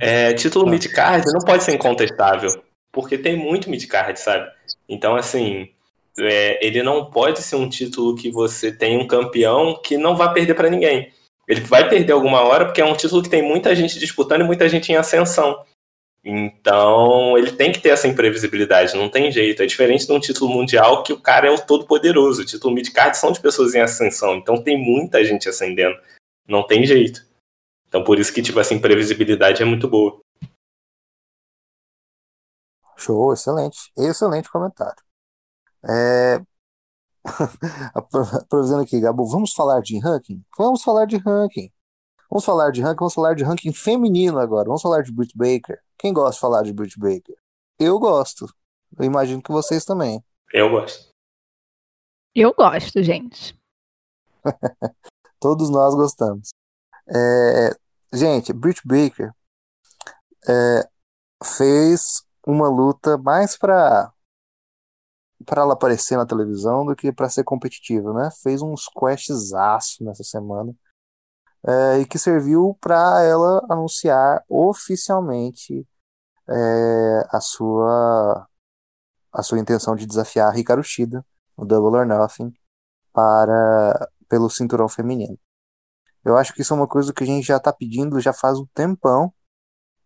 É, 0.00 0.32
título 0.32 0.64
tá. 0.64 0.70
mid-card 0.70 1.24
não 1.32 1.40
pode 1.40 1.64
ser 1.64 1.74
incontestável, 1.74 2.50
porque 2.92 3.18
tem 3.18 3.36
muito 3.36 3.68
mid-card, 3.68 4.18
sabe? 4.18 4.50
Então, 4.88 5.16
assim, 5.16 5.68
é, 6.18 6.64
ele 6.64 6.82
não 6.82 7.06
pode 7.06 7.42
ser 7.42 7.56
um 7.56 7.68
título 7.68 8.14
que 8.14 8.30
você 8.30 8.72
tem 8.72 8.98
um 8.98 9.06
campeão 9.06 9.80
que 9.82 9.96
não 9.96 10.16
vai 10.16 10.32
perder 10.32 10.54
para 10.54 10.70
ninguém. 10.70 11.12
Ele 11.46 11.60
vai 11.60 11.88
perder 11.88 12.12
alguma 12.12 12.42
hora 12.42 12.66
porque 12.66 12.80
é 12.80 12.84
um 12.84 12.94
título 12.94 13.22
que 13.22 13.30
tem 13.30 13.42
muita 13.42 13.74
gente 13.74 13.98
disputando 13.98 14.42
e 14.42 14.44
muita 14.44 14.68
gente 14.68 14.92
em 14.92 14.96
ascensão. 14.96 15.64
Então, 16.22 17.38
ele 17.38 17.52
tem 17.52 17.72
que 17.72 17.80
ter 17.80 17.90
essa 17.90 18.06
imprevisibilidade, 18.06 18.96
não 18.96 19.08
tem 19.08 19.32
jeito. 19.32 19.62
É 19.62 19.66
diferente 19.66 20.06
de 20.06 20.12
um 20.12 20.20
título 20.20 20.50
mundial 20.50 21.02
que 21.02 21.12
o 21.12 21.20
cara 21.20 21.48
é 21.48 21.50
o 21.50 21.58
todo 21.58 21.86
poderoso. 21.86 22.42
O 22.42 22.44
título 22.44 22.74
mid-card 22.74 23.16
são 23.16 23.32
de 23.32 23.40
pessoas 23.40 23.74
em 23.74 23.80
ascensão, 23.80 24.36
então 24.36 24.62
tem 24.62 24.76
muita 24.76 25.24
gente 25.24 25.48
ascendendo. 25.48 25.96
Não 26.46 26.62
tem 26.66 26.84
jeito. 26.84 27.27
Então, 27.88 28.04
por 28.04 28.18
isso 28.18 28.32
que, 28.32 28.42
tipo, 28.42 28.60
essa 28.60 28.74
imprevisibilidade 28.74 29.62
é 29.62 29.64
muito 29.64 29.88
boa. 29.88 30.20
Show, 32.96 33.32
excelente. 33.32 33.90
Excelente 33.96 34.50
comentário. 34.50 35.02
É... 35.88 36.40
Aprovisando 37.94 38.82
aqui, 38.82 39.00
Gabo, 39.00 39.24
vamos 39.24 39.52
falar 39.52 39.80
de 39.80 39.98
ranking? 39.98 40.44
Vamos 40.56 40.82
falar 40.82 41.06
de 41.06 41.16
ranking. 41.16 41.72
Vamos 42.30 42.44
falar 42.44 42.70
de 42.70 42.82
ranking, 42.82 42.98
vamos 42.98 43.14
falar 43.14 43.34
de 43.34 43.44
ranking 43.44 43.72
feminino 43.72 44.38
agora. 44.38 44.66
Vamos 44.66 44.82
falar 44.82 45.02
de 45.02 45.12
Britt 45.12 45.36
Baker. 45.36 45.80
Quem 45.96 46.12
gosta 46.12 46.34
de 46.34 46.40
falar 46.40 46.62
de 46.62 46.72
Britt 46.72 46.98
Baker? 46.98 47.36
Eu 47.78 47.98
gosto. 47.98 48.46
Eu 48.98 49.04
imagino 49.04 49.42
que 49.42 49.50
vocês 49.50 49.84
também. 49.84 50.22
Eu 50.52 50.70
gosto. 50.70 51.08
Eu 52.34 52.52
gosto, 52.52 53.02
gente. 53.02 53.58
Todos 55.40 55.70
nós 55.70 55.94
gostamos. 55.94 56.50
É... 57.08 57.76
Gente, 58.12 58.52
Britt 58.52 58.80
Baker 58.86 59.32
é... 60.48 60.88
fez 61.44 62.22
uma 62.46 62.68
luta 62.68 63.18
mais 63.18 63.56
para 63.56 64.12
para 65.46 65.62
ela 65.62 65.74
aparecer 65.74 66.16
na 66.16 66.26
televisão 66.26 66.84
do 66.84 66.96
que 66.96 67.12
para 67.12 67.28
ser 67.28 67.44
competitiva, 67.44 68.12
né? 68.12 68.28
Fez 68.42 68.60
um 68.60 68.76
squashzaço 68.76 70.04
nessa 70.04 70.24
semana 70.24 70.74
é, 71.66 72.00
e 72.00 72.06
que 72.06 72.18
serviu 72.18 72.76
para 72.80 73.22
ela 73.22 73.64
anunciar 73.70 74.44
oficialmente 74.48 75.86
é, 76.48 77.26
a 77.30 77.40
sua 77.40 78.48
a 79.32 79.42
sua 79.42 79.58
intenção 79.60 79.94
de 79.96 80.06
desafiar 80.06 80.56
Hikaru 80.58 80.82
Shida 80.82 81.24
no 81.56 81.66
Double 81.66 81.98
or 82.00 82.06
Nothing 82.06 82.52
para 83.12 84.08
pelo 84.28 84.50
cinturão 84.50 84.88
feminino. 84.88 85.38
Eu 86.30 86.36
acho 86.36 86.54
que 86.54 86.62
isso 86.62 86.72
é 86.74 86.76
uma 86.76 86.88
coisa 86.88 87.12
que 87.12 87.24
a 87.24 87.26
gente 87.26 87.46
já 87.46 87.56
está 87.58 87.72
pedindo 87.72 88.20
já 88.20 88.32
faz 88.32 88.58
um 88.58 88.66
tempão 88.74 89.32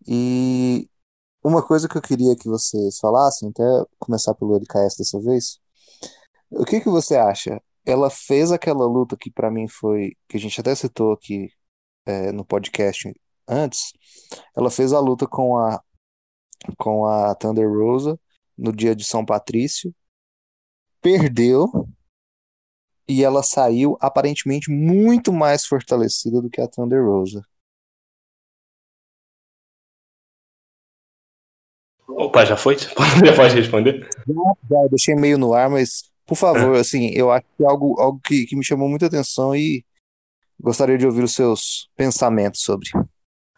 e 0.07 0.89
uma 1.45 1.63
coisa 1.63 1.89
que 1.89 1.97
eu 1.97 2.03
queria 2.03 2.37
que 2.37 2.49
vocês 2.49 2.99
falassem, 2.99 3.51
até 3.51 3.63
começar 3.99 4.35
pelo 4.35 4.57
LKS 4.57 4.97
dessa 4.99 5.21
vez, 5.21 5.59
o 6.51 6.65
que 6.65 6.81
que 6.81 6.89
você 6.89 7.17
acha? 7.17 7.61
Ela 7.85 8.11
fez 8.11 8.53
aquela 8.53 8.87
luta 8.87 9.17
que 9.17 9.31
para 9.31 9.51
mim 9.51 9.69
foi, 9.69 10.17
que 10.29 10.37
a 10.37 10.41
gente 10.41 10.61
até 10.61 10.75
citou 10.75 11.13
aqui 11.13 11.51
é, 12.07 12.33
no 12.33 12.45
podcast 12.45 13.13
antes, 13.49 13.93
ela 14.57 14.71
fez 14.71 14.93
a 14.93 15.01
luta 15.01 15.27
com 15.27 15.59
a 15.59 15.83
com 16.79 17.07
a 17.07 17.35
Thunder 17.35 17.69
Rosa 17.69 18.19
no 18.57 18.73
dia 18.73 18.95
de 18.95 19.05
São 19.05 19.25
Patrício, 19.25 19.95
perdeu 21.01 21.89
e 23.09 23.25
ela 23.25 23.43
saiu 23.43 23.97
aparentemente 24.01 24.71
muito 24.71 25.33
mais 25.33 25.67
fortalecida 25.67 26.41
do 26.41 26.51
que 26.51 26.61
a 26.61 26.69
Thunder 26.69 27.05
Rosa. 27.05 27.45
Opa, 32.09 32.45
já 32.45 32.57
foi? 32.57 32.77
Já 33.25 33.35
pode 33.35 33.55
responder? 33.55 34.07
Já, 34.71 34.87
deixei 34.91 35.15
meio 35.15 35.39
no 35.39 35.55
ar, 35.55 35.71
mas 35.71 36.11
por 36.27 36.37
favor, 36.37 36.77
assim, 36.77 37.11
eu 37.15 37.31
acho 37.31 37.45
que 37.57 37.65
é 37.65 37.67
algo, 37.67 38.01
algo 38.01 38.21
que, 38.23 38.47
que 38.47 38.57
me 38.57 38.65
chamou 38.65 38.89
muita 38.89 39.07
atenção 39.07 39.55
e 39.57 39.85
gostaria 40.61 40.97
de 40.97 41.07
ouvir 41.07 41.23
os 41.25 41.35
seus 41.35 41.91
pensamentos 41.97 42.63
sobre. 42.63 42.89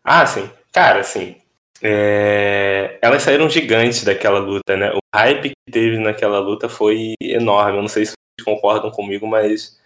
Ah, 0.02 0.26
sim. 0.26 0.48
Cara, 0.72 1.00
assim, 1.00 1.36
é... 1.82 2.98
elas 3.02 3.22
saíram 3.22 3.48
gigantes 3.48 4.04
daquela 4.04 4.38
luta, 4.38 4.76
né? 4.76 4.90
O 4.92 4.98
hype 5.14 5.50
que 5.50 5.72
teve 5.72 5.98
naquela 5.98 6.38
luta 6.38 6.68
foi 6.68 7.14
enorme. 7.20 7.78
Eu 7.78 7.82
não 7.82 7.88
sei 7.88 8.06
se 8.06 8.14
concordam 8.43 8.90
comigo, 8.90 9.27
mas 9.27 9.78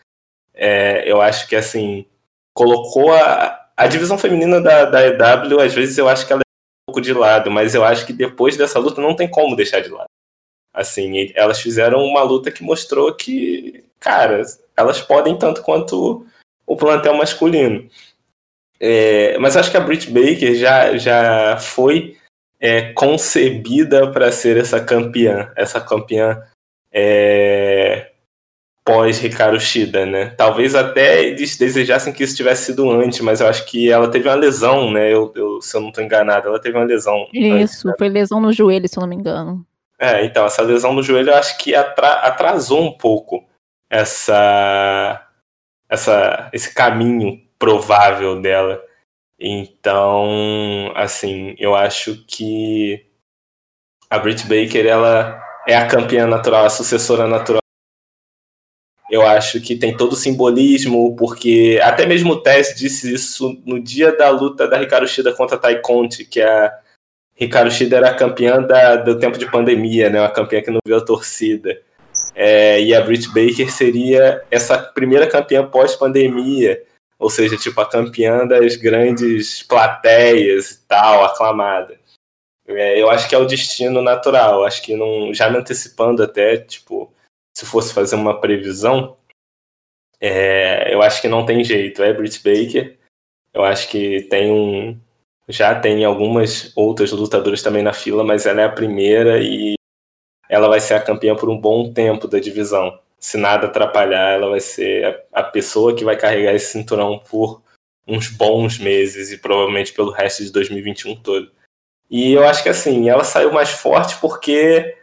é... 0.55 1.11
eu 1.11 1.21
acho 1.21 1.49
que, 1.49 1.57
assim, 1.57 2.07
colocou 2.55 3.13
a, 3.13 3.69
a 3.77 3.87
divisão 3.87 4.19
feminina 4.19 4.61
da, 4.61 4.85
da 4.85 5.07
EW, 5.07 5.61
às 5.61 5.75
vezes 5.75 5.99
eu 5.99 6.09
acho 6.09 6.27
que 6.27 6.33
ela 6.33 6.43
pouco 6.89 7.01
de 7.03 7.13
lado, 7.13 7.51
mas 7.51 7.75
eu 7.75 7.85
acho 7.85 8.07
que 8.07 8.15
depois 8.15 8.57
dessa 8.57 8.79
luta 8.79 9.01
não 9.01 9.15
tem 9.15 9.29
como 9.29 9.55
deixar 9.55 9.81
de 9.81 9.91
lado. 9.91 10.09
Assim, 10.73 11.31
elas 11.35 11.61
fizeram 11.61 12.03
uma 12.03 12.23
luta 12.23 12.51
que 12.51 12.63
mostrou 12.63 13.15
que, 13.15 13.85
cara, 14.01 14.43
elas 14.75 15.01
podem 15.01 15.37
tanto 15.37 15.63
quanto 15.63 16.27
o 16.67 16.77
plantel 16.77 17.15
masculino. 17.15 17.89
É, 18.81 19.37
mas 19.39 19.57
acho 19.57 19.71
que 19.71 19.77
a 19.77 19.81
Britt 19.81 20.11
Baker 20.11 20.55
já, 20.55 20.97
já 20.97 21.59
foi 21.59 22.17
é, 22.59 22.93
concebida 22.93 24.11
para 24.11 24.33
ser 24.33 24.57
essa 24.57 24.83
campeã, 24.83 25.53
essa 25.57 25.81
campeã 25.81 26.43
é, 26.93 28.13
pós 28.89 29.19
Ricardo 29.19 29.61
Shida, 29.61 30.07
né? 30.07 30.31
Talvez 30.31 30.75
até 30.75 31.23
eles 31.23 31.59
desejassem 31.59 32.11
que 32.11 32.25
isso 32.25 32.35
tivesse 32.35 32.67
sido 32.67 32.91
antes, 32.91 33.21
mas 33.21 33.43
eu 33.43 33.47
acho 33.47 33.67
que 33.67 33.91
ela 33.91 34.11
teve 34.11 34.29
uma 34.29 34.35
lesão, 34.35 34.91
né? 34.91 35.13
Eu, 35.13 35.31
eu 35.37 35.61
se 35.61 35.77
eu 35.77 35.83
não 35.83 35.91
estou 35.91 36.03
enganado, 36.03 36.49
ela 36.49 36.59
teve 36.59 36.79
uma 36.79 36.87
lesão. 36.87 37.29
Isso, 37.33 37.55
antes, 37.55 37.85
né? 37.85 37.93
foi 37.99 38.09
lesão 38.09 38.41
no 38.41 38.51
joelho, 38.51 38.89
se 38.89 38.99
eu 38.99 39.03
não 39.03 39.09
me 39.09 39.17
engano. 39.17 39.63
É, 40.01 40.25
então, 40.25 40.47
essa 40.47 40.63
lesão 40.63 40.95
no 40.95 41.03
joelho 41.03 41.31
eu 41.31 41.35
acho 41.35 41.59
que 41.59 41.75
atrasou 41.75 42.83
um 42.83 42.97
pouco 42.97 43.45
essa, 43.91 45.27
essa, 45.89 46.49
esse 46.53 46.73
caminho 46.73 47.43
provável 47.59 48.41
dela. 48.41 48.83
Então, 49.39 50.93
assim, 50.95 51.55
eu 51.59 51.75
acho 51.75 52.25
que 52.27 53.05
a 54.09 54.19
Britt 54.19 54.45
Baker, 54.45 54.87
ela 54.87 55.43
é 55.67 55.77
a 55.77 55.87
campeã 55.87 56.27
natural, 56.27 56.65
a 56.65 56.71
sucessora 56.71 57.27
natural 57.27 57.61
eu 59.11 59.27
acho 59.27 59.61
que 59.61 59.75
tem 59.77 59.97
todo 59.97 60.13
o 60.13 60.17
simbolismo, 60.17 61.17
porque 61.17 61.81
até 61.83 62.07
mesmo 62.07 62.35
o 62.35 62.41
Tess 62.41 62.75
disse 62.77 63.13
isso 63.13 63.61
no 63.65 63.81
dia 63.81 64.15
da 64.15 64.29
luta 64.29 64.69
da 64.69 64.77
Ricardo 64.77 65.09
Shida 65.09 65.33
contra 65.33 65.57
a 65.57 65.59
Tai 65.59 65.81
Conte, 65.81 66.25
que 66.25 66.41
a 66.41 66.73
Ricardo 67.35 67.71
Shida 67.71 67.97
era 67.97 68.11
a 68.11 68.15
campeã 68.15 68.61
da, 68.61 68.97
do 68.97 69.19
tempo 69.19 69.39
de 69.39 69.51
pandemia, 69.51 70.11
né, 70.11 70.21
uma 70.21 70.31
campeã 70.31 70.61
que 70.61 70.71
não 70.71 70.81
viu 70.85 70.97
a 70.97 71.05
torcida. 71.05 71.81
É, 72.35 72.81
e 72.83 72.95
a 72.95 73.01
Britt 73.01 73.29
Baker 73.29 73.71
seria 73.71 74.43
essa 74.51 74.77
primeira 74.79 75.27
campeã 75.27 75.67
pós-pandemia, 75.67 76.83
ou 77.19 77.31
seja, 77.31 77.57
tipo 77.57 77.81
a 77.81 77.89
campeã 77.89 78.47
das 78.47 78.77
grandes 78.77 79.63
plateias 79.63 80.71
e 80.71 80.87
tal, 80.87 81.25
aclamada. 81.25 81.99
É, 82.67 83.01
eu 83.01 83.09
acho 83.09 83.29
que 83.29 83.35
é 83.35 83.39
o 83.39 83.47
destino 83.47 84.03
natural, 84.03 84.65
acho 84.65 84.83
que 84.83 84.95
não, 84.95 85.33
já 85.33 85.49
me 85.49 85.57
antecipando 85.57 86.23
até, 86.23 86.59
tipo, 86.59 87.13
se 87.59 87.67
fosse 87.67 87.93
fazer 87.93 88.15
uma 88.15 88.41
previsão, 88.41 89.17
é, 90.21 90.95
eu 90.95 91.03
acho 91.03 91.21
que 91.21 91.27
não 91.27 91.45
tem 91.45 91.65
jeito. 91.65 92.01
É 92.05 92.13
Britt 92.13 92.39
Baker. 92.39 92.97
Eu 93.53 93.65
acho 93.65 93.89
que 93.89 94.23
tem 94.31 94.53
um. 94.53 94.97
Já 95.49 95.75
tem 95.75 96.05
algumas 96.05 96.73
outras 96.77 97.11
lutadoras 97.11 97.61
também 97.61 97.83
na 97.83 97.93
fila, 97.93 98.23
mas 98.23 98.47
ela 98.47 98.61
é 98.61 98.65
a 98.65 98.71
primeira 98.71 99.43
e 99.43 99.75
ela 100.49 100.69
vai 100.69 100.79
ser 100.79 100.95
a 100.95 101.03
campeã 101.03 101.35
por 101.35 101.49
um 101.51 101.61
bom 101.61 101.93
tempo 101.93 102.29
da 102.29 102.39
divisão. 102.39 102.97
Se 103.19 103.37
nada 103.37 103.67
atrapalhar, 103.67 104.35
ela 104.35 104.51
vai 104.51 104.61
ser 104.61 105.27
a, 105.33 105.41
a 105.41 105.43
pessoa 105.43 105.97
que 105.97 106.05
vai 106.05 106.17
carregar 106.17 106.55
esse 106.55 106.71
cinturão 106.71 107.19
por 107.19 107.61
uns 108.07 108.29
bons 108.29 108.79
meses 108.79 109.33
e 109.33 109.39
provavelmente 109.39 109.93
pelo 109.93 110.13
resto 110.13 110.45
de 110.45 110.53
2021 110.53 111.17
todo. 111.17 111.51
E 112.09 112.33
eu 112.33 112.47
acho 112.47 112.63
que 112.63 112.69
assim, 112.69 113.09
ela 113.09 113.25
saiu 113.25 113.51
mais 113.51 113.71
forte 113.71 114.17
porque 114.21 114.98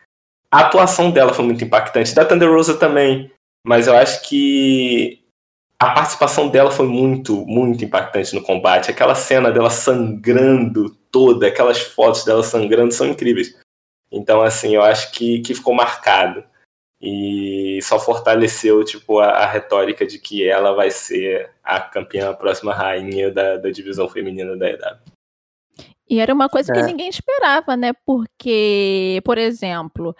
a 0.56 0.68
atuação 0.68 1.12
dela 1.12 1.34
foi 1.34 1.44
muito 1.44 1.64
impactante, 1.64 2.16
da 2.16 2.24
Thunder 2.24 2.50
Rosa 2.50 2.78
também, 2.78 3.32
mas 3.66 3.88
eu 3.88 3.96
acho 3.96 4.28
que 4.28 5.22
a 5.78 5.92
participação 5.92 6.48
dela 6.48 6.72
foi 6.72 6.88
muito, 6.88 7.46
muito 7.46 7.84
impactante 7.84 8.34
no 8.34 8.42
combate. 8.42 8.90
Aquela 8.90 9.16
cena 9.16 9.52
dela 9.52 9.70
sangrando 9.70 10.96
toda, 11.12 11.48
aquelas 11.48 11.80
fotos 11.82 12.24
dela 12.24 12.44
sangrando 12.44 12.94
são 12.94 13.08
incríveis. 13.08 13.58
Então, 14.10 14.42
assim, 14.42 14.76
eu 14.76 14.82
acho 14.82 15.12
que, 15.12 15.42
que 15.42 15.54
ficou 15.54 15.74
marcado. 15.74 16.44
E 17.02 17.80
só 17.84 18.00
fortaleceu, 18.00 18.84
tipo, 18.86 19.20
a, 19.20 19.28
a 19.28 19.46
retórica 19.46 20.08
de 20.08 20.18
que 20.18 20.48
ela 20.48 20.74
vai 20.74 20.90
ser 20.90 21.52
a 21.62 21.82
campeã, 21.82 22.30
a 22.30 22.34
próxima 22.34 22.74
rainha 22.74 23.30
da, 23.30 23.58
da 23.58 23.70
divisão 23.70 24.08
feminina 24.08 24.56
da 24.56 24.70
EW. 24.70 25.16
E 26.10 26.20
era 26.20 26.34
uma 26.34 26.48
coisa 26.48 26.72
É. 26.72 26.76
que 26.76 26.84
ninguém 26.84 27.10
esperava, 27.10 27.76
né? 27.76 27.92
Porque, 28.06 29.22
por 29.26 29.38
exemplo, 29.38 30.16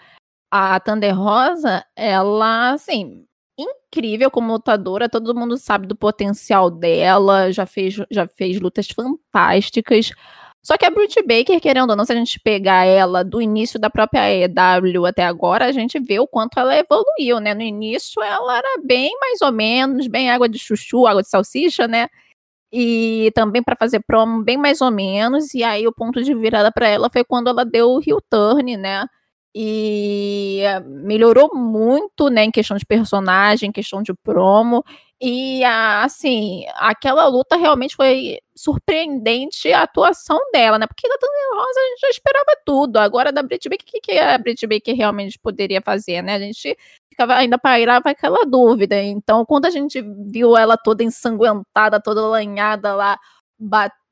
a 0.50 0.78
Thunder 0.80 1.16
Rosa, 1.18 1.84
ela, 1.96 2.72
assim, 2.72 3.26
incrível 3.58 4.30
como 4.30 4.52
lutadora, 4.52 5.08
todo 5.08 5.34
mundo 5.34 5.56
sabe 5.56 5.86
do 5.86 5.96
potencial 5.96 6.70
dela, 6.70 7.50
já 7.52 7.66
fez, 7.66 7.96
já 8.10 8.26
fez 8.28 8.60
lutas 8.60 8.88
fantásticas. 8.88 10.12
Só 10.62 10.76
que 10.76 10.84
a 10.84 10.90
Britt 10.90 11.22
Baker, 11.22 11.60
querendo 11.60 11.90
ou 11.90 11.96
não, 11.96 12.04
se 12.04 12.12
a 12.12 12.16
gente 12.16 12.40
pegar 12.40 12.84
ela 12.84 13.22
do 13.22 13.40
início 13.40 13.78
da 13.78 13.88
própria 13.88 14.28
EW 14.32 15.06
até 15.06 15.24
agora, 15.24 15.66
a 15.66 15.72
gente 15.72 15.98
vê 16.00 16.18
o 16.18 16.26
quanto 16.26 16.58
ela 16.58 16.76
evoluiu, 16.76 17.38
né? 17.40 17.54
No 17.54 17.62
início 17.62 18.20
ela 18.20 18.58
era 18.58 18.82
bem 18.84 19.16
mais 19.20 19.40
ou 19.42 19.52
menos, 19.52 20.08
bem 20.08 20.28
água 20.30 20.48
de 20.48 20.58
chuchu, 20.58 21.06
água 21.06 21.22
de 21.22 21.28
salsicha, 21.28 21.86
né? 21.86 22.08
E 22.72 23.30
também 23.34 23.62
para 23.62 23.76
fazer 23.76 24.00
promo 24.06 24.42
bem 24.42 24.56
mais 24.56 24.80
ou 24.80 24.90
menos, 24.90 25.54
e 25.54 25.62
aí 25.62 25.86
o 25.86 25.92
ponto 25.94 26.22
de 26.22 26.34
virada 26.34 26.72
para 26.72 26.88
ela 26.88 27.08
foi 27.10 27.24
quando 27.24 27.48
ela 27.48 27.64
deu 27.64 27.90
o 27.90 28.00
heel 28.04 28.20
turn, 28.28 28.76
né? 28.76 29.06
E 29.58 30.60
eh, 30.60 30.80
melhorou 30.80 31.50
muito, 31.54 32.28
né, 32.28 32.44
em 32.44 32.50
questão 32.50 32.76
de 32.76 32.84
personagem, 32.84 33.70
em 33.70 33.72
questão 33.72 34.02
de 34.02 34.12
promo. 34.12 34.84
E 35.18 35.64
assim, 35.64 36.66
aquela 36.74 37.26
luta 37.26 37.56
realmente 37.56 37.96
foi 37.96 38.38
surpreendente 38.54 39.72
a 39.72 39.84
atuação 39.84 40.38
dela, 40.52 40.78
né? 40.78 40.86
Porque 40.86 41.08
da 41.08 41.16
Thunder 41.16 41.54
Rosa 41.54 41.80
a 41.80 41.88
gente 41.88 42.00
já 42.00 42.08
esperava 42.10 42.58
tudo. 42.66 42.98
Agora 42.98 43.32
da 43.32 43.42
Britt 43.42 43.66
Baker, 43.70 43.86
o 43.88 43.90
que, 43.92 44.00
que 44.00 44.18
a 44.18 44.36
Britt 44.36 44.66
Baker 44.66 44.94
realmente 44.94 45.38
poderia 45.38 45.80
fazer, 45.80 46.20
né? 46.20 46.34
A 46.34 46.38
gente 46.38 46.76
ficava 47.08 47.34
ainda 47.36 47.58
pairava 47.58 48.10
aquela 48.10 48.44
dúvida. 48.44 49.02
Então, 49.02 49.46
quando 49.46 49.64
a 49.64 49.70
gente 49.70 50.02
viu 50.30 50.54
ela 50.54 50.76
toda 50.76 51.02
ensanguentada, 51.02 51.98
toda 51.98 52.20
lanhada 52.28 52.94
lá, 52.94 53.18
batendo 53.58 54.05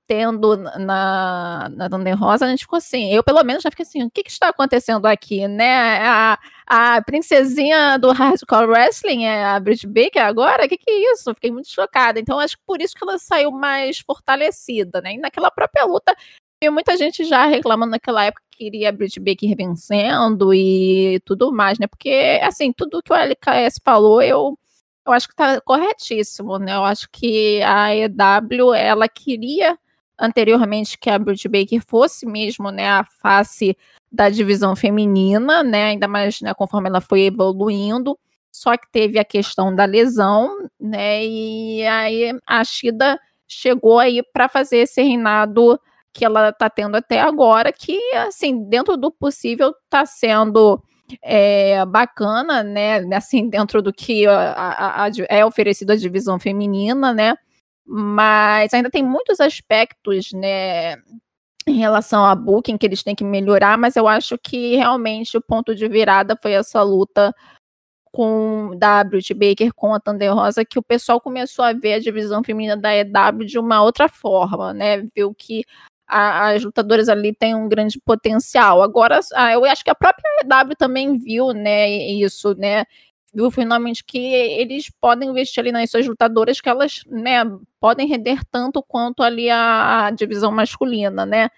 na, 0.78 1.68
na 1.70 1.88
Thunder 1.88 2.18
Rosa, 2.18 2.44
a 2.44 2.48
gente 2.48 2.60
ficou 2.60 2.76
assim. 2.76 3.12
Eu, 3.12 3.22
pelo 3.22 3.42
menos, 3.42 3.62
já 3.62 3.70
fiquei 3.70 3.84
assim: 3.84 4.02
o 4.02 4.10
que, 4.10 4.22
que 4.22 4.30
está 4.30 4.48
acontecendo 4.48 5.06
aqui, 5.06 5.48
né? 5.48 6.06
A, 6.06 6.38
a 6.66 7.02
princesinha 7.02 7.98
do 7.98 8.12
hardcore 8.12 8.66
wrestling 8.66 9.24
é 9.24 9.44
a 9.44 9.58
Britt 9.60 9.86
Baker 9.86 10.22
agora? 10.22 10.66
O 10.66 10.68
que, 10.68 10.76
que 10.76 10.90
é 10.90 11.12
isso? 11.12 11.34
Fiquei 11.34 11.50
muito 11.50 11.68
chocada. 11.68 12.20
Então, 12.20 12.38
acho 12.38 12.56
que 12.56 12.62
por 12.66 12.80
isso 12.80 12.94
que 12.94 13.04
ela 13.04 13.18
saiu 13.18 13.50
mais 13.50 13.98
fortalecida, 14.00 15.00
né? 15.00 15.14
E 15.14 15.18
naquela 15.18 15.50
própria 15.50 15.84
luta, 15.84 16.14
e 16.62 16.70
muita 16.70 16.96
gente 16.96 17.24
já 17.24 17.46
reclamando 17.46 17.92
naquela 17.92 18.24
época 18.24 18.42
que 18.50 18.64
queria 18.64 18.88
a 18.88 18.92
Britt 18.92 19.20
Baker 19.20 19.56
vencendo 19.56 20.54
e 20.54 21.20
tudo 21.24 21.52
mais, 21.52 21.78
né? 21.78 21.86
Porque, 21.86 22.40
assim, 22.42 22.72
tudo 22.72 23.02
que 23.02 23.12
o 23.12 23.16
LKS 23.16 23.80
falou, 23.84 24.22
eu, 24.22 24.58
eu 25.06 25.12
acho 25.12 25.28
que 25.28 25.34
tá 25.34 25.60
corretíssimo, 25.60 26.58
né? 26.58 26.74
Eu 26.74 26.84
acho 26.84 27.08
que 27.10 27.62
a 27.62 27.94
EW, 27.94 28.74
ela 28.74 29.08
queria 29.08 29.78
anteriormente 30.18 30.98
que 30.98 31.10
a 31.10 31.18
Britt 31.18 31.48
Baker 31.48 31.82
fosse 31.86 32.26
mesmo, 32.26 32.70
né, 32.70 32.88
a 32.88 33.04
face 33.04 33.76
da 34.10 34.28
divisão 34.28 34.76
feminina, 34.76 35.62
né, 35.62 35.84
ainda 35.84 36.06
mais 36.06 36.40
né, 36.40 36.54
conforme 36.54 36.88
ela 36.88 37.00
foi 37.00 37.22
evoluindo, 37.22 38.18
só 38.50 38.76
que 38.76 38.90
teve 38.90 39.18
a 39.18 39.24
questão 39.24 39.74
da 39.74 39.84
lesão, 39.84 40.68
né, 40.80 41.24
e 41.24 41.84
aí 41.86 42.32
a 42.46 42.62
Shida 42.64 43.18
chegou 43.48 43.98
aí 43.98 44.22
para 44.22 44.48
fazer 44.48 44.78
esse 44.78 45.02
reinado 45.02 45.78
que 46.12 46.24
ela 46.24 46.50
está 46.50 46.70
tendo 46.70 46.96
até 46.96 47.20
agora, 47.20 47.72
que 47.72 47.98
assim 48.14 48.68
dentro 48.68 48.96
do 48.96 49.10
possível 49.10 49.74
está 49.84 50.06
sendo 50.06 50.80
é, 51.20 51.84
bacana, 51.84 52.62
né, 52.62 52.98
assim 53.14 53.48
dentro 53.48 53.82
do 53.82 53.92
que 53.92 54.26
a, 54.26 54.52
a, 54.52 55.04
a, 55.06 55.10
é 55.28 55.44
oferecido 55.44 55.90
à 55.90 55.96
divisão 55.96 56.38
feminina, 56.38 57.12
né, 57.12 57.34
mas 57.86 58.72
ainda 58.72 58.90
tem 58.90 59.02
muitos 59.02 59.40
aspectos, 59.40 60.32
né, 60.32 60.96
em 61.66 61.78
relação 61.78 62.24
a 62.24 62.34
booking 62.34 62.76
que 62.76 62.86
eles 62.86 63.02
têm 63.02 63.14
que 63.14 63.24
melhorar, 63.24 63.78
mas 63.78 63.96
eu 63.96 64.06
acho 64.06 64.38
que 64.38 64.76
realmente 64.76 65.36
o 65.36 65.42
ponto 65.42 65.74
de 65.74 65.88
virada 65.88 66.36
foi 66.40 66.52
essa 66.52 66.82
luta 66.82 67.34
com 68.12 68.76
da 68.78 69.02
Britt 69.02 69.34
Baker 69.34 69.72
com 69.74 69.92
a 69.92 70.00
Thunder 70.00 70.32
Rosa, 70.34 70.64
que 70.64 70.78
o 70.78 70.82
pessoal 70.82 71.20
começou 71.20 71.64
a 71.64 71.72
ver 71.72 71.94
a 71.94 71.98
divisão 71.98 72.44
feminina 72.44 72.76
da 72.76 72.94
EW 72.94 73.44
de 73.44 73.58
uma 73.58 73.82
outra 73.82 74.08
forma, 74.08 74.72
né? 74.72 75.02
Viu 75.16 75.34
que 75.34 75.64
a, 76.06 76.50
as 76.50 76.62
lutadoras 76.62 77.08
ali 77.08 77.34
têm 77.34 77.54
um 77.56 77.68
grande 77.68 78.00
potencial. 78.00 78.82
Agora, 78.82 79.18
ah, 79.34 79.52
eu 79.52 79.64
acho 79.64 79.82
que 79.82 79.90
a 79.90 79.94
própria 79.96 80.22
EW 80.44 80.76
também 80.78 81.18
viu, 81.18 81.52
né, 81.52 81.90
isso, 81.90 82.54
né? 82.54 82.84
Viu 83.34 83.50
finalmente 83.50 84.04
que 84.04 84.18
eles 84.18 84.90
podem 85.00 85.30
investir 85.30 85.60
ali 85.60 85.72
nas 85.72 85.90
suas 85.90 86.06
lutadoras, 86.06 86.60
que 86.60 86.68
elas, 86.68 87.02
né, 87.06 87.42
podem 87.80 88.06
render 88.06 88.44
tanto 88.50 88.82
quanto 88.82 89.22
ali 89.22 89.50
a, 89.50 90.06
a 90.06 90.10
divisão 90.10 90.52
masculina, 90.52 91.26
né? 91.26 91.48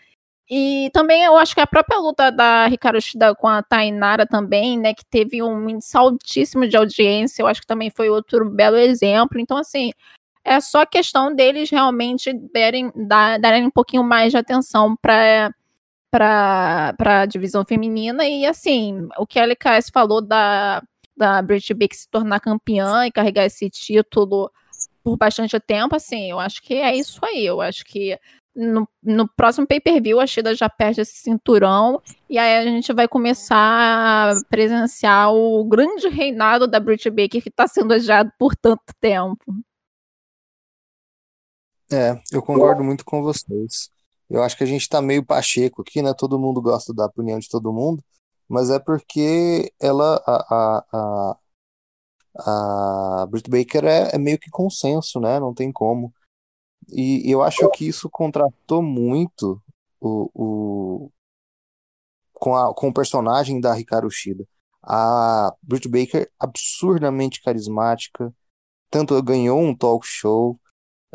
E 0.48 0.90
também 0.92 1.24
eu 1.24 1.36
acho 1.36 1.54
que 1.54 1.60
a 1.60 1.66
própria 1.66 1.98
luta 1.98 2.30
da 2.30 2.66
Ricardo 2.66 3.00
Shida 3.00 3.34
com 3.34 3.48
a 3.48 3.62
Tainara 3.62 4.24
também, 4.24 4.78
né, 4.78 4.94
que 4.94 5.04
teve 5.04 5.42
um 5.42 5.68
índice 5.68 5.96
altíssimo 5.96 6.68
de 6.68 6.76
audiência, 6.76 7.42
eu 7.42 7.48
acho 7.48 7.60
que 7.60 7.66
também 7.66 7.90
foi 7.90 8.08
outro 8.08 8.48
belo 8.48 8.76
exemplo. 8.76 9.40
Então, 9.40 9.56
assim, 9.56 9.92
é 10.44 10.60
só 10.60 10.86
questão 10.86 11.34
deles 11.34 11.68
realmente 11.70 12.32
derem, 12.32 12.92
dar, 12.94 13.38
darem 13.40 13.66
um 13.66 13.70
pouquinho 13.70 14.04
mais 14.04 14.32
de 14.32 14.38
atenção 14.38 14.96
para 14.96 15.52
para 16.10 16.94
a 17.22 17.26
divisão 17.26 17.62
feminina 17.64 18.26
e 18.26 18.46
assim, 18.46 19.06
o 19.18 19.26
que 19.26 19.38
a 19.38 19.42
LKS 19.42 19.90
falou 19.92 20.22
da, 20.22 20.82
da 21.16 21.40
Britt 21.40 21.72
Baker 21.72 21.96
se 21.96 22.08
tornar 22.08 22.40
campeã 22.40 23.06
e 23.06 23.12
carregar 23.12 23.44
esse 23.44 23.70
título 23.70 24.50
por 25.02 25.16
bastante 25.16 25.58
tempo, 25.60 25.94
assim, 25.94 26.30
eu 26.30 26.40
acho 26.40 26.60
que 26.60 26.74
é 26.74 26.94
isso 26.94 27.24
aí, 27.24 27.46
eu 27.46 27.60
acho 27.60 27.84
que 27.84 28.18
no, 28.56 28.88
no 29.02 29.28
próximo 29.28 29.66
pay-per-view 29.66 30.18
a 30.18 30.26
Shida 30.26 30.54
já 30.54 30.68
perde 30.68 31.02
esse 31.02 31.16
cinturão 31.16 32.00
e 32.28 32.38
aí 32.38 32.56
a 32.56 32.64
gente 32.64 32.92
vai 32.92 33.06
começar 33.06 33.56
a 33.56 34.34
presenciar 34.48 35.32
o 35.32 35.62
grande 35.64 36.08
reinado 36.08 36.66
da 36.66 36.80
Britt 36.80 37.08
Baker 37.10 37.42
que 37.42 37.50
está 37.50 37.68
sendo 37.68 37.92
adiado 37.92 38.32
por 38.38 38.56
tanto 38.56 38.82
tempo. 38.98 39.44
É, 41.92 42.20
eu 42.32 42.42
concordo 42.42 42.82
muito 42.82 43.04
com 43.04 43.22
vocês. 43.22 43.90
Eu 44.28 44.42
acho 44.42 44.56
que 44.56 44.64
a 44.64 44.66
gente 44.66 44.88
tá 44.88 45.00
meio 45.00 45.24
pacheco 45.24 45.82
aqui, 45.82 46.02
né? 46.02 46.12
Todo 46.12 46.38
mundo 46.38 46.60
gosta 46.60 46.92
da 46.92 47.06
opinião 47.06 47.38
de 47.38 47.48
todo 47.48 47.72
mundo, 47.72 48.02
mas 48.48 48.70
é 48.70 48.78
porque 48.78 49.72
ela, 49.80 50.22
a, 50.26 50.84
a, 50.92 51.36
a, 52.38 53.22
a 53.22 53.26
Baker 53.26 53.84
é, 53.84 54.14
é 54.14 54.18
meio 54.18 54.38
que 54.38 54.50
consenso, 54.50 55.20
né? 55.20 55.40
Não 55.40 55.54
tem 55.54 55.72
como. 55.72 56.12
E 56.88 57.30
eu 57.30 57.42
acho 57.42 57.68
que 57.70 57.86
isso 57.86 58.08
contratou 58.10 58.82
muito 58.82 59.60
o, 60.00 60.30
o, 60.34 61.10
com, 62.34 62.54
a, 62.54 62.74
com 62.74 62.88
o 62.88 62.94
personagem 62.94 63.60
da 63.60 63.78
Hikaru 63.78 64.10
Shida. 64.10 64.46
A 64.82 65.52
Britt 65.62 65.88
Baker, 65.88 66.30
absurdamente 66.38 67.42
carismática, 67.42 68.32
tanto 68.90 69.20
ganhou 69.22 69.60
um 69.60 69.76
talk 69.76 70.06
show, 70.06 70.60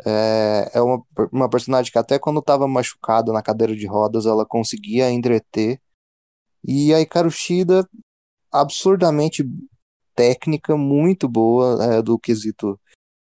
é, 0.04 0.70
é 0.74 0.82
uma, 0.82 1.02
uma 1.32 1.48
personagem 1.48 1.92
que 1.92 1.98
até 1.98 2.18
quando 2.18 2.40
estava 2.40 2.66
machucada 2.66 3.32
na 3.32 3.42
cadeira 3.42 3.74
de 3.74 3.86
rodas 3.86 4.26
ela 4.26 4.44
conseguia 4.46 5.10
entreter. 5.10 5.80
E 6.64 6.94
a 6.94 7.00
Hikaru 7.00 7.30
Shida, 7.30 7.88
absurdamente 8.50 9.44
técnica, 10.14 10.76
muito 10.76 11.28
boa 11.28 11.82
é, 11.84 12.02
do 12.02 12.18
quesito 12.18 12.78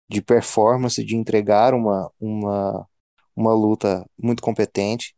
de 0.08 0.22
performance, 0.22 1.04
de 1.04 1.16
entregar 1.16 1.74
uma, 1.74 2.10
uma, 2.18 2.88
uma 3.34 3.52
luta 3.54 4.08
muito 4.18 4.42
competente. 4.42 5.14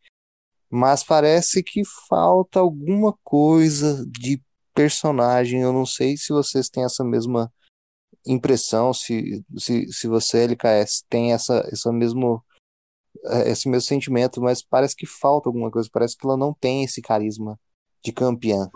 Mas 0.71 1.05
parece 1.05 1.63
que 1.63 1.83
falta 2.09 2.61
alguma 2.61 3.17
coisa 3.23 4.05
de 4.07 4.43
personagem. 4.75 5.63
Eu 5.63 5.73
não 5.73 5.87
sei 5.87 6.17
se 6.17 6.33
vocês 6.33 6.69
têm 6.69 6.85
essa 6.85 7.05
mesma 7.05 7.53
impressão, 8.27 8.93
se, 8.93 9.45
se, 9.57 9.91
se 9.93 10.09
você, 10.09 10.45
LKS, 10.45 11.05
tem 11.09 11.33
essa, 11.33 11.67
essa 11.73 11.93
mesmo, 11.93 12.45
esse 13.47 13.69
mesmo 13.69 13.87
sentimento, 13.89 14.41
mas 14.41 14.63
parece 14.63 14.95
que 14.97 15.07
falta 15.07 15.49
alguma 15.49 15.71
coisa, 15.71 15.89
parece 15.93 16.17
que 16.17 16.27
ela 16.27 16.37
não 16.37 16.53
tem 16.53 16.85
esse 16.85 17.01
carisma 17.01 17.59
de 18.05 18.13
campeã. 18.13 18.69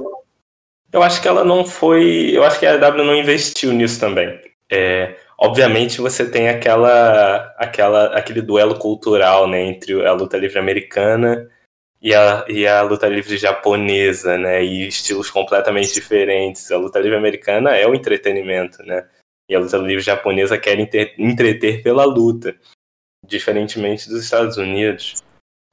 Eu 0.92 1.02
acho 1.02 1.22
que 1.22 1.28
ela 1.28 1.44
não 1.44 1.64
foi. 1.64 2.30
Eu 2.32 2.44
acho 2.44 2.58
que 2.58 2.66
a 2.66 2.74
AW 2.74 3.04
não 3.04 3.16
investiu 3.16 3.72
nisso 3.72 3.98
também. 3.98 4.38
É, 4.70 5.16
obviamente 5.38 6.00
você 6.00 6.30
tem 6.30 6.48
aquela, 6.48 7.54
aquela, 7.58 8.16
aquele 8.16 8.42
duelo 8.42 8.78
cultural 8.78 9.48
né, 9.48 9.62
entre 9.62 10.06
a 10.06 10.12
luta 10.12 10.36
livre 10.36 10.58
americana 10.58 11.48
e 12.00 12.14
a, 12.14 12.44
e 12.48 12.66
a 12.66 12.82
luta 12.82 13.06
livre 13.08 13.36
japonesa, 13.38 14.36
né? 14.36 14.62
E 14.64 14.88
estilos 14.88 15.30
completamente 15.30 15.94
diferentes. 15.94 16.70
A 16.72 16.76
luta 16.76 16.98
livre 16.98 17.16
americana 17.16 17.76
é 17.76 17.86
o 17.86 17.94
entretenimento, 17.94 18.82
né? 18.82 19.08
E 19.48 19.54
a 19.54 19.60
luta 19.60 19.76
livre 19.78 20.02
japonesa 20.02 20.58
quer 20.58 20.78
entreter 21.18 21.82
pela 21.82 22.04
luta, 22.04 22.56
diferentemente 23.24 24.08
dos 24.08 24.24
Estados 24.24 24.56
Unidos, 24.56 25.22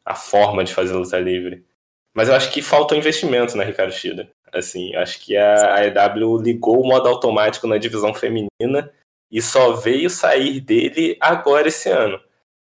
a 0.05 0.15
forma 0.15 0.63
de 0.63 0.73
fazer 0.73 0.93
luta 0.93 1.19
livre. 1.19 1.65
Mas 2.13 2.29
eu 2.29 2.35
acho 2.35 2.51
que 2.51 2.61
falta 2.61 2.95
investimento 2.95 3.55
na 3.55 3.63
Ricardo 3.63 3.93
Shida. 3.93 4.29
Assim, 4.51 4.95
acho 4.95 5.19
que 5.19 5.37
a, 5.37 5.85
EW 5.85 6.37
ligou 6.37 6.81
o 6.81 6.87
modo 6.87 7.07
automático 7.07 7.67
na 7.67 7.77
divisão 7.77 8.13
feminina 8.13 8.91
e 9.31 9.41
só 9.41 9.73
veio 9.73 10.09
sair 10.09 10.59
dele 10.59 11.15
agora 11.19 11.67
esse 11.67 11.89
ano. 11.89 12.19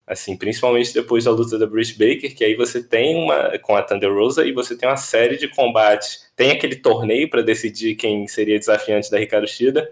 Assim, 0.07 0.37
principalmente 0.37 0.93
depois 0.93 1.25
da 1.25 1.31
luta 1.31 1.57
da 1.57 1.67
Britt 1.67 1.93
Baker, 1.93 2.35
que 2.35 2.45
aí 2.45 2.57
você 2.57 2.83
tem 2.83 3.17
uma 3.17 3.57
com 3.61 3.77
a 3.77 3.83
Thunder 3.83 4.13
Rosa 4.13 4.45
e 4.45 4.53
você 4.53 4.77
tem 4.77 4.89
uma 4.89 4.97
série 4.97 5.37
de 5.37 5.49
combates. 5.49 6.31
Tem 6.35 6.51
aquele 6.51 6.77
torneio 6.77 7.31
para 7.31 7.43
decidir 7.43 7.95
quem 7.95 8.27
seria 8.27 8.59
desafiante 8.59 9.11
da 9.11 9.19
Ricardo 9.19 9.47
Shida. 9.47 9.91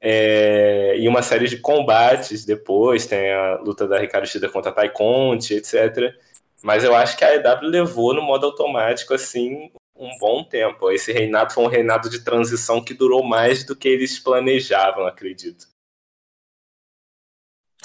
É, 0.00 0.96
e 0.98 1.08
uma 1.08 1.22
série 1.22 1.48
de 1.48 1.56
combates 1.56 2.44
depois, 2.44 3.06
tem 3.06 3.32
a 3.32 3.56
luta 3.56 3.88
da 3.88 3.98
Ricardo 3.98 4.26
Shida 4.26 4.48
contra 4.48 4.70
a 4.70 4.74
Tai 4.74 4.90
Conte, 4.90 5.54
etc. 5.54 6.14
Mas 6.62 6.82
eu 6.84 6.94
acho 6.94 7.16
que 7.16 7.24
a 7.24 7.34
EW 7.34 7.68
levou 7.68 8.14
no 8.14 8.22
modo 8.22 8.46
automático, 8.46 9.14
assim, 9.14 9.70
um 9.94 10.10
bom 10.18 10.44
tempo. 10.44 10.90
Esse 10.90 11.12
reinado 11.12 11.52
foi 11.52 11.64
um 11.64 11.68
reinado 11.68 12.08
de 12.08 12.24
transição 12.24 12.82
que 12.82 12.94
durou 12.94 13.24
mais 13.24 13.64
do 13.64 13.76
que 13.76 13.88
eles 13.88 14.18
planejavam, 14.18 15.06
acredito. 15.06 15.66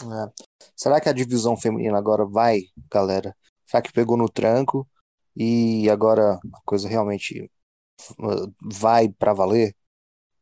É. 0.01 0.31
Será 0.75 0.99
que 0.99 1.07
a 1.07 1.13
divisão 1.13 1.55
feminina 1.55 1.97
agora 1.97 2.25
vai, 2.25 2.63
galera? 2.91 3.35
Será 3.63 3.81
que 3.81 3.93
pegou 3.93 4.17
no 4.17 4.29
tranco 4.29 4.87
e 5.35 5.89
agora 5.89 6.33
a 6.33 6.61
coisa 6.65 6.87
realmente 6.87 7.49
uh, 8.19 8.53
vai 8.61 9.09
para 9.09 9.33
valer? 9.33 9.75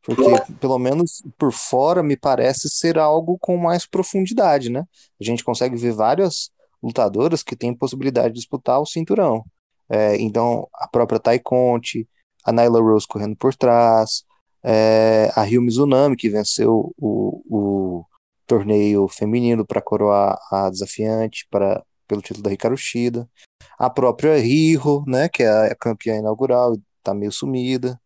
Porque, 0.01 0.23
pelo 0.59 0.79
menos 0.79 1.21
por 1.37 1.51
fora, 1.51 2.01
me 2.01 2.17
parece 2.17 2.69
ser 2.69 2.97
algo 2.97 3.37
com 3.39 3.55
mais 3.55 3.85
profundidade, 3.85 4.69
né? 4.69 4.83
A 5.19 5.23
gente 5.23 5.43
consegue 5.43 5.75
ver 5.75 5.93
várias 5.93 6.49
lutadoras 6.81 7.43
que 7.43 7.55
têm 7.55 7.75
possibilidade 7.75 8.29
de 8.29 8.39
disputar 8.39 8.79
o 8.79 8.85
cinturão. 8.85 9.45
É, 9.89 10.15
então, 10.17 10.67
a 10.73 10.87
própria 10.87 11.19
Tai 11.19 11.39
Conte, 11.39 12.07
a 12.45 12.51
Nyla 12.51 12.79
Rose 12.79 13.07
correndo 13.07 13.35
por 13.35 13.53
trás, 13.53 14.23
é, 14.63 15.29
a 15.35 15.43
Ryu 15.43 15.61
Mizunami, 15.61 16.15
que 16.15 16.29
venceu 16.29 16.93
o, 16.97 17.43
o 17.49 18.05
torneio 18.47 19.07
feminino 19.07 19.65
para 19.65 19.81
coroar 19.81 20.37
a 20.51 20.69
desafiante 20.69 21.47
para, 21.49 21.83
pelo 22.07 22.21
título 22.21 22.43
da 22.43 22.51
Hikaru 22.51 22.77
Shida, 22.77 23.29
a 23.77 23.89
própria 23.89 24.37
Riho, 24.37 25.03
né, 25.07 25.29
que 25.29 25.43
é 25.43 25.71
a 25.71 25.75
campeã 25.75 26.17
inaugural, 26.17 26.75
está 26.97 27.13
meio 27.13 27.31
sumida. 27.31 27.99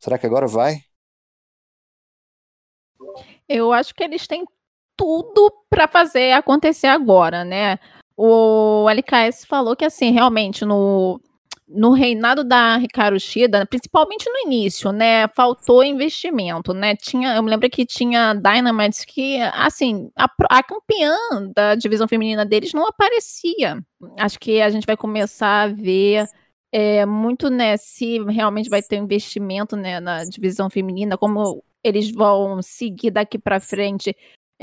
Será 0.00 0.18
que 0.18 0.26
agora 0.26 0.46
vai? 0.46 0.82
Eu 3.48 3.72
acho 3.72 3.94
que 3.94 4.02
eles 4.02 4.26
têm 4.26 4.44
tudo 4.96 5.52
para 5.68 5.86
fazer 5.86 6.32
acontecer 6.32 6.86
agora, 6.86 7.44
né? 7.44 7.78
O 8.16 8.88
LKS 8.88 9.44
falou 9.46 9.76
que, 9.76 9.84
assim, 9.84 10.10
realmente, 10.10 10.64
no, 10.64 11.20
no 11.68 11.92
reinado 11.92 12.44
da 12.44 12.76
Ricardo 12.76 13.18
Shida, 13.18 13.66
principalmente 13.66 14.28
no 14.28 14.38
início, 14.46 14.92
né, 14.92 15.26
faltou 15.28 15.82
investimento, 15.82 16.74
né, 16.74 16.94
tinha, 16.96 17.34
eu 17.36 17.42
me 17.42 17.50
lembro 17.50 17.68
que 17.70 17.86
tinha 17.86 18.34
Dynamite 18.34 19.06
que, 19.06 19.40
assim, 19.54 20.10
a, 20.16 20.26
a 20.50 20.62
campeã 20.62 21.16
da 21.54 21.74
divisão 21.74 22.06
feminina 22.06 22.44
deles 22.44 22.72
não 22.72 22.86
aparecia, 22.86 23.82
acho 24.18 24.38
que 24.38 24.60
a 24.60 24.70
gente 24.70 24.86
vai 24.86 24.96
começar 24.96 25.62
a 25.62 25.68
ver 25.68 26.24
é, 26.70 27.06
muito, 27.06 27.48
né, 27.50 27.76
se 27.76 28.18
realmente 28.24 28.68
vai 28.68 28.82
ter 28.82 28.96
investimento, 28.96 29.76
né, 29.76 30.00
na 30.00 30.24
divisão 30.24 30.68
feminina, 30.68 31.16
como 31.16 31.62
eles 31.82 32.10
vão 32.12 32.62
seguir 32.62 33.10
daqui 33.10 33.38
para 33.38 33.58
frente 33.60 34.14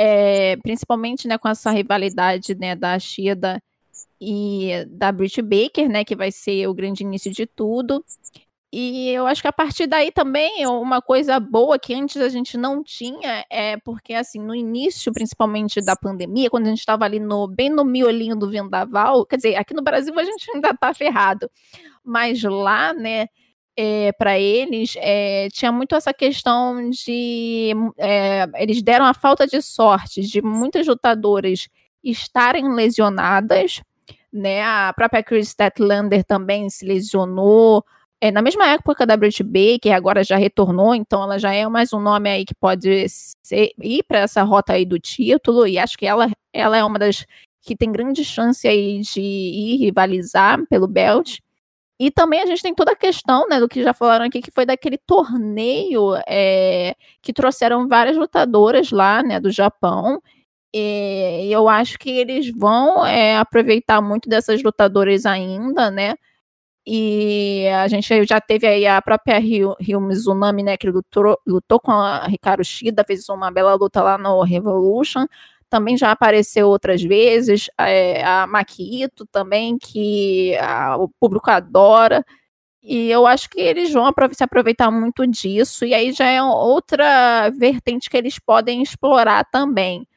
é, 0.01 0.55
principalmente 0.63 1.27
né, 1.27 1.37
com 1.37 1.49
essa 1.49 1.71
rivalidade 1.71 2.55
né, 2.55 2.73
da 2.73 2.97
Shida 2.97 3.61
e 4.19 4.85
da 4.87 5.11
Britt 5.11 5.41
Baker, 5.41 5.89
né, 5.89 6.05
que 6.05 6.15
vai 6.15 6.31
ser 6.31 6.67
o 6.67 6.73
grande 6.73 7.03
início 7.03 7.29
de 7.29 7.45
tudo. 7.45 8.01
E 8.71 9.09
eu 9.09 9.27
acho 9.27 9.41
que 9.41 9.47
a 9.47 9.51
partir 9.51 9.87
daí 9.87 10.11
também 10.11 10.65
uma 10.67 11.01
coisa 11.01 11.37
boa 11.39 11.77
que 11.77 11.93
antes 11.93 12.21
a 12.21 12.29
gente 12.29 12.55
não 12.55 12.83
tinha 12.83 13.43
é 13.49 13.77
porque 13.77 14.13
assim 14.13 14.39
no 14.39 14.55
início, 14.55 15.11
principalmente 15.11 15.81
da 15.81 15.95
pandemia, 15.95 16.49
quando 16.49 16.67
a 16.67 16.69
gente 16.69 16.79
estava 16.79 17.03
ali 17.03 17.19
no 17.19 17.47
bem 17.47 17.69
no 17.69 17.83
miolinho 17.83 18.37
do 18.37 18.49
vendaval, 18.49 19.25
quer 19.25 19.37
dizer, 19.37 19.55
aqui 19.55 19.73
no 19.73 19.81
Brasil 19.81 20.17
a 20.17 20.23
gente 20.23 20.49
ainda 20.53 20.69
está 20.69 20.93
ferrado, 20.93 21.49
mas 22.05 22.41
lá, 22.43 22.93
né, 22.93 23.27
é, 23.81 24.11
para 24.11 24.37
eles, 24.37 24.95
é, 24.97 25.47
tinha 25.53 25.71
muito 25.71 25.95
essa 25.95 26.13
questão 26.13 26.89
de. 26.89 27.71
É, 27.97 28.45
eles 28.55 28.81
deram 28.81 29.05
a 29.05 29.13
falta 29.13 29.47
de 29.47 29.61
sorte 29.61 30.21
de 30.21 30.41
muitas 30.41 30.85
lutadoras 30.85 31.69
estarem 32.03 32.73
lesionadas, 32.73 33.81
né? 34.33 34.61
A 34.63 34.91
própria 34.93 35.23
Chris 35.23 35.47
Statlander 35.49 36.25
também 36.25 36.69
se 36.69 36.83
lesionou. 36.85 37.85
É, 38.19 38.31
na 38.31 38.41
mesma 38.41 38.67
época 38.67 39.05
da 39.05 39.15
Britt 39.15 39.41
Baker, 39.43 39.93
agora 39.95 40.25
já 40.25 40.35
retornou, 40.35 40.93
então 40.93 41.23
ela 41.23 41.39
já 41.39 41.53
é 41.53 41.65
mais 41.69 41.93
um 41.93 42.01
nome 42.01 42.29
aí 42.29 42.43
que 42.43 42.53
pode 42.53 43.07
ser, 43.07 43.71
ir 43.81 44.03
para 44.03 44.19
essa 44.19 44.43
rota 44.43 44.73
aí 44.73 44.85
do 44.85 44.99
título, 44.99 45.65
e 45.65 45.79
acho 45.79 45.97
que 45.97 46.05
ela, 46.05 46.29
ela 46.51 46.77
é 46.77 46.83
uma 46.83 46.99
das 46.99 47.25
que 47.61 47.77
tem 47.77 47.89
grande 47.93 48.25
chance 48.25 48.67
aí 48.67 48.99
de 48.99 49.21
ir 49.21 49.77
rivalizar 49.77 50.59
pelo 50.69 50.85
belt. 50.85 51.39
E 51.99 52.09
também 52.09 52.41
a 52.41 52.45
gente 52.45 52.61
tem 52.63 52.73
toda 52.73 52.93
a 52.93 52.95
questão, 52.95 53.47
né, 53.49 53.59
do 53.59 53.67
que 53.67 53.83
já 53.83 53.93
falaram 53.93 54.25
aqui, 54.25 54.41
que 54.41 54.51
foi 54.51 54.65
daquele 54.65 54.97
torneio 54.97 56.15
é, 56.27 56.95
que 57.21 57.33
trouxeram 57.33 57.89
várias 57.89 58.15
lutadoras 58.17 58.89
lá, 58.91 59.21
né, 59.21 59.39
do 59.39 59.51
Japão. 59.51 60.21
E 60.73 61.49
eu 61.51 61.67
acho 61.67 61.99
que 61.99 62.09
eles 62.09 62.51
vão 62.55 63.05
é, 63.05 63.37
aproveitar 63.37 64.01
muito 64.01 64.29
dessas 64.29 64.63
lutadoras 64.63 65.25
ainda, 65.25 65.91
né? 65.91 66.15
E 66.87 67.67
a 67.69 67.87
gente 67.87 68.25
já 68.25 68.41
teve 68.41 68.65
aí 68.67 68.87
a 68.87 69.01
própria 69.01 69.37
Ryu, 69.39 69.75
Ryu 69.79 70.01
Mizunami, 70.01 70.63
né, 70.63 70.77
que 70.77 70.89
lutou, 70.89 71.37
lutou 71.45 71.79
com 71.79 71.91
a 71.91 72.27
Hikaru 72.29 72.63
Shida, 72.63 73.03
fez 73.05 73.27
uma 73.29 73.51
bela 73.51 73.75
luta 73.75 74.01
lá 74.01 74.17
no 74.17 74.41
Revolution 74.43 75.25
também 75.69 75.97
já 75.97 76.11
apareceu 76.11 76.67
outras 76.67 77.01
vezes, 77.01 77.69
é, 77.79 78.23
a 78.23 78.47
Maquito 78.47 79.25
também, 79.31 79.77
que 79.77 80.55
a, 80.57 80.97
o 80.97 81.09
público 81.19 81.49
adora. 81.49 82.25
E 82.81 83.09
eu 83.11 83.27
acho 83.27 83.49
que 83.49 83.59
eles 83.59 83.91
vão 83.91 84.11
se 84.33 84.43
aproveitar 84.43 84.89
muito 84.91 85.27
disso, 85.27 85.85
e 85.85 85.93
aí 85.93 86.11
já 86.13 86.25
é 86.27 86.41
outra 86.41 87.49
vertente 87.51 88.09
que 88.09 88.17
eles 88.17 88.39
podem 88.39 88.81
explorar 88.81 89.45
também. 89.51 90.07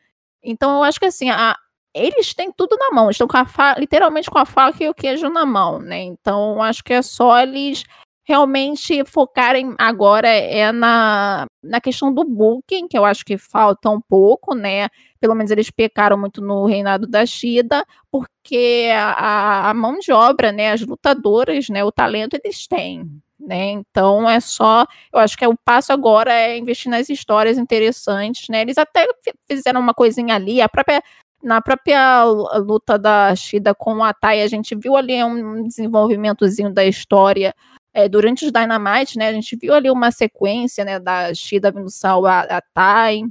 Então 0.42 0.76
eu 0.78 0.82
acho 0.84 0.98
que 0.98 1.06
assim, 1.06 1.30
a, 1.30 1.56
eles 1.94 2.34
têm 2.34 2.52
tudo 2.52 2.76
na 2.78 2.90
mão, 2.90 3.10
estão 3.10 3.28
com 3.28 3.36
a 3.36 3.46
literalmente 3.78 4.30
com 4.30 4.38
a 4.38 4.46
faca 4.46 4.82
e 4.82 4.88
o 4.88 4.94
queijo 4.94 5.28
na 5.28 5.44
mão, 5.44 5.78
né? 5.78 6.02
Então 6.02 6.62
acho 6.62 6.82
que 6.84 6.92
é 6.92 7.02
só 7.02 7.40
eles 7.40 7.84
realmente 8.24 9.04
focarem 9.04 9.74
agora 9.78 10.28
é 10.28 10.70
na, 10.70 11.46
na 11.62 11.80
questão 11.80 12.12
do 12.12 12.24
booking, 12.24 12.86
que 12.88 12.96
eu 12.96 13.04
acho 13.04 13.24
que 13.24 13.36
falta 13.36 13.90
um 13.90 14.00
pouco, 14.00 14.54
né? 14.54 14.88
Pelo 15.20 15.34
menos 15.34 15.50
eles 15.50 15.70
pecaram 15.70 16.16
muito 16.16 16.40
no 16.40 16.64
reinado 16.66 17.06
da 17.06 17.26
Shida, 17.26 17.84
porque 18.10 18.88
a, 18.94 19.70
a 19.70 19.74
mão 19.74 19.98
de 19.98 20.12
obra, 20.12 20.52
né, 20.52 20.72
as 20.72 20.80
lutadoras, 20.82 21.68
né, 21.68 21.84
o 21.84 21.92
talento 21.92 22.38
eles 22.42 22.66
têm, 22.66 23.04
né? 23.38 23.70
Então 23.70 24.28
é 24.30 24.38
só, 24.40 24.86
eu 25.12 25.18
acho 25.18 25.36
que 25.36 25.44
é 25.44 25.48
o 25.48 25.56
passo 25.64 25.92
agora 25.92 26.32
é 26.32 26.56
investir 26.56 26.90
nas 26.90 27.08
histórias 27.08 27.58
interessantes, 27.58 28.48
né? 28.48 28.62
Eles 28.62 28.78
até 28.78 29.06
fizeram 29.50 29.80
uma 29.80 29.94
coisinha 29.94 30.36
ali, 30.36 30.60
a 30.60 30.68
própria 30.68 31.02
na 31.42 31.60
própria 31.60 32.24
luta 32.24 32.96
da 32.96 33.34
Shida 33.34 33.74
com 33.74 34.04
a 34.04 34.14
Tai, 34.14 34.42
a 34.42 34.46
gente 34.46 34.76
viu 34.76 34.96
ali 34.96 35.22
um 35.24 35.66
desenvolvimentozinho 35.66 36.72
da 36.72 36.84
história 36.84 37.52
é, 37.94 38.08
durante 38.08 38.44
os 38.44 38.52
Dynamite, 38.52 39.18
né, 39.18 39.28
a 39.28 39.32
gente 39.32 39.56
viu 39.56 39.74
ali 39.74 39.90
uma 39.90 40.10
sequência, 40.10 40.84
né, 40.84 40.98
da 40.98 41.32
Shida 41.34 41.70
vindo 41.70 41.90
salvar 41.90 42.50
a 42.50 42.60
Tai, 42.60 43.22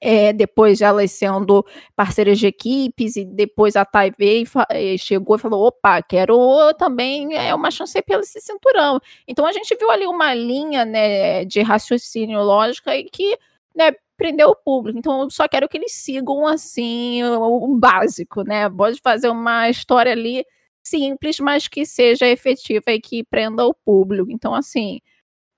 é, 0.00 0.32
depois 0.32 0.80
elas 0.80 1.12
sendo 1.12 1.64
parceiras 1.94 2.38
de 2.38 2.46
equipes, 2.46 3.16
e 3.16 3.24
depois 3.24 3.76
a 3.76 3.84
Tai 3.84 4.10
veio 4.18 4.46
e 4.74 4.98
chegou 4.98 5.36
e 5.36 5.38
falou, 5.38 5.66
opa, 5.66 6.02
quero 6.02 6.72
também 6.74 7.34
é, 7.36 7.54
uma 7.54 7.70
chance 7.70 8.00
pelo 8.02 8.22
esse 8.22 8.40
cinturão. 8.40 9.00
Então 9.26 9.46
a 9.46 9.52
gente 9.52 9.74
viu 9.76 9.90
ali 9.90 10.06
uma 10.06 10.34
linha, 10.34 10.84
né, 10.84 11.44
de 11.44 11.60
raciocínio 11.62 12.42
lógica 12.42 12.96
e 12.96 13.04
que, 13.04 13.38
né, 13.74 13.92
prendeu 14.16 14.50
o 14.50 14.56
público. 14.56 14.98
Então 14.98 15.22
eu 15.22 15.30
só 15.30 15.46
quero 15.48 15.68
que 15.68 15.76
eles 15.76 15.92
sigam, 15.92 16.46
assim, 16.46 17.22
o, 17.24 17.72
o 17.72 17.76
básico, 17.76 18.42
né, 18.42 18.68
pode 18.70 19.00
fazer 19.00 19.28
uma 19.28 19.68
história 19.68 20.12
ali 20.12 20.44
simples, 20.84 21.40
mas 21.40 21.66
que 21.66 21.86
seja 21.86 22.26
efetiva 22.26 22.92
e 22.92 23.00
que 23.00 23.24
prenda 23.24 23.64
o 23.64 23.74
público. 23.74 24.30
Então, 24.30 24.54
assim, 24.54 25.00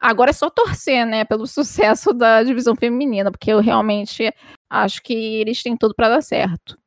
agora 0.00 0.30
é 0.30 0.32
só 0.32 0.48
torcer, 0.48 1.04
né, 1.06 1.24
pelo 1.24 1.46
sucesso 1.48 2.12
da 2.12 2.42
divisão 2.42 2.76
feminina, 2.76 3.30
porque 3.30 3.52
eu 3.52 3.60
realmente 3.60 4.32
acho 4.70 5.02
que 5.02 5.12
eles 5.12 5.62
têm 5.62 5.76
tudo 5.76 5.94
para 5.94 6.08
dar 6.08 6.22
certo. 6.22 6.78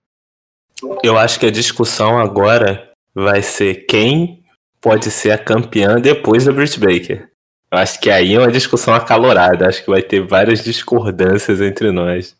Eu 1.04 1.18
acho 1.18 1.40
que 1.40 1.46
a 1.46 1.52
discussão 1.52 2.18
agora 2.18 2.92
vai 3.14 3.42
ser 3.42 3.86
quem 3.86 4.44
pode 4.80 5.12
ser 5.12 5.32
a 5.32 5.38
campeã 5.38 6.00
depois 6.00 6.46
da 6.46 6.54
Britt 6.54 6.80
Baker. 6.80 7.30
Eu 7.72 7.78
acho 7.78 8.00
que 8.00 8.10
aí 8.10 8.34
é 8.34 8.40
uma 8.40 8.52
discussão 8.52 8.94
acalorada. 8.94 9.68
Acho 9.68 9.84
que 9.84 9.90
vai 9.90 10.02
ter 10.02 10.22
várias 10.22 10.64
discordâncias 10.64 11.62
entre 11.62 11.92
nós. 11.92 12.36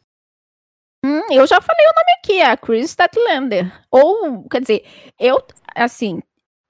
Eu 1.32 1.46
já 1.46 1.62
falei 1.62 1.86
o 1.86 1.96
nome 1.96 2.12
aqui, 2.18 2.42
a 2.42 2.58
Chris 2.58 2.92
Statlander. 2.92 3.72
Ou, 3.92 4.44
quer 4.50 4.62
dizer, 4.62 4.86
eu, 5.20 5.42
assim, 5.76 6.22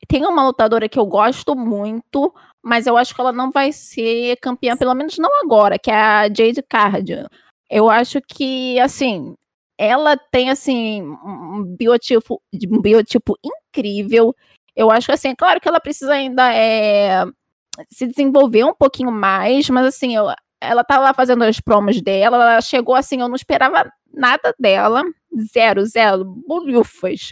tem 0.08 0.26
uma 0.26 0.46
lutadora 0.46 0.90
que 0.90 1.00
eu 1.00 1.06
gosto 1.06 1.56
muito, 1.56 2.34
mas 2.62 2.88
eu 2.88 2.98
acho 2.98 3.16
que 3.16 3.22
ela 3.22 3.32
não 3.32 3.52
vai 3.52 3.72
ser 3.72 4.38
campeã, 4.42 4.76
pelo 4.76 4.94
menos 4.94 5.18
não 5.18 5.30
agora, 5.42 5.80
que 5.80 5.90
é 5.90 5.96
a 5.96 6.24
Jade 6.24 6.62
Cardio. 6.68 7.28
Eu 7.70 7.90
acho 7.90 8.20
que, 8.22 8.80
assim, 8.80 9.36
ela 9.78 10.18
tem, 10.18 10.50
assim, 10.50 11.04
um 11.04 11.64
biotipo, 11.64 12.42
um 12.70 12.82
biotipo 12.82 13.38
incrível. 13.44 14.36
Eu 14.76 14.92
acho 14.92 15.08
que, 15.08 15.14
assim, 15.14 15.34
claro 15.36 15.62
que 15.62 15.68
ela 15.68 15.80
precisa 15.80 16.14
ainda 16.14 16.54
é, 16.54 17.26
se 17.90 18.08
desenvolver 18.08 18.66
um 18.66 18.74
pouquinho 18.74 19.12
mais, 19.12 19.70
mas, 19.70 19.86
assim, 19.86 20.16
eu, 20.16 20.28
ela 20.62 20.84
tá 20.84 21.00
lá 21.00 21.14
fazendo 21.14 21.44
as 21.44 21.60
promos 21.60 22.02
dela, 22.02 22.38
ela 22.38 22.62
chegou, 22.62 22.96
assim, 22.96 23.22
eu 23.22 23.28
não 23.28 23.36
esperava 23.36 23.90
nada 24.14 24.54
dela, 24.60 25.04
zero, 25.54 25.86
zero, 25.86 26.26
bolhufas. 26.26 27.32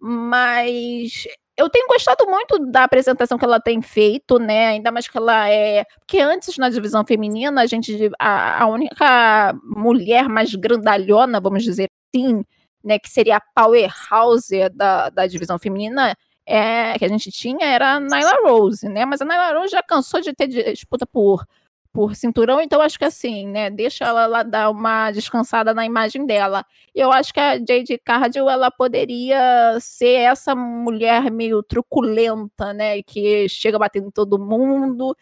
Mas 0.00 1.26
eu 1.60 1.68
tenho 1.68 1.86
gostado 1.86 2.26
muito 2.26 2.58
da 2.70 2.84
apresentação 2.84 3.36
que 3.36 3.44
ela 3.44 3.60
tem 3.60 3.82
feito, 3.82 4.38
né? 4.38 4.68
Ainda 4.68 4.90
mais 4.90 5.06
que 5.06 5.18
ela 5.18 5.48
é. 5.50 5.84
Porque 5.98 6.18
antes, 6.18 6.56
na 6.56 6.70
divisão 6.70 7.04
feminina, 7.04 7.60
a 7.60 7.66
gente. 7.66 8.10
A, 8.18 8.62
a 8.64 8.66
única 8.66 9.54
mulher 9.62 10.28
mais 10.28 10.54
grandalhona, 10.54 11.38
vamos 11.38 11.62
dizer 11.62 11.88
assim, 12.14 12.42
né? 12.82 12.98
Que 12.98 13.10
seria 13.10 13.36
a 13.36 13.42
powerhouse 13.54 14.70
da, 14.70 15.10
da 15.10 15.26
divisão 15.26 15.58
feminina. 15.58 16.16
É, 16.46 16.98
que 16.98 17.04
a 17.04 17.08
gente 17.08 17.30
tinha 17.30 17.64
era 17.64 17.96
a 17.96 18.00
Nyla 18.00 18.40
Rose, 18.42 18.88
né? 18.88 19.04
Mas 19.04 19.20
a 19.20 19.24
Nyla 19.24 19.52
Rose 19.52 19.70
já 19.70 19.82
cansou 19.82 20.20
de 20.20 20.32
ter 20.32 20.48
disputa 20.48 21.06
por 21.06 21.44
por 21.92 22.14
cinturão, 22.14 22.60
então 22.60 22.80
acho 22.80 22.98
que 22.98 23.04
assim, 23.04 23.48
né, 23.48 23.68
deixa 23.70 24.04
ela 24.04 24.26
lá 24.26 24.42
dar 24.42 24.70
uma 24.70 25.10
descansada 25.10 25.74
na 25.74 25.84
imagem 25.84 26.24
dela. 26.26 26.64
Eu 26.94 27.10
acho 27.12 27.32
que 27.34 27.40
a 27.40 27.56
Jade 27.58 27.98
Cardio 28.04 28.48
ela 28.48 28.70
poderia 28.70 29.78
ser 29.80 30.20
essa 30.20 30.54
mulher 30.54 31.30
meio 31.30 31.62
truculenta, 31.62 32.72
né, 32.72 33.02
que 33.02 33.48
chega 33.48 33.78
batendo 33.78 34.10
todo 34.12 34.38
mundo 34.38 35.16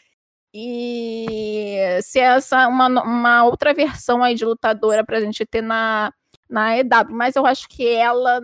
e 0.52 1.76
ser 2.02 2.20
essa 2.20 2.68
uma, 2.68 2.88
uma 3.02 3.44
outra 3.44 3.72
versão 3.74 4.22
aí 4.22 4.34
de 4.34 4.44
lutadora 4.44 5.04
pra 5.04 5.20
gente 5.20 5.44
ter 5.46 5.62
na 5.62 6.12
na 6.48 6.78
EW, 6.78 7.10
mas 7.10 7.36
eu 7.36 7.44
acho 7.44 7.68
que 7.68 7.86
ela, 7.86 8.40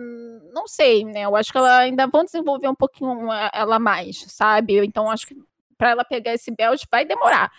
não 0.53 0.67
sei, 0.67 1.03
né? 1.03 1.21
Eu 1.23 1.35
acho 1.35 1.51
que 1.51 1.57
ela 1.57 1.79
ainda 1.79 2.05
vão 2.05 2.23
desenvolver 2.23 2.67
um 2.67 2.75
pouquinho 2.75 3.31
ela 3.51 3.79
mais, 3.79 4.25
sabe? 4.27 4.77
Então 4.85 5.09
acho 5.09 5.25
que 5.25 5.35
para 5.77 5.89
ela 5.89 6.05
pegar 6.05 6.33
esse 6.33 6.51
belt 6.51 6.83
vai 6.91 7.03
demorar. 7.03 7.51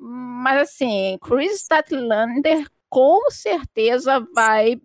Mas 0.00 0.62
assim, 0.62 1.18
Chris 1.20 1.60
Statlander 1.60 2.66
com 2.88 3.30
certeza 3.30 4.26
vai, 4.34 4.80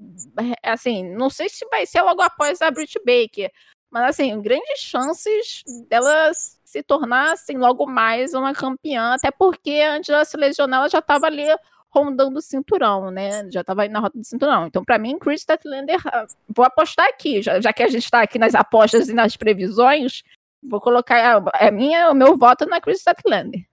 assim, 0.61 1.09
não 1.15 1.29
sei 1.29 1.47
se 1.47 1.65
vai 1.71 1.85
ser 1.85 2.01
logo 2.01 2.21
após 2.21 2.61
a 2.61 2.69
Britt 2.69 2.99
Baker, 2.99 3.49
mas 3.89 4.09
assim, 4.09 4.39
grandes 4.41 4.79
chances 4.79 5.63
dela 5.87 6.31
se 6.33 6.83
tornar 6.83 7.31
assim 7.31 7.57
logo 7.57 7.85
mais 7.87 8.33
uma 8.33 8.53
campeã, 8.53 9.13
até 9.13 9.31
porque 9.31 9.79
antes 9.89 10.09
dela 10.09 10.25
se 10.25 10.35
lesionar 10.35 10.81
ela 10.81 10.89
já 10.89 10.99
estava 10.99 11.27
ali 11.27 11.47
rondando 11.89 12.39
o 12.39 12.41
cinturão, 12.41 13.09
né? 13.09 13.49
Já 13.49 13.61
estava 13.61 13.83
aí 13.83 13.89
na 13.89 14.01
rota 14.01 14.19
do 14.19 14.25
cinturão. 14.25 14.67
Então, 14.67 14.83
para 14.83 14.99
mim, 14.99 15.17
Chris 15.17 15.41
Statlander, 15.41 16.01
ah, 16.07 16.25
vou 16.53 16.65
apostar 16.65 17.07
aqui, 17.07 17.41
já, 17.41 17.61
já 17.61 17.71
que 17.71 17.81
a 17.81 17.87
gente 17.87 18.03
está 18.03 18.21
aqui 18.21 18.37
nas 18.37 18.53
apostas 18.53 19.07
e 19.07 19.13
nas 19.13 19.37
previsões, 19.37 20.21
vou 20.61 20.81
colocar 20.81 21.37
a, 21.37 21.67
a 21.67 21.71
minha, 21.71 22.11
o 22.11 22.13
meu 22.13 22.37
voto 22.37 22.65
na 22.65 22.81
Chris 22.81 22.99
Statlander. 22.99 23.65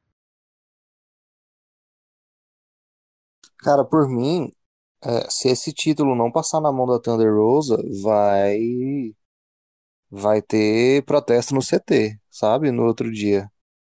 Cara, 3.62 3.84
por 3.84 4.08
mim, 4.08 4.52
é, 5.02 5.30
se 5.30 5.48
esse 5.48 5.72
título 5.72 6.14
não 6.16 6.30
passar 6.32 6.60
na 6.60 6.72
mão 6.72 6.86
da 6.86 6.98
Thunder 7.00 7.32
Rosa, 7.34 7.76
vai 8.02 9.14
vai 10.10 10.42
ter 10.42 11.04
protesto 11.04 11.54
no 11.54 11.62
CT, 11.62 12.20
sabe? 12.30 12.70
No 12.70 12.84
outro 12.84 13.10
dia. 13.12 13.50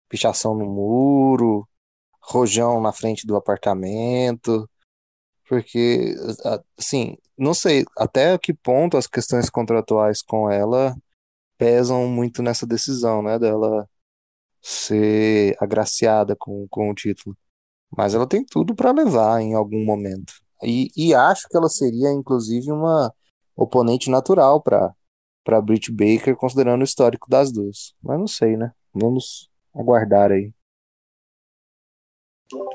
Pichação 0.09 0.55
no 0.57 0.67
muro, 0.67 1.69
rojão 2.23 2.81
na 2.81 2.93
frente 2.93 3.27
do 3.27 3.37
apartamento. 3.37 4.69
Porque, 5.49 6.15
assim, 6.79 7.17
não 7.39 7.55
sei 7.55 7.85
até 7.99 8.39
que 8.39 8.55
ponto 8.55 8.97
as 8.97 9.07
questões 9.07 9.51
contratuais 9.51 10.23
com 10.23 10.51
ela 10.51 10.97
pesam 11.59 12.09
muito 12.09 12.43
nessa 12.43 12.67
decisão, 12.67 13.23
né? 13.23 13.39
Dela 13.39 13.89
ser 14.63 15.57
agraciada 15.61 16.37
com, 16.37 16.67
com 16.71 16.91
o 16.91 16.95
título. 16.95 17.37
Mas 17.97 18.15
ela 18.15 18.27
tem 18.27 18.45
tudo 18.45 18.75
para 18.75 18.93
levar 18.93 19.41
em 19.41 19.55
algum 19.55 19.85
momento. 19.85 20.33
E, 20.63 20.91
e 20.97 21.15
acho 21.15 21.49
que 21.49 21.57
ela 21.57 21.69
seria, 21.69 22.11
inclusive, 22.13 22.71
uma 22.71 23.13
oponente 23.57 24.11
natural 24.11 24.63
para 24.63 24.95
para 25.49 25.63
Britt 25.63 25.91
Baker, 25.91 26.37
considerando 26.37 26.83
o 26.83 26.85
histórico 26.85 27.27
das 27.31 27.51
duas. 27.51 27.95
Mas 28.03 28.19
não 28.19 28.27
sei, 28.27 28.55
né? 28.55 28.71
Vamos 28.93 29.49
aguardar 29.75 30.31
aí. 30.31 30.53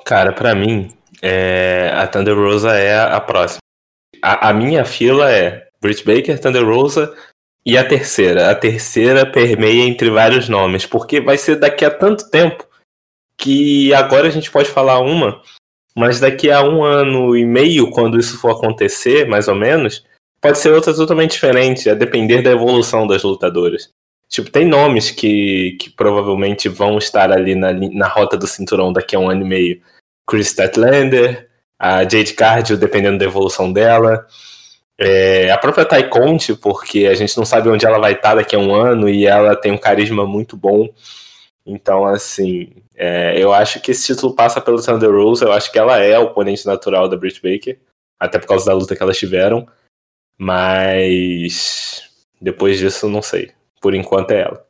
Cara, 0.03 0.33
para 0.33 0.55
mim, 0.55 0.87
é... 1.21 1.91
a 1.93 2.07
Thunder 2.07 2.35
Rosa 2.35 2.73
é 2.75 2.99
a 2.99 3.21
próxima. 3.21 3.59
A, 4.23 4.49
a, 4.49 4.53
minha 4.55 4.83
fila 4.85 5.31
é 5.31 5.67
Britt 5.79 6.03
Baker, 6.03 6.39
Thunder 6.39 6.65
Rosa 6.65 7.15
e 7.63 7.77
a 7.77 7.87
terceira. 7.87 8.49
A 8.49 8.55
terceira 8.55 9.31
permeia 9.31 9.83
entre 9.83 10.09
vários 10.09 10.49
nomes, 10.49 10.83
porque 10.83 11.21
vai 11.21 11.37
ser 11.37 11.57
daqui 11.57 11.85
a 11.85 11.91
tanto 11.91 12.27
tempo 12.31 12.67
que 13.43 13.93
agora 13.93 14.27
a 14.27 14.31
gente 14.31 14.49
pode 14.49 14.69
falar 14.69 14.99
uma, 14.99 15.41
mas 15.93 16.17
daqui 16.17 16.49
a 16.49 16.63
um 16.63 16.81
ano 16.81 17.35
e 17.35 17.45
meio, 17.45 17.91
quando 17.91 18.17
isso 18.17 18.39
for 18.39 18.51
acontecer, 18.51 19.27
mais 19.27 19.49
ou 19.49 19.55
menos, 19.55 20.05
pode 20.39 20.57
ser 20.57 20.71
outra 20.71 20.93
totalmente 20.93 21.31
diferente, 21.31 21.89
a 21.89 21.93
depender 21.93 22.41
da 22.41 22.51
evolução 22.51 23.05
das 23.05 23.21
lutadoras. 23.21 23.89
Tipo, 24.29 24.49
tem 24.49 24.65
nomes 24.65 25.11
que, 25.11 25.75
que 25.79 25.89
provavelmente 25.89 26.69
vão 26.69 26.97
estar 26.97 27.33
ali 27.33 27.53
na, 27.53 27.73
na 27.73 28.07
rota 28.07 28.37
do 28.37 28.47
cinturão 28.47 28.93
daqui 28.93 29.13
a 29.13 29.19
um 29.19 29.29
ano 29.29 29.45
e 29.45 29.49
meio. 29.49 29.81
Chris 30.25 30.47
Statlander, 30.47 31.49
a 31.77 32.03
Jade 32.03 32.33
Cardio, 32.33 32.77
dependendo 32.77 33.17
da 33.17 33.25
evolução 33.25 33.73
dela. 33.73 34.25
É, 34.97 35.51
a 35.51 35.57
própria 35.57 35.83
Tai 35.83 36.07
Conte, 36.07 36.55
porque 36.55 37.07
a 37.07 37.13
gente 37.13 37.35
não 37.35 37.43
sabe 37.43 37.67
onde 37.67 37.85
ela 37.85 37.99
vai 37.99 38.13
estar 38.13 38.35
daqui 38.35 38.55
a 38.55 38.59
um 38.59 38.73
ano 38.73 39.09
e 39.09 39.25
ela 39.25 39.53
tem 39.53 39.73
um 39.73 39.77
carisma 39.77 40.25
muito 40.25 40.55
bom. 40.55 40.87
Então, 41.65 42.05
assim, 42.05 42.83
é, 42.95 43.41
eu 43.41 43.53
acho 43.53 43.81
que 43.81 43.91
esse 43.91 44.13
título 44.13 44.35
passa 44.35 44.59
pelo 44.59 44.83
Thunder 44.83 45.11
Rose. 45.11 45.43
Eu 45.43 45.51
acho 45.51 45.71
que 45.71 45.79
ela 45.79 45.99
é 45.99 46.15
a 46.15 46.19
oponente 46.19 46.65
natural 46.65 47.07
da 47.07 47.15
Britt 47.15 47.41
Baker, 47.41 47.79
até 48.19 48.37
por 48.37 48.47
causa 48.47 48.65
da 48.65 48.73
luta 48.73 48.95
que 48.95 49.01
elas 49.01 49.17
tiveram. 49.17 49.67
Mas 50.37 52.09
depois 52.41 52.77
disso, 52.77 53.07
não 53.07 53.21
sei. 53.21 53.53
Por 53.81 53.93
enquanto 53.93 54.31
é 54.31 54.41
ela. 54.41 54.67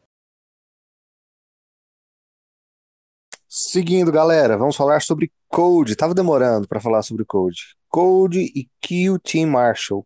Seguindo, 3.48 4.12
galera, 4.12 4.58
vamos 4.58 4.76
falar 4.76 5.02
sobre 5.02 5.32
Code. 5.48 5.96
Tava 5.96 6.14
demorando 6.14 6.68
para 6.68 6.80
falar 6.80 7.02
sobre 7.04 7.24
Code. 7.26 7.76
Code 7.88 8.40
e 8.40 8.68
Kill 8.82 9.20
Team 9.20 9.50
Marshall. 9.50 10.06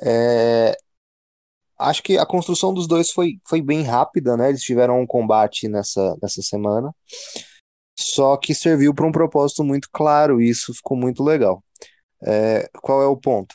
É, 0.00 0.76
acho 1.82 2.02
que 2.02 2.18
a 2.18 2.26
construção 2.26 2.72
dos 2.72 2.86
dois 2.86 3.10
foi, 3.10 3.38
foi 3.46 3.60
bem 3.62 3.82
rápida, 3.82 4.36
né? 4.36 4.48
Eles 4.48 4.62
tiveram 4.62 5.00
um 5.00 5.06
combate 5.06 5.68
nessa, 5.68 6.16
nessa 6.22 6.42
semana. 6.42 6.94
Só 7.98 8.36
que 8.36 8.54
serviu 8.54 8.94
para 8.94 9.06
um 9.06 9.12
propósito 9.12 9.64
muito 9.64 9.88
claro, 9.92 10.40
e 10.40 10.48
isso 10.48 10.74
ficou 10.74 10.96
muito 10.96 11.22
legal. 11.22 11.62
É, 12.24 12.68
qual 12.82 13.02
é 13.02 13.06
o 13.06 13.16
ponto? 13.16 13.54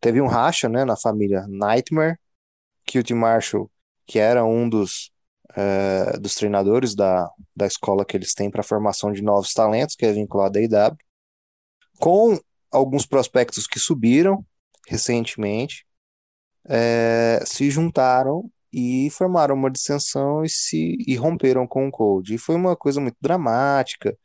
Teve 0.00 0.20
um 0.20 0.26
racha 0.26 0.68
né, 0.68 0.84
na 0.84 0.96
família 0.96 1.46
Nightmare, 1.48 2.16
Cute 2.90 3.14
Marshall, 3.14 3.70
que 4.06 4.18
era 4.18 4.44
um 4.44 4.68
dos, 4.68 5.10
é, 5.56 6.18
dos 6.18 6.34
treinadores 6.34 6.94
da, 6.94 7.30
da 7.54 7.66
escola 7.66 8.04
que 8.04 8.16
eles 8.16 8.34
têm 8.34 8.50
para 8.50 8.62
formação 8.62 9.12
de 9.12 9.22
novos 9.22 9.52
talentos, 9.52 9.94
que 9.94 10.04
é 10.04 10.12
vinculado 10.12 10.58
à 10.58 10.62
IW, 10.62 10.96
com 11.98 12.38
alguns 12.70 13.06
prospectos 13.06 13.66
que 13.66 13.78
subiram 13.78 14.44
recentemente, 14.88 15.86
é, 16.68 17.42
se 17.46 17.70
juntaram 17.70 18.50
e 18.72 19.10
formaram 19.10 19.54
uma 19.54 19.70
dissensão 19.70 20.44
e 20.44 20.48
se 20.48 20.96
e 21.06 21.16
romperam 21.16 21.66
com 21.66 21.88
o 21.88 21.90
Cold. 21.90 22.34
E 22.34 22.38
foi 22.38 22.56
uma 22.56 22.76
coisa 22.76 23.00
muito 23.00 23.16
dramática. 23.20 24.16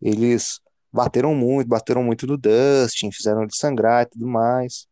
Eles 0.00 0.60
bateram 0.92 1.34
muito, 1.34 1.68
bateram 1.68 2.02
muito 2.04 2.26
no 2.26 2.36
Dustin, 2.36 3.10
fizeram 3.12 3.42
ele 3.42 3.52
sangrar 3.52 4.02
e 4.04 4.06
tudo 4.06 4.26
mais. 4.26 4.86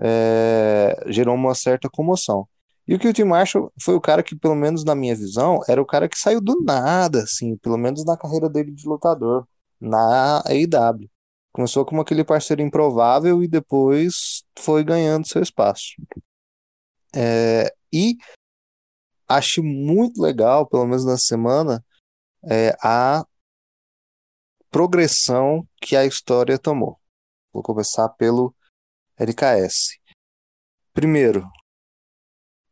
É, 0.00 0.96
gerou 1.08 1.34
uma 1.34 1.54
certa 1.54 1.88
comoção. 1.90 2.48
E 2.86 2.94
o 2.94 2.98
Kilty 2.98 3.24
Marshall 3.24 3.72
foi 3.82 3.94
o 3.94 4.00
cara 4.00 4.22
que, 4.22 4.34
pelo 4.36 4.54
menos 4.54 4.84
na 4.84 4.94
minha 4.94 5.14
visão, 5.14 5.60
era 5.68 5.80
o 5.80 5.86
cara 5.86 6.08
que 6.08 6.18
saiu 6.18 6.40
do 6.40 6.62
nada, 6.62 7.22
assim, 7.22 7.56
pelo 7.58 7.76
menos 7.76 8.04
na 8.04 8.16
carreira 8.16 8.48
dele 8.48 8.72
de 8.72 8.88
lutador, 8.88 9.46
na 9.80 10.42
AEW. 10.46 11.08
Começou 11.58 11.84
como 11.84 12.00
aquele 12.00 12.22
parceiro 12.22 12.62
improvável 12.62 13.42
e 13.42 13.48
depois 13.48 14.44
foi 14.56 14.84
ganhando 14.84 15.26
seu 15.26 15.42
espaço. 15.42 15.96
É, 17.12 17.74
e 17.92 18.16
acho 19.26 19.64
muito 19.64 20.22
legal, 20.22 20.68
pelo 20.68 20.86
menos 20.86 21.04
na 21.04 21.18
semana, 21.18 21.84
é, 22.48 22.76
a 22.80 23.26
progressão 24.70 25.66
que 25.82 25.96
a 25.96 26.06
história 26.06 26.56
tomou. 26.60 26.96
Vou 27.52 27.60
começar 27.60 28.08
pelo 28.10 28.54
LKS. 29.16 29.98
Primeiro, 30.92 31.44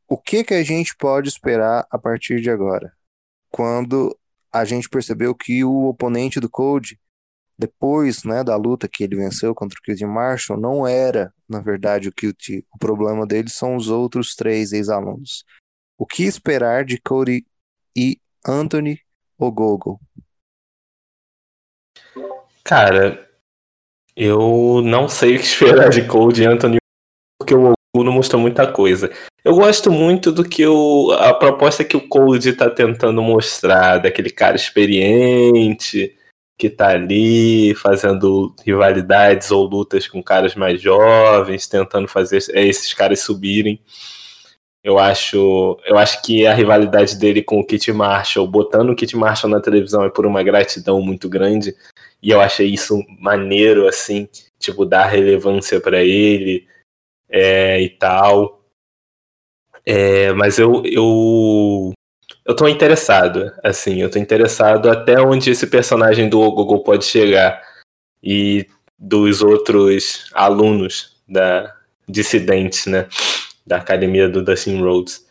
o 0.06 0.16
que 0.16 0.44
que 0.44 0.54
a 0.54 0.62
gente 0.62 0.96
pode 0.96 1.28
esperar 1.28 1.84
a 1.90 1.98
partir 1.98 2.40
de 2.40 2.50
agora? 2.50 2.96
Quando 3.50 4.16
a 4.52 4.64
gente 4.64 4.88
percebeu 4.88 5.34
que 5.34 5.64
o 5.64 5.88
oponente 5.88 6.38
do 6.38 6.48
Code, 6.48 7.00
depois 7.58 8.22
né, 8.24 8.44
da 8.44 8.56
luta 8.56 8.88
que 8.88 9.02
ele 9.02 9.16
venceu 9.16 9.54
contra 9.54 9.78
o 9.78 9.82
Kid 9.82 10.04
Marshall, 10.04 10.60
não 10.60 10.86
era, 10.86 11.32
na 11.48 11.60
verdade, 11.60 12.08
o 12.08 12.12
Kid. 12.12 12.64
O 12.74 12.78
problema 12.78 13.26
dele 13.26 13.48
são 13.48 13.76
os 13.76 13.88
outros 13.88 14.34
três 14.34 14.72
ex-alunos. 14.72 15.44
O 15.98 16.06
que 16.06 16.24
esperar 16.24 16.84
de 16.84 17.00
Cody 17.00 17.46
e 17.96 18.20
Anthony 18.46 19.00
Ogogo? 19.38 19.98
Cara, 22.62 23.26
eu 24.14 24.82
não 24.82 25.08
sei 25.08 25.36
o 25.36 25.38
que 25.38 25.46
esperar 25.46 25.88
de 25.88 26.06
Cody 26.06 26.42
e 26.42 26.46
Anthony 26.46 26.76
porque 27.38 27.54
o 27.54 27.72
Ogogo 27.94 28.04
não 28.04 28.12
mostrou 28.12 28.40
muita 28.40 28.70
coisa. 28.70 29.10
Eu 29.42 29.54
gosto 29.54 29.90
muito 29.90 30.32
do 30.32 30.46
que 30.46 30.66
o, 30.66 31.12
a 31.12 31.32
proposta 31.32 31.84
que 31.84 31.96
o 31.96 32.06
Cold 32.06 32.46
está 32.48 32.68
tentando 32.68 33.22
mostrar, 33.22 33.98
daquele 33.98 34.28
cara 34.28 34.56
experiente 34.56 36.14
que 36.58 36.70
tá 36.70 36.88
ali 36.88 37.74
fazendo 37.74 38.54
rivalidades 38.64 39.50
ou 39.50 39.64
lutas 39.66 40.08
com 40.08 40.22
caras 40.22 40.54
mais 40.54 40.80
jovens, 40.80 41.66
tentando 41.66 42.08
fazer 42.08 42.38
esses 42.54 42.94
caras 42.94 43.20
subirem. 43.20 43.80
Eu 44.82 44.98
acho, 44.98 45.78
eu 45.84 45.98
acho 45.98 46.22
que 46.22 46.46
a 46.46 46.54
rivalidade 46.54 47.16
dele 47.18 47.42
com 47.42 47.58
o 47.58 47.66
Kit 47.66 47.92
Marshall, 47.92 48.46
botando 48.46 48.90
o 48.90 48.94
Kit 48.94 49.16
Marshall 49.16 49.50
na 49.50 49.60
televisão 49.60 50.04
é 50.04 50.08
por 50.08 50.24
uma 50.24 50.42
gratidão 50.42 51.02
muito 51.02 51.28
grande, 51.28 51.74
e 52.22 52.30
eu 52.30 52.40
achei 52.40 52.68
isso 52.68 53.02
maneiro 53.20 53.88
assim, 53.88 54.28
tipo 54.58 54.84
dar 54.84 55.06
relevância 55.06 55.80
para 55.80 56.02
ele 56.04 56.66
é, 57.28 57.82
e 57.82 57.90
tal. 57.90 58.62
É, 59.84 60.32
mas 60.32 60.58
eu, 60.58 60.82
eu 60.84 61.92
eu 62.46 62.54
tô 62.54 62.68
interessado, 62.68 63.52
assim, 63.62 64.00
eu 64.00 64.10
tô 64.10 64.18
interessado 64.18 64.88
até 64.88 65.20
onde 65.20 65.50
esse 65.50 65.66
personagem 65.66 66.28
do 66.28 66.38
Google 66.52 66.84
pode 66.84 67.04
chegar 67.04 67.60
e 68.22 68.66
dos 68.96 69.42
outros 69.42 70.30
alunos 70.32 71.16
da 71.28 71.74
dissidentes, 72.08 72.86
né, 72.86 73.08
da 73.66 73.78
academia 73.78 74.28
do 74.28 74.44
Dustin 74.44 74.80
Rhodes. 74.80 75.26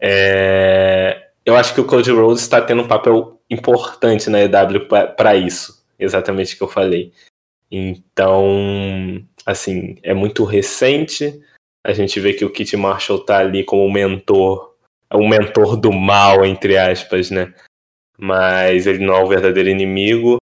É, 0.00 1.28
eu 1.44 1.54
acho 1.54 1.72
que 1.72 1.80
o 1.80 1.84
Cody 1.84 2.10
Rhodes 2.10 2.42
está 2.42 2.60
tendo 2.60 2.82
um 2.82 2.88
papel 2.88 3.40
importante 3.48 4.28
na 4.28 4.40
EW 4.40 4.88
para 5.16 5.36
isso, 5.36 5.84
exatamente 5.96 6.54
o 6.54 6.58
que 6.58 6.64
eu 6.64 6.68
falei. 6.68 7.12
Então, 7.70 9.24
assim, 9.46 9.96
é 10.02 10.12
muito 10.12 10.42
recente, 10.42 11.40
a 11.84 11.92
gente 11.92 12.18
vê 12.18 12.32
que 12.32 12.44
o 12.44 12.50
Kit 12.50 12.76
Marshall 12.76 13.20
tá 13.20 13.38
ali 13.38 13.62
como 13.62 13.90
mentor, 13.90 14.75
um 15.14 15.28
mentor 15.28 15.76
do 15.76 15.92
mal, 15.92 16.44
entre 16.44 16.76
aspas, 16.76 17.30
né? 17.30 17.54
Mas 18.18 18.86
ele 18.86 19.04
não 19.04 19.14
é 19.14 19.22
o 19.22 19.28
verdadeiro 19.28 19.68
inimigo. 19.68 20.38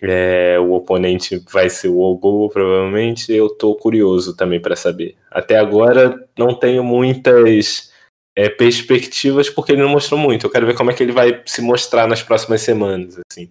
É, 0.00 0.58
o 0.58 0.72
oponente 0.72 1.42
vai 1.50 1.70
ser 1.70 1.88
o 1.88 1.98
Ogo, 1.98 2.48
provavelmente. 2.50 3.32
Eu 3.32 3.48
tô 3.48 3.74
curioso 3.74 4.36
também 4.36 4.60
para 4.60 4.76
saber. 4.76 5.16
Até 5.30 5.56
agora 5.56 6.28
não 6.38 6.54
tenho 6.54 6.82
muitas 6.84 7.92
é, 8.34 8.48
perspectivas 8.48 9.48
porque 9.48 9.72
ele 9.72 9.82
não 9.82 9.88
mostrou 9.88 10.18
muito. 10.18 10.46
Eu 10.46 10.50
quero 10.50 10.66
ver 10.66 10.76
como 10.76 10.90
é 10.90 10.94
que 10.94 11.02
ele 11.02 11.12
vai 11.12 11.42
se 11.46 11.62
mostrar 11.62 12.06
nas 12.06 12.22
próximas 12.22 12.60
semanas, 12.60 13.18
assim, 13.30 13.50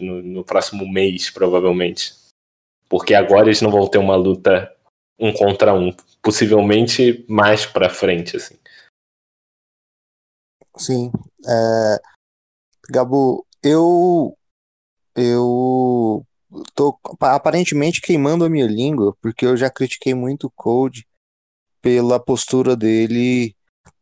no, 0.00 0.22
no 0.22 0.44
próximo 0.44 0.90
mês, 0.90 1.30
provavelmente. 1.30 2.12
Porque 2.88 3.14
agora 3.14 3.46
eles 3.46 3.62
não 3.62 3.70
vão 3.70 3.86
ter 3.86 3.98
uma 3.98 4.16
luta 4.16 4.70
um 5.18 5.32
contra 5.32 5.72
um 5.72 5.94
possivelmente 6.22 7.24
mais 7.28 7.64
para 7.64 7.88
frente, 7.88 8.36
assim. 8.36 8.56
Sim. 10.76 11.10
É... 11.46 12.00
Gabo, 12.90 13.46
eu 13.62 14.36
eu 15.16 16.26
tô 16.74 16.98
aparentemente 17.20 18.00
queimando 18.00 18.44
a 18.44 18.50
minha 18.50 18.66
língua, 18.66 19.16
porque 19.22 19.46
eu 19.46 19.56
já 19.56 19.70
critiquei 19.70 20.14
muito 20.14 20.48
o 20.48 20.52
Code 20.52 21.06
pela 21.82 22.20
postura 22.20 22.76
dele 22.76 23.56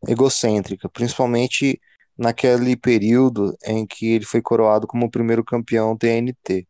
egocêntrica, 0.07 0.89
principalmente 0.89 1.79
naquele 2.17 2.77
período 2.77 3.55
em 3.65 3.85
que 3.87 4.07
ele 4.07 4.25
foi 4.25 4.41
coroado 4.41 4.87
como 4.87 5.05
o 5.07 5.11
primeiro 5.11 5.43
campeão 5.43 5.97
TNT. 5.97 6.67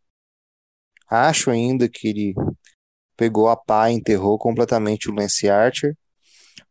Acho 1.09 1.51
ainda 1.51 1.89
que 1.89 2.07
ele 2.07 2.33
pegou 3.17 3.49
a 3.49 3.55
pá 3.57 3.91
e 3.91 3.95
enterrou 3.95 4.37
completamente 4.37 5.09
o 5.09 5.13
Lance 5.15 5.49
Archer, 5.49 5.95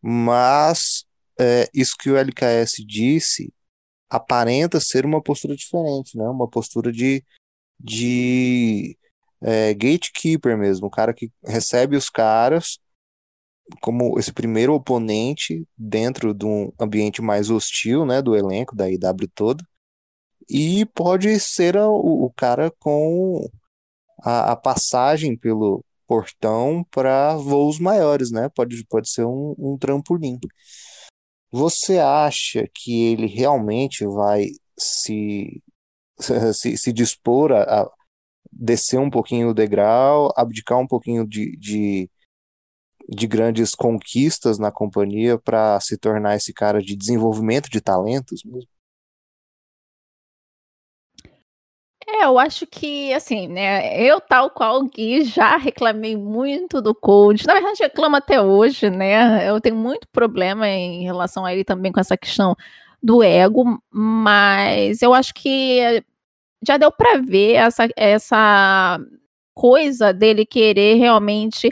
mas 0.03 1.05
é, 1.43 1.69
isso 1.75 1.97
que 1.99 2.11
o 2.11 2.17
LKS 2.17 2.85
disse 2.87 3.53
aparenta 4.11 4.81
ser 4.81 5.05
uma 5.07 5.23
postura 5.23 5.57
diferente, 5.57 6.17
né? 6.17 6.25
Uma 6.29 6.49
postura 6.49 6.93
de, 6.93 7.25
de 7.81 8.97
é, 9.43 9.75
gatekeeper 9.75 10.57
mesmo, 10.57 10.87
o 10.87 10.91
cara 10.91 11.15
que 11.15 11.33
recebe 11.45 11.97
os 11.97 12.11
caras 12.11 12.79
como 13.81 14.19
esse 14.19 14.33
primeiro 14.33 14.75
oponente 14.75 15.67
dentro 15.79 16.35
de 16.35 16.45
um 16.47 16.73
ambiente 16.79 17.23
mais 17.23 17.51
hostil, 17.51 18.05
né, 18.05 18.21
do 18.21 18.37
elenco 18.37 18.77
da 18.77 18.91
IW 18.91 19.29
todo, 19.35 19.65
e 20.51 20.85
pode 20.87 21.39
ser 21.41 21.77
a, 21.77 21.89
o, 21.89 22.25
o, 22.27 22.33
cara 22.33 22.71
com 22.79 23.49
a, 24.23 24.53
a 24.53 24.57
passagem 24.57 25.37
pelo, 25.37 25.85
portão 26.13 26.85
para 26.91 27.37
voos 27.37 27.79
maiores, 27.79 28.31
né? 28.31 28.51
Pode, 28.55 28.85
pode 28.87 29.09
ser 29.09 29.25
um, 29.25 29.55
um 29.59 29.79
trampolim. 29.79 30.39
Você 31.53 31.99
acha 31.99 32.67
que 32.75 33.05
ele 33.13 33.27
realmente 33.27 34.07
vai 34.07 34.47
se, 34.79 35.63
se, 36.55 36.77
se 36.79 36.93
dispor 36.93 37.53
a, 37.53 37.83
a, 37.83 37.91
descer 38.53 38.99
um 39.01 39.11
pouquinho 39.11 39.51
o 39.51 39.55
degrau, 39.55 40.33
abdicar 40.37 40.79
um 40.79 40.87
pouquinho 40.87 41.27
de, 41.27 41.57
de, 41.59 42.11
de 43.09 43.27
grandes 43.27 43.75
conquistas 43.75 44.59
na 44.59 44.73
companhia 44.73 45.39
para 45.39 45.79
se 45.81 45.99
tornar 45.99 46.37
esse 46.37 46.53
cara 46.53 46.81
de 46.83 46.97
desenvolvimento 46.97 47.71
de 47.71 47.81
talentos 47.81 48.43
mesmo? 48.45 48.72
É, 52.15 52.25
eu 52.27 52.39
acho 52.39 52.67
que, 52.67 53.11
assim, 53.15 53.49
né, 53.49 53.99
eu 53.99 54.21
tal 54.21 54.51
qual 54.51 54.81
o 54.81 54.85
Gui 54.89 55.25
já 55.25 55.57
reclamei 55.57 56.15
muito 56.15 56.83
do 56.83 56.95
Cold, 56.95 57.47
na 57.47 57.55
verdade 57.55 57.83
reclamo 57.83 58.17
até 58.17 58.39
hoje, 58.41 58.91
né, 58.91 59.49
eu 59.49 59.59
tenho 59.63 59.77
muito 59.77 60.07
problema 60.09 60.69
em 60.69 61.05
relação 61.05 61.43
a 61.47 61.55
ele 61.55 61.65
também 61.65 61.91
com 61.91 61.99
essa 62.01 62.15
questão 62.17 62.55
do 63.03 63.23
ego, 63.23 63.83
mas 63.91 65.01
eu 65.01 65.15
acho 65.15 65.33
que 65.33 66.05
já 66.67 66.77
deu 66.77 66.93
para 66.93 67.19
ver 67.19 67.55
essa, 67.55 67.89
essa 67.97 69.01
coisa 69.55 70.13
dele 70.13 70.45
querer 70.45 70.97
realmente 70.97 71.71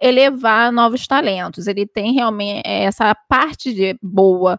elevar 0.00 0.72
novos 0.72 1.04
talentos, 1.06 1.66
ele 1.66 1.84
tem 1.84 2.12
realmente 2.12 2.62
essa 2.64 3.12
parte 3.28 3.74
de 3.74 3.98
boa. 4.00 4.58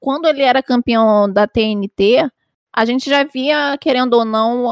Quando 0.00 0.26
ele 0.26 0.42
era 0.42 0.62
campeão 0.62 1.30
da 1.30 1.46
TNT, 1.46 2.30
a 2.72 2.84
gente 2.84 3.08
já 3.08 3.24
via, 3.24 3.76
querendo 3.78 4.14
ou 4.14 4.24
não, 4.24 4.66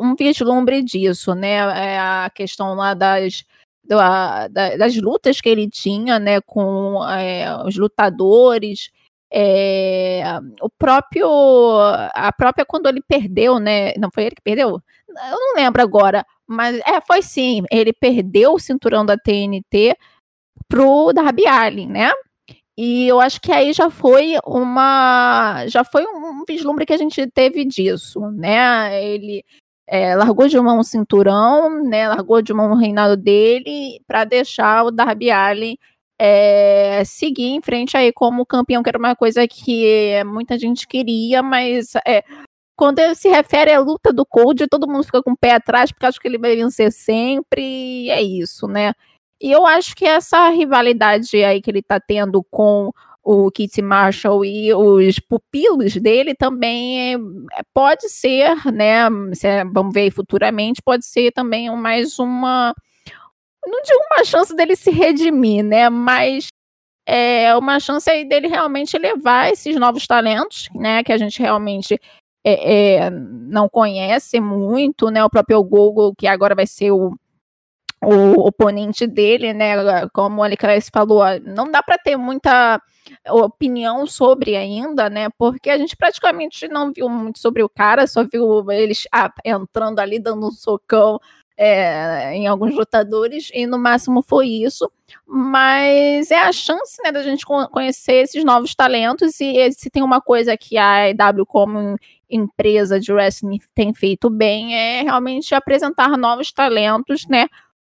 um 0.00 0.14
vislumbre 0.14 0.82
disso, 0.82 1.34
né? 1.34 1.54
É 1.54 1.98
a 1.98 2.30
questão 2.34 2.74
lá 2.74 2.94
das, 2.94 3.44
das 3.84 4.96
lutas 4.96 5.40
que 5.40 5.48
ele 5.48 5.68
tinha, 5.68 6.18
né, 6.18 6.40
com 6.40 7.06
é, 7.06 7.54
os 7.66 7.76
lutadores, 7.76 8.90
é, 9.30 10.22
o 10.60 10.70
próprio, 10.70 11.28
a 12.14 12.32
própria 12.32 12.64
quando 12.64 12.88
ele 12.88 13.02
perdeu, 13.02 13.58
né? 13.58 13.92
Não 13.98 14.08
foi 14.12 14.24
ele 14.24 14.36
que 14.36 14.42
perdeu? 14.42 14.80
Eu 15.08 15.38
não 15.38 15.54
lembro 15.56 15.82
agora, 15.82 16.24
mas 16.46 16.78
é, 16.86 17.00
foi 17.00 17.20
sim. 17.20 17.62
Ele 17.70 17.92
perdeu 17.92 18.54
o 18.54 18.60
cinturão 18.60 19.04
da 19.04 19.16
TNT 19.18 19.96
pro 20.68 21.12
Darby 21.12 21.46
Allin, 21.46 21.88
né? 21.88 22.10
E 22.76 23.06
eu 23.06 23.20
acho 23.20 23.40
que 23.40 23.52
aí 23.52 23.72
já 23.72 23.90
foi 23.90 24.34
uma. 24.44 25.64
Já 25.68 25.84
foi 25.84 26.04
um 26.04 26.44
vislumbre 26.48 26.84
que 26.86 26.92
a 26.92 26.96
gente 26.96 27.26
teve 27.28 27.64
disso, 27.64 28.20
né? 28.32 29.02
Ele 29.04 29.44
é, 29.86 30.16
largou 30.16 30.48
de 30.48 30.58
mão 30.60 30.80
o 30.80 30.84
cinturão, 30.84 31.82
né? 31.84 32.08
Largou 32.08 32.42
de 32.42 32.52
mão 32.52 32.72
o 32.72 32.76
reinado 32.76 33.16
dele 33.16 34.00
para 34.06 34.24
deixar 34.24 34.84
o 34.84 34.90
Darby 34.90 35.30
Allin 35.30 35.76
é, 36.18 37.02
seguir 37.04 37.50
em 37.50 37.60
frente 37.60 37.96
aí 37.96 38.12
como 38.12 38.46
campeão, 38.46 38.82
que 38.82 38.88
era 38.88 38.98
uma 38.98 39.16
coisa 39.16 39.46
que 39.46 40.22
muita 40.24 40.58
gente 40.58 40.86
queria, 40.86 41.42
mas 41.42 41.94
é, 42.06 42.24
quando 42.76 42.98
ele 42.98 43.14
se 43.14 43.28
refere 43.28 43.72
à 43.72 43.80
luta 43.80 44.12
do 44.12 44.24
Cold, 44.26 44.66
todo 44.68 44.88
mundo 44.88 45.04
fica 45.04 45.22
com 45.22 45.32
o 45.32 45.36
pé 45.36 45.52
atrás, 45.52 45.92
porque 45.92 46.06
acho 46.06 46.20
que 46.20 46.28
ele 46.28 46.38
vai 46.38 46.56
vencer 46.56 46.92
sempre, 46.92 47.62
e 47.62 48.10
é 48.10 48.22
isso, 48.22 48.66
né? 48.66 48.92
E 49.40 49.50
eu 49.50 49.66
acho 49.66 49.94
que 49.94 50.04
essa 50.04 50.48
rivalidade 50.50 51.42
aí 51.44 51.60
que 51.60 51.70
ele 51.70 51.82
tá 51.82 52.00
tendo 52.00 52.42
com 52.50 52.92
o 53.24 53.50
Kit 53.50 53.80
Marshall 53.80 54.44
e 54.44 54.72
os 54.74 55.18
pupilos 55.18 55.96
dele 55.96 56.34
também 56.34 57.14
é, 57.14 57.18
pode 57.72 58.08
ser, 58.10 58.54
né? 58.72 59.06
É, 59.42 59.64
vamos 59.64 59.94
ver 59.94 60.10
futuramente, 60.10 60.82
pode 60.82 61.06
ser 61.06 61.32
também 61.32 61.74
mais 61.74 62.18
uma. 62.18 62.74
Não 63.66 63.82
digo 63.82 64.00
uma 64.12 64.24
chance 64.24 64.54
dele 64.54 64.76
se 64.76 64.90
redimir, 64.90 65.64
né? 65.64 65.88
Mas 65.88 66.48
é 67.06 67.56
uma 67.56 67.80
chance 67.80 68.10
aí 68.10 68.26
dele 68.26 68.48
realmente 68.48 68.98
levar 68.98 69.50
esses 69.50 69.76
novos 69.76 70.06
talentos, 70.06 70.68
né? 70.74 71.02
Que 71.02 71.12
a 71.12 71.16
gente 71.16 71.40
realmente 71.40 71.98
é, 72.44 73.04
é, 73.06 73.10
não 73.10 73.70
conhece 73.70 74.38
muito, 74.38 75.10
né? 75.10 75.24
O 75.24 75.30
próprio 75.30 75.62
Google, 75.64 76.14
que 76.14 76.26
agora 76.26 76.54
vai 76.54 76.66
ser 76.66 76.90
o, 76.92 77.14
o 78.04 78.46
oponente 78.46 79.06
dele, 79.06 79.52
né? 79.52 79.74
Como 80.12 80.40
o 80.40 80.42
Alicres 80.42 80.88
falou, 80.92 81.22
não 81.44 81.70
dá 81.70 81.82
para 81.82 81.98
ter 81.98 82.16
muita 82.16 82.80
opinião 83.30 84.06
sobre 84.06 84.56
ainda, 84.56 85.08
né? 85.10 85.28
Porque 85.38 85.70
a 85.70 85.78
gente 85.78 85.96
praticamente 85.96 86.68
não 86.68 86.92
viu 86.92 87.08
muito 87.08 87.38
sobre 87.38 87.62
o 87.62 87.68
cara, 87.68 88.06
só 88.06 88.24
viu 88.24 88.70
eles 88.70 89.06
ah, 89.12 89.32
entrando 89.44 90.00
ali, 90.00 90.18
dando 90.18 90.46
um 90.46 90.50
socão 90.50 91.20
é, 91.56 92.34
em 92.34 92.46
alguns 92.46 92.74
lutadores, 92.74 93.50
e 93.52 93.66
no 93.66 93.78
máximo 93.78 94.22
foi 94.22 94.48
isso. 94.48 94.90
Mas 95.26 96.30
é 96.30 96.38
a 96.38 96.52
chance 96.52 97.00
né, 97.02 97.12
da 97.12 97.22
gente 97.22 97.44
conhecer 97.70 98.14
esses 98.14 98.44
novos 98.44 98.74
talentos, 98.74 99.40
e 99.40 99.72
se 99.72 99.90
tem 99.90 100.02
uma 100.02 100.20
coisa 100.20 100.56
que 100.56 100.76
a 100.76 101.08
EW 101.10 101.46
como 101.46 101.96
empresa 102.28 102.98
de 102.98 103.12
wrestling 103.12 103.60
tem 103.74 103.94
feito 103.94 104.28
bem, 104.28 104.74
é 104.74 105.02
realmente 105.02 105.54
apresentar 105.54 106.16
novos 106.18 106.50
talentos, 106.50 107.26
né? 107.28 107.46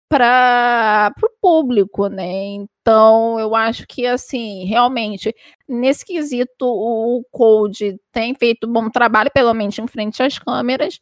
Para 0.10 1.14
o 1.24 1.30
público, 1.42 2.08
né? 2.08 2.26
Então, 2.26 3.40
eu 3.40 3.56
acho 3.56 3.86
que, 3.88 4.06
assim, 4.06 4.66
realmente, 4.66 5.36
nesse 5.68 6.06
quesito, 6.06 6.66
o 6.66 7.24
Code 7.32 8.00
tem 8.12 8.36
feito 8.36 8.68
bom 8.68 8.90
trabalho, 8.90 9.32
pelo 9.34 9.54
menos 9.54 9.78
em 9.80 9.88
frente 9.88 10.22
às 10.24 10.38
câmeras. 10.40 11.00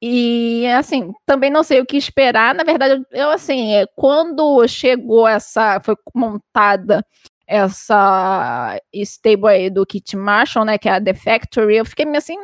E, 0.00 0.66
assim, 0.78 1.12
também 1.26 1.50
não 1.50 1.64
sei 1.64 1.80
o 1.80 1.86
que 1.86 1.96
esperar. 1.96 2.54
Na 2.54 2.64
verdade, 2.64 3.02
eu, 3.12 3.30
assim, 3.30 3.74
é, 3.74 3.86
quando 3.96 4.66
chegou 4.68 5.26
essa, 5.26 5.80
foi 5.80 5.96
montada 6.14 7.04
essa 7.48 8.78
stable 8.92 9.48
aí 9.48 9.70
do 9.70 9.86
Kit 9.86 10.16
Marshall, 10.16 10.66
né, 10.66 10.76
que 10.78 10.88
é 10.88 10.92
a 10.92 11.02
The 11.02 11.14
Factory, 11.14 11.76
eu 11.76 11.84
fiquei 11.84 12.04
meio 12.04 12.18
assim, 12.18 12.36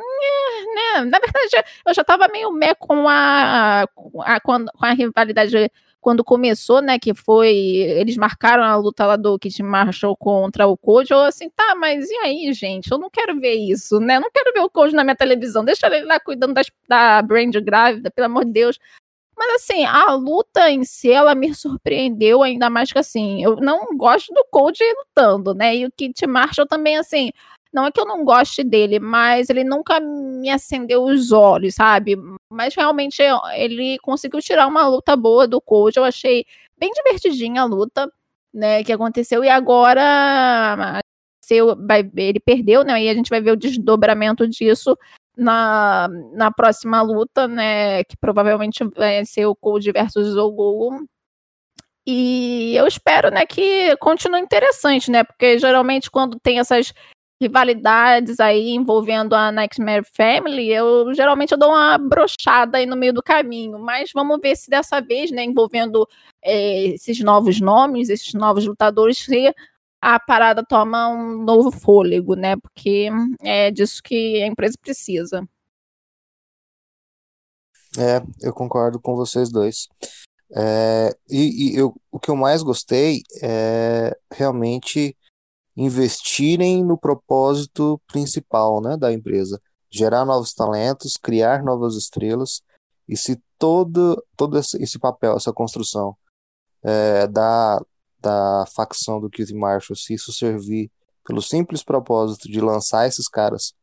né, 0.75 1.05
na 1.05 1.19
verdade, 1.19 1.65
eu 1.87 1.93
já 1.93 2.03
tava 2.03 2.27
meio 2.27 2.51
meh 2.51 2.75
com 2.75 3.07
a, 3.07 3.83
a, 4.19 4.39
com 4.39 4.65
a 4.81 4.91
rivalidade 4.91 5.71
quando 6.05 6.23
começou, 6.23 6.83
né, 6.83 6.99
que 6.99 7.15
foi, 7.15 7.55
eles 7.55 8.15
marcaram 8.15 8.63
a 8.63 8.75
luta 8.75 9.07
lá 9.07 9.15
do 9.15 9.39
Kit 9.39 9.63
Marshall 9.63 10.15
contra 10.15 10.67
o 10.67 10.77
eu 11.09 11.19
assim, 11.21 11.49
tá, 11.49 11.73
mas 11.73 12.07
e 12.07 12.15
aí, 12.17 12.53
gente, 12.53 12.91
eu 12.91 12.99
não 12.99 13.09
quero 13.09 13.39
ver 13.39 13.55
isso, 13.55 13.99
né, 13.99 14.17
eu 14.17 14.21
não 14.21 14.29
quero 14.31 14.53
ver 14.53 14.59
o 14.59 14.69
Code 14.69 14.93
na 14.93 15.03
minha 15.03 15.15
televisão, 15.15 15.65
deixa 15.65 15.87
ele 15.87 16.05
lá 16.05 16.19
cuidando 16.19 16.53
das, 16.53 16.67
da 16.87 17.23
Brand 17.23 17.55
grávida, 17.55 18.11
pelo 18.11 18.27
amor 18.27 18.45
de 18.45 18.51
Deus. 18.51 18.79
Mas 19.35 19.55
assim, 19.55 19.83
a 19.83 20.13
luta 20.13 20.69
em 20.69 20.83
si, 20.83 21.11
ela 21.11 21.33
me 21.33 21.55
surpreendeu 21.55 22.43
ainda 22.43 22.69
mais 22.69 22.91
que 22.91 22.99
assim, 22.99 23.43
eu 23.43 23.55
não 23.55 23.97
gosto 23.97 24.31
do 24.31 24.45
Code 24.51 24.83
lutando, 24.99 25.55
né, 25.55 25.75
e 25.75 25.87
o 25.87 25.91
Kit 25.91 26.27
Marshall 26.27 26.67
também, 26.67 26.97
assim, 26.97 27.31
não 27.75 27.85
é 27.85 27.91
que 27.91 27.99
eu 27.99 28.05
não 28.05 28.23
goste 28.23 28.63
dele, 28.63 28.99
mas 28.99 29.49
ele 29.49 29.65
nunca 29.65 29.99
me 29.99 30.49
acendeu 30.49 31.03
os 31.03 31.33
olhos, 31.33 31.75
sabe? 31.75 32.15
Mas 32.49 32.73
realmente 32.73 33.21
ele 33.53 33.97
conseguiu 33.99 34.39
tirar 34.41 34.65
uma 34.65 34.87
luta 34.87 35.13
boa 35.17 35.45
do 35.45 35.59
coach. 35.59 35.97
Eu 35.97 36.05
achei 36.05 36.45
bem 36.79 36.89
divertidinha 36.93 37.61
a 37.61 37.65
luta, 37.65 38.09
né, 38.53 38.81
que 38.81 38.93
aconteceu. 38.93 39.43
E 39.43 39.49
agora 39.49 41.01
ele 42.15 42.39
perdeu, 42.39 42.83
né? 42.85 43.03
E 43.03 43.09
a 43.09 43.13
gente 43.13 43.29
vai 43.29 43.41
ver 43.41 43.51
o 43.51 43.57
desdobramento 43.57 44.47
disso 44.47 44.97
na, 45.37 46.07
na 46.33 46.51
próxima 46.51 47.01
luta, 47.01 47.45
né? 47.45 48.05
Que 48.05 48.15
provavelmente 48.15 48.85
vai 48.95 49.25
ser 49.25 49.47
o 49.47 49.55
Cold 49.55 49.91
versus 49.91 50.37
o 50.37 50.49
Google. 50.49 51.05
E 52.07 52.73
eu 52.75 52.87
espero, 52.87 53.31
né, 53.31 53.45
que 53.45 53.97
continue 53.97 54.39
interessante, 54.39 55.11
né? 55.11 55.23
Porque 55.25 55.59
geralmente 55.59 56.09
quando 56.09 56.39
tem 56.39 56.59
essas 56.59 56.93
rivalidades 57.41 58.39
aí 58.39 58.71
envolvendo 58.71 59.33
a 59.33 59.51
Nightmare 59.51 60.05
Family, 60.15 60.71
eu 60.71 61.13
geralmente 61.13 61.51
eu 61.51 61.57
dou 61.57 61.69
uma 61.69 61.97
brochada 61.97 62.77
aí 62.77 62.85
no 62.85 62.95
meio 62.95 63.13
do 63.13 63.21
caminho, 63.21 63.77
mas 63.77 64.11
vamos 64.13 64.39
ver 64.41 64.55
se 64.55 64.69
dessa 64.69 65.01
vez, 65.01 65.31
né, 65.31 65.43
envolvendo 65.43 66.07
é, 66.41 66.87
esses 66.93 67.19
novos 67.19 67.59
nomes, 67.59 68.09
esses 68.09 68.33
novos 68.33 68.65
lutadores, 68.65 69.17
se 69.17 69.53
a 70.01 70.19
parada 70.19 70.63
toma 70.63 71.09
um 71.09 71.43
novo 71.43 71.71
fôlego, 71.71 72.35
né, 72.35 72.55
porque 72.55 73.09
é 73.41 73.69
disso 73.69 74.01
que 74.01 74.41
a 74.41 74.47
empresa 74.47 74.77
precisa. 74.81 75.47
É, 77.97 78.21
eu 78.41 78.53
concordo 78.53 78.99
com 78.99 79.15
vocês 79.15 79.49
dois. 79.49 79.87
É, 80.55 81.09
e, 81.29 81.73
e 81.73 81.77
eu, 81.77 81.93
o 82.11 82.19
que 82.19 82.29
eu 82.29 82.35
mais 82.35 82.61
gostei 82.61 83.21
é 83.41 84.15
realmente 84.31 85.15
investirem 85.75 86.83
no 86.83 86.97
propósito 86.97 87.99
principal 88.07 88.81
né, 88.81 88.95
da 88.95 89.11
empresa, 89.11 89.61
gerar 89.89 90.25
novos 90.25 90.53
talentos, 90.53 91.17
criar 91.17 91.63
novas 91.63 91.95
estrelas, 91.95 92.61
e 93.07 93.17
se 93.17 93.41
todo, 93.59 94.23
todo 94.35 94.57
esse 94.57 94.99
papel, 94.99 95.35
essa 95.35 95.53
construção 95.53 96.15
é, 96.83 97.27
da, 97.27 97.81
da 98.19 98.65
facção 98.73 99.19
do 99.19 99.29
Keith 99.29 99.51
Marshall, 99.51 99.95
se 99.95 100.13
isso 100.13 100.31
servir 100.33 100.91
pelo 101.25 101.41
simples 101.41 101.83
propósito 101.83 102.49
de 102.49 102.61
lançar 102.61 103.07
esses 103.07 103.27
caras, 103.27 103.73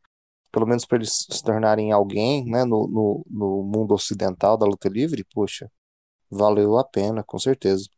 pelo 0.50 0.66
menos 0.66 0.84
para 0.84 0.98
eles 0.98 1.26
se 1.28 1.42
tornarem 1.42 1.92
alguém 1.92 2.44
né, 2.44 2.64
no, 2.64 2.86
no, 2.86 3.26
no 3.28 3.62
mundo 3.62 3.94
ocidental 3.94 4.56
da 4.56 4.66
luta 4.66 4.88
livre, 4.88 5.24
poxa, 5.32 5.70
valeu 6.30 6.78
a 6.78 6.84
pena, 6.84 7.22
com 7.22 7.38
certeza. 7.38 7.88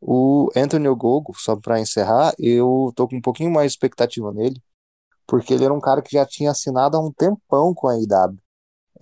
O 0.00 0.50
Anthony 0.56 0.88
Ogogo, 0.88 1.32
só 1.36 1.56
para 1.56 1.80
encerrar, 1.80 2.34
eu 2.38 2.92
tô 2.96 3.08
com 3.08 3.16
um 3.16 3.20
pouquinho 3.20 3.50
mais 3.52 3.72
de 3.72 3.76
expectativa 3.76 4.32
nele, 4.32 4.60
porque 5.26 5.54
ele 5.54 5.64
era 5.64 5.74
um 5.74 5.80
cara 5.80 6.02
que 6.02 6.12
já 6.12 6.26
tinha 6.26 6.50
assinado 6.50 6.96
há 6.96 7.00
um 7.00 7.12
tempão 7.12 7.74
com 7.74 7.88
a 7.88 7.96
IW. 7.96 8.38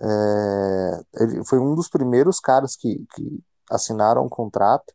É, 0.01 1.01
ele 1.23 1.45
foi 1.45 1.59
um 1.59 1.75
dos 1.75 1.89
primeiros 1.89 2.39
caras 2.39 2.75
que, 2.75 3.05
que 3.13 3.43
assinaram 3.69 4.25
um 4.25 4.29
contrato, 4.29 4.93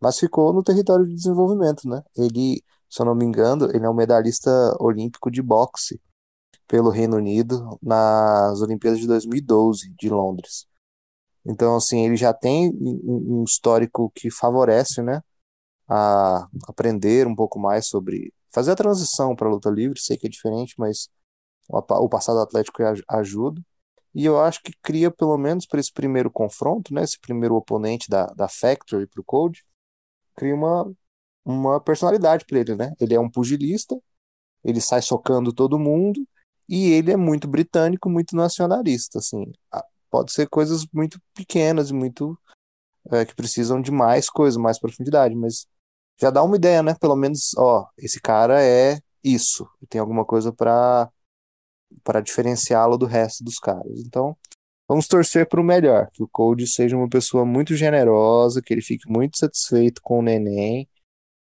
mas 0.00 0.18
ficou 0.18 0.52
no 0.52 0.62
território 0.62 1.06
de 1.06 1.14
desenvolvimento, 1.14 1.88
né? 1.88 2.02
Ele, 2.16 2.62
se 2.90 3.02
eu 3.02 3.06
não 3.06 3.14
me 3.14 3.24
engano, 3.24 3.66
ele 3.74 3.86
é 3.86 3.90
um 3.90 3.94
medalhista 3.94 4.50
olímpico 4.80 5.30
de 5.30 5.42
boxe 5.42 6.00
pelo 6.66 6.90
Reino 6.90 7.16
Unido 7.16 7.78
nas 7.82 8.60
Olimpíadas 8.60 9.00
de 9.00 9.06
2012 9.06 9.94
de 9.98 10.08
Londres. 10.08 10.66
Então, 11.44 11.76
assim, 11.76 12.06
ele 12.06 12.16
já 12.16 12.32
tem 12.32 12.72
um 12.80 13.44
histórico 13.44 14.10
que 14.14 14.30
favorece, 14.30 15.02
né, 15.02 15.22
a 15.88 16.48
aprender 16.68 17.26
um 17.26 17.34
pouco 17.36 17.58
mais 17.58 17.88
sobre 17.88 18.32
fazer 18.52 18.72
a 18.72 18.76
transição 18.76 19.36
para 19.36 19.48
a 19.48 19.52
luta 19.52 19.70
livre. 19.70 20.00
Sei 20.00 20.16
que 20.16 20.26
é 20.26 20.30
diferente, 20.30 20.74
mas 20.78 21.08
o 21.68 22.08
passado 22.08 22.40
atlético 22.40 22.82
ajuda. 23.10 23.62
E 24.14 24.24
eu 24.26 24.40
acho 24.40 24.62
que 24.62 24.72
cria, 24.82 25.10
pelo 25.10 25.38
menos 25.38 25.66
para 25.66 25.80
esse 25.80 25.92
primeiro 25.92 26.30
confronto, 26.30 26.92
né, 26.94 27.02
esse 27.04 27.18
primeiro 27.20 27.56
oponente 27.56 28.08
da, 28.10 28.26
da 28.28 28.48
Factory 28.48 29.06
para 29.06 29.20
o 29.20 29.24
Code, 29.24 29.64
cria 30.36 30.54
uma, 30.54 30.92
uma 31.44 31.80
personalidade 31.80 32.44
para 32.46 32.58
ele, 32.60 32.76
né? 32.76 32.94
Ele 33.00 33.14
é 33.14 33.20
um 33.20 33.30
pugilista, 33.30 33.98
ele 34.64 34.80
sai 34.80 35.02
socando 35.02 35.52
todo 35.52 35.78
mundo 35.78 36.26
e 36.68 36.92
ele 36.92 37.12
é 37.12 37.16
muito 37.16 37.48
britânico, 37.48 38.10
muito 38.10 38.36
nacionalista, 38.36 39.18
assim 39.20 39.52
pode 40.12 40.32
ser 40.32 40.46
coisas 40.48 40.86
muito 40.92 41.18
pequenas 41.34 41.90
e 41.90 41.94
muito 41.94 42.38
é, 43.10 43.24
que 43.24 43.34
precisam 43.34 43.80
de 43.80 43.90
mais 43.90 44.28
coisa, 44.28 44.60
mais 44.60 44.78
profundidade, 44.78 45.34
mas 45.34 45.66
já 46.20 46.30
dá 46.30 46.42
uma 46.44 46.56
ideia, 46.56 46.82
né? 46.82 46.94
Pelo 47.00 47.16
menos, 47.16 47.52
ó, 47.56 47.88
esse 47.98 48.20
cara 48.20 48.62
é 48.62 49.00
isso, 49.24 49.66
tem 49.88 50.00
alguma 50.00 50.24
coisa 50.24 50.52
para 50.52 51.10
para 52.04 52.20
diferenciá-lo 52.20 52.96
do 52.96 53.06
resto 53.06 53.44
dos 53.44 53.58
caras. 53.58 54.00
Então, 54.06 54.36
vamos 54.88 55.06
torcer 55.08 55.48
para 55.48 55.60
o 55.60 55.64
melhor, 55.64 56.10
que 56.12 56.22
o 56.22 56.28
Code 56.28 56.66
seja 56.66 56.96
uma 56.96 57.08
pessoa 57.08 57.44
muito 57.44 57.76
generosa, 57.76 58.62
que 58.62 58.72
ele 58.74 58.82
fique 58.82 59.08
muito 59.10 59.38
satisfeito 59.38 60.00
com 60.02 60.20
o 60.20 60.22
neném 60.22 60.88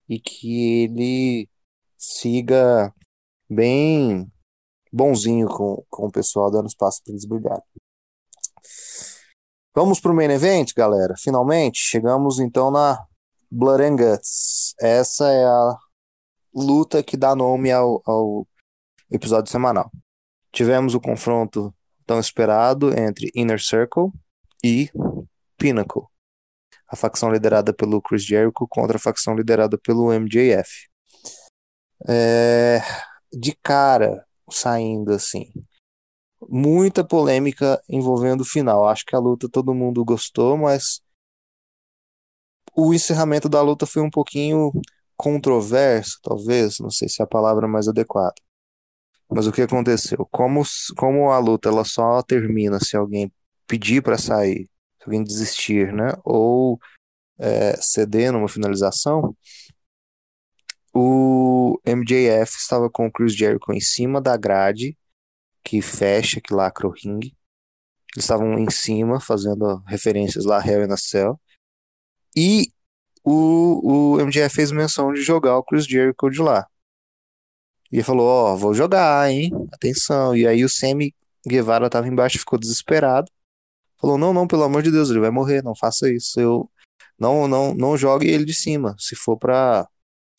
e 0.10 0.20
que 0.20 0.84
ele 0.84 1.50
siga 1.98 2.94
bem 3.50 4.32
bonzinho 4.92 5.48
com, 5.48 5.84
com 5.90 6.08
o 6.08 6.12
pessoal, 6.12 6.52
dando 6.52 6.68
espaço 6.68 7.02
para 7.04 7.14
eles 7.14 7.26
brilharem. 7.26 7.64
Vamos 9.74 10.02
para 10.02 10.12
o 10.12 10.16
main 10.16 10.30
event, 10.30 10.74
galera. 10.76 11.16
Finalmente, 11.18 11.80
chegamos 11.80 12.40
então 12.40 12.70
na 12.70 13.06
Blood 13.50 13.84
and 13.84 13.96
Guts. 13.96 14.76
Essa 14.82 15.30
é 15.32 15.46
a 15.46 15.78
luta 16.54 17.02
que 17.02 17.16
dá 17.16 17.34
nome 17.34 17.72
ao, 17.72 18.02
ao 18.06 18.46
episódio 19.10 19.50
semanal. 19.50 19.90
Tivemos 20.52 20.94
o 20.94 21.00
confronto 21.00 21.74
tão 22.06 22.20
esperado 22.20 22.92
entre 23.00 23.32
Inner 23.34 23.62
Circle 23.62 24.12
e 24.62 24.92
Pinnacle. 25.58 26.04
A 26.90 26.98
facção 26.98 27.32
liderada 27.32 27.74
pelo 27.74 28.02
Chris 28.02 28.26
Jericho 28.26 28.68
contra 28.68 28.98
a 28.98 29.00
facção 29.00 29.34
liderada 29.34 29.78
pelo 29.78 30.12
MJF. 30.12 30.90
É, 32.10 32.82
de 33.32 33.56
cara, 33.64 34.26
saindo 34.50 35.14
assim. 35.14 35.50
Muita 36.50 37.04
polêmica 37.04 37.82
envolvendo 37.90 38.42
o 38.42 38.46
final. 38.46 38.88
Acho 38.88 39.06
que 39.06 39.16
a 39.16 39.20
luta 39.20 39.48
todo 39.50 39.74
mundo 39.74 40.04
gostou, 40.04 40.58
mas 40.58 41.02
o 42.76 42.94
encerramento 42.94 43.50
da 43.50 43.62
luta 43.62 43.86
foi 43.86 44.02
um 44.02 44.10
pouquinho 44.10 44.72
controverso, 45.16 46.20
talvez, 46.24 46.80
não 46.80 46.90
sei 46.90 47.08
se 47.08 47.22
é 47.22 47.26
a 47.26 47.28
palavra 47.28 47.68
mais 47.68 47.88
adequada. 47.88 48.34
Mas 49.30 49.48
o 49.48 49.52
que 49.52 49.62
aconteceu? 49.62 50.28
Como, 50.32 50.64
como 50.98 51.32
a 51.32 51.40
luta 51.40 51.70
ela 51.70 51.86
só 51.86 52.22
termina 52.24 52.80
se 52.80 52.98
alguém 52.98 53.32
pedir 53.68 54.02
para 54.02 54.18
sair, 54.18 54.66
se 55.00 55.06
alguém 55.06 55.24
desistir, 55.24 55.94
né? 55.94 56.14
Ou 56.24 56.80
é, 57.40 57.78
ceder 57.82 58.32
numa 58.34 58.50
finalização, 58.50 59.36
o 60.94 61.80
MJF 61.86 62.58
estava 62.58 62.90
com 62.90 63.08
o 63.08 63.12
Chris 63.12 63.36
Jericho 63.36 63.72
em 63.72 63.80
cima 63.80 64.22
da 64.22 64.36
grade 64.36 64.98
que 65.64 65.82
fecha, 65.82 66.42
que 66.42 66.54
lacra 66.54 66.88
o 66.88 66.92
ringue. 66.92 67.36
Eles 68.14 68.26
estavam 68.26 68.60
em 68.60 68.70
cima, 68.70 69.20
fazendo 69.22 69.78
referências 69.88 70.46
lá, 70.46 70.66
Hell 70.66 70.86
in 70.86 70.92
a 70.92 70.98
Cell. 70.98 71.40
E 72.36 72.72
o, 73.24 74.16
o 74.16 74.26
MJF 74.26 74.56
fez 74.56 74.72
menção 74.72 75.14
de 75.14 75.22
jogar 75.22 75.58
o 75.58 75.64
Chris 75.64 75.86
Jericho 75.86 76.30
de 76.30 76.42
lá. 76.42 76.68
E 77.92 77.98
ele 77.98 78.04
falou, 78.04 78.28
ó, 78.28 78.54
oh, 78.54 78.58
vou 78.58 78.74
jogar, 78.74 79.30
hein? 79.30 79.52
Atenção. 79.74 80.36
E 80.36 80.48
aí 80.48 80.64
o 80.64 80.70
Sammy 80.70 81.14
Guevara 81.48 81.90
tava 81.90 82.08
embaixo, 82.08 82.40
ficou 82.40 82.58
desesperado. 82.60 83.32
Falou, 84.00 84.18
não, 84.18 84.34
não, 84.34 84.48
pelo 84.48 84.64
amor 84.64 84.82
de 84.82 84.92
Deus, 84.92 85.10
ele 85.10 85.20
vai 85.20 85.30
morrer, 85.30 85.64
não 85.64 85.76
faça 85.76 86.12
isso. 86.12 86.40
Eu 86.40 86.70
não, 87.20 87.48
não, 87.48 87.74
não 87.76 87.98
jogue 87.98 88.28
ele 88.28 88.46
de 88.46 88.54
cima. 88.54 88.96
Se 88.98 89.16
for 89.16 89.38
pra 89.38 89.88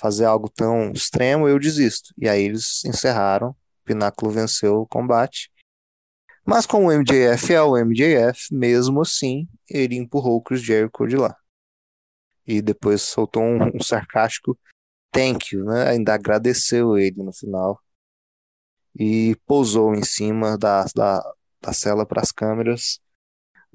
fazer 0.01 0.24
algo 0.24 0.49
tão 0.49 0.90
extremo, 0.93 1.49
eu 1.49 1.59
desisto. 1.59 2.12
E 2.19 2.28
aí 2.28 2.43
eles 2.44 2.85
encerraram. 2.85 3.55
Pináculo 3.85 4.31
venceu 4.31 4.81
o 4.81 4.87
combate. 4.87 5.51
Mas 6.45 6.67
como 6.67 6.89
o 6.89 6.93
MJF 6.93 7.53
é 7.53 7.63
o 7.63 7.77
MJF, 7.77 8.53
mesmo 8.53 9.01
assim, 9.03 9.49
ele 9.69 9.97
empurrou 9.97 10.37
o 10.37 10.43
Chris 10.43 10.63
Jericho 10.63 11.07
de 11.07 11.17
lá. 11.17 11.37
E 12.47 12.61
depois 12.61 13.03
soltou 13.03 13.43
um, 13.43 13.77
um 13.77 13.81
sarcástico 13.81 14.59
thank 15.13 15.55
you, 15.55 15.65
né? 15.65 15.91
Ainda 15.91 16.15
agradeceu 16.15 16.99
ele 16.99 17.23
no 17.23 17.33
final. 17.33 17.81
E 18.99 19.37
pousou 19.47 19.95
em 19.95 20.03
cima 20.03 20.59
da, 20.59 20.85
da, 20.95 21.23
da 21.61 21.73
cela 21.73 22.05
para 22.05 22.21
as 22.21 22.33
câmeras, 22.33 23.01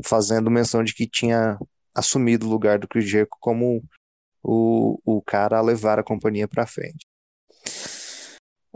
fazendo 0.03 0.51
menção 0.51 0.83
de 0.83 0.93
que 0.93 1.07
tinha 1.07 1.57
assumido 1.95 2.45
o 2.45 2.49
lugar 2.49 2.77
do 2.77 2.87
Chris 2.87 3.09
Jericho 3.09 3.37
como 3.39 3.83
o, 4.43 4.99
o 5.03 5.21
cara 5.21 5.57
a 5.57 5.61
levar 5.61 5.99
a 5.99 6.03
companhia 6.03 6.47
para 6.47 6.67
frente. 6.67 7.06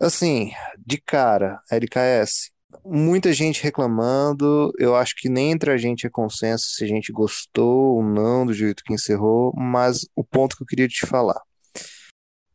Assim, 0.01 0.51
de 0.83 0.99
cara, 0.99 1.61
LKS, 1.69 2.51
muita 2.83 3.31
gente 3.31 3.61
reclamando. 3.61 4.73
Eu 4.79 4.95
acho 4.95 5.15
que 5.15 5.29
nem 5.29 5.51
entre 5.51 5.69
a 5.69 5.77
gente 5.77 6.07
é 6.07 6.09
consenso 6.09 6.71
se 6.71 6.83
a 6.83 6.87
gente 6.87 7.11
gostou 7.11 7.97
ou 7.97 8.03
não 8.03 8.43
do 8.43 8.51
jeito 8.51 8.83
que 8.83 8.93
encerrou, 8.93 9.53
mas 9.55 10.07
o 10.15 10.23
ponto 10.23 10.57
que 10.57 10.63
eu 10.63 10.67
queria 10.67 10.87
te 10.87 11.05
falar. 11.05 11.39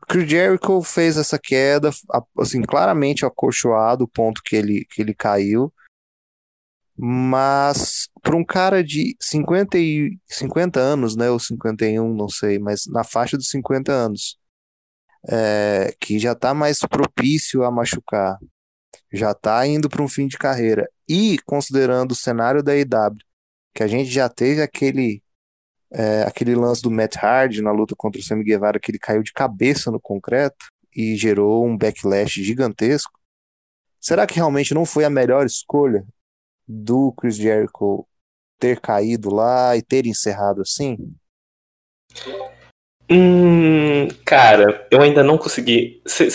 Chris 0.09 0.29
Jericho 0.29 0.83
fez 0.83 1.17
essa 1.17 1.39
queda, 1.39 1.91
assim, 2.37 2.63
claramente 2.63 3.25
acolchoado 3.25 4.05
o 4.05 4.09
ponto 4.09 4.43
que 4.45 4.57
ele, 4.57 4.85
que 4.91 5.01
ele 5.01 5.15
caiu. 5.15 5.73
Mas 6.99 8.09
para 8.23 8.37
um 8.37 8.45
cara 8.45 8.83
de 8.83 9.17
50, 9.21 9.79
e, 9.79 10.19
50 10.27 10.81
anos, 10.81 11.15
né, 11.15 11.31
ou 11.31 11.39
51, 11.39 12.13
não 12.13 12.29
sei, 12.29 12.59
mas 12.59 12.87
na 12.89 13.05
faixa 13.05 13.37
dos 13.37 13.51
50 13.51 13.93
anos, 13.93 14.37
é, 15.29 15.95
que 16.01 16.19
já 16.19 16.33
está 16.33 16.55
mais 16.55 16.79
propício 16.81 17.65
a 17.65 17.71
machucar, 17.71 18.39
já 19.13 19.33
está 19.33 19.67
indo 19.67 19.89
para 19.89 20.03
um 20.03 20.09
fim 20.09 20.27
de 20.27 20.39
carreira, 20.39 20.89
e 21.09 21.39
considerando 21.47 22.13
o 22.13 22.17
cenário 22.17 22.63
da 22.63 22.77
EW, 22.77 23.17
que 23.75 23.83
a 23.83 23.87
gente 23.87 24.11
já 24.11 24.29
teve 24.29 24.63
aquele 24.63 25.23
é, 25.93 26.23
aquele 26.23 26.55
lance 26.55 26.83
do 26.83 26.91
Matt 26.91 27.17
Hardy 27.17 27.63
na 27.63 27.71
luta 27.71 27.95
contra 27.97 28.21
o 28.21 28.25
Sammy 28.25 28.45
Guevara, 28.45 28.81
que 28.81 28.91
ele 28.91 28.99
caiu 28.99 29.23
de 29.23 29.33
cabeça 29.33 29.91
no 29.91 30.01
concreto 30.01 30.67
e 30.95 31.17
gerou 31.17 31.65
um 31.67 31.77
backlash 31.77 32.43
gigantesco. 32.43 33.19
Será 34.01 34.27
que 34.27 34.35
realmente 34.35 34.75
não 34.75 34.85
foi 34.85 35.05
a 35.05 35.11
melhor 35.11 35.47
escolha 35.47 36.07
do 36.67 37.13
Chris 37.13 37.37
Jericho 37.37 38.07
ter 38.59 38.81
caído 38.81 39.33
lá 39.33 39.77
e 39.77 39.83
ter 39.83 40.07
encerrado 40.07 40.63
assim? 40.63 41.15
Hum, 43.09 44.09
cara, 44.25 44.87
eu 44.91 45.01
ainda 45.01 45.23
não 45.23 45.39
consegui. 45.39 46.03
Você 46.05 46.33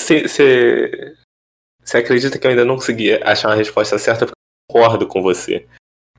acredita 1.94 2.40
que 2.40 2.48
eu 2.48 2.52
ainda 2.52 2.64
não 2.64 2.76
consegui 2.76 3.14
achar 3.24 3.50
uma 3.50 3.56
resposta 3.56 4.00
certa? 4.00 4.26
Eu 4.26 4.32
concordo 4.70 5.06
com 5.06 5.22
você. 5.22 5.68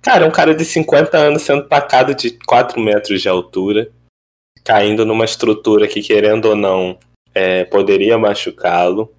Cara, 0.02 0.26
um 0.26 0.30
cara 0.30 0.54
de 0.54 0.64
50 0.64 1.16
anos 1.16 1.42
sendo 1.42 1.66
tacado 1.68 2.14
de 2.14 2.32
4 2.44 2.80
metros 2.80 3.22
de 3.22 3.28
altura, 3.28 3.90
caindo 4.64 5.06
numa 5.06 5.24
estrutura 5.24 5.88
que, 5.88 6.02
querendo 6.02 6.46
ou 6.46 6.56
não, 6.56 6.98
é, 7.34 7.64
poderia 7.64 8.18
machucá-lo. 8.18 9.14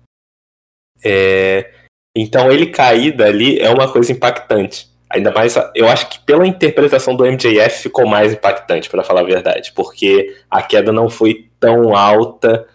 É, 1.03 1.71
então 2.15 2.51
ele 2.51 2.67
cair 2.67 3.15
dali 3.15 3.59
é 3.59 3.69
uma 3.69 3.91
coisa 3.91 4.11
impactante. 4.11 4.92
Ainda 5.13 5.31
mais, 5.31 5.55
eu 5.75 5.87
acho 5.87 6.09
que 6.09 6.19
pela 6.19 6.47
interpretação 6.47 7.15
do 7.15 7.23
MJF 7.25 7.83
ficou 7.83 8.07
mais 8.07 8.33
impactante, 8.33 8.89
para 8.89 9.03
falar 9.03 9.21
a 9.21 9.25
verdade, 9.25 9.71
porque 9.73 10.35
a 10.49 10.61
queda 10.61 10.91
não 10.91 11.09
foi 11.09 11.51
tão 11.59 11.95
alta 11.95 12.67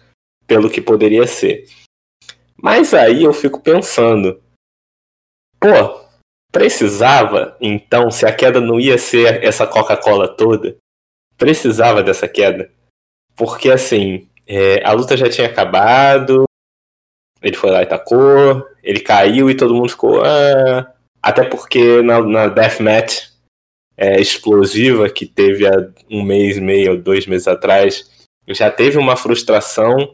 pelo 0.47 0.69
que 0.69 0.79
poderia 0.79 1.27
ser. 1.27 1.65
Mas 2.55 2.93
aí 2.93 3.23
eu 3.23 3.33
fico 3.33 3.61
pensando, 3.61 4.41
pô, 5.59 5.99
Precisava, 6.51 7.55
então, 7.61 8.09
se 8.09 8.25
a 8.25 8.35
queda 8.35 8.59
não 8.59 8.79
ia 8.79 8.97
ser 8.97 9.43
essa 9.43 9.67
Coca-Cola 9.67 10.27
toda, 10.27 10.75
precisava 11.37 12.01
dessa 12.01 12.27
queda. 12.27 12.71
Porque, 13.35 13.69
assim, 13.69 14.27
é, 14.47 14.83
a 14.83 14.91
luta 14.93 15.15
já 15.15 15.29
tinha 15.29 15.45
acabado, 15.45 16.45
ele 17.39 17.55
foi 17.55 17.69
lá 17.69 17.83
e 17.83 17.85
tacou, 17.85 18.65
ele 18.81 18.99
caiu 18.99 19.47
e 19.47 19.55
todo 19.55 19.75
mundo 19.75 19.89
ficou. 19.89 20.23
Ah. 20.23 20.91
Até 21.21 21.43
porque 21.43 22.01
na, 22.01 22.21
na 22.21 22.47
Deathmatch 22.47 23.29
é, 23.97 24.19
explosiva 24.19 25.09
que 25.09 25.25
teve 25.25 25.67
há 25.67 25.89
um 26.09 26.23
mês, 26.23 26.57
meio, 26.57 26.97
dois 26.97 27.27
meses 27.27 27.47
atrás, 27.47 28.09
já 28.47 28.71
teve 28.71 28.97
uma 28.97 29.17
frustração. 29.17 30.13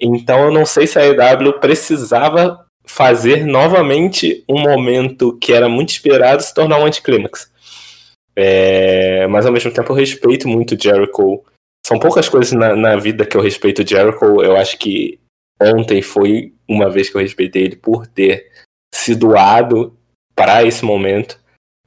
Então 0.00 0.44
eu 0.44 0.50
não 0.50 0.64
sei 0.64 0.86
se 0.86 0.98
a 0.98 1.06
EW 1.06 1.60
precisava 1.60 2.66
fazer 2.86 3.44
novamente 3.44 4.42
um 4.48 4.60
momento 4.60 5.36
que 5.38 5.52
era 5.52 5.68
muito 5.68 5.90
esperado 5.90 6.42
se 6.42 6.54
tornar 6.54 6.78
um 6.80 6.86
anticlímax. 6.86 7.52
É, 8.34 9.26
mas 9.26 9.44
ao 9.44 9.52
mesmo 9.52 9.70
tempo 9.70 9.92
eu 9.92 9.96
respeito 9.96 10.48
muito 10.48 10.80
Jericho. 10.80 11.44
São 11.86 11.98
poucas 11.98 12.28
coisas 12.28 12.52
na, 12.52 12.74
na 12.74 12.96
vida 12.96 13.26
que 13.26 13.36
eu 13.36 13.42
respeito 13.42 13.86
Jericho. 13.86 14.42
Eu 14.42 14.56
acho 14.56 14.78
que 14.78 15.20
ontem 15.60 16.00
foi 16.00 16.54
uma 16.66 16.88
vez 16.88 17.10
que 17.10 17.16
eu 17.16 17.20
respeitei 17.20 17.64
ele 17.64 17.76
por 17.76 18.06
ter 18.06 18.50
se 18.94 19.14
doado 19.14 19.97
para 20.38 20.64
esse 20.64 20.84
momento. 20.84 21.38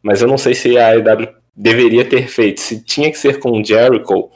Mas 0.03 0.21
eu 0.21 0.27
não 0.27 0.37
sei 0.37 0.53
se 0.53 0.77
a 0.77 0.95
EW 0.95 1.33
deveria 1.55 2.07
ter 2.07 2.27
feito. 2.27 2.59
Se 2.59 2.83
tinha 2.83 3.09
que 3.09 3.17
ser 3.17 3.39
com 3.39 3.63
Jericho, 3.63 4.29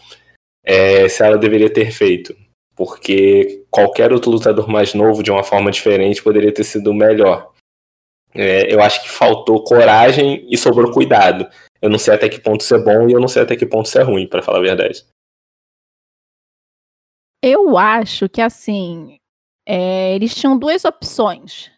é, 0.63 1.07
se 1.07 1.23
ela 1.23 1.37
deveria 1.37 1.71
ter 1.71 1.91
feito 1.91 2.35
porque 2.75 3.65
qualquer 3.71 4.11
outro 4.11 4.29
lutador 4.29 4.67
mais 4.67 4.93
novo, 4.93 5.23
de 5.23 5.31
uma 5.31 5.43
forma 5.43 5.71
diferente, 5.71 6.21
poderia 6.21 6.53
ter 6.53 6.63
sido 6.63 6.93
melhor. 6.93 7.53
É, 8.33 8.71
eu 8.71 8.81
acho 8.81 9.01
que 9.01 9.09
faltou 9.09 9.63
coragem 9.63 10.45
e 10.51 10.57
sobrou 10.57 10.91
cuidado. 10.91 11.49
Eu 11.81 11.89
não 11.89 11.97
sei 11.97 12.13
até 12.13 12.27
que 12.27 12.39
ponto 12.39 12.61
isso 12.61 12.75
é 12.75 12.83
bom 12.83 13.07
e 13.07 13.13
eu 13.13 13.19
não 13.19 13.29
sei 13.29 13.43
até 13.43 13.55
que 13.55 13.65
ponto 13.65 13.85
isso 13.85 13.97
é 13.97 14.03
ruim, 14.03 14.27
para 14.27 14.41
falar 14.41 14.57
a 14.57 14.61
verdade. 14.61 15.05
Eu 17.41 17.77
acho 17.77 18.27
que 18.27 18.41
assim, 18.41 19.17
é, 19.65 20.13
eles 20.13 20.35
tinham 20.35 20.57
duas 20.57 20.83
opções. 20.83 21.71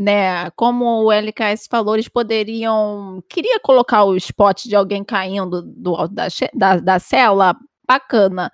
Né, 0.00 0.48
como 0.52 1.02
o 1.04 1.10
LKS 1.10 1.66
falou, 1.68 1.96
eles 1.96 2.08
poderiam. 2.08 3.20
Queria 3.28 3.58
colocar 3.58 4.04
o 4.04 4.14
spot 4.14 4.64
de 4.66 4.76
alguém 4.76 5.02
caindo 5.02 5.60
do 5.60 5.96
alto 5.96 6.14
da, 6.14 6.28
da, 6.54 6.76
da 6.76 6.98
cela, 7.00 7.56
bacana. 7.84 8.52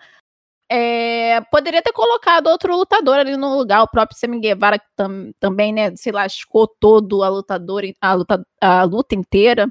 É, 0.71 1.43
poderia 1.53 1.83
ter 1.83 1.93
colocado 1.93 2.47
outro 2.47 2.75
lutador 2.75 3.17
ali 3.19 3.37
no 3.37 3.57
lugar, 3.59 3.83
o 3.83 3.89
próprio 3.89 4.19
Sammy 4.19 4.41
Guevara, 4.41 4.79
que 4.79 4.87
tam, 4.97 5.33
também, 5.39 5.73
né, 5.73 5.95
se 5.97 6.11
lascou 6.11 6.67
todo 6.67 7.23
a 7.23 7.29
lutadora, 7.29 7.93
a 8.01 8.15
luta, 8.15 8.47
a 8.61 8.83
luta 8.85 9.15
inteira. 9.15 9.69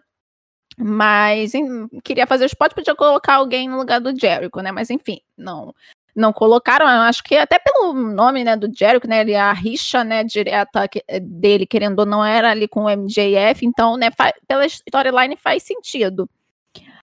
Mas 0.78 1.56
em, 1.56 1.88
queria 2.04 2.28
fazer 2.28 2.46
o 2.46 2.48
spot, 2.48 2.74
podia 2.74 2.96
colocar 2.96 3.36
alguém 3.36 3.70
no 3.70 3.78
lugar 3.78 4.00
do 4.00 4.18
Jericho, 4.20 4.62
né? 4.62 4.72
Mas 4.72 4.90
enfim, 4.90 5.20
não 5.38 5.74
não 6.16 6.32
colocaram, 6.32 6.86
eu 6.86 7.02
acho 7.02 7.24
que 7.24 7.36
até 7.36 7.58
pelo 7.60 7.94
nome, 7.94 8.44
né, 8.44 8.56
do 8.56 8.70
Jericho, 8.74 9.08
né, 9.08 9.22
ele, 9.22 9.36
a 9.36 9.52
rixa, 9.52 10.04
né, 10.04 10.24
direta 10.24 10.88
dele, 11.22 11.66
querendo 11.66 12.00
ou 12.00 12.06
não, 12.06 12.24
era 12.24 12.52
ali 12.52 12.68
com 12.68 12.84
o 12.84 12.90
MJF, 12.90 13.66
então, 13.66 13.98
né, 13.98 14.10
pela 14.48 14.66
storyline 14.66 15.36
faz 15.36 15.64
sentido. 15.64 16.30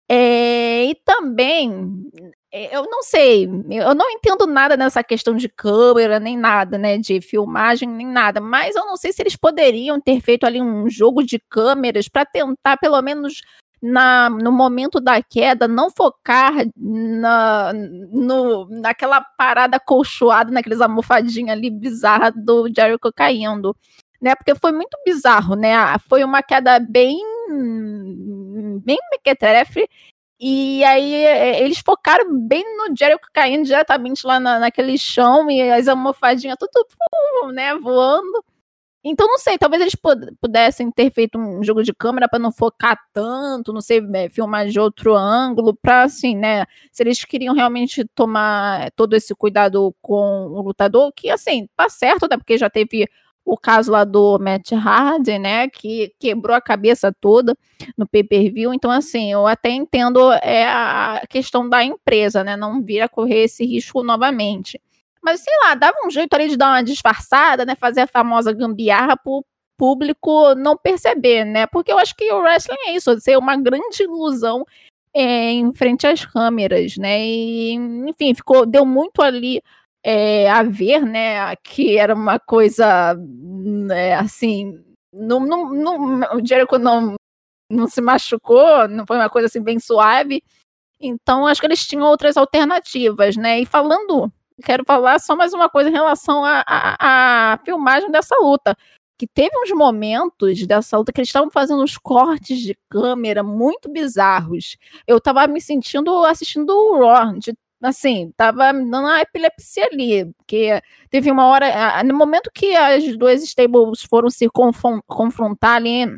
É, 0.09 0.85
e 0.85 0.95
também, 0.97 2.07
é, 2.53 2.77
eu 2.77 2.85
não 2.85 3.03
sei, 3.03 3.49
eu 3.71 3.95
não 3.95 4.11
entendo 4.11 4.47
nada 4.47 4.77
nessa 4.77 5.03
questão 5.03 5.35
de 5.35 5.49
câmera, 5.49 6.21
nem 6.21 6.37
nada, 6.37 6.77
né, 6.77 6.99
de 6.99 7.21
filmagem, 7.23 7.89
nem 7.89 8.07
nada, 8.07 8.39
mas 8.41 8.77
eu 8.77 8.85
não 8.85 8.97
sei 8.97 9.13
se 9.13 9.23
eles 9.23 9.35
poderiam 9.35 9.99
ter 10.01 10.21
feito 10.21 10.45
ali 10.45 10.61
um 10.61 10.89
jogo 10.91 11.23
de 11.23 11.41
câmeras 11.49 12.07
para 12.07 12.27
tentar, 12.27 12.77
pelo 12.77 13.01
menos 13.01 13.41
na, 13.85 14.31
no 14.31 14.51
momento 14.51 14.99
da 14.99 15.23
queda, 15.23 15.69
não 15.69 15.91
focar 15.91 16.55
na, 16.75 17.71
no, 17.75 18.67
naquela 18.71 19.21
parada 19.21 19.79
colchoada, 19.79 20.51
naqueles 20.51 20.81
almofadinhos 20.81 21.51
ali 21.51 21.69
bizarra 21.69 22.33
do 22.35 22.67
Jericho 22.75 23.13
caindo, 23.15 23.77
né? 24.23 24.35
Porque 24.35 24.55
foi 24.55 24.73
muito 24.73 24.97
bizarro, 25.05 25.55
né? 25.55 25.75
Foi 26.09 26.25
uma 26.25 26.43
queda 26.43 26.81
bem 26.81 27.19
bem 28.83 28.99
mequetrefe 29.13 29.87
e 30.41 30.83
aí 30.85 31.15
é, 31.15 31.63
eles 31.63 31.79
focaram 31.79 32.39
bem 32.41 32.65
no 32.79 32.97
Jericho 32.97 33.29
caindo 33.35 33.67
diretamente 33.67 34.27
lá 34.27 34.41
na, 34.41 34.59
naquele 34.59 34.97
chão 34.97 35.51
e 35.51 35.71
as 35.71 35.89
almofadinhas 35.89 36.57
tudo, 36.59 37.53
né, 37.53 37.75
voando. 37.75 38.43
Então, 39.07 39.27
não 39.29 39.37
sei, 39.37 39.59
talvez 39.59 39.83
eles 39.83 39.95
pudessem 40.41 40.91
ter 40.91 41.11
feito 41.13 41.39
um 41.39 41.63
jogo 41.63 41.83
de 41.83 41.93
câmera 41.93 42.27
para 42.27 42.39
não 42.39 42.51
focar 42.51 42.99
tanto, 43.13 43.71
não 43.71 43.83
sei, 43.83 44.01
é, 44.15 44.31
filmar 44.31 44.67
de 44.67 44.81
outro 44.81 45.15
ângulo, 45.15 45.75
para 45.75 46.05
assim, 46.05 46.35
né? 46.35 46.65
Se 46.91 47.03
eles 47.03 47.23
queriam 47.23 47.55
realmente 47.55 48.03
tomar 48.15 48.91
todo 48.93 49.15
esse 49.15 49.35
cuidado 49.35 49.95
com 50.01 50.47
o 50.47 50.63
lutador, 50.63 51.13
que 51.15 51.29
assim, 51.29 51.69
tá 51.77 51.87
certo, 51.91 52.27
né? 52.31 52.39
Porque 52.39 52.57
já 52.57 52.71
teve 52.71 53.07
o 53.45 53.59
caso 53.59 53.93
lá 53.93 54.05
do 54.05 54.39
Matt 54.39 54.73
Hardy, 54.73 55.39
né, 55.39 55.69
que 55.69 56.13
quebrou 56.19 56.57
a 56.57 56.61
cabeça 56.61 57.13
toda 57.21 57.55
no 57.97 58.07
pay-per-view. 58.07 58.73
Então, 58.73 58.91
assim, 58.91 59.31
eu 59.31 59.47
até 59.47 59.71
entendo 59.71 60.33
é, 60.33 60.65
a 60.67 61.23
questão 61.29 61.69
da 61.69 61.85
empresa, 61.85 62.43
né, 62.43 62.57
não 62.57 62.83
vir 62.83 63.03
a 63.03 63.09
correr 63.09 63.45
esse 63.45 63.65
risco 63.67 64.03
novamente. 64.03 64.81
Mas, 65.25 65.41
sei 65.41 65.55
lá, 65.63 65.75
dava 65.75 65.97
um 66.05 66.11
jeito 66.11 66.35
ali 66.35 66.49
de 66.49 66.57
dar 66.57 66.69
uma 66.69 66.83
disfarçada, 66.83 67.65
né? 67.65 67.75
Fazer 67.75 68.03
a 68.03 68.07
famosa 68.07 68.53
gambiarra 68.53 69.17
pro 69.17 69.43
público 69.75 70.55
não 70.55 70.77
perceber, 70.77 71.47
né? 71.47 71.67
Porque 71.67 71.91
eu 71.91 71.99
acho 71.99 72.15
que 72.15 72.31
o 72.31 72.41
wrestling 72.41 72.77
é 72.89 72.93
isso, 72.93 73.19
ser 73.21 73.39
uma 73.39 73.57
grande 73.57 74.03
ilusão 74.03 74.67
é, 75.15 75.51
em 75.53 75.73
frente 75.73 76.07
às 76.07 76.27
câmeras, 76.27 76.99
né? 76.99 77.25
E, 77.25 77.73
enfim, 77.73 78.35
ficou, 78.35 78.67
deu 78.67 78.85
muito 78.85 79.23
ali 79.23 79.63
é, 80.05 80.51
a 80.51 80.63
ver, 80.63 81.01
né? 81.07 81.57
Que 81.57 81.97
era 81.97 82.15
uma 82.15 82.39
coisa 82.39 83.15
né, 83.17 84.15
assim. 84.17 84.79
Não, 85.11 85.41
não, 85.41 85.71
não, 85.73 86.37
o 86.37 86.47
Jericho 86.47 86.79
não, 86.79 87.15
não 87.71 87.89
se 87.89 88.03
machucou, 88.03 88.87
não 88.89 89.07
foi 89.07 89.17
uma 89.17 89.31
coisa 89.31 89.47
assim 89.47 89.63
bem 89.63 89.79
suave. 89.81 90.43
Então, 91.01 91.47
acho 91.47 91.61
que 91.63 91.67
eles 91.67 91.87
tinham 91.87 92.07
outras 92.07 92.37
alternativas, 92.37 93.37
né? 93.37 93.61
E 93.61 93.67
falando 93.67 94.31
quero 94.63 94.85
falar 94.87 95.19
só 95.19 95.35
mais 95.35 95.53
uma 95.53 95.69
coisa 95.69 95.89
em 95.91 95.93
relação 95.93 96.43
à 96.45 97.59
filmagem 97.65 98.11
dessa 98.11 98.37
luta. 98.37 98.77
Que 99.17 99.27
teve 99.29 99.57
uns 99.63 99.71
momentos 99.71 100.67
dessa 100.67 100.99
luta 100.99 101.13
que 101.13 101.21
eles 101.21 101.29
estavam 101.29 101.51
fazendo 101.51 101.83
uns 101.83 101.97
cortes 101.97 102.59
de 102.59 102.77
câmera 102.91 103.43
muito 103.45 103.89
bizarros. 103.89 104.77
Eu 105.07 105.21
tava 105.21 105.47
me 105.47 105.61
sentindo 105.61 106.25
assistindo 106.25 106.71
o 106.71 106.99
Raw, 106.99 107.33
de, 107.39 107.55
assim, 107.81 108.33
tava 108.37 108.73
dando 108.73 108.99
uma 108.99 109.21
epilepsia 109.21 109.87
ali. 109.87 110.33
Porque 110.37 110.81
teve 111.11 111.31
uma 111.31 111.47
hora. 111.47 112.03
No 112.03 112.15
momento 112.15 112.51
que 112.53 112.75
as 112.75 113.17
duas 113.17 113.43
stables 113.45 114.03
foram 114.03 114.29
se 114.31 114.49
confrontar 115.07 115.77
ali 115.77 116.09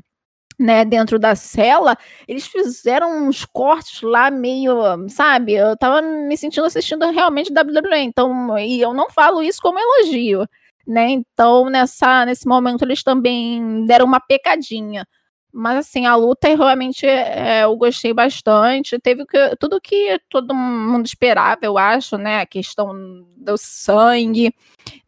né, 0.58 0.84
dentro 0.84 1.18
da 1.18 1.34
cela, 1.34 1.96
eles 2.26 2.46
fizeram 2.46 3.28
uns 3.28 3.44
cortes 3.44 4.00
lá 4.02 4.30
meio, 4.30 4.74
sabe? 5.08 5.54
Eu 5.54 5.76
tava 5.76 6.00
me 6.02 6.36
sentindo 6.36 6.64
assistindo 6.66 7.10
realmente 7.10 7.52
WWE, 7.52 7.98
então, 8.00 8.58
e 8.58 8.80
eu 8.80 8.94
não 8.94 9.10
falo 9.10 9.42
isso 9.42 9.60
como 9.60 9.78
elogio, 9.78 10.46
né? 10.86 11.10
Então, 11.10 11.68
nessa 11.68 12.24
nesse 12.24 12.46
momento 12.46 12.84
eles 12.84 13.02
também 13.02 13.84
deram 13.86 14.06
uma 14.06 14.20
pecadinha. 14.20 15.06
Mas 15.52 15.78
assim, 15.78 16.04
a 16.06 16.14
luta 16.14 16.48
realmente 16.48 17.06
é, 17.06 17.64
eu 17.64 17.74
gostei 17.76 18.12
bastante. 18.12 18.98
Teve 18.98 19.24
que, 19.26 19.56
tudo 19.56 19.80
que 19.80 20.20
todo 20.28 20.54
mundo 20.54 21.06
esperava, 21.06 21.60
eu 21.62 21.78
acho, 21.78 22.18
né? 22.18 22.40
A 22.40 22.46
questão 22.46 22.92
do 23.36 23.56
sangue, 23.56 24.52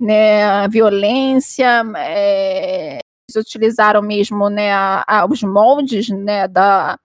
né? 0.01 0.45
A 0.45 0.67
violência, 0.67 1.83
é, 1.99 2.99
utilizaram 3.37 4.03
mesmo 4.03 4.49
né, 4.49 4.73
a, 4.73 5.05
a, 5.07 5.27
os 5.27 5.43
moldes 5.43 6.09
né, 6.09 6.49
da, 6.49 6.99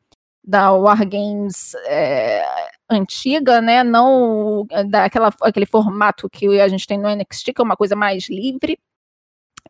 da 0.43 0.71
Wargames 0.71 1.73
é, 1.85 2.45
antiga, 2.89 3.61
né, 3.61 3.83
não 3.83 4.65
daquela, 4.89 5.33
aquele 5.41 5.65
formato 5.65 6.29
que 6.29 6.59
a 6.59 6.67
gente 6.67 6.87
tem 6.87 6.97
no 6.97 7.09
NXT, 7.09 7.53
que 7.53 7.61
é 7.61 7.63
uma 7.63 7.77
coisa 7.77 7.95
mais 7.95 8.29
livre. 8.29 8.77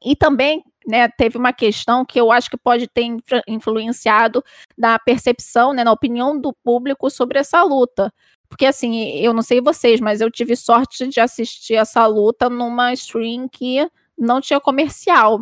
E 0.04 0.16
também 0.16 0.64
né, 0.86 1.08
teve 1.08 1.38
uma 1.38 1.54
questão 1.54 2.06
que 2.06 2.20
eu 2.20 2.32
acho 2.32 2.50
que 2.50 2.58
pode 2.58 2.88
ter 2.88 3.06
influenciado 3.48 4.44
na 4.78 5.00
percepção, 5.00 5.74
né, 5.74 5.84
na 5.84 5.92
opinião 5.92 6.40
do 6.40 6.54
público 6.54 7.10
sobre 7.10 7.40
essa 7.40 7.64
luta. 7.64 8.14
Porque, 8.50 8.66
assim, 8.66 9.18
eu 9.18 9.34
não 9.34 9.42
sei 9.42 9.62
vocês, 9.62 10.00
mas 10.00 10.22
eu 10.22 10.30
tive 10.30 10.56
sorte 10.56 11.08
de 11.08 11.20
assistir 11.20 11.76
essa 11.76 12.06
luta 12.06 12.50
numa 12.50 12.94
stream 12.94 13.48
que 13.50 13.90
não 14.18 14.40
tinha 14.40 14.60
comercial. 14.60 15.42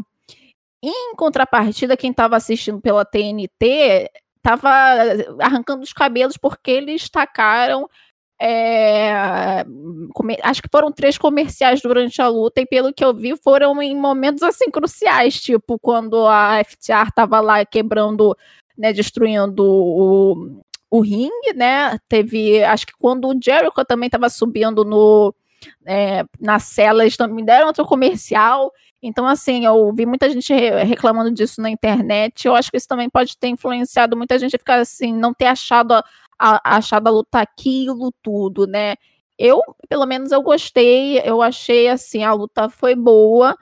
Em 0.83 1.15
contrapartida, 1.15 1.95
quem 1.95 2.11
estava 2.11 2.35
assistindo 2.35 2.81
pela 2.81 3.05
TNT 3.05 4.09
estava 4.37 4.69
arrancando 5.39 5.83
os 5.83 5.93
cabelos 5.93 6.37
porque 6.37 6.71
eles 6.71 7.09
tacaram. 7.09 7.87
É, 8.43 9.63
acho 10.41 10.63
que 10.63 10.69
foram 10.71 10.91
três 10.91 11.15
comerciais 11.15 11.79
durante 11.79 12.19
a 12.23 12.27
luta, 12.27 12.59
e 12.59 12.65
pelo 12.65 12.91
que 12.91 13.05
eu 13.05 13.13
vi, 13.13 13.35
foram 13.37 13.79
em 13.83 13.95
momentos 13.95 14.41
assim 14.41 14.71
cruciais, 14.71 15.39
tipo 15.39 15.77
quando 15.79 16.25
a 16.25 16.59
FTR 16.63 17.09
estava 17.09 17.39
lá 17.39 17.63
quebrando, 17.63 18.35
né, 18.75 18.91
destruindo 18.91 19.63
o, 19.63 20.59
o 20.89 21.01
ringue, 21.01 21.53
né? 21.55 21.99
Teve, 22.09 22.63
acho 22.63 22.87
que 22.87 22.93
quando 22.97 23.27
o 23.27 23.39
Jericho 23.39 23.85
também 23.85 24.07
estava 24.07 24.27
subindo 24.27 24.83
no, 24.83 25.35
é, 25.85 26.23
na 26.39 26.57
cela, 26.57 27.03
eles 27.03 27.15
também 27.15 27.45
deram 27.45 27.67
outro 27.67 27.85
comercial. 27.85 28.71
Então, 29.01 29.25
assim, 29.27 29.65
eu 29.65 29.91
vi 29.93 30.05
muita 30.05 30.29
gente 30.29 30.53
reclamando 30.53 31.31
disso 31.31 31.61
na 31.61 31.69
internet. 31.69 32.45
Eu 32.45 32.55
acho 32.55 32.69
que 32.69 32.77
isso 32.77 32.87
também 32.87 33.09
pode 33.09 33.37
ter 33.37 33.47
influenciado 33.47 34.15
muita 34.15 34.37
gente 34.37 34.55
a 34.55 34.59
ficar 34.59 34.79
assim, 34.79 35.13
não 35.13 35.33
ter 35.33 35.47
achado 35.47 35.93
a, 35.93 36.03
a, 36.39 36.77
achado 36.77 37.07
a 37.07 37.11
luta 37.11 37.39
aquilo 37.39 38.11
tudo, 38.21 38.67
né? 38.67 38.95
Eu, 39.37 39.61
pelo 39.89 40.05
menos, 40.05 40.31
eu 40.31 40.41
gostei. 40.41 41.19
Eu 41.19 41.41
achei 41.41 41.87
assim, 41.89 42.23
a 42.23 42.33
luta 42.33 42.69
foi 42.69 42.95
boa, 42.95 43.57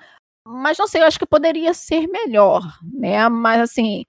mas 0.45 0.77
não 0.77 0.87
sei, 0.87 1.01
eu 1.01 1.05
acho 1.05 1.19
que 1.19 1.25
poderia 1.25 1.73
ser 1.73 2.07
melhor, 2.07 2.63
né? 2.83 3.29
Mas 3.29 3.61
assim, 3.61 4.05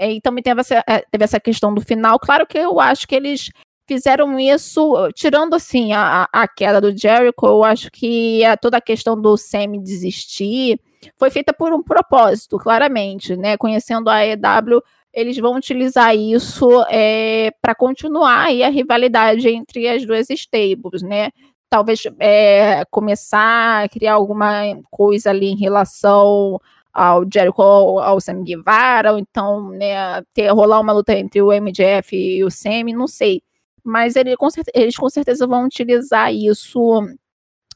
e 0.00 0.20
também 0.20 0.42
teve 0.42 0.60
essa, 0.60 0.82
é, 0.88 1.00
teve 1.10 1.24
essa 1.24 1.38
questão 1.38 1.72
do 1.74 1.80
final. 1.80 2.18
Claro 2.18 2.46
que 2.46 2.58
eu 2.58 2.80
acho 2.80 3.06
que 3.06 3.14
eles 3.14 3.50
fizeram 3.92 4.38
isso, 4.38 4.94
tirando 5.14 5.54
assim 5.54 5.92
a, 5.92 6.26
a 6.32 6.48
queda 6.48 6.80
do 6.80 6.96
Jericho, 6.96 7.46
eu 7.46 7.62
acho 7.62 7.90
que 7.90 8.44
a, 8.44 8.56
toda 8.56 8.78
a 8.78 8.80
questão 8.80 9.20
do 9.20 9.36
Semi 9.36 9.78
desistir 9.78 10.80
foi 11.18 11.30
feita 11.30 11.52
por 11.52 11.72
um 11.72 11.82
propósito, 11.82 12.58
claramente, 12.58 13.36
né? 13.36 13.56
Conhecendo 13.56 14.08
a 14.08 14.24
EW, 14.24 14.82
eles 15.12 15.36
vão 15.38 15.56
utilizar 15.56 16.16
isso 16.16 16.84
é, 16.88 17.50
para 17.60 17.74
continuar 17.74 18.46
aí 18.46 18.62
a 18.62 18.70
rivalidade 18.70 19.48
entre 19.48 19.88
as 19.88 20.06
duas 20.06 20.30
stables, 20.30 21.02
né? 21.02 21.30
Talvez 21.68 22.02
é, 22.18 22.84
começar 22.90 23.84
a 23.84 23.88
criar 23.88 24.14
alguma 24.14 24.62
coisa 24.90 25.30
ali 25.30 25.48
em 25.48 25.56
relação 25.56 26.58
ao 26.92 27.24
Jericho, 27.32 27.62
ao 27.62 28.20
Sam 28.20 28.42
Guevara, 28.42 29.12
ou 29.12 29.18
então 29.18 29.70
né, 29.70 30.22
ter, 30.34 30.48
rolar 30.48 30.80
uma 30.80 30.92
luta 30.92 31.14
entre 31.14 31.40
o 31.40 31.50
MJF 31.50 32.14
e 32.14 32.44
o 32.44 32.50
Semi, 32.50 32.92
não 32.92 33.06
sei 33.06 33.42
mas 33.84 34.16
ele, 34.16 34.36
com 34.36 34.50
certeza, 34.50 34.72
eles 34.74 34.96
com 34.96 35.10
certeza 35.10 35.46
vão 35.46 35.64
utilizar 35.64 36.32
isso 36.32 37.02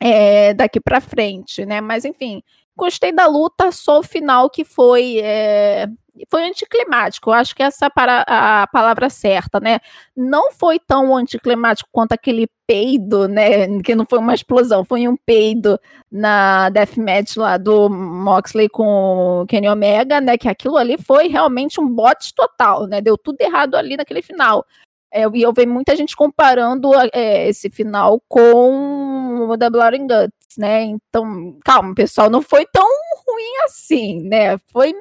é, 0.01 0.55
daqui 0.55 0.81
para 0.81 1.01
frente, 1.01 1.65
né? 1.66 1.81
Mas 1.81 2.05
enfim, 2.05 2.43
gostei 2.77 3.12
da 3.12 3.27
luta, 3.27 3.73
só 3.73 4.01
o 4.01 4.03
final 4.03 4.51
que 4.51 4.65
foi 4.65 5.19
é, 5.20 5.89
foi 6.31 6.49
anticlimático. 6.49 7.31
Eu 7.31 7.35
acho 7.35 7.55
que 7.55 7.62
essa 7.62 7.91
para, 7.91 8.24
a 8.27 8.66
palavra 8.69 9.11
certa, 9.11 9.61
né? 9.61 9.81
Não 10.16 10.53
foi 10.53 10.78
tão 10.78 11.15
anticlimático 11.16 11.89
quanto 11.93 12.12
aquele 12.12 12.49
peido, 12.66 13.28
né? 13.28 13.81
Que 13.83 13.95
não 13.95 14.07
foi 14.09 14.19
uma 14.19 14.35
explosão, 14.35 14.85
foi 14.85 15.07
um 15.09 15.16
peido 15.16 15.78
na 16.11 16.70
deathmatch 16.70 17.37
lá 17.37 17.57
do 17.57 17.89
Moxley 17.91 18.69
com 18.69 19.43
o 19.43 19.47
Kenny 19.47 19.69
Omega, 19.69 20.20
né? 20.20 20.39
Que 20.39 20.49
aquilo 20.49 20.77
ali 20.77 20.97
foi 20.99 21.28
realmente 21.28 21.81
um 21.81 21.89
bote 21.89 22.35
total, 22.35 22.87
né? 22.87 23.01
Deu 23.01 23.19
tudo 23.19 23.41
errado 23.41 23.74
ali 23.74 23.97
naquele 23.97 24.23
final. 24.23 24.65
É, 25.12 25.23
e 25.33 25.43
eu 25.43 25.53
vejo 25.53 25.69
muita 25.69 25.97
gente 25.97 26.16
comparando 26.16 26.91
é, 27.12 27.49
esse 27.49 27.70
final 27.70 28.20
com 28.28 29.49
o 29.51 29.57
da 29.57 29.70
Blood 29.70 29.97
and 29.97 30.07
Guts, 30.07 30.57
né? 30.59 30.83
Então, 30.83 31.59
calma, 31.65 31.95
pessoal, 31.95 32.28
não 32.28 32.43
foi 32.43 32.66
tão 32.66 32.89
ruim 33.27 33.65
assim, 33.65 34.23
né? 34.23 34.59
Foi 34.73 34.95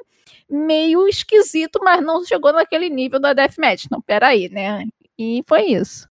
meio 0.48 1.08
esquisito, 1.08 1.80
mas 1.82 2.02
não 2.04 2.24
chegou 2.24 2.52
naquele 2.52 2.88
nível 2.88 3.20
da 3.20 3.32
Deathmatch. 3.32 3.86
Não, 3.90 4.00
peraí, 4.00 4.48
né? 4.48 4.84
E 5.18 5.42
foi 5.46 5.62
isso. 5.66 6.08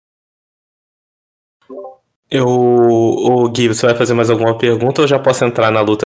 Eu, 2.30 2.48
o 2.48 3.50
Gui, 3.50 3.68
você 3.68 3.86
vai 3.86 3.96
fazer 3.96 4.14
mais 4.14 4.30
alguma 4.30 4.58
pergunta 4.58 5.02
ou 5.02 5.08
já 5.08 5.20
posso 5.20 5.46
entrar 5.46 5.72
na 5.72 5.82
luta? 5.82 6.04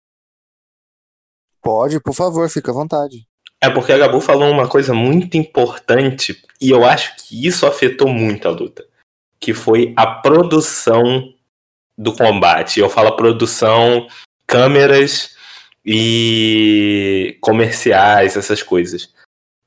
Pode, 1.62 2.00
por 2.00 2.14
favor, 2.14 2.48
fica 2.48 2.70
à 2.70 2.74
vontade. 2.74 3.27
É 3.60 3.68
porque 3.68 3.92
a 3.92 3.98
Gabu 3.98 4.20
falou 4.20 4.50
uma 4.50 4.68
coisa 4.68 4.94
muito 4.94 5.36
importante 5.36 6.40
e 6.60 6.70
eu 6.70 6.84
acho 6.84 7.16
que 7.16 7.46
isso 7.46 7.66
afetou 7.66 8.08
muito 8.08 8.46
a 8.46 8.50
luta, 8.50 8.86
que 9.40 9.52
foi 9.52 9.92
a 9.96 10.06
produção 10.06 11.32
do 11.96 12.12
combate. 12.12 12.78
Eu 12.78 12.88
falo 12.88 13.16
produção, 13.16 14.06
câmeras 14.46 15.36
e 15.84 17.36
comerciais, 17.40 18.36
essas 18.36 18.62
coisas. 18.62 19.12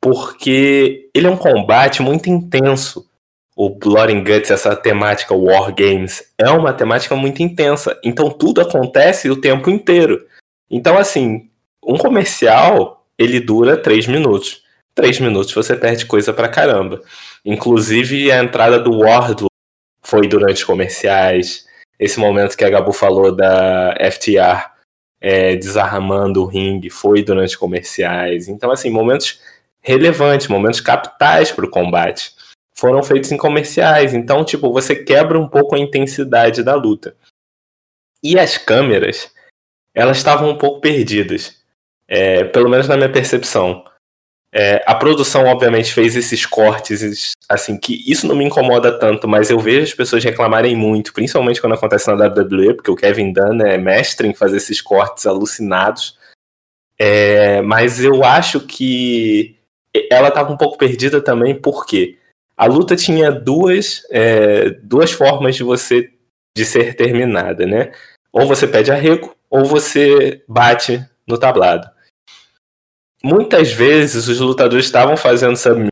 Porque 0.02 1.10
ele 1.14 1.28
é 1.28 1.30
um 1.30 1.38
combate 1.38 2.02
muito 2.02 2.30
intenso. 2.30 3.08
O 3.56 3.70
Blood 3.70 4.14
and 4.14 4.24
Guts, 4.24 4.50
essa 4.50 4.76
temática 4.76 5.36
War 5.36 5.74
Games, 5.76 6.34
é 6.38 6.50
uma 6.50 6.74
temática 6.74 7.16
muito 7.16 7.44
intensa. 7.44 8.00
Então 8.04 8.30
tudo 8.30 8.62
acontece 8.62 9.30
o 9.30 9.36
tempo 9.36 9.70
inteiro. 9.70 10.26
Então, 10.70 10.98
assim, 10.98 11.50
um 11.86 11.98
comercial, 11.98 13.01
ele 13.22 13.40
dura 13.40 13.78
três 13.78 14.08
minutos. 14.08 14.64
Três 14.94 15.20
minutos 15.20 15.54
você 15.54 15.76
perde 15.76 16.06
coisa 16.06 16.34
pra 16.34 16.50
caramba. 16.50 17.02
Inclusive, 17.46 18.32
a 18.32 18.44
entrada 18.44 18.80
do 18.80 19.00
Wardlow 19.00 19.50
foi 20.04 20.28
durante 20.28 20.66
comerciais. 20.66 21.66
Esse 22.00 22.20
momento 22.20 22.58
que 22.58 22.66
a 22.66 22.70
Gabu 22.70 22.92
falou 22.92 23.34
da 23.34 23.96
FTR 24.12 24.72
é, 25.22 25.56
desarmando 25.56 26.42
o 26.42 26.46
ringue 26.46 26.90
foi 26.90 27.24
durante 27.24 27.58
comerciais. 27.58 28.48
Então, 28.48 28.72
assim, 28.72 28.90
momentos 28.90 29.40
relevantes, 29.82 30.48
momentos 30.48 30.82
capitais 30.82 31.52
para 31.52 31.66
o 31.66 31.70
combate 31.70 32.34
foram 32.76 33.04
feitos 33.04 33.32
em 33.32 33.38
comerciais. 33.38 34.14
Então, 34.14 34.44
tipo, 34.44 34.74
você 34.74 34.96
quebra 34.96 35.40
um 35.40 35.48
pouco 35.48 35.76
a 35.76 35.80
intensidade 35.80 36.64
da 36.64 36.74
luta. 36.74 37.16
E 38.24 38.40
as 38.40 38.58
câmeras, 38.58 39.32
elas 39.94 40.18
estavam 40.18 40.50
um 40.50 40.58
pouco 40.58 40.82
perdidas. 40.82 41.61
É, 42.14 42.44
pelo 42.44 42.70
menos 42.70 42.90
na 42.90 42.98
minha 42.98 43.10
percepção. 43.10 43.86
É, 44.54 44.84
a 44.86 44.94
produção, 44.94 45.46
obviamente, 45.46 45.94
fez 45.94 46.14
esses 46.18 46.46
cortes, 46.46 47.34
assim, 47.48 47.80
que 47.80 48.04
isso 48.06 48.28
não 48.28 48.36
me 48.36 48.44
incomoda 48.44 49.00
tanto, 49.00 49.30
mas 49.30 49.50
eu 49.50 49.58
vejo 49.58 49.84
as 49.84 49.94
pessoas 49.94 50.22
reclamarem 50.22 50.76
muito, 50.76 51.14
principalmente 51.14 51.62
quando 51.62 51.76
acontece 51.76 52.14
na 52.14 52.28
WWE, 52.28 52.74
porque 52.74 52.92
o 52.92 52.98
Kevin 52.98 53.32
Dunn 53.32 53.62
é 53.62 53.78
mestre 53.78 54.28
em 54.28 54.34
fazer 54.34 54.58
esses 54.58 54.82
cortes 54.82 55.26
alucinados. 55.26 56.20
É, 57.00 57.62
mas 57.62 58.04
eu 58.04 58.26
acho 58.26 58.60
que 58.60 59.56
ela 60.12 60.28
estava 60.28 60.52
um 60.52 60.58
pouco 60.58 60.78
perdida 60.78 61.22
também, 61.22 61.56
porque 61.56 62.18
a 62.58 62.66
luta 62.66 62.94
tinha 62.94 63.32
duas, 63.32 64.06
é, 64.12 64.72
duas 64.84 65.14
formas 65.14 65.56
de 65.56 65.64
você 65.64 66.12
de 66.58 66.66
ser 66.66 66.94
terminada, 66.96 67.66
né? 67.66 67.94
Ou 68.34 68.46
você 68.46 68.68
pede 68.68 68.92
arrego, 68.92 69.34
ou 69.50 69.64
você 69.64 70.44
bate 70.46 71.02
no 71.26 71.38
tablado 71.38 71.90
muitas 73.24 73.72
vezes 73.72 74.28
os 74.28 74.40
lutadores 74.40 74.86
estavam 74.86 75.16
fazendo 75.16 75.56
submission 75.56 75.92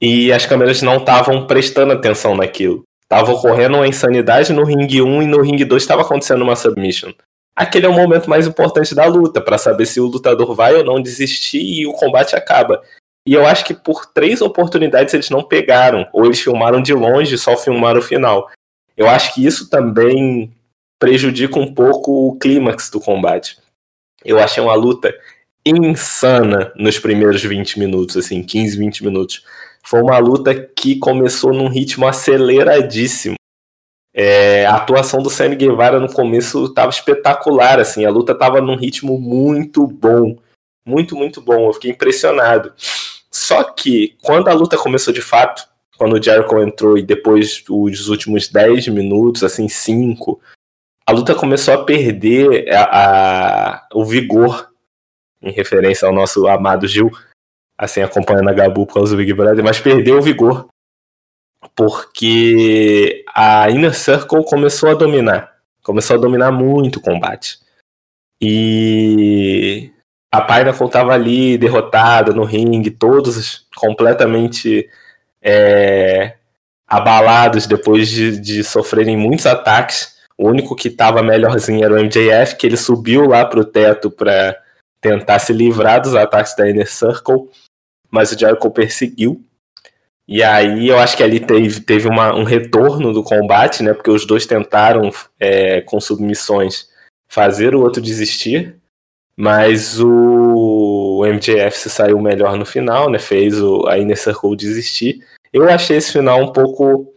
e 0.00 0.32
as 0.32 0.46
câmeras 0.46 0.80
não 0.82 0.96
estavam 0.96 1.46
prestando 1.46 1.92
atenção 1.92 2.34
naquilo. 2.36 2.82
Tava 3.08 3.32
ocorrendo 3.32 3.76
uma 3.76 3.88
insanidade 3.88 4.52
no 4.52 4.64
ringue 4.64 5.02
1 5.02 5.22
e 5.22 5.26
no 5.26 5.42
ringue 5.42 5.64
2 5.64 5.82
estava 5.82 6.02
acontecendo 6.02 6.42
uma 6.42 6.56
submission. 6.56 7.12
Aquele 7.54 7.84
é 7.84 7.88
o 7.88 7.92
momento 7.92 8.30
mais 8.30 8.46
importante 8.46 8.94
da 8.94 9.04
luta, 9.04 9.40
para 9.40 9.58
saber 9.58 9.84
se 9.84 10.00
o 10.00 10.06
lutador 10.06 10.54
vai 10.54 10.74
ou 10.74 10.84
não 10.84 11.02
desistir 11.02 11.60
e 11.60 11.86
o 11.86 11.92
combate 11.92 12.34
acaba. 12.34 12.80
E 13.26 13.34
eu 13.34 13.44
acho 13.44 13.64
que 13.64 13.74
por 13.74 14.06
três 14.06 14.40
oportunidades 14.40 15.12
eles 15.12 15.28
não 15.28 15.42
pegaram, 15.42 16.08
ou 16.12 16.24
eles 16.24 16.40
filmaram 16.40 16.80
de 16.80 16.94
longe 16.94 17.34
e 17.34 17.38
só 17.38 17.56
filmaram 17.56 17.98
o 17.98 18.02
final. 18.02 18.48
Eu 18.96 19.08
acho 19.08 19.34
que 19.34 19.44
isso 19.44 19.68
também 19.68 20.50
prejudica 20.98 21.58
um 21.58 21.74
pouco 21.74 22.28
o 22.28 22.38
clímax 22.38 22.88
do 22.88 23.00
combate. 23.00 23.58
Eu 24.24 24.38
achei 24.38 24.62
uma 24.62 24.74
luta 24.74 25.14
insana 25.64 26.72
nos 26.76 26.98
primeiros 26.98 27.42
20 27.42 27.78
minutos, 27.78 28.16
assim, 28.16 28.42
15, 28.42 28.78
20 28.78 29.04
minutos. 29.04 29.44
Foi 29.82 30.00
uma 30.02 30.18
luta 30.18 30.54
que 30.54 30.98
começou 30.98 31.52
num 31.52 31.68
ritmo 31.68 32.06
aceleradíssimo. 32.06 33.34
É, 34.12 34.66
a 34.66 34.76
atuação 34.76 35.22
do 35.22 35.30
Sammy 35.30 35.56
Guevara 35.56 36.00
no 36.00 36.12
começo 36.12 36.64
estava 36.64 36.90
espetacular, 36.90 37.78
assim, 37.78 38.04
a 38.04 38.10
luta 38.10 38.32
estava 38.32 38.60
num 38.60 38.76
ritmo 38.76 39.18
muito 39.20 39.86
bom, 39.86 40.36
muito, 40.84 41.14
muito 41.14 41.40
bom, 41.40 41.68
eu 41.68 41.72
fiquei 41.72 41.92
impressionado. 41.92 42.72
Só 43.30 43.62
que, 43.62 44.16
quando 44.22 44.48
a 44.48 44.52
luta 44.52 44.76
começou 44.76 45.14
de 45.14 45.22
fato, 45.22 45.62
quando 45.96 46.14
o 46.14 46.22
Jericho 46.22 46.58
entrou 46.60 46.98
e 46.98 47.02
depois 47.02 47.62
os 47.68 48.08
últimos 48.08 48.48
10 48.48 48.88
minutos, 48.88 49.44
assim, 49.44 49.68
5, 49.68 50.40
a 51.06 51.12
luta 51.12 51.34
começou 51.34 51.74
a 51.74 51.84
perder 51.84 52.72
a, 52.74 52.82
a, 52.82 53.88
o 53.94 54.04
vigor 54.04 54.69
em 55.42 55.52
referência 55.52 56.06
ao 56.06 56.14
nosso 56.14 56.46
amado 56.46 56.86
Gil, 56.86 57.10
assim, 57.78 58.02
acompanhando 58.02 58.48
a 58.48 58.52
Gabu 58.52 58.86
por 58.86 58.94
causa 58.94 59.14
do 59.14 59.18
Big 59.18 59.32
Brother, 59.32 59.64
mas 59.64 59.80
perdeu 59.80 60.18
o 60.18 60.22
vigor. 60.22 60.68
Porque 61.74 63.24
a 63.34 63.70
Inner 63.70 63.94
Circle 63.94 64.44
começou 64.44 64.90
a 64.90 64.94
dominar. 64.94 65.56
Começou 65.82 66.16
a 66.16 66.20
dominar 66.20 66.50
muito 66.50 66.96
o 66.96 67.00
combate. 67.02 67.58
E 68.40 69.90
a 70.32 70.40
Pineapple 70.40 70.86
estava 70.86 71.12
ali 71.12 71.58
derrotada 71.58 72.32
no 72.32 72.44
ringue, 72.44 72.90
todos 72.90 73.66
completamente 73.76 74.88
é, 75.42 76.34
abalados 76.86 77.66
depois 77.66 78.08
de, 78.08 78.38
de 78.40 78.64
sofrerem 78.64 79.16
muitos 79.16 79.46
ataques. 79.46 80.18
O 80.38 80.48
único 80.48 80.74
que 80.74 80.88
estava 80.88 81.22
melhorzinho 81.22 81.84
era 81.84 81.94
o 81.94 81.98
MJF, 82.02 82.56
que 82.56 82.66
ele 82.66 82.76
subiu 82.76 83.26
lá 83.26 83.44
pro 83.44 83.64
teto 83.64 84.10
para 84.10 84.56
tentar 85.00 85.38
se 85.38 85.52
livrar 85.52 86.00
dos 86.00 86.14
ataques 86.14 86.54
da 86.54 86.68
Inner 86.68 86.90
Circle, 86.90 87.48
mas 88.10 88.32
o 88.32 88.38
Jericho 88.38 88.70
perseguiu. 88.70 89.42
E 90.28 90.42
aí 90.42 90.88
eu 90.88 90.98
acho 90.98 91.16
que 91.16 91.22
ali 91.22 91.40
teve, 91.40 91.80
teve 91.80 92.08
uma, 92.08 92.34
um 92.34 92.44
retorno 92.44 93.12
do 93.12 93.22
combate, 93.22 93.82
né? 93.82 93.92
Porque 93.92 94.10
os 94.10 94.24
dois 94.24 94.46
tentaram, 94.46 95.10
é, 95.38 95.80
com 95.80 96.00
submissões, 96.00 96.88
fazer 97.28 97.74
o 97.74 97.80
outro 97.80 98.00
desistir. 98.00 98.76
Mas 99.36 99.98
o 100.00 101.24
MJF 101.24 101.78
se 101.78 101.90
saiu 101.90 102.20
melhor 102.20 102.56
no 102.56 102.66
final, 102.66 103.10
né? 103.10 103.18
Fez 103.18 103.60
o, 103.60 103.86
a 103.88 103.98
Inner 103.98 104.16
Circle 104.16 104.54
desistir. 104.54 105.24
Eu 105.52 105.68
achei 105.68 105.96
esse 105.96 106.12
final 106.12 106.40
um 106.42 106.52
pouco. 106.52 107.12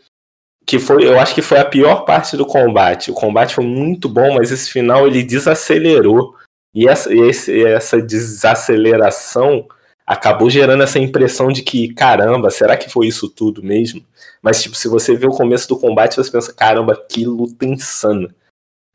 que 0.65 0.80
foi 0.80 1.05
Eu 1.05 1.19
acho 1.19 1.35
que 1.35 1.41
foi 1.41 1.60
a 1.60 1.65
pior 1.65 2.05
parte 2.05 2.35
do 2.35 2.45
combate. 2.45 3.11
O 3.11 3.14
combate 3.14 3.53
foi 3.53 3.65
muito 3.65 4.10
bom, 4.10 4.35
mas 4.35 4.51
esse 4.51 4.72
final 4.72 5.05
ele 5.05 5.22
desacelerou 5.22 6.34
e 6.73 6.87
essa, 6.87 7.13
esse, 7.13 7.65
essa 7.65 8.01
desaceleração 8.01 9.67
acabou 10.05 10.49
gerando 10.49 10.83
essa 10.83 10.99
impressão 10.99 11.49
de 11.49 11.61
que, 11.61 11.93
caramba, 11.93 12.49
será 12.49 12.75
que 12.75 12.89
foi 12.89 13.07
isso 13.07 13.29
tudo 13.29 13.63
mesmo? 13.63 14.03
Mas, 14.41 14.61
tipo, 14.61 14.75
se 14.75 14.87
você 14.87 15.15
vê 15.15 15.27
o 15.27 15.31
começo 15.31 15.67
do 15.69 15.79
combate, 15.79 16.15
você 16.15 16.31
pensa, 16.31 16.53
caramba, 16.53 16.95
que 16.95 17.25
luta 17.25 17.65
insana, 17.65 18.35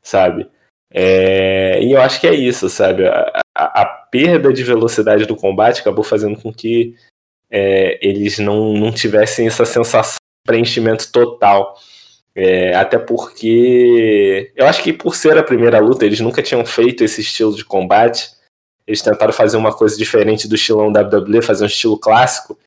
sabe? 0.01 0.47
É... 0.91 1.81
E 1.81 1.91
eu 1.91 2.01
acho 2.01 2.19
que 2.19 2.27
é 2.27 2.33
isso, 2.33 2.69
sabe? 2.69 3.07
A, 3.07 3.41
a, 3.55 3.81
a, 3.81 3.85
perda 3.85 4.51
de 4.51 4.63
velocidade 4.63 5.25
do 5.25 5.35
combate 5.35 5.81
acabou 5.81 6.03
fazendo 6.03 6.39
com 6.39 6.53
que 6.53 6.95
é, 7.49 7.99
eles 8.05 8.39
não, 8.39 8.73
não 8.73 8.91
tivessem 8.91 9.47
essa 9.47 9.65
sensação 9.65 10.15
de 10.15 10.51
preenchimento 10.51 11.11
total. 11.11 11.75
É, 12.35 12.73
até 12.75 12.97
porque 12.97 14.51
eu 14.55 14.65
acho 14.65 14.83
que 14.83 14.93
por 14.93 15.15
ser 15.15 15.37
a 15.37 15.43
primeira 15.43 15.79
luta, 15.79 16.05
eles 16.05 16.19
nunca 16.19 16.41
tinham 16.41 16.65
feito 16.65 17.03
esse 17.03 17.21
estilo 17.21 17.55
de 17.55 17.65
combate. 17.65 18.29
Eles 18.87 19.01
tentaram 19.01 19.33
fazer 19.33 19.57
uma 19.57 19.73
coisa 19.73 19.97
diferente 19.97 20.47
do 20.47 20.55
estilão 20.55 20.91
WWE, 20.91 21.41
fazer 21.41 21.63
um 21.63 21.67
estilo 21.67 21.97
clássico. 21.97 22.57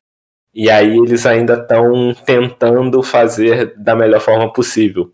E 0.53 0.69
aí 0.69 0.97
eles 0.97 1.25
ainda 1.25 1.55
estão 1.55 2.13
tentando 2.25 3.01
fazer 3.01 3.75
da 3.75 3.95
melhor 3.95 4.21
forma 4.21 4.51
possível. 4.53 5.11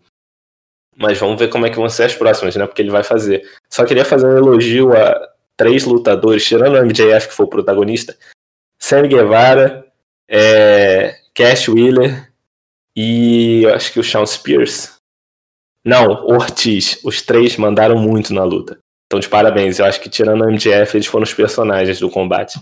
Mas 0.96 1.18
vamos 1.18 1.38
ver 1.38 1.48
como 1.48 1.64
é 1.64 1.70
que 1.70 1.76
vão 1.76 1.88
ser 1.88 2.04
as 2.04 2.14
próximas, 2.14 2.54
né? 2.54 2.66
Porque 2.66 2.82
ele 2.82 2.90
vai 2.90 3.02
fazer. 3.02 3.42
Só 3.70 3.86
queria 3.86 4.04
fazer 4.04 4.26
um 4.26 4.36
elogio 4.36 4.92
a 4.92 5.28
três 5.56 5.84
lutadores, 5.84 6.44
tirando 6.44 6.74
o 6.74 6.84
MJF, 6.84 7.28
que 7.28 7.34
foi 7.34 7.46
o 7.46 7.50
protagonista. 7.50 8.16
Sammy 8.78 9.08
Guevara, 9.08 9.86
é, 10.28 11.16
Cash 11.34 11.68
Wheeler 11.68 12.29
e 12.96 13.62
eu 13.64 13.74
acho 13.74 13.92
que 13.92 14.00
o 14.00 14.04
Sean 14.04 14.26
Spears. 14.26 14.96
Não, 15.84 16.26
Ortiz. 16.26 17.00
Os 17.04 17.22
três 17.22 17.56
mandaram 17.56 17.96
muito 17.96 18.34
na 18.34 18.44
luta. 18.44 18.78
Então, 19.06 19.18
de 19.18 19.28
parabéns. 19.28 19.78
Eu 19.78 19.86
acho 19.86 20.00
que 20.00 20.10
tirando 20.10 20.42
o 20.42 20.48
MJF, 20.48 20.96
eles 20.96 21.06
foram 21.06 21.24
os 21.24 21.34
personagens 21.34 21.98
do 21.98 22.10
combate. 22.10 22.60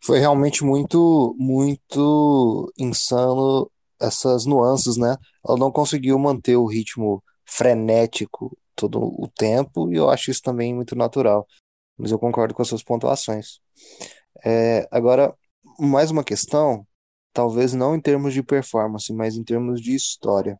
Foi 0.00 0.18
realmente 0.18 0.64
muito, 0.64 1.34
muito 1.38 2.72
insano 2.78 3.70
essas 4.00 4.46
nuances, 4.46 4.96
né? 4.96 5.16
Ela 5.46 5.58
não 5.58 5.72
conseguiu 5.72 6.18
manter 6.18 6.56
o 6.56 6.66
ritmo 6.66 7.22
frenético 7.44 8.56
todo 8.76 9.00
o 9.00 9.28
tempo, 9.28 9.90
e 9.92 9.96
eu 9.96 10.08
acho 10.08 10.30
isso 10.30 10.42
também 10.42 10.74
muito 10.74 10.94
natural. 10.94 11.46
Mas 11.98 12.12
eu 12.12 12.18
concordo 12.18 12.54
com 12.54 12.62
as 12.62 12.68
suas 12.68 12.82
pontuações. 12.82 13.60
É, 14.44 14.88
agora, 14.90 15.34
mais 15.78 16.10
uma 16.10 16.24
questão, 16.24 16.86
talvez 17.32 17.72
não 17.74 17.94
em 17.94 18.00
termos 18.00 18.34
de 18.34 18.42
performance, 18.42 19.12
mas 19.12 19.36
em 19.36 19.44
termos 19.44 19.80
de 19.80 19.94
história. 19.94 20.58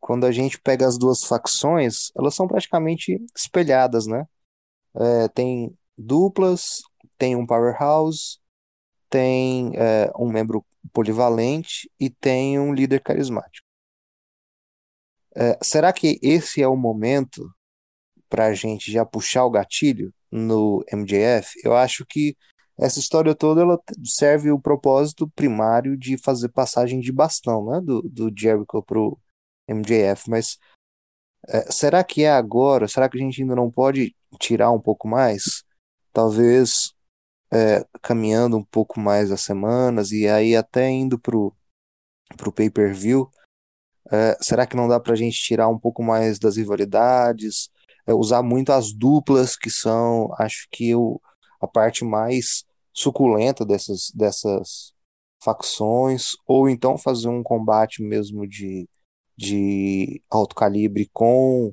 Quando 0.00 0.26
a 0.26 0.32
gente 0.32 0.60
pega 0.60 0.86
as 0.86 0.98
duas 0.98 1.24
facções, 1.24 2.10
elas 2.16 2.34
são 2.34 2.46
praticamente 2.48 3.20
espelhadas, 3.36 4.06
né? 4.06 4.26
É, 4.94 5.28
tem 5.28 5.76
duplas, 5.96 6.82
tem 7.18 7.36
um 7.36 7.46
powerhouse, 7.46 8.38
tem 9.10 9.72
é, 9.76 10.10
um 10.18 10.30
membro 10.30 10.64
polivalente 10.92 11.90
e 12.00 12.08
tem 12.08 12.58
um 12.58 12.72
líder 12.72 13.02
carismático. 13.02 13.66
É, 15.36 15.58
será 15.62 15.92
que 15.92 16.18
esse 16.22 16.62
é 16.62 16.68
o 16.68 16.76
momento 16.76 17.50
para 18.28 18.46
a 18.46 18.54
gente 18.54 18.90
já 18.90 19.04
puxar 19.04 19.44
o 19.44 19.50
gatilho 19.50 20.12
no 20.30 20.84
MJF? 20.92 21.60
Eu 21.64 21.76
acho 21.76 22.04
que 22.06 22.36
essa 22.78 23.00
história 23.00 23.34
toda 23.34 23.62
ela 23.62 23.80
serve 24.04 24.50
o 24.52 24.60
propósito 24.60 25.28
primário 25.30 25.96
de 25.96 26.16
fazer 26.16 26.48
passagem 26.50 27.00
de 27.00 27.10
bastão, 27.10 27.66
né, 27.66 27.80
do, 27.80 28.02
do 28.02 28.32
Jericho 28.34 28.82
pro 28.82 29.18
MJF, 29.68 30.30
mas 30.30 30.58
é, 31.48 31.70
será 31.70 32.04
que 32.04 32.22
é 32.22 32.30
agora? 32.30 32.86
Será 32.88 33.08
que 33.08 33.18
a 33.18 33.20
gente 33.20 33.42
ainda 33.42 33.56
não 33.56 33.70
pode 33.70 34.14
tirar 34.38 34.70
um 34.70 34.80
pouco 34.80 35.08
mais? 35.08 35.64
Talvez 36.12 36.94
é, 37.52 37.84
caminhando 38.02 38.56
um 38.56 38.64
pouco 38.64 39.00
mais 39.00 39.30
as 39.32 39.40
semanas 39.42 40.12
e 40.12 40.28
aí 40.28 40.54
até 40.54 40.88
indo 40.88 41.18
pro, 41.18 41.54
pro 42.36 42.52
pay-per-view, 42.52 43.30
é, 44.10 44.36
será 44.40 44.66
que 44.66 44.76
não 44.76 44.88
dá 44.88 44.98
pra 45.00 45.16
gente 45.16 45.38
tirar 45.38 45.68
um 45.68 45.78
pouco 45.78 46.02
mais 46.02 46.38
das 46.38 46.56
rivalidades? 46.56 47.70
É, 48.06 48.14
usar 48.14 48.42
muito 48.42 48.72
as 48.72 48.92
duplas, 48.92 49.56
que 49.56 49.70
são, 49.70 50.32
acho 50.38 50.66
que 50.70 50.94
o, 50.94 51.20
a 51.60 51.66
parte 51.66 52.04
mais 52.04 52.64
suculenta 52.98 53.64
dessas, 53.64 54.10
dessas 54.12 54.92
facções, 55.42 56.32
ou 56.46 56.68
então 56.68 56.98
fazer 56.98 57.28
um 57.28 57.44
combate 57.44 58.02
mesmo 58.02 58.46
de, 58.46 58.88
de 59.36 60.20
alto 60.28 60.54
calibre 60.54 61.08
com 61.12 61.72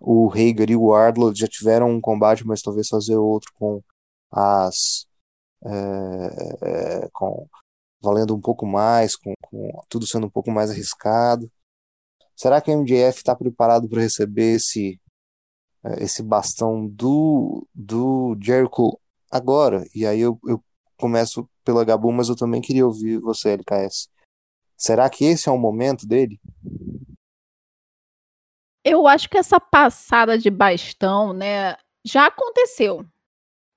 o 0.00 0.30
Hager 0.30 0.70
e 0.70 0.76
o 0.76 0.86
Wardlow 0.88 1.34
já 1.34 1.48
tiveram 1.48 1.90
um 1.90 2.00
combate, 2.00 2.46
mas 2.46 2.62
talvez 2.62 2.88
fazer 2.88 3.16
outro 3.16 3.50
com 3.54 3.82
as 4.30 5.06
é, 5.64 7.04
é, 7.04 7.08
com 7.12 7.48
valendo 8.00 8.34
um 8.34 8.40
pouco 8.40 8.66
mais, 8.66 9.16
com, 9.16 9.34
com, 9.42 9.82
tudo 9.88 10.06
sendo 10.06 10.26
um 10.26 10.30
pouco 10.30 10.50
mais 10.50 10.70
arriscado. 10.70 11.50
Será 12.36 12.60
que 12.60 12.70
o 12.70 12.74
MJF 12.82 13.18
está 13.18 13.34
preparado 13.36 13.88
para 13.88 14.00
receber 14.00 14.56
esse 14.56 15.00
é, 15.84 16.04
esse 16.04 16.22
bastão 16.22 16.86
do 16.88 17.66
do 17.74 18.36
Jericho 18.40 18.98
agora? 19.32 19.84
E 19.94 20.06
aí 20.06 20.20
eu, 20.20 20.38
eu 20.46 20.62
começo 20.98 21.48
pela 21.64 21.84
Gabu, 21.84 22.12
mas 22.12 22.28
eu 22.28 22.36
também 22.36 22.60
queria 22.60 22.86
ouvir 22.86 23.18
você, 23.18 23.50
LKS. 23.50 24.08
Será 24.76 25.08
que 25.08 25.24
esse 25.24 25.48
é 25.48 25.52
o 25.52 25.58
momento 25.58 26.06
dele? 26.06 26.38
Eu 28.84 29.06
acho 29.06 29.28
que 29.28 29.38
essa 29.38 29.60
passada 29.60 30.36
de 30.36 30.50
bastão, 30.50 31.32
né, 31.32 31.76
já 32.04 32.26
aconteceu. 32.26 33.06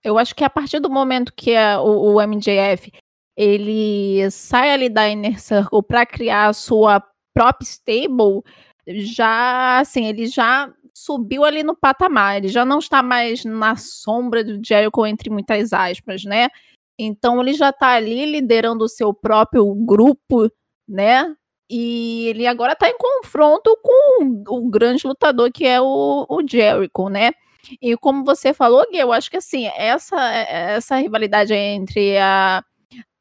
Eu 0.04 0.18
acho 0.18 0.36
que 0.36 0.44
a 0.44 0.50
partir 0.50 0.80
do 0.80 0.90
momento 0.90 1.34
que 1.34 1.56
a, 1.56 1.82
o, 1.82 2.16
o, 2.16 2.22
MJF 2.22 2.92
ele 3.38 4.30
sai 4.32 4.72
ali 4.72 4.90
da 4.90 5.08
Inner 5.10 5.40
Circle 5.40 5.84
para 5.84 6.06
criar 6.06 6.48
a 6.48 6.54
sua 6.54 7.04
própria 7.34 7.66
stable, 7.66 8.42
já 8.88 9.80
assim, 9.80 10.06
ele 10.06 10.28
já 10.28 10.72
subiu 10.96 11.44
ali 11.44 11.62
no 11.62 11.76
patamar, 11.76 12.38
ele 12.38 12.48
já 12.48 12.64
não 12.64 12.80
está 12.80 13.04
mais 13.04 13.44
na 13.44 13.76
sombra 13.76 14.42
do 14.46 14.66
Jericho 14.66 15.06
entre 15.06 15.30
muitas 15.30 15.74
aspas, 15.74 16.24
né? 16.24 16.48
Então 16.98 17.42
ele 17.42 17.54
já 17.54 17.70
está 17.70 17.90
ali 17.90 18.26
liderando 18.26 18.86
o 18.86 18.90
seu 18.90 19.14
próprio 19.14 19.76
grupo, 19.76 20.50
né? 20.88 21.36
E 21.70 22.28
ele 22.30 22.48
agora 22.48 22.74
está 22.74 22.88
em 22.90 22.98
confronto 22.98 23.78
com 23.84 24.44
o 24.48 24.70
grande 24.70 25.06
lutador 25.06 25.52
que 25.52 25.66
é 25.66 25.82
o, 25.82 26.26
o 26.30 26.42
Jericho, 26.48 27.10
né? 27.10 27.32
E 27.82 27.98
como 27.98 28.24
você 28.24 28.54
falou, 28.54 28.86
Gui, 28.90 29.00
eu 29.00 29.12
acho 29.12 29.30
que 29.30 29.38
assim, 29.38 29.66
essa, 29.76 30.16
essa 30.32 30.96
rivalidade 30.98 31.54
entre 31.54 32.18
a, 32.18 32.64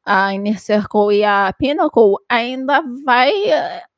a 0.05 0.33
Inner 0.33 0.61
Circle 0.61 1.17
e 1.17 1.23
a 1.23 1.51
Pinnacle 1.57 2.15
ainda 2.29 2.81
vai, 3.03 3.33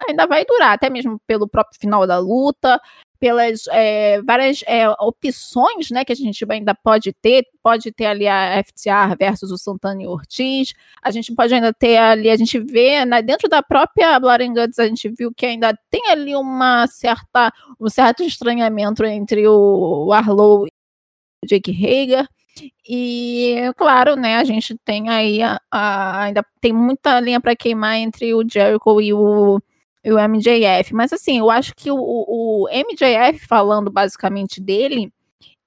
ainda 0.07 0.25
vai 0.25 0.45
durar, 0.45 0.71
até 0.71 0.89
mesmo 0.89 1.19
pelo 1.27 1.47
próprio 1.47 1.77
final 1.79 2.07
da 2.07 2.17
luta, 2.17 2.79
pelas 3.19 3.67
é, 3.69 4.21
várias 4.21 4.63
é, 4.67 4.89
opções 4.99 5.89
né, 5.91 6.05
que 6.05 6.11
a 6.11 6.15
gente 6.15 6.45
ainda 6.49 6.73
pode 6.75 7.13
ter. 7.13 7.45
Pode 7.61 7.91
ter 7.91 8.05
ali 8.05 8.27
a 8.27 8.63
FTR 8.63 9.15
versus 9.17 9.51
o 9.51 9.57
Santana 9.57 10.01
e 10.01 10.07
Ortiz. 10.07 10.73
A 11.01 11.11
gente 11.11 11.33
pode 11.33 11.53
ainda 11.53 11.73
ter 11.73 11.97
ali, 11.97 12.29
a 12.29 12.35
gente 12.35 12.59
vê 12.59 13.03
né, 13.05 13.21
dentro 13.21 13.49
da 13.49 13.61
própria 13.61 14.19
Blood 14.19 14.47
Guts, 14.49 14.79
a 14.79 14.87
gente 14.87 15.09
viu 15.09 15.33
que 15.33 15.45
ainda 15.45 15.77
tem 15.89 16.09
ali 16.09 16.35
uma 16.35 16.87
certa, 16.87 17.51
um 17.79 17.89
certo 17.89 18.23
estranhamento 18.23 19.03
entre 19.03 19.47
o 19.47 20.11
Arlow 20.13 20.67
e 20.67 20.69
o 21.43 21.47
Jake 21.47 21.71
Hager. 21.71 22.27
E, 22.87 23.71
claro, 23.75 24.15
né, 24.15 24.37
a 24.37 24.43
gente 24.43 24.75
tem 24.83 25.09
aí, 25.09 25.41
a, 25.43 25.59
a, 25.69 26.23
ainda 26.23 26.43
tem 26.59 26.73
muita 26.73 27.19
linha 27.19 27.39
para 27.39 27.55
queimar 27.55 27.97
entre 27.97 28.33
o 28.33 28.43
Jericho 28.47 29.01
e 29.01 29.13
o 29.13 29.59
e 30.07 30.11
o 30.11 30.17
MJF. 30.17 30.93
Mas 30.93 31.11
assim, 31.11 31.39
eu 31.39 31.51
acho 31.51 31.75
que 31.75 31.91
o, 31.91 31.97
o 31.97 32.67
MJF, 32.69 33.45
falando 33.45 33.91
basicamente 33.91 34.61
dele, 34.61 35.11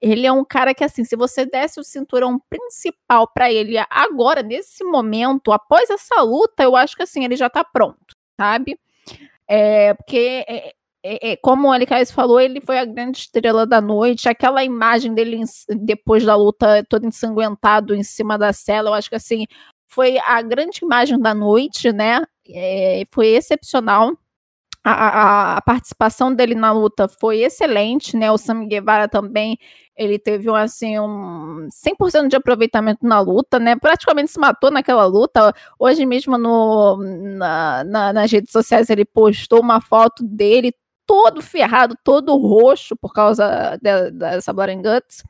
ele 0.00 0.26
é 0.26 0.32
um 0.32 0.44
cara 0.44 0.74
que, 0.74 0.82
assim, 0.82 1.04
se 1.04 1.14
você 1.14 1.44
desse 1.44 1.78
o 1.78 1.84
cinturão 1.84 2.40
principal 2.48 3.28
para 3.28 3.52
ele 3.52 3.76
agora, 3.90 4.42
nesse 4.42 4.82
momento, 4.82 5.52
após 5.52 5.90
essa 5.90 6.22
luta, 6.22 6.62
eu 6.62 6.74
acho 6.74 6.96
que, 6.96 7.02
assim, 7.02 7.22
ele 7.22 7.36
já 7.36 7.50
tá 7.50 7.62
pronto, 7.62 8.16
sabe? 8.40 8.80
É, 9.46 9.92
porque, 9.92 10.42
é, 10.48 10.72
é, 11.04 11.32
é 11.32 11.36
como 11.36 11.68
o 11.68 11.72
Alicais 11.72 12.10
falou, 12.10 12.40
ele 12.40 12.62
foi 12.62 12.78
a 12.78 12.86
grande 12.86 13.18
estrela 13.18 13.66
da 13.66 13.78
noite. 13.78 14.26
Aquela 14.26 14.64
imagem 14.64 15.12
dele 15.12 15.38
depois 15.68 16.24
da 16.24 16.34
luta, 16.34 16.82
todo 16.88 17.06
ensanguentado 17.06 17.94
em 17.94 18.02
cima 18.02 18.38
da 18.38 18.54
cela, 18.54 18.88
eu 18.88 18.94
acho 18.94 19.10
que, 19.10 19.16
assim, 19.16 19.44
foi 19.86 20.18
a 20.20 20.40
grande 20.40 20.80
imagem 20.82 21.18
da 21.18 21.34
noite, 21.34 21.92
né? 21.92 22.22
É, 22.48 23.02
foi 23.12 23.28
excepcional 23.28 24.16
a, 24.82 25.56
a, 25.56 25.62
participação 25.62 26.34
dele 26.34 26.54
na 26.54 26.72
luta 26.72 27.06
foi 27.08 27.40
excelente, 27.40 28.16
né? 28.16 28.30
O 28.30 28.38
Sam 28.38 28.66
Guevara 28.66 29.08
também, 29.08 29.58
ele 29.94 30.18
teve 30.18 30.48
um, 30.48 30.54
assim, 30.54 30.98
um 30.98 31.68
100% 31.68 32.28
de 32.28 32.36
aproveitamento 32.36 33.06
na 33.06 33.20
luta, 33.20 33.58
né? 33.58 33.76
Praticamente 33.76 34.30
se 34.30 34.40
matou 34.40 34.70
naquela 34.70 35.04
luta. 35.04 35.52
Hoje 35.78 36.06
mesmo 36.06 36.38
no, 36.38 36.96
na, 37.36 37.84
na, 37.84 38.12
nas 38.12 38.32
redes 38.32 38.50
sociais 38.52 38.88
ele 38.88 39.04
postou 39.04 39.60
uma 39.60 39.80
foto 39.80 40.24
dele 40.24 40.72
todo 41.06 41.42
ferrado, 41.42 41.96
todo 42.02 42.36
roxo 42.36 42.96
por 42.96 43.12
causa 43.12 43.76
de, 43.82 44.10
dessa 44.12 44.52
Blood 44.52 44.72
and 44.72 44.82
Guts. 44.82 45.24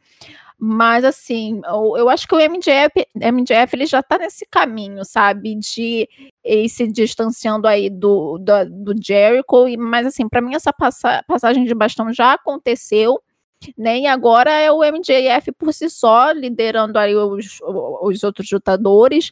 Mas, 0.63 1.05
assim, 1.05 1.63
eu, 1.65 1.97
eu 1.97 2.11
acho 2.11 2.29
que 2.29 2.35
o 2.35 2.39
MJF, 2.39 3.07
MJF 3.15 3.75
ele 3.75 3.87
já 3.87 4.03
tá 4.03 4.19
nesse 4.19 4.45
caminho, 4.45 5.03
sabe? 5.07 5.55
De 5.55 6.07
ir 6.45 6.69
se 6.69 6.87
distanciando 6.87 7.67
aí 7.67 7.89
do, 7.89 8.37
do, 8.37 8.69
do 8.69 9.03
Jericho. 9.03 9.67
Mas, 9.79 10.07
assim, 10.07 10.29
para 10.29 10.43
mim, 10.43 10.55
essa 10.55 10.71
passa, 10.71 11.25
passagem 11.27 11.65
de 11.65 11.75
bastão 11.75 12.13
já 12.13 12.35
aconteceu. 12.35 13.23
Né? 13.77 14.01
E 14.01 14.07
agora 14.07 14.51
é 14.51 14.71
o 14.71 14.81
MJF 14.85 15.51
por 15.53 15.73
si 15.73 15.89
só, 15.89 16.31
liderando 16.31 16.99
aí 16.99 17.15
os, 17.15 17.59
os 18.03 18.23
outros 18.23 18.51
lutadores 18.51 19.31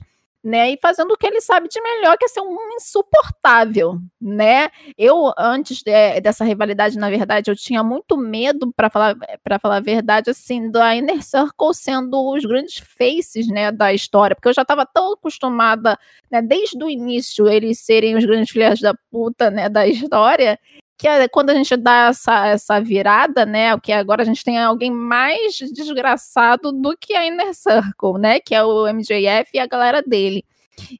né? 0.49 0.71
E 0.71 0.79
fazendo 0.81 1.13
o 1.13 1.17
que 1.17 1.27
ele 1.27 1.41
sabe 1.41 1.69
de 1.69 1.81
melhor, 1.81 2.17
que 2.17 2.25
é 2.25 2.29
ser 2.29 2.41
um 2.41 2.57
insuportável, 2.75 3.99
né? 4.21 4.71
Eu 4.97 5.33
antes 5.39 5.83
de, 5.83 6.21
dessa 6.21 6.45
rivalidade, 6.45 6.99
na 6.99 7.11
verdade, 7.11 7.51
eu 7.51 7.57
tinha 7.57 7.83
muito 7.83 8.17
medo 8.17 8.73
para 8.75 8.89
falar 8.89 9.15
para 9.45 9.59
falar 9.59 9.77
a 9.77 9.81
verdade, 9.81 10.31
assim, 10.31 10.71
da 10.71 10.97
Inner 10.97 11.23
Circle 11.23 11.75
sendo 11.75 12.35
os 12.35 12.45
grandes 12.45 12.79
faces, 12.79 13.47
né, 13.49 13.71
da 13.71 13.93
história, 13.93 14.35
porque 14.35 14.49
eu 14.49 14.55
já 14.55 14.63
estava 14.63 14.87
tão 14.87 15.13
acostumada, 15.13 15.99
né, 16.31 16.41
desde 16.41 16.83
o 16.83 16.89
início 16.89 17.49
eles 17.49 17.81
serem 17.81 18.17
os 18.17 18.25
grandes 18.25 18.51
filhos 18.51 18.81
da 18.81 18.95
puta, 19.11 19.51
né, 19.51 19.69
da 19.69 19.87
história, 19.87 20.59
que 20.99 21.07
é 21.07 21.29
quando 21.29 21.51
a 21.51 21.55
gente 21.55 21.77
dá 21.77 22.09
essa, 22.09 22.47
essa 22.49 22.81
virada, 22.81 23.47
né? 23.47 23.79
Que 23.79 23.93
agora 23.93 24.23
a 24.23 24.25
gente 24.25 24.43
tem 24.43 24.59
alguém 24.59 24.91
mais 24.91 25.57
desgraçado 25.73 26.73
do 26.73 26.97
que 26.99 27.15
a 27.15 27.25
Inner 27.25 27.55
Circle, 27.55 28.19
né? 28.19 28.41
Que 28.41 28.55
é 28.55 28.65
o 28.65 28.85
MJF 28.93 29.51
e 29.55 29.61
a 29.61 29.67
galera 29.67 30.03
dele. 30.03 30.45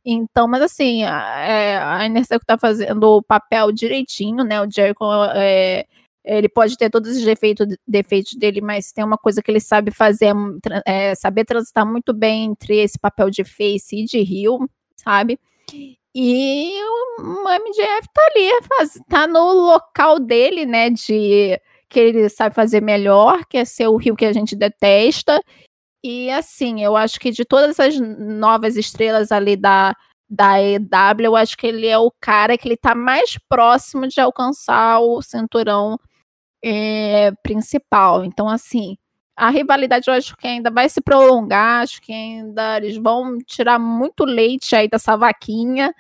Então, 0.05 0.47
mas 0.47 0.63
assim, 0.63 1.03
a, 1.03 1.41
é, 1.41 1.79
a 1.79 2.07
Inner 2.07 2.25
Circle 2.25 2.47
tá 2.47 2.57
fazendo 2.57 3.05
o 3.05 3.23
papel 3.23 3.73
direitinho, 3.73 4.45
né? 4.45 4.63
O 4.63 4.71
Jericho 4.71 5.05
é, 5.35 5.85
ele 6.25 6.49
pode 6.49 6.77
ter 6.77 6.91
todos 6.91 7.17
os 7.17 7.25
defeitos, 7.25 7.67
defeitos 7.87 8.35
dele, 8.35 8.61
mas 8.61 8.93
tem 8.93 9.05
uma 9.05 9.19
coisa 9.19 9.43
que 9.43 9.51
ele 9.51 9.61
sabe 9.61 9.91
fazer, 9.91 10.33
é, 10.87 11.15
saber 11.17 11.45
transitar 11.45 11.85
muito 11.85 12.13
bem 12.13 12.45
entre 12.45 12.77
esse 12.77 12.99
papel 12.99 13.31
de 13.31 13.43
face 13.43 13.97
e 13.97 14.05
de 14.05 14.21
rio, 14.21 14.69
sabe? 14.97 15.41
E 16.15 16.73
o 17.19 17.49
MJF 17.49 18.09
tá 18.13 18.23
ali, 18.35 18.63
faz, 18.67 19.01
tá 19.09 19.27
no 19.27 19.53
local 19.53 20.19
dele, 20.19 20.65
né, 20.67 20.91
de 20.91 21.61
que 21.89 22.01
ele 22.01 22.29
sabe 22.29 22.55
fazer 22.55 22.83
melhor, 22.83 23.45
que 23.47 23.57
é 23.57 23.65
ser 23.65 23.89
o 23.89 23.97
Rio 23.97 24.17
que 24.17 24.25
a 24.25 24.33
gente 24.33 24.57
detesta. 24.57 25.41
E 26.03 26.31
assim, 26.31 26.83
eu 26.83 26.97
acho 26.97 27.19
que 27.19 27.31
de 27.31 27.45
todas 27.45 27.81
as 27.81 27.99
novas 27.99 28.77
estrelas 28.77 29.33
ali 29.33 29.57
da, 29.57 29.95
da 30.29 30.63
EW, 30.63 31.25
eu 31.25 31.37
acho 31.37 31.57
que 31.57 31.67
ele 31.67 31.87
é 31.87 31.99
o 31.99 32.13
cara 32.21 32.57
que 32.59 32.69
ele 32.69 32.77
tá 32.77 32.95
mais 32.95 33.39
próximo 33.49 34.07
de 34.07 34.21
alcançar 34.21 35.01
o 35.01 35.23
cinturão 35.23 35.99
é, 36.65 37.33
principal. 37.43 38.25
Então, 38.25 38.49
assim, 38.49 38.97
a 39.39 39.51
rivalidade 39.51 40.09
eu 40.09 40.15
acho 40.15 40.37
que 40.37 40.49
ainda 40.49 40.69
vai 40.69 40.89
se 40.89 41.01
prolongar, 41.01 41.83
acho 41.83 42.03
que 42.03 42.13
ainda 42.13 42.79
eles 42.79 42.97
vão 42.97 43.39
tirar 43.39 43.79
muito 43.79 44.25
leite 44.25 44.75
aí 44.75 44.89
dessa 44.89 45.17
vaquinha, 45.17 45.95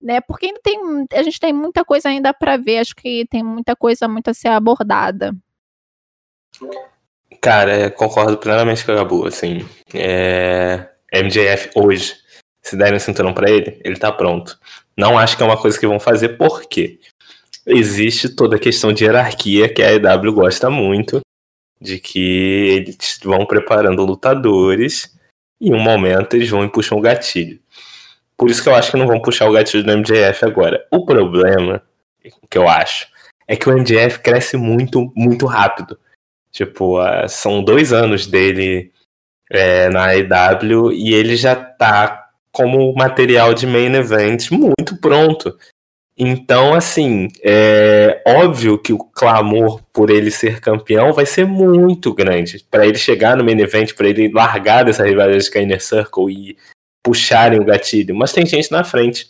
né? 0.00 0.20
Porque 0.20 0.46
ainda 0.46 0.60
tem, 0.62 0.78
a 1.12 1.22
gente 1.24 1.40
tem 1.40 1.52
muita 1.52 1.84
coisa 1.84 2.08
ainda 2.08 2.32
para 2.32 2.56
ver, 2.56 2.78
acho 2.78 2.94
que 2.94 3.26
tem 3.28 3.42
muita 3.42 3.74
coisa 3.74 4.06
muito 4.06 4.30
a 4.30 4.34
ser 4.34 4.48
abordada. 4.48 5.34
Cara, 7.40 7.90
concordo 7.90 8.38
plenamente 8.38 8.84
com 8.84 8.92
a 8.92 8.94
Gabu, 8.94 9.26
assim, 9.26 9.66
é... 9.92 10.88
MJF 11.12 11.70
hoje, 11.74 12.14
se 12.62 12.76
derem 12.76 12.94
um 12.94 13.00
cinturão 13.00 13.34
para 13.34 13.50
ele, 13.50 13.80
ele 13.84 13.96
tá 13.96 14.12
pronto. 14.12 14.58
Não 14.96 15.18
acho 15.18 15.36
que 15.36 15.42
é 15.42 15.46
uma 15.46 15.60
coisa 15.60 15.78
que 15.78 15.86
vão 15.86 15.98
fazer, 15.98 16.36
por 16.36 16.62
quê? 16.62 17.00
Existe 17.66 18.28
toda 18.28 18.54
a 18.54 18.60
questão 18.60 18.92
de 18.92 19.04
hierarquia 19.04 19.68
que 19.68 19.82
a 19.82 19.92
EW 19.92 20.32
gosta 20.32 20.70
muito, 20.70 21.20
de 21.84 22.00
que 22.00 22.68
eles 22.70 23.20
vão 23.22 23.44
preparando 23.44 24.04
lutadores 24.04 25.14
e 25.60 25.68
em 25.68 25.74
um 25.74 25.80
momento 25.80 26.34
eles 26.34 26.48
vão 26.48 26.64
e 26.64 26.72
puxam 26.72 26.96
o 26.96 27.00
gatilho. 27.02 27.60
Por 28.36 28.50
isso 28.50 28.62
que 28.62 28.68
eu 28.68 28.74
acho 28.74 28.90
que 28.90 28.96
não 28.96 29.06
vão 29.06 29.20
puxar 29.20 29.48
o 29.48 29.52
gatilho 29.52 29.84
do 29.84 29.92
MJF 29.96 30.44
agora. 30.44 30.84
O 30.90 31.04
problema, 31.04 31.82
que 32.50 32.56
eu 32.56 32.66
acho, 32.66 33.06
é 33.46 33.54
que 33.54 33.68
o 33.68 33.72
MJF 33.72 34.20
cresce 34.20 34.56
muito, 34.56 35.12
muito 35.14 35.44
rápido. 35.44 35.98
Tipo, 36.50 36.96
são 37.28 37.62
dois 37.62 37.92
anos 37.92 38.26
dele 38.26 38.90
é, 39.50 39.90
na 39.90 40.16
EW 40.16 40.90
e 40.90 41.12
ele 41.12 41.36
já 41.36 41.54
tá 41.54 42.30
como 42.50 42.94
material 42.94 43.52
de 43.52 43.66
main 43.66 43.94
event 43.94 44.50
muito 44.50 44.96
pronto. 44.96 45.56
Então, 46.16 46.74
assim, 46.74 47.28
é 47.42 48.22
óbvio 48.24 48.78
que 48.78 48.92
o 48.92 48.98
clamor 48.98 49.82
por 49.92 50.10
ele 50.10 50.30
ser 50.30 50.60
campeão 50.60 51.12
vai 51.12 51.26
ser 51.26 51.44
muito 51.44 52.14
grande. 52.14 52.64
Para 52.70 52.86
ele 52.86 52.96
chegar 52.96 53.36
no 53.36 53.44
main 53.44 53.58
event, 53.58 53.94
para 53.94 54.08
ele 54.08 54.32
largar 54.32 54.84
dessa 54.84 55.04
rivalidade 55.04 55.50
com 55.50 55.58
a 55.58 55.62
Inner 55.62 55.82
Circle 55.82 56.32
e 56.32 56.56
puxarem 57.02 57.58
o 57.58 57.64
gatilho. 57.64 58.14
Mas 58.14 58.32
tem 58.32 58.46
gente 58.46 58.70
na 58.70 58.84
frente. 58.84 59.28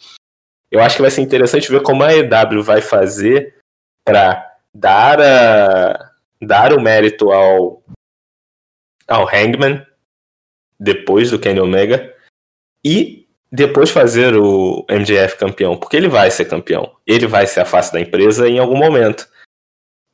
Eu 0.71 0.81
acho 0.81 0.97
que 0.97 1.03
vai 1.03 1.11
ser 1.11 1.23
interessante 1.23 1.71
ver 1.71 1.83
como 1.83 2.03
a 2.03 2.13
EW 2.15 2.63
vai 2.63 2.83
fazer 2.83 3.55
para 4.07 4.59
dar, 4.75 6.13
dar 6.41 6.73
o 6.75 6.81
mérito 6.81 7.33
ao, 7.33 7.83
ao 9.09 9.27
Hangman 9.27 9.85
depois 10.79 11.31
do 11.31 11.39
Kenny 11.39 11.61
Omega 11.61 12.15
e 12.85 13.24
depois 13.55 13.91
fazer 13.91 14.35
o 14.35 14.85
MJF 14.91 15.37
campeão, 15.37 15.77
porque 15.77 15.97
ele 15.97 16.09
vai 16.09 16.31
ser 16.31 16.47
campeão, 16.47 16.91
ele 17.07 17.27
vai 17.27 17.47
ser 17.47 17.61
a 17.61 17.65
face 17.65 17.93
da 17.93 18.01
empresa 18.01 18.49
em 18.49 18.59
algum 18.59 18.77
momento. 18.77 19.29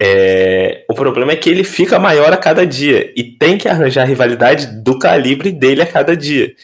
É... 0.01 0.85
O 0.91 0.95
problema 0.95 1.33
é 1.33 1.37
que 1.37 1.49
ele 1.49 1.65
fica 1.65 1.99
maior 1.99 2.33
a 2.33 2.37
cada 2.37 2.67
dia 2.67 3.13
e 3.17 3.23
tem 3.23 3.57
que 3.57 3.69
arranjar 3.69 4.05
rivalidade 4.05 4.67
do 4.83 4.99
calibre 4.99 5.53
dele 5.53 5.83
a 5.83 5.87
cada 5.87 6.15
dia. 6.15 6.55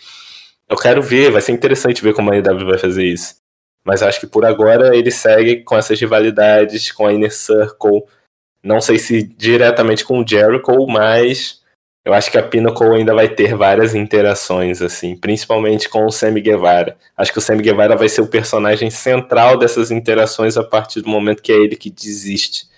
Eu 0.69 0.77
quero 0.77 1.01
ver, 1.01 1.31
vai 1.31 1.41
ser 1.41 1.53
interessante 1.53 2.03
ver 2.03 2.13
como 2.13 2.31
a 2.31 2.35
AEW 2.35 2.67
vai 2.67 2.79
fazer 2.79 3.05
isso. 3.05 3.37
Mas 3.83 4.03
acho 4.03 4.21
que 4.21 4.27
por 4.27 4.45
agora 4.45 4.95
ele 4.97 5.11
segue 5.11 5.63
com 5.63 5.77
essas 5.77 5.99
rivalidades 5.99 6.93
com 6.93 7.07
a 7.07 7.13
Inner 7.13 7.33
Circle. 7.33 8.03
Não 8.63 8.81
sei 8.81 8.99
se 8.99 9.23
diretamente 9.23 10.05
com 10.05 10.21
o 10.21 10.27
Jericho, 10.27 10.87
mas 10.89 11.61
eu 12.07 12.15
acho 12.15 12.31
que 12.31 12.39
a 12.39 12.49
Pinnacle 12.49 12.95
ainda 12.95 13.13
vai 13.13 13.29
ter 13.29 13.57
várias 13.57 13.93
interações, 13.93 14.81
assim, 14.81 15.17
principalmente 15.17 15.89
com 15.89 16.07
o 16.07 16.13
Sammy 16.13 16.41
Guevara. 16.41 16.97
Acho 17.17 17.33
que 17.33 17.39
o 17.39 17.43
Sammy 17.43 17.65
Guevara 17.65 17.97
vai 17.97 18.09
ser 18.09 18.21
o 18.21 18.31
personagem 18.31 18.91
central 18.91 19.59
dessas 19.59 19.91
interações 19.91 20.57
a 20.57 20.63
partir 20.63 21.01
do 21.01 21.09
momento 21.09 21.43
que 21.43 21.51
é 21.51 21.57
ele 21.57 21.75
que 21.75 21.91
desiste 21.91 22.69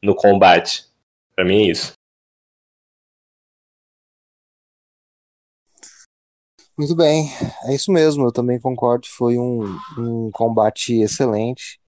no 0.00 0.14
combate. 0.14 0.86
Para 1.34 1.44
mim 1.44 1.66
é 1.66 1.72
isso. 1.72 1.94
Muito 6.78 6.94
bem, 6.94 7.28
é 7.64 7.74
isso 7.74 7.90
mesmo, 7.90 8.24
eu 8.24 8.32
também 8.32 8.60
concordo. 8.60 9.08
Foi 9.08 9.36
um, 9.36 9.64
um 9.98 10.30
combate 10.30 10.94
excelente 11.00 11.80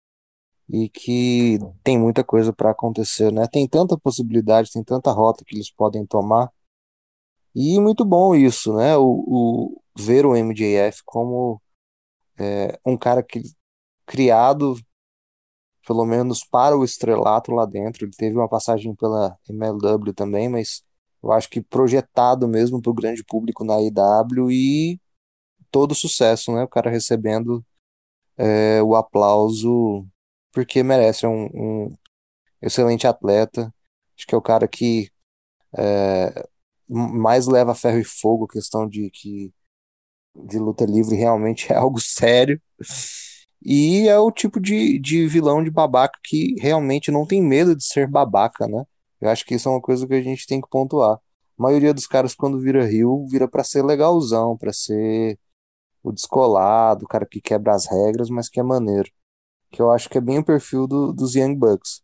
e 0.68 0.88
que 0.88 1.60
tem 1.84 1.96
muita 1.96 2.24
coisa 2.24 2.52
para 2.52 2.70
acontecer, 2.70 3.32
né? 3.32 3.46
Tem 3.46 3.68
tanta 3.68 3.96
possibilidade, 3.96 4.72
tem 4.72 4.82
tanta 4.82 5.12
rota 5.12 5.44
que 5.46 5.54
eles 5.54 5.70
podem 5.70 6.04
tomar 6.04 6.50
e 7.58 7.80
muito 7.80 8.04
bom 8.04 8.34
isso, 8.36 8.74
né? 8.76 8.96
O, 8.96 9.24
o 9.26 9.82
ver 9.98 10.24
o 10.26 10.36
MJF 10.36 11.02
como 11.04 11.60
é, 12.38 12.78
um 12.86 12.96
cara 12.96 13.22
que, 13.22 13.42
criado, 14.06 14.76
pelo 15.86 16.04
menos 16.04 16.44
para 16.44 16.76
o 16.76 16.84
estrelato 16.84 17.52
lá 17.52 17.66
dentro. 17.66 18.04
Ele 18.04 18.12
teve 18.16 18.36
uma 18.36 18.48
passagem 18.48 18.94
pela 18.94 19.36
MLW 19.48 20.12
também, 20.14 20.48
mas 20.48 20.82
eu 21.22 21.32
acho 21.32 21.50
que 21.50 21.60
projetado 21.62 22.46
mesmo 22.48 22.80
para 22.80 22.90
o 22.90 22.94
grande 22.94 23.24
público 23.24 23.64
na 23.64 23.80
IW 23.80 24.50
e 24.52 25.00
todo 25.70 25.94
sucesso, 25.94 26.52
né? 26.52 26.64
O 26.64 26.68
cara 26.68 26.90
recebendo 26.90 27.64
é, 28.36 28.82
o 28.82 28.94
aplauso 28.96 30.06
porque 30.52 30.82
merece. 30.82 31.26
É 31.26 31.28
um, 31.28 31.46
um 31.54 31.96
excelente 32.62 33.06
atleta. 33.06 33.72
Acho 34.16 34.26
que 34.26 34.34
é 34.34 34.38
o 34.38 34.42
cara 34.42 34.68
que 34.68 35.10
é, 35.76 36.48
mais 36.88 37.46
leva 37.46 37.74
ferro 37.74 37.98
e 37.98 38.04
fogo 38.04 38.46
questão 38.46 38.88
de 38.88 39.10
que 39.10 39.52
de 40.34 40.58
luta 40.58 40.84
livre 40.84 41.16
realmente 41.16 41.72
é 41.72 41.76
algo 41.76 42.00
sério. 42.00 42.60
E 43.62 44.08
é 44.08 44.18
o 44.18 44.30
tipo 44.30 44.60
de, 44.60 44.98
de 44.98 45.26
vilão 45.26 45.62
de 45.62 45.70
babaca 45.70 46.18
que 46.22 46.54
realmente 46.60 47.10
não 47.10 47.26
tem 47.26 47.42
medo 47.42 47.74
de 47.74 47.84
ser 47.84 48.06
babaca, 48.06 48.66
né? 48.68 48.84
Eu 49.20 49.28
acho 49.30 49.44
que 49.44 49.54
isso 49.54 49.68
é 49.68 49.72
uma 49.72 49.80
coisa 49.80 50.06
que 50.06 50.14
a 50.14 50.22
gente 50.22 50.46
tem 50.46 50.60
que 50.60 50.68
pontuar. 50.68 51.16
A 51.58 51.62
maioria 51.62 51.92
dos 51.92 52.06
caras, 52.06 52.34
quando 52.34 52.60
vira 52.60 52.86
Rio, 52.86 53.26
vira 53.28 53.48
para 53.48 53.64
ser 53.64 53.84
legalzão, 53.84 54.56
para 54.56 54.72
ser 54.72 55.38
o 56.02 56.12
descolado, 56.12 57.04
o 57.04 57.08
cara 57.08 57.26
que 57.26 57.40
quebra 57.40 57.74
as 57.74 57.86
regras, 57.86 58.30
mas 58.30 58.48
que 58.48 58.60
é 58.60 58.62
maneiro. 58.62 59.10
Que 59.70 59.82
eu 59.82 59.90
acho 59.90 60.08
que 60.08 60.18
é 60.18 60.20
bem 60.20 60.38
o 60.38 60.44
perfil 60.44 60.86
do, 60.86 61.12
dos 61.12 61.34
Young 61.34 61.56
Bucks. 61.56 62.02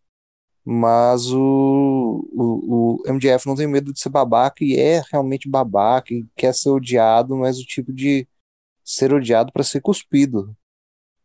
Mas 0.64 1.30
o, 1.32 2.28
o, 2.32 3.02
o 3.04 3.12
MJF 3.12 3.46
não 3.46 3.54
tem 3.54 3.66
medo 3.66 3.92
de 3.92 4.00
ser 4.00 4.08
babaca 4.08 4.64
e 4.64 4.78
é 4.78 5.02
realmente 5.12 5.48
babaca 5.48 6.14
e 6.14 6.26
quer 6.36 6.54
ser 6.54 6.70
odiado, 6.70 7.36
mas 7.36 7.58
o 7.58 7.64
tipo 7.64 7.92
de 7.92 8.26
ser 8.84 9.12
odiado 9.14 9.52
para 9.52 9.64
ser 9.64 9.80
cuspido. 9.80 10.56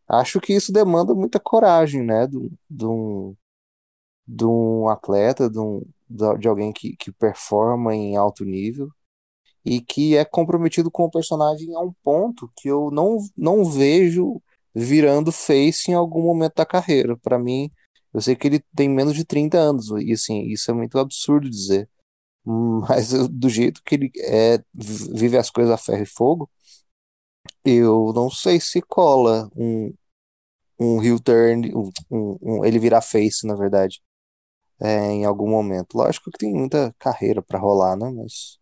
Acho 0.07 0.41
que 0.41 0.53
isso 0.53 0.73
demanda 0.73 1.13
muita 1.15 1.39
coragem, 1.39 2.03
né? 2.03 2.27
De, 2.27 2.85
um, 2.85 3.35
um 4.43 4.89
atleta, 4.89 5.49
de, 5.49 5.59
um, 5.59 5.83
de 6.09 6.47
alguém 6.47 6.73
que, 6.73 6.95
que 6.97 7.11
performa 7.11 7.95
em 7.95 8.17
alto 8.17 8.43
nível 8.45 8.91
e 9.65 9.81
que 9.81 10.15
é 10.17 10.25
comprometido 10.25 10.89
com 10.91 11.03
o 11.05 11.11
personagem 11.11 11.75
a 11.75 11.79
um 11.81 11.93
ponto 12.03 12.51
que 12.57 12.67
eu 12.69 12.89
não, 12.91 13.17
não 13.37 13.65
vejo 13.65 14.41
virando 14.73 15.31
face 15.31 15.91
em 15.91 15.93
algum 15.93 16.23
momento 16.23 16.55
da 16.55 16.65
carreira. 16.65 17.17
Para 17.17 17.37
mim, 17.39 17.69
eu 18.13 18.21
sei 18.21 18.35
que 18.35 18.47
ele 18.47 18.59
tem 18.75 18.89
menos 18.89 19.13
de 19.13 19.25
30 19.25 19.57
anos, 19.57 19.89
e 20.01 20.13
assim, 20.13 20.43
isso 20.47 20.71
é 20.71 20.73
muito 20.73 20.97
absurdo 20.99 21.49
dizer. 21.49 21.89
Mas 22.45 23.11
do 23.29 23.49
jeito 23.49 23.81
que 23.83 23.95
ele 23.95 24.11
é, 24.19 24.63
vive 24.73 25.37
as 25.37 25.49
coisas 25.49 25.73
a 25.73 25.77
ferro 25.77 26.03
e 26.03 26.05
fogo, 26.05 26.49
eu 27.63 28.11
não 28.13 28.29
sei 28.29 28.59
se 28.59 28.81
cola 28.81 29.49
um, 29.55 29.93
um 30.79 31.03
heel 31.03 31.19
turn, 31.19 31.71
um, 31.75 32.37
um, 32.41 32.65
ele 32.65 32.79
virar 32.79 33.01
face, 33.01 33.45
na 33.45 33.55
verdade, 33.55 34.01
é, 34.81 35.11
em 35.11 35.25
algum 35.25 35.49
momento. 35.49 35.95
Lógico 35.97 36.31
que 36.31 36.37
tem 36.39 36.53
muita 36.53 36.93
carreira 36.99 37.41
para 37.41 37.59
rolar, 37.59 37.95
né? 37.97 38.09
Mas 38.11 38.59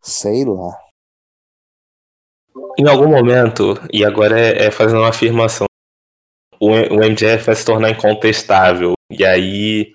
sei 0.00 0.44
lá. 0.44 0.76
Em 2.78 2.88
algum 2.88 3.08
momento, 3.08 3.74
e 3.92 4.04
agora 4.04 4.38
é, 4.38 4.66
é 4.66 4.70
fazendo 4.70 5.00
uma 5.00 5.10
afirmação 5.10 5.66
o, 6.62 6.70
o 6.70 7.04
MJF 7.04 7.44
vai 7.44 7.54
se 7.56 7.64
tornar 7.64 7.90
incontestável. 7.90 8.92
E 9.10 9.24
aí 9.24 9.92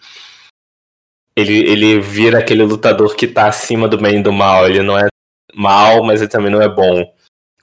ele, 1.34 1.60
ele 1.60 2.02
vira 2.02 2.40
aquele 2.40 2.64
lutador 2.64 3.16
que 3.16 3.26
tá 3.26 3.48
acima 3.48 3.88
do 3.88 3.98
bem 3.98 4.20
e 4.20 4.24
do 4.24 4.34
mal. 4.34 4.68
Ele 4.68 4.82
não 4.82 4.98
é 4.98 5.08
mal, 5.56 6.04
mas 6.04 6.20
ele 6.20 6.30
também 6.30 6.52
não 6.52 6.62
é 6.62 6.68
bom. 6.68 7.10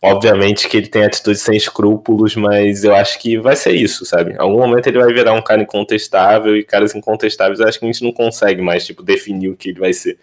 Obviamente 0.03 0.69
que 0.69 0.79
ele 0.79 0.89
tem 0.89 1.05
atitudes 1.05 1.43
sem 1.43 1.55
escrúpulos, 1.55 2.35
mas 2.35 2.83
eu 2.83 2.95
acho 2.95 3.19
que 3.19 3.39
vai 3.39 3.57
ser 3.57 3.73
isso, 3.73 4.07
sabe? 4.07 4.33
Em 4.33 4.39
algum 4.39 4.59
momento 4.59 4.87
ele 4.87 4.99
vai 4.99 5.13
virar 5.13 5.35
um 5.35 5.43
cara 5.43 5.63
incontestável 5.63 6.57
e 6.57 6.65
caras 6.65 6.95
incontestáveis 6.95 7.61
eu 7.61 7.69
acho 7.69 7.79
que 7.79 7.85
a 7.85 7.93
gente 7.93 8.05
não 8.05 8.13
consegue 8.13 8.63
mais, 8.63 8.87
tipo, 8.87 9.03
definir 9.03 9.49
o 9.49 9.57
que 9.57 9.71
ele 9.71 9.81
vai 9.81 9.93
ser, 9.93 10.19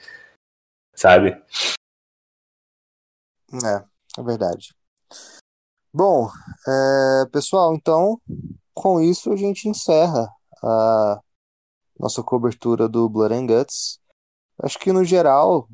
sabe? 0.95 1.39
É, 3.63 4.19
é 4.19 4.23
verdade. 4.23 4.73
Bom, 5.93 6.29
é, 6.67 7.25
pessoal, 7.31 7.75
então 7.75 8.21
com 8.73 9.01
isso 9.01 9.31
a 9.31 9.35
gente 9.35 9.67
encerra 9.67 10.27
a 10.63 11.19
nossa 11.99 12.23
cobertura 12.23 12.89
do 12.89 13.09
Blood 13.09 13.33
and 13.33 13.47
Guts. 13.47 13.99
Acho 14.59 14.79
que 14.79 14.91
no 14.91 15.03
geral 15.03 15.67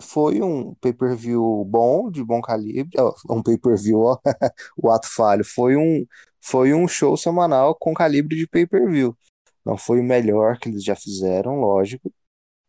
foi 0.00 0.42
um 0.42 0.74
pay-per-view 0.76 1.64
bom, 1.66 2.10
de 2.10 2.24
bom 2.24 2.40
calibre. 2.40 2.96
um 3.30 3.42
pay-per-view, 3.42 4.00
o 4.76 4.90
ato 4.90 5.08
falho. 5.08 5.44
Foi 5.44 5.76
um, 5.76 6.04
foi 6.40 6.74
um 6.74 6.88
show 6.88 7.16
semanal 7.16 7.74
com 7.74 7.94
calibre 7.94 8.36
de 8.36 8.46
pay-per-view. 8.46 9.16
Não 9.64 9.76
foi 9.76 10.00
o 10.00 10.04
melhor 10.04 10.58
que 10.58 10.68
eles 10.68 10.82
já 10.84 10.96
fizeram, 10.96 11.60
lógico, 11.60 12.12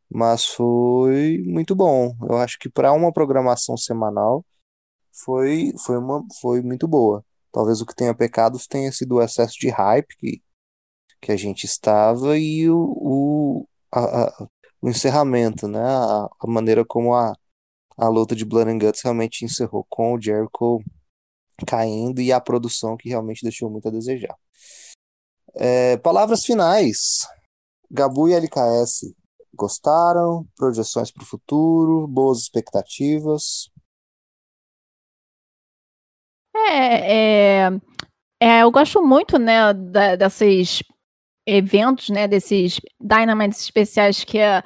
mas 0.09 0.45
foi 0.45 1.41
muito 1.45 1.75
bom. 1.75 2.15
Eu 2.29 2.37
acho 2.37 2.59
que 2.59 2.69
para 2.69 2.93
uma 2.93 3.13
programação 3.13 3.77
semanal 3.77 4.45
foi, 5.13 5.73
foi, 5.85 5.97
uma, 5.97 6.25
foi 6.41 6.61
muito 6.61 6.87
boa. 6.87 7.23
Talvez 7.51 7.81
o 7.81 7.85
que 7.85 7.95
tenha 7.95 8.13
pecado 8.15 8.57
tenha 8.69 8.91
sido 8.91 9.15
o 9.15 9.21
excesso 9.21 9.59
de 9.59 9.69
hype 9.69 10.15
que, 10.17 10.41
que 11.21 11.31
a 11.31 11.37
gente 11.37 11.65
estava 11.65 12.37
e 12.37 12.69
o, 12.69 12.77
o, 12.77 13.67
a, 13.91 14.23
a, 14.23 14.47
o 14.81 14.89
encerramento, 14.89 15.67
né? 15.67 15.81
A, 15.81 16.29
a, 16.39 16.47
maneira 16.47 16.85
como 16.85 17.13
a, 17.13 17.33
a 17.97 18.07
luta 18.07 18.35
de 18.35 18.45
Blood 18.45 18.71
and 18.71 18.79
Guts 18.79 19.01
realmente 19.03 19.45
encerrou 19.45 19.85
com 19.89 20.13
o 20.13 20.21
Jericho 20.21 20.81
caindo 21.67 22.21
e 22.21 22.31
a 22.31 22.41
produção 22.41 22.97
que 22.97 23.09
realmente 23.09 23.43
deixou 23.43 23.69
muito 23.69 23.87
a 23.87 23.91
desejar. 23.91 24.35
É, 25.55 25.97
palavras 25.97 26.45
finais. 26.45 27.27
Gabu 27.89 28.29
e 28.29 28.33
LKS 28.33 29.13
gostaram? 29.53 30.47
Projeções 30.55 31.11
para 31.11 31.23
o 31.23 31.25
futuro? 31.25 32.07
Boas 32.07 32.39
expectativas? 32.39 33.70
É, 36.55 37.65
é, 37.65 37.71
é, 38.39 38.63
eu 38.63 38.71
gosto 38.71 39.01
muito, 39.01 39.37
né, 39.37 39.73
da, 39.73 40.15
desses 40.15 40.83
eventos, 41.45 42.09
né, 42.09 42.27
desses 42.27 42.79
Dynamites 42.99 43.61
especiais 43.61 44.23
que 44.23 44.39
a, 44.39 44.63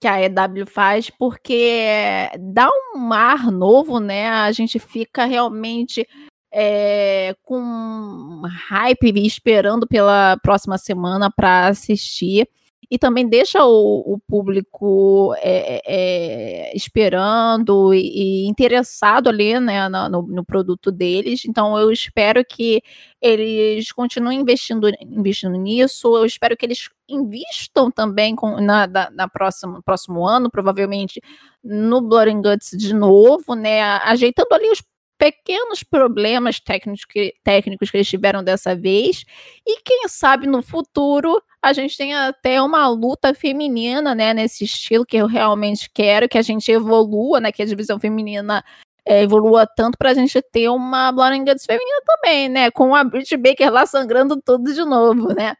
que 0.00 0.08
a 0.08 0.22
EW 0.22 0.66
faz, 0.66 1.10
porque 1.10 2.28
dá 2.38 2.68
um 2.94 3.12
ar 3.12 3.50
novo, 3.50 4.00
né, 4.00 4.28
a 4.28 4.50
gente 4.52 4.78
fica 4.78 5.24
realmente 5.24 6.06
é, 6.52 7.34
com 7.42 8.42
hype 8.68 9.26
esperando 9.26 9.86
pela 9.86 10.38
próxima 10.42 10.78
semana 10.78 11.30
para 11.30 11.68
assistir 11.68 12.48
e 12.90 12.98
também 12.98 13.28
deixa 13.28 13.64
o, 13.64 14.14
o 14.14 14.18
público 14.28 15.34
é, 15.38 15.82
é, 15.84 16.76
esperando 16.76 17.92
e, 17.92 18.44
e, 18.44 18.46
interessado 18.46 19.28
ali 19.28 19.58
né, 19.58 19.88
no, 19.88 20.22
no, 20.22 20.44
produto 20.44 20.92
deles. 20.92 21.44
Então 21.44 21.78
eu 21.78 21.90
espero 21.90 22.44
que 22.44 22.82
eles 23.20 23.90
continuem 23.90 24.40
investindo, 24.40 24.88
investindo 25.00 25.56
nisso. 25.56 26.16
Eu 26.16 26.24
espero 26.24 26.56
que 26.56 26.64
eles 26.64 26.88
invistam 27.08 27.90
também 27.90 28.36
com, 28.36 28.60
na, 28.60 28.86
na, 28.86 29.10
na 29.10 29.28
próxima, 29.28 29.82
próximo 29.82 30.26
ano, 30.26 30.50
provavelmente 30.50 31.20
no 31.62 32.00
Blood 32.00 32.30
and 32.30 32.42
Guts 32.42 32.70
de 32.76 32.94
novo, 32.94 33.54
né? 33.54 33.82
Ajeitando 33.82 34.54
ali 34.54 34.70
os 34.70 34.82
pequenos 35.18 35.82
problemas 35.82 36.60
técnicos 36.60 37.04
que, 37.04 37.34
técnicos 37.42 37.90
que 37.90 37.96
eles 37.96 38.08
tiveram 38.08 38.42
dessa 38.42 38.74
vez. 38.74 39.24
E 39.66 39.80
quem 39.82 40.08
sabe 40.08 40.46
no 40.46 40.62
futuro 40.62 41.42
a 41.62 41.72
gente 41.72 41.96
tem 41.96 42.14
até 42.14 42.62
uma 42.62 42.86
luta 42.86 43.34
feminina, 43.34 44.14
né, 44.14 44.32
nesse 44.32 44.64
estilo 44.64 45.04
que 45.04 45.16
eu 45.16 45.26
realmente 45.26 45.90
quero, 45.92 46.28
que 46.28 46.38
a 46.38 46.42
gente 46.42 46.70
evolua, 46.70 47.40
né, 47.40 47.50
que 47.50 47.60
a 47.60 47.66
divisão 47.66 47.98
feminina 47.98 48.64
é, 49.04 49.22
evolua 49.22 49.66
tanto 49.66 49.98
para 49.98 50.10
a 50.10 50.14
gente 50.14 50.40
ter 50.40 50.68
uma 50.68 51.10
Guts 51.10 51.66
feminina 51.66 52.02
também, 52.06 52.48
né, 52.48 52.70
com 52.70 52.94
a 52.94 53.02
Britt 53.02 53.36
Baker 53.36 53.72
lá 53.72 53.84
sangrando 53.84 54.40
tudo 54.40 54.72
de 54.72 54.84
novo, 54.84 55.34
né. 55.34 55.54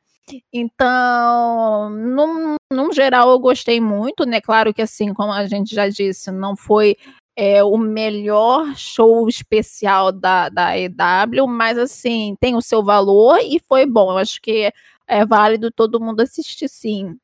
Então, 0.52 1.90
num, 1.90 2.56
num 2.72 2.92
geral, 2.92 3.30
eu 3.30 3.38
gostei 3.38 3.80
muito, 3.80 4.24
né? 4.26 4.40
Claro 4.40 4.74
que, 4.74 4.82
assim, 4.82 5.14
como 5.14 5.32
a 5.32 5.46
gente 5.46 5.72
já 5.72 5.88
disse, 5.88 6.32
não 6.32 6.56
foi 6.56 6.96
é, 7.36 7.62
o 7.62 7.76
melhor 7.76 8.74
show 8.76 9.28
especial 9.28 10.10
da, 10.10 10.48
da 10.48 10.76
EW, 10.78 11.46
mas 11.46 11.76
assim, 11.78 12.34
tem 12.40 12.56
o 12.56 12.62
seu 12.62 12.82
valor 12.82 13.38
e 13.42 13.60
foi 13.60 13.84
bom. 13.84 14.10
Eu 14.12 14.18
acho 14.18 14.40
que 14.40 14.72
é 15.06 15.24
válido 15.26 15.70
todo 15.70 16.00
mundo 16.00 16.20
assistir 16.20 16.68
sim. 16.68 17.16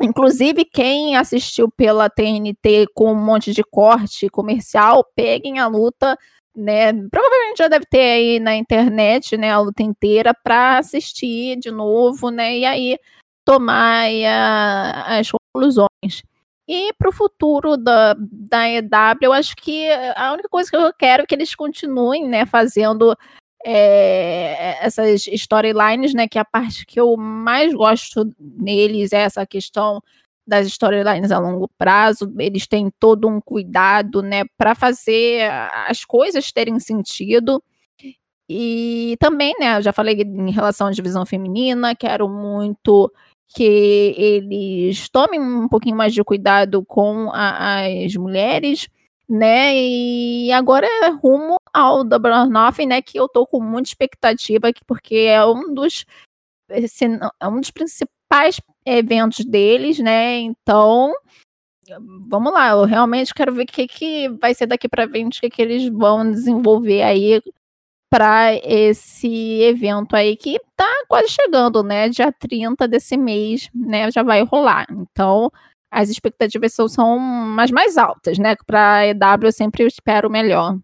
Inclusive, 0.00 0.64
quem 0.64 1.16
assistiu 1.16 1.70
pela 1.70 2.10
TNT 2.10 2.86
com 2.94 3.12
um 3.12 3.14
monte 3.14 3.52
de 3.52 3.64
corte 3.64 4.28
comercial, 4.28 5.02
peguem 5.16 5.58
a 5.58 5.66
luta, 5.66 6.18
né? 6.54 6.92
Provavelmente 7.10 7.58
já 7.58 7.68
deve 7.68 7.86
ter 7.86 8.12
aí 8.12 8.40
na 8.40 8.54
internet, 8.54 9.36
né, 9.38 9.50
a 9.50 9.60
luta 9.60 9.82
inteira 9.82 10.34
para 10.34 10.78
assistir 10.78 11.56
de 11.58 11.70
novo, 11.70 12.30
né? 12.30 12.58
E 12.58 12.64
aí 12.66 12.98
tomar 13.44 14.06
a, 14.26 15.18
as 15.18 15.30
conclusões. 15.30 16.22
E 16.68 16.92
para 16.94 17.10
o 17.10 17.12
futuro 17.12 17.76
da, 17.76 18.16
da 18.18 18.68
EW, 18.68 19.18
eu 19.22 19.32
acho 19.32 19.54
que 19.56 19.88
a 20.16 20.32
única 20.32 20.48
coisa 20.48 20.68
que 20.68 20.76
eu 20.76 20.92
quero 20.92 21.22
é 21.22 21.26
que 21.26 21.34
eles 21.34 21.54
continuem 21.54 22.26
né, 22.26 22.44
fazendo 22.44 23.16
é, 23.64 24.84
essas 24.84 25.26
storylines, 25.26 26.14
né? 26.14 26.28
Que 26.28 26.38
a 26.38 26.44
parte 26.44 26.86
que 26.86 27.00
eu 27.00 27.16
mais 27.16 27.72
gosto 27.74 28.32
neles 28.38 29.12
é 29.12 29.18
essa 29.22 29.46
questão 29.46 30.02
das 30.46 30.66
storylines 30.68 31.32
a 31.32 31.38
longo 31.38 31.68
prazo. 31.76 32.32
Eles 32.38 32.66
têm 32.66 32.90
todo 33.00 33.28
um 33.28 33.40
cuidado, 33.40 34.22
né, 34.22 34.44
para 34.56 34.74
fazer 34.74 35.50
as 35.88 36.04
coisas 36.04 36.52
terem 36.52 36.78
sentido. 36.78 37.62
E 38.48 39.16
também, 39.18 39.54
né, 39.58 39.78
eu 39.78 39.82
já 39.82 39.92
falei 39.92 40.14
em 40.20 40.50
relação 40.52 40.86
à 40.86 40.92
divisão 40.92 41.26
feminina, 41.26 41.96
quero 41.96 42.28
muito 42.28 43.12
que 43.48 44.14
eles 44.16 45.08
tomem 45.08 45.40
um 45.40 45.68
pouquinho 45.68 45.96
mais 45.96 46.12
de 46.12 46.22
cuidado 46.22 46.84
com 46.84 47.30
a, 47.32 47.84
as 48.04 48.14
mulheres, 48.16 48.88
né? 49.28 49.76
E 49.76 50.52
agora 50.52 50.86
é 50.86 51.08
rumo 51.08 51.56
ao 51.72 52.04
Nothing, 52.04 52.86
né? 52.86 53.02
Que 53.02 53.18
eu 53.18 53.28
tô 53.28 53.46
com 53.46 53.60
muita 53.60 53.88
expectativa, 53.88 54.70
porque 54.86 55.16
é 55.16 55.44
um 55.44 55.72
dos 55.72 56.04
é 56.68 57.48
um 57.48 57.60
dos 57.60 57.70
principais 57.70 58.60
eventos 58.84 59.44
deles, 59.44 59.98
né? 59.98 60.38
Então, 60.38 61.12
vamos 62.28 62.52
lá, 62.52 62.70
eu 62.70 62.84
realmente 62.84 63.32
quero 63.32 63.52
ver 63.52 63.62
o 63.62 63.66
que, 63.66 63.86
que 63.86 64.28
vai 64.40 64.54
ser 64.54 64.66
daqui 64.66 64.88
para 64.88 65.08
frente, 65.08 65.38
o 65.38 65.40
que, 65.40 65.50
que 65.50 65.62
eles 65.62 65.88
vão 65.88 66.28
desenvolver 66.30 67.02
aí 67.02 67.40
para 68.16 68.54
esse 68.64 69.60
evento 69.60 70.16
aí 70.16 70.38
que 70.38 70.58
tá 70.74 70.90
quase 71.06 71.28
chegando, 71.28 71.82
né? 71.82 72.08
Dia 72.08 72.32
30 72.32 72.88
desse 72.88 73.14
mês, 73.14 73.68
né? 73.74 74.10
Já 74.10 74.22
vai 74.22 74.42
rolar. 74.42 74.86
Então, 74.90 75.52
as 75.90 76.08
expectativas 76.08 76.72
são, 76.72 76.88
são 76.88 77.18
mais, 77.18 77.70
mais 77.70 77.98
altas, 77.98 78.38
né? 78.38 78.56
Para 78.66 78.94
a 78.94 79.06
EW 79.08 79.18
eu 79.42 79.52
sempre 79.52 79.84
espero 79.84 80.30
melhor. 80.30 80.78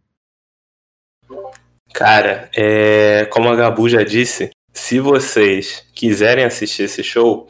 Cara, 1.95 2.51
é, 2.55 3.25
como 3.33 3.49
a 3.49 3.57
Gabu 3.57 3.89
já 3.89 4.03
disse, 4.03 4.51
se 4.71 5.01
vocês 5.01 5.87
quiserem 5.95 6.45
assistir 6.45 6.83
esse 6.83 7.03
show, 7.03 7.49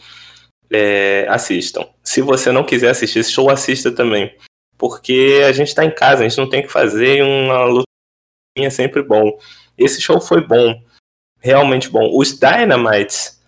é, 0.73 1.27
assistam. 1.29 1.89
Se 2.05 2.23
você 2.23 2.53
não 2.53 2.63
quiser 2.63 2.91
assistir 2.91 3.19
esse 3.19 3.33
show, 3.33 3.51
assista 3.51 3.91
também. 3.91 4.33
Porque 4.79 5.43
a 5.45 5.51
gente 5.51 5.69
está 5.69 5.85
em 5.85 5.93
casa, 5.93 6.25
a 6.25 6.29
gente 6.29 6.39
não 6.39 6.49
tem 6.49 6.63
que 6.63 6.69
fazer 6.69 7.21
uma 7.25 7.65
luta 7.65 7.93
é 8.59 8.71
sempre 8.71 9.03
bom. 9.03 9.39
Esse 9.77 10.01
show 10.01 10.21
foi 10.21 10.47
bom, 10.47 10.83
realmente 11.41 11.89
bom. 11.89 12.11
Os 12.17 12.39
Dynamites 12.39 13.41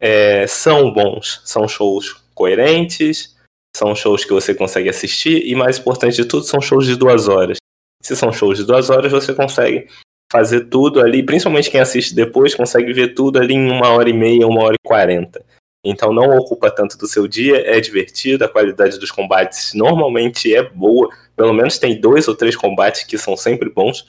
é, 0.00 0.46
são 0.46 0.92
bons, 0.92 1.40
são 1.44 1.66
shows 1.66 2.16
coerentes, 2.34 3.36
são 3.76 3.94
shows 3.94 4.24
que 4.24 4.32
você 4.32 4.54
consegue 4.54 4.88
assistir 4.88 5.46
e, 5.46 5.54
mais 5.54 5.78
importante 5.78 6.16
de 6.16 6.24
tudo, 6.24 6.44
são 6.44 6.60
shows 6.60 6.86
de 6.86 6.96
duas 6.96 7.28
horas. 7.28 7.58
Se 8.02 8.16
são 8.16 8.32
shows 8.32 8.58
de 8.58 8.64
duas 8.64 8.90
horas, 8.90 9.10
você 9.10 9.34
consegue 9.34 9.88
fazer 10.30 10.66
tudo 10.66 11.00
ali, 11.00 11.22
principalmente 11.22 11.70
quem 11.70 11.80
assiste 11.80 12.14
depois, 12.14 12.54
consegue 12.54 12.92
ver 12.92 13.14
tudo 13.14 13.38
ali 13.38 13.54
em 13.54 13.70
uma 13.70 13.88
hora 13.88 14.10
e 14.10 14.12
meia, 14.12 14.46
uma 14.46 14.62
hora 14.62 14.74
e 14.74 14.86
quarenta. 14.86 15.44
Então 15.84 16.12
não 16.12 16.36
ocupa 16.36 16.70
tanto 16.70 16.98
do 16.98 17.06
seu 17.06 17.26
dia, 17.26 17.62
é 17.64 17.80
divertido, 17.80 18.44
a 18.44 18.48
qualidade 18.48 18.98
dos 18.98 19.10
combates 19.10 19.72
normalmente 19.74 20.54
é 20.54 20.62
boa, 20.62 21.08
pelo 21.36 21.52
menos 21.52 21.78
tem 21.78 21.98
dois 21.98 22.28
ou 22.28 22.34
três 22.34 22.56
combates 22.56 23.04
que 23.04 23.16
são 23.16 23.36
sempre 23.36 23.70
bons. 23.70 24.04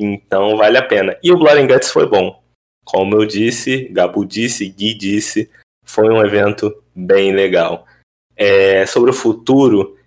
Então 0.00 0.56
vale 0.56 0.78
a 0.78 0.82
pena. 0.82 1.14
E 1.22 1.30
o 1.30 1.36
Blood 1.36 1.60
and 1.60 1.66
Guts 1.66 1.90
foi 1.90 2.08
bom. 2.08 2.42
Como 2.86 3.14
eu 3.16 3.26
disse, 3.26 3.84
Gabu 3.90 4.24
disse, 4.24 4.66
Gui 4.66 4.94
disse, 4.94 5.50
foi 5.84 6.08
um 6.08 6.24
evento 6.24 6.82
bem 6.94 7.34
legal. 7.34 7.86
É, 8.34 8.86
sobre 8.86 9.10
o 9.10 9.14
futuro, 9.14 9.98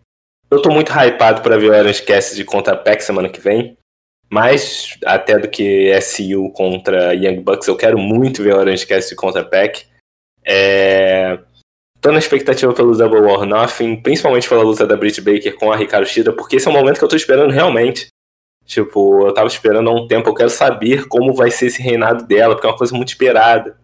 eu 0.49 0.59
tô 0.61 0.71
muito 0.71 0.91
hypado 0.91 1.43
para 1.43 1.57
ver 1.57 1.69
o 1.69 1.73
Orange 1.73 2.01
Cassidy 2.01 2.43
contra 2.43 2.73
a 2.73 2.77
PEC 2.77 3.03
semana 3.03 3.29
que 3.29 3.39
vem. 3.39 3.77
Mais 4.29 4.97
até 5.05 5.37
do 5.37 5.47
que 5.47 5.91
SU 6.01 6.51
contra 6.55 7.13
Young 7.13 7.41
Bucks, 7.41 7.67
eu 7.67 7.77
quero 7.77 7.99
muito 7.99 8.41
ver 8.41 8.55
o 8.55 8.57
Orange 8.57 8.87
Cassidy 8.87 9.15
contra 9.15 9.41
a 9.41 9.45
PEC. 9.45 9.85
É... 10.43 11.37
Tô 12.01 12.11
na 12.11 12.17
expectativa 12.17 12.73
pelo 12.73 12.97
Double 12.97 13.21
or 13.21 13.45
Nothing, 13.45 14.01
principalmente 14.01 14.49
pela 14.49 14.63
luta 14.63 14.87
da 14.87 14.97
Britt 14.97 15.21
Baker 15.21 15.55
com 15.55 15.71
a 15.71 15.77
Ricardo 15.77 16.07
Shida, 16.07 16.33
porque 16.33 16.55
esse 16.55 16.67
é 16.67 16.71
o 16.71 16.73
momento 16.73 16.97
que 16.97 17.05
eu 17.05 17.07
tô 17.07 17.15
esperando 17.15 17.51
realmente. 17.51 18.07
Tipo, 18.65 19.27
eu 19.27 19.33
tava 19.33 19.47
esperando 19.47 19.89
há 19.89 19.93
um 19.93 20.07
tempo, 20.07 20.29
eu 20.29 20.33
quero 20.33 20.49
saber 20.49 21.07
como 21.07 21.33
vai 21.33 21.51
ser 21.51 21.67
esse 21.67 21.81
reinado 21.81 22.25
dela, 22.25 22.55
porque 22.55 22.67
é 22.67 22.69
uma 22.69 22.77
coisa 22.77 22.95
muito 22.95 23.09
esperada. 23.09 23.77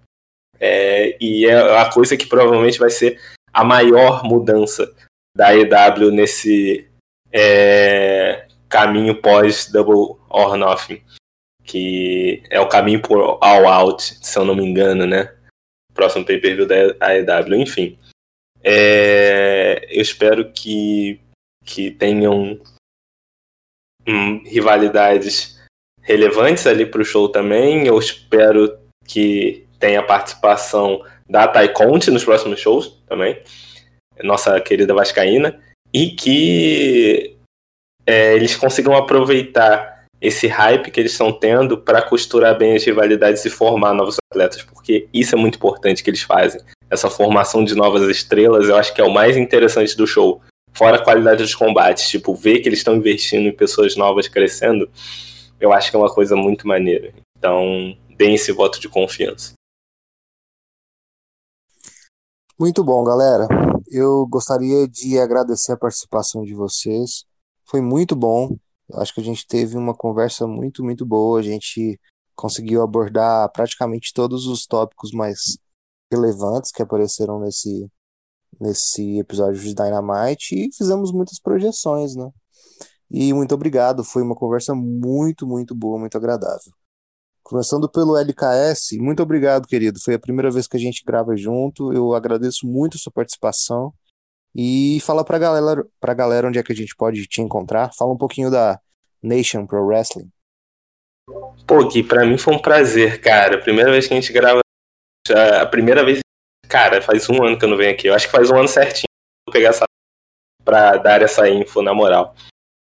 É, 0.60 1.18
e 1.22 1.46
é 1.46 1.80
a 1.80 1.92
coisa 1.92 2.18
que 2.18 2.28
provavelmente 2.28 2.80
vai 2.80 2.90
ser 2.90 3.20
a 3.54 3.64
maior 3.64 4.24
mudança 4.24 4.94
da 5.36 5.54
EW 5.56 6.12
nesse, 6.12 6.90
é, 7.32 8.48
caminho 8.68 9.20
pós 9.22 9.70
Double 9.72 10.18
or 10.30 10.56
Nothing, 10.56 11.02
que 11.64 12.44
é 12.50 12.60
o 12.60 12.70
caminho 12.70 13.02
por 13.02 13.38
All 13.42 13.68
Out, 13.68 14.18
se 14.22 14.38
eu 14.38 14.46
não 14.46 14.56
me 14.56 14.66
engano, 14.66 15.06
né? 15.06 15.34
Próximo 15.94 16.26
pay-per-view 16.26 16.68
da 16.68 16.76
AEW, 17.00 17.56
enfim. 17.56 17.98
É, 18.64 19.88
eu 19.90 20.02
espero 20.02 20.52
que, 20.52 21.20
que 21.66 21.92
tenham 21.92 22.60
hum, 24.08 24.42
rivalidades 24.46 25.60
relevantes 26.02 26.66
ali 26.66 26.86
para 26.86 27.02
o 27.02 27.06
show 27.06 27.30
também. 27.30 27.88
Eu 27.88 27.98
espero 27.98 28.78
que 29.06 29.66
tenha 29.80 30.04
participação 30.04 31.04
da 31.28 31.48
Tai 31.48 31.70
Conte 31.70 32.12
nos 32.12 32.26
próximos 32.26 32.60
shows 32.60 33.02
também, 33.08 33.42
nossa 34.24 34.60
querida 34.60 34.94
Vascaína, 34.94 35.60
e 35.94 36.12
que 36.12 37.38
é, 38.06 38.36
eles 38.36 38.56
consigam 38.56 38.96
aproveitar 38.96 40.00
esse 40.22 40.48
hype 40.48 40.92
que 40.92 41.00
eles 41.00 41.14
estão 41.14 41.32
tendo 41.32 41.78
para 41.78 42.02
costurar 42.02 42.58
bem 42.58 42.76
as 42.76 42.84
rivalidades 42.84 43.46
e 43.46 43.50
formar 43.50 43.94
novos 43.94 44.18
atletas, 44.32 44.64
porque 44.64 45.08
isso 45.14 45.34
é 45.34 45.38
muito 45.38 45.56
importante 45.56 46.04
que 46.04 46.10
eles 46.10 46.24
fazem. 46.24 46.62
Essa 46.90 47.10
formação 47.10 47.64
de 47.64 47.76
novas 47.76 48.02
estrelas, 48.10 48.68
eu 48.68 48.76
acho 48.76 48.94
que 48.94 49.00
é 49.00 49.04
o 49.04 49.14
mais 49.14 49.38
interessante 49.38 49.96
do 49.96 50.06
show. 50.06 50.42
Fora 50.74 50.98
a 50.98 51.04
qualidade 51.04 51.42
dos 51.42 51.56
combates, 51.56 52.08
tipo, 52.08 52.34
ver 52.34 52.60
que 52.60 52.70
eles 52.70 52.80
estão 52.80 52.96
investindo 52.96 53.48
em 53.48 53.56
pessoas 53.56 53.96
novas 53.96 54.28
crescendo, 54.28 54.90
eu 55.60 55.74
acho 55.74 55.90
que 55.90 55.96
é 55.96 56.00
uma 56.00 56.14
coisa 56.14 56.36
muito 56.36 56.68
maneira. 56.68 57.14
Então, 57.38 57.98
deem 58.18 58.36
esse 58.36 58.52
voto 58.52 58.80
de 58.80 58.88
confiança. 58.88 59.54
Muito 62.58 62.84
bom, 62.84 63.04
galera. 63.04 63.48
Eu 63.90 64.28
gostaria 64.28 64.88
de 64.88 65.18
agradecer 65.18 65.72
a 65.72 65.78
participação 65.78 66.44
de 66.44 66.54
vocês. 66.54 67.26
Foi 67.66 67.82
muito 67.82 68.16
bom. 68.16 68.58
Acho 68.96 69.14
que 69.14 69.22
a 69.22 69.24
gente 69.24 69.48
teve 69.48 69.78
uma 69.78 69.96
conversa 69.96 70.46
muito, 70.46 70.84
muito 70.84 71.06
boa. 71.06 71.40
A 71.40 71.44
gente 71.44 72.00
conseguiu 72.36 72.82
abordar 72.82 73.50
praticamente 73.52 74.14
todos 74.14 74.46
os 74.46 74.66
tópicos 74.66 75.12
mais 75.12 75.58
relevantes 76.12 76.72
que 76.72 76.82
apareceram 76.82 77.40
nesse, 77.40 77.90
nesse 78.60 79.20
episódio 79.20 79.60
de 79.62 79.74
Dynamite 79.74 80.56
e 80.56 80.70
fizemos 80.76 81.12
muitas 81.12 81.40
projeções, 81.40 82.16
né? 82.16 82.30
E 83.10 83.34
muito 83.34 83.56
obrigado, 83.56 84.04
foi 84.04 84.22
uma 84.22 84.36
conversa 84.36 84.76
muito, 84.76 85.48
muito 85.48 85.74
boa, 85.74 85.98
muito 86.00 86.18
agradável. 86.18 86.72
Começando 87.42 87.90
pelo 87.90 88.16
LKS, 88.16 88.98
muito 89.00 89.24
obrigado, 89.24 89.68
querido. 89.68 90.00
Foi 90.00 90.14
a 90.14 90.20
primeira 90.20 90.52
vez 90.52 90.68
que 90.68 90.78
a 90.78 90.80
gente 90.80 91.04
grava 91.04 91.36
junto. 91.36 91.92
Eu 91.92 92.14
agradeço 92.14 92.68
muito 92.68 92.96
a 92.96 93.00
sua 93.00 93.12
participação. 93.12 93.92
E 94.56 95.00
fala 95.02 95.24
pra 95.24 95.40
galera, 95.40 95.84
pra 96.00 96.14
galera 96.14 96.48
onde 96.48 96.60
é 96.60 96.64
que 96.64 96.72
a 96.72 96.76
gente 96.76 96.96
pode 96.96 97.26
te 97.26 97.42
encontrar. 97.42 97.90
Fala 97.98 98.14
um 98.14 98.18
pouquinho 98.18 98.52
da 98.52 98.80
Nation 99.22 99.66
Pro 99.66 99.84
Wrestling. 99.84 100.30
Pô, 101.68 101.88
Gui, 101.88 102.04
pra 102.04 102.26
mim 102.26 102.38
foi 102.38 102.54
um 102.54 102.62
prazer, 102.62 103.20
cara. 103.20 103.60
Primeira 103.60 103.92
vez 103.92 104.08
que 104.08 104.14
a 104.14 104.20
gente 104.20 104.32
grava. 104.32 104.60
A 105.62 105.66
primeira 105.66 106.06
vez. 106.06 106.20
Cara, 106.70 107.02
faz 107.02 107.28
um 107.28 107.44
ano 107.44 107.58
que 107.58 107.66
eu 107.66 107.70
não 107.70 107.76
venho 107.76 107.92
aqui. 107.92 108.08
Eu 108.08 108.14
acho 108.14 108.28
que 108.28 108.32
faz 108.32 108.52
um 108.52 108.56
ano 108.56 108.68
certinho. 108.68 109.10
Vou 109.46 109.52
pegar 109.52 109.70
essa. 109.70 109.86
pra 110.64 110.98
dar 110.98 111.24
essa 111.24 111.50
info, 111.50 111.82
na 111.82 111.96
moral. 111.96 112.36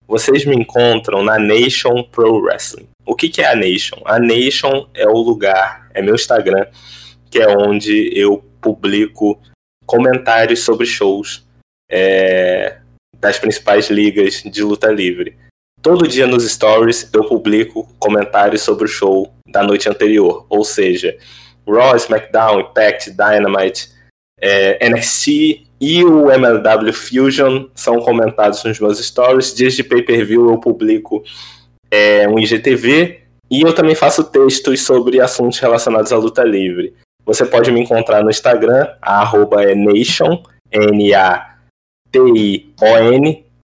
Vocês 0.08 0.44
me 0.44 0.56
encontram 0.56 1.24
na 1.24 1.38
Nation 1.38 2.04
Pro 2.04 2.42
Wrestling. 2.42 2.88
O 3.06 3.16
que, 3.16 3.30
que 3.30 3.42
é 3.42 3.52
a 3.52 3.56
Nation? 3.56 4.02
A 4.06 4.20
Nation 4.20 4.88
é 4.94 5.08
o 5.08 5.18
lugar, 5.18 5.88
é 5.94 6.02
meu 6.02 6.16
Instagram, 6.16 6.66
que 7.30 7.40
é 7.40 7.48
onde 7.48 8.12
eu 8.18 8.44
publico 8.60 9.40
comentários 9.86 10.64
sobre 10.64 10.88
shows 10.88 11.46
é, 11.90 12.80
das 13.20 13.38
principais 13.38 13.90
ligas 13.90 14.42
de 14.44 14.64
luta 14.64 14.92
livre. 14.92 15.38
Todo 15.82 16.08
dia 16.08 16.26
nos 16.26 16.50
stories 16.50 17.08
eu 17.14 17.26
publico 17.26 17.88
comentários 18.00 18.64
sobre 18.64 18.86
o 18.86 18.88
show 18.88 19.32
da 19.48 19.62
noite 19.62 19.88
anterior, 19.88 20.46
ou 20.50 20.64
seja, 20.64 21.16
Raw, 21.68 21.96
SmackDown, 21.96 22.60
Impact, 22.60 23.12
Dynamite, 23.12 23.90
é, 24.40 24.88
NXT 24.88 25.66
e 25.80 26.04
o 26.04 26.32
MLW 26.32 26.94
Fusion 26.94 27.68
são 27.76 28.00
comentados 28.00 28.64
nos 28.64 28.80
meus 28.80 29.00
stories. 29.06 29.54
Dias 29.54 29.74
de 29.74 29.84
pay-per-view 29.84 30.50
eu 30.50 30.58
publico 30.58 31.24
é, 31.92 32.28
um 32.28 32.40
IGTV 32.40 33.22
e 33.50 33.62
eu 33.62 33.74
também 33.74 33.96
faço 33.96 34.24
textos 34.24 34.84
sobre 34.84 35.22
assuntos 35.22 35.60
relacionados 35.60 36.12
à 36.12 36.18
luta 36.18 36.44
livre. 36.44 36.94
Você 37.26 37.46
pode 37.46 37.72
me 37.72 37.80
encontrar 37.80 38.24
no 38.24 38.30
Instagram, 38.30 38.88
arroba 39.02 39.64
é 39.64 39.74
Nation, 39.74 40.44
N-A-T-I-O-N, 40.72 41.46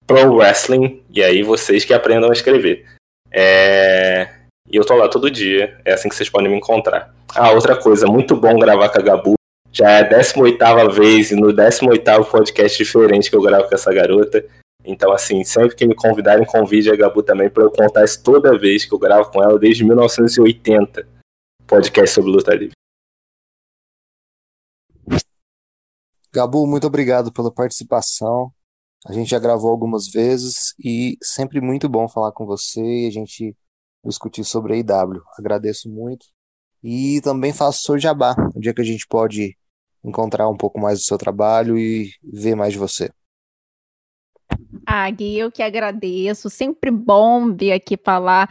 Pro 0.08 0.36
Wrestling, 0.36 1.02
e 1.10 1.22
aí 1.24 1.44
vocês 1.44 1.84
que 1.84 1.94
aprendam 1.94 2.30
a 2.30 2.34
escrever. 2.34 2.86
É... 3.32 4.30
E 4.70 4.78
eu 4.78 4.86
tô 4.86 4.96
lá 4.96 5.10
todo 5.10 5.30
dia, 5.30 5.78
é 5.84 5.92
assim 5.94 6.08
que 6.08 6.16
vocês 6.16 6.30
podem 6.30 6.50
me 6.50 6.58
encontrar. 6.58 7.14
Ah, 7.36 7.52
outra 7.52 7.82
coisa, 7.82 8.08
muito 8.08 8.36
bom 8.36 8.60
gravar 8.60 8.90
com 8.90 9.00
a 9.00 9.02
Gabu. 9.02 9.34
Já 9.72 9.90
é 9.90 10.00
a 10.00 10.04
18 10.04 10.92
vez 10.92 11.32
e 11.32 11.36
no 11.36 11.54
18 11.54 12.26
podcast 12.30 12.78
diferente 12.78 13.30
que 13.30 13.36
eu 13.36 13.42
gravo 13.42 13.70
com 13.70 13.76
essa 13.76 13.94
garota. 13.94 14.46
Então, 14.84 15.12
assim, 15.14 15.44
sempre 15.44 15.76
que 15.76 15.86
me 15.86 15.96
convidarem, 15.96 16.46
convide 16.46 16.92
a 16.92 16.96
Gabu 16.96 17.24
também 17.24 17.50
para 17.50 17.64
eu 17.64 17.72
contar 17.72 18.04
isso 18.04 18.22
toda 18.22 18.58
vez 18.58 18.84
que 18.84 18.94
eu 18.94 19.00
gravo 19.00 19.32
com 19.32 19.42
ela, 19.42 19.58
desde 19.58 19.86
1980. 19.86 21.08
Podcast 21.66 22.14
sobre 22.14 22.32
luta 22.32 22.54
livre. 22.54 22.76
Gabu, 26.34 26.68
muito 26.68 26.88
obrigado 26.88 27.32
pela 27.32 27.54
participação. 27.54 28.52
A 29.08 29.14
gente 29.14 29.30
já 29.30 29.40
gravou 29.40 29.72
algumas 29.72 30.08
vezes 30.08 30.74
e 30.84 31.18
sempre 31.22 31.62
muito 31.62 31.88
bom 31.88 32.08
falar 32.08 32.32
com 32.32 32.46
você 32.46 32.82
e 32.82 33.08
a 33.08 33.12
gente 33.12 33.56
discutir 34.04 34.44
sobre 34.44 34.74
a 34.74 34.78
IW. 34.78 35.22
Agradeço 35.38 35.90
muito. 35.90 36.26
E 36.84 37.22
também 37.22 37.54
faço 37.54 37.80
o 37.80 37.84
seu 37.84 38.00
jabá, 38.00 38.36
o 38.56 38.60
dia 38.60 38.74
que 38.74 38.82
a 38.82 38.86
gente 38.86 39.08
pode 39.08 39.58
encontrar 40.04 40.50
um 40.50 40.58
pouco 40.58 40.80
mais 40.80 41.00
do 41.00 41.06
seu 41.06 41.18
trabalho 41.18 41.78
e 41.78 42.12
ver 42.24 42.56
mais 42.56 42.74
de 42.74 42.80
você. 42.80 43.12
Ah, 44.86 45.10
Gui, 45.10 45.38
eu 45.38 45.52
que 45.52 45.62
agradeço. 45.62 46.50
Sempre 46.50 46.92
bom 46.92 47.54
vir 47.54 47.72
aqui 47.72 47.98
falar 47.98 48.50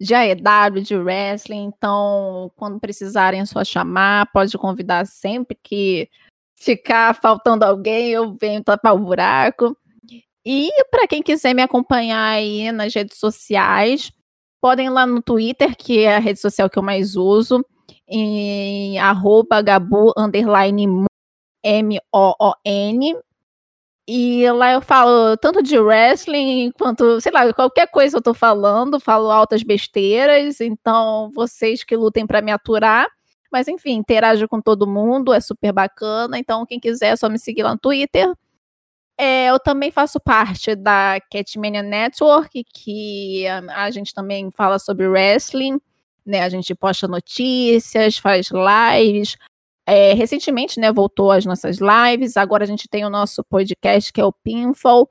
de 0.00 0.14
AEW, 0.14 0.82
de 0.82 0.96
wrestling. 0.96 1.64
Então, 1.64 2.52
quando 2.56 2.78
precisarem, 2.78 3.40
é 3.40 3.44
só 3.44 3.64
chamar. 3.64 4.30
Pode 4.32 4.56
convidar 4.56 5.06
sempre 5.06 5.58
que 5.60 6.08
ficar 6.56 7.14
faltando 7.20 7.64
alguém, 7.64 8.10
eu 8.10 8.34
venho 8.34 8.64
tapar 8.64 8.94
o 8.94 8.98
buraco. 8.98 9.76
E 10.44 10.70
para 10.90 11.06
quem 11.08 11.22
quiser 11.22 11.54
me 11.54 11.62
acompanhar 11.62 12.24
aí 12.24 12.70
nas 12.72 12.94
redes 12.94 13.18
sociais, 13.18 14.12
podem 14.66 14.86
ir 14.86 14.90
lá 14.90 15.06
no 15.06 15.22
Twitter, 15.22 15.76
que 15.76 16.00
é 16.00 16.16
a 16.16 16.18
rede 16.18 16.40
social 16.40 16.68
que 16.68 16.76
eu 16.76 16.82
mais 16.82 17.14
uso, 17.14 17.64
em 18.08 18.98
arroba 18.98 19.62
gabu, 19.62 20.12
underline, 20.18 21.06
M-O-O-N, 21.62 23.16
e 24.08 24.50
lá 24.50 24.72
eu 24.72 24.80
falo 24.80 25.36
tanto 25.36 25.62
de 25.62 25.78
wrestling 25.78 26.72
quanto, 26.72 27.20
sei 27.20 27.30
lá, 27.30 27.52
qualquer 27.52 27.88
coisa 27.88 28.16
eu 28.16 28.22
tô 28.22 28.34
falando, 28.34 28.98
falo 28.98 29.30
altas 29.30 29.62
besteiras, 29.62 30.60
então 30.60 31.30
vocês 31.32 31.84
que 31.84 31.96
lutem 31.96 32.26
para 32.26 32.42
me 32.42 32.50
aturar. 32.50 33.06
Mas 33.52 33.68
enfim, 33.68 33.92
interajo 33.92 34.48
com 34.48 34.60
todo 34.60 34.84
mundo, 34.84 35.32
é 35.32 35.38
super 35.38 35.72
bacana. 35.72 36.40
Então, 36.40 36.66
quem 36.66 36.80
quiser 36.80 37.12
é 37.12 37.16
só 37.16 37.28
me 37.28 37.38
seguir 37.38 37.62
lá 37.62 37.70
no 37.70 37.78
Twitter. 37.78 38.32
É, 39.18 39.46
eu 39.46 39.58
também 39.58 39.90
faço 39.90 40.20
parte 40.20 40.74
da 40.74 41.18
Catmania 41.32 41.82
Network, 41.82 42.64
que 42.72 43.46
a, 43.46 43.84
a 43.84 43.90
gente 43.90 44.12
também 44.12 44.50
fala 44.50 44.78
sobre 44.78 45.08
wrestling, 45.08 45.80
né? 46.24 46.42
A 46.42 46.48
gente 46.48 46.74
posta 46.74 47.08
notícias, 47.08 48.18
faz 48.18 48.50
lives, 48.50 49.36
é, 49.86 50.12
recentemente, 50.14 50.80
né, 50.80 50.92
voltou 50.92 51.30
às 51.30 51.46
nossas 51.46 51.78
lives. 51.78 52.36
Agora 52.36 52.64
a 52.64 52.66
gente 52.66 52.88
tem 52.88 53.04
o 53.04 53.10
nosso 53.10 53.44
podcast, 53.44 54.12
que 54.12 54.20
é 54.20 54.24
o 54.24 54.32
Pinfall. 54.32 55.08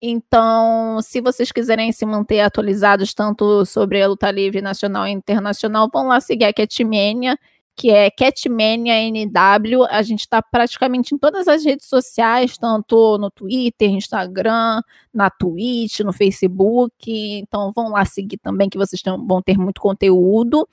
Então, 0.00 1.00
se 1.02 1.20
vocês 1.20 1.50
quiserem 1.50 1.90
se 1.90 2.06
manter 2.06 2.40
atualizados 2.40 3.12
tanto 3.14 3.64
sobre 3.66 4.00
a 4.02 4.06
luta 4.06 4.30
livre 4.30 4.60
nacional 4.60 5.06
e 5.06 5.10
internacional, 5.10 5.88
vão 5.92 6.06
lá 6.08 6.20
seguir 6.20 6.44
a 6.44 6.52
Catmania, 6.52 7.36
que 7.78 7.90
é 7.90 8.10
Catmania 8.10 8.94
NW. 9.08 9.84
A 9.88 10.02
gente 10.02 10.20
está 10.20 10.42
praticamente 10.42 11.14
em 11.14 11.18
todas 11.18 11.46
as 11.46 11.64
redes 11.64 11.86
sociais, 11.86 12.58
tanto 12.58 13.16
no 13.18 13.30
Twitter, 13.30 13.88
Instagram, 13.88 14.82
na 15.14 15.30
Twitch, 15.30 16.00
no 16.00 16.12
Facebook. 16.12 16.92
Então, 17.08 17.70
vão 17.72 17.90
lá 17.90 18.04
seguir 18.04 18.38
também, 18.38 18.68
que 18.68 18.76
vocês 18.76 19.00
vão 19.24 19.40
ter 19.40 19.56
muito 19.56 19.80
conteúdo. 19.80 20.68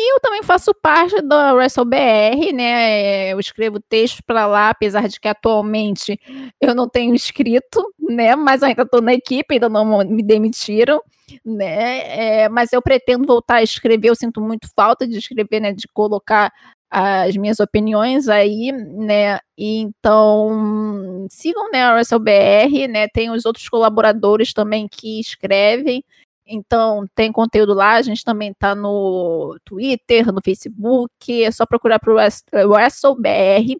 E 0.00 0.14
eu 0.14 0.20
também 0.20 0.44
faço 0.44 0.72
parte 0.80 1.20
da 1.22 1.52
WrestleBR, 1.52 2.52
né? 2.52 3.32
Eu 3.32 3.40
escrevo 3.40 3.80
textos 3.80 4.20
para 4.20 4.46
lá, 4.46 4.70
apesar 4.70 5.08
de 5.08 5.18
que 5.18 5.26
atualmente 5.26 6.16
eu 6.60 6.72
não 6.72 6.88
tenho 6.88 7.16
escrito, 7.16 7.82
né? 7.98 8.36
Mas 8.36 8.62
ainda 8.62 8.82
estou 8.82 9.02
na 9.02 9.12
equipe, 9.12 9.54
ainda 9.54 9.68
não 9.68 10.04
me 10.04 10.22
demitiram, 10.22 11.02
né? 11.44 12.44
É, 12.44 12.48
mas 12.48 12.72
eu 12.72 12.80
pretendo 12.80 13.26
voltar 13.26 13.56
a 13.56 13.62
escrever. 13.64 14.10
Eu 14.10 14.14
sinto 14.14 14.40
muito 14.40 14.68
falta 14.72 15.04
de 15.04 15.18
escrever, 15.18 15.58
né? 15.58 15.72
De 15.72 15.88
colocar 15.92 16.52
as 16.88 17.36
minhas 17.36 17.58
opiniões 17.58 18.28
aí, 18.28 18.70
né? 18.70 19.40
Então, 19.58 21.26
sigam 21.28 21.72
né, 21.72 21.82
a 21.82 21.94
WrestleBR, 21.94 22.86
né? 22.88 23.08
Tem 23.08 23.30
os 23.30 23.44
outros 23.44 23.68
colaboradores 23.68 24.52
também 24.52 24.86
que 24.86 25.18
escrevem. 25.18 26.04
Então, 26.50 27.06
tem 27.14 27.30
conteúdo 27.30 27.74
lá, 27.74 27.92
a 27.92 28.02
gente 28.02 28.24
também 28.24 28.54
tá 28.54 28.74
no 28.74 29.58
Twitter, 29.64 30.32
no 30.32 30.40
Facebook, 30.42 31.44
é 31.44 31.50
só 31.50 31.66
procurar 31.66 31.98
pro 31.98 32.14
WrestleBR 32.14 33.76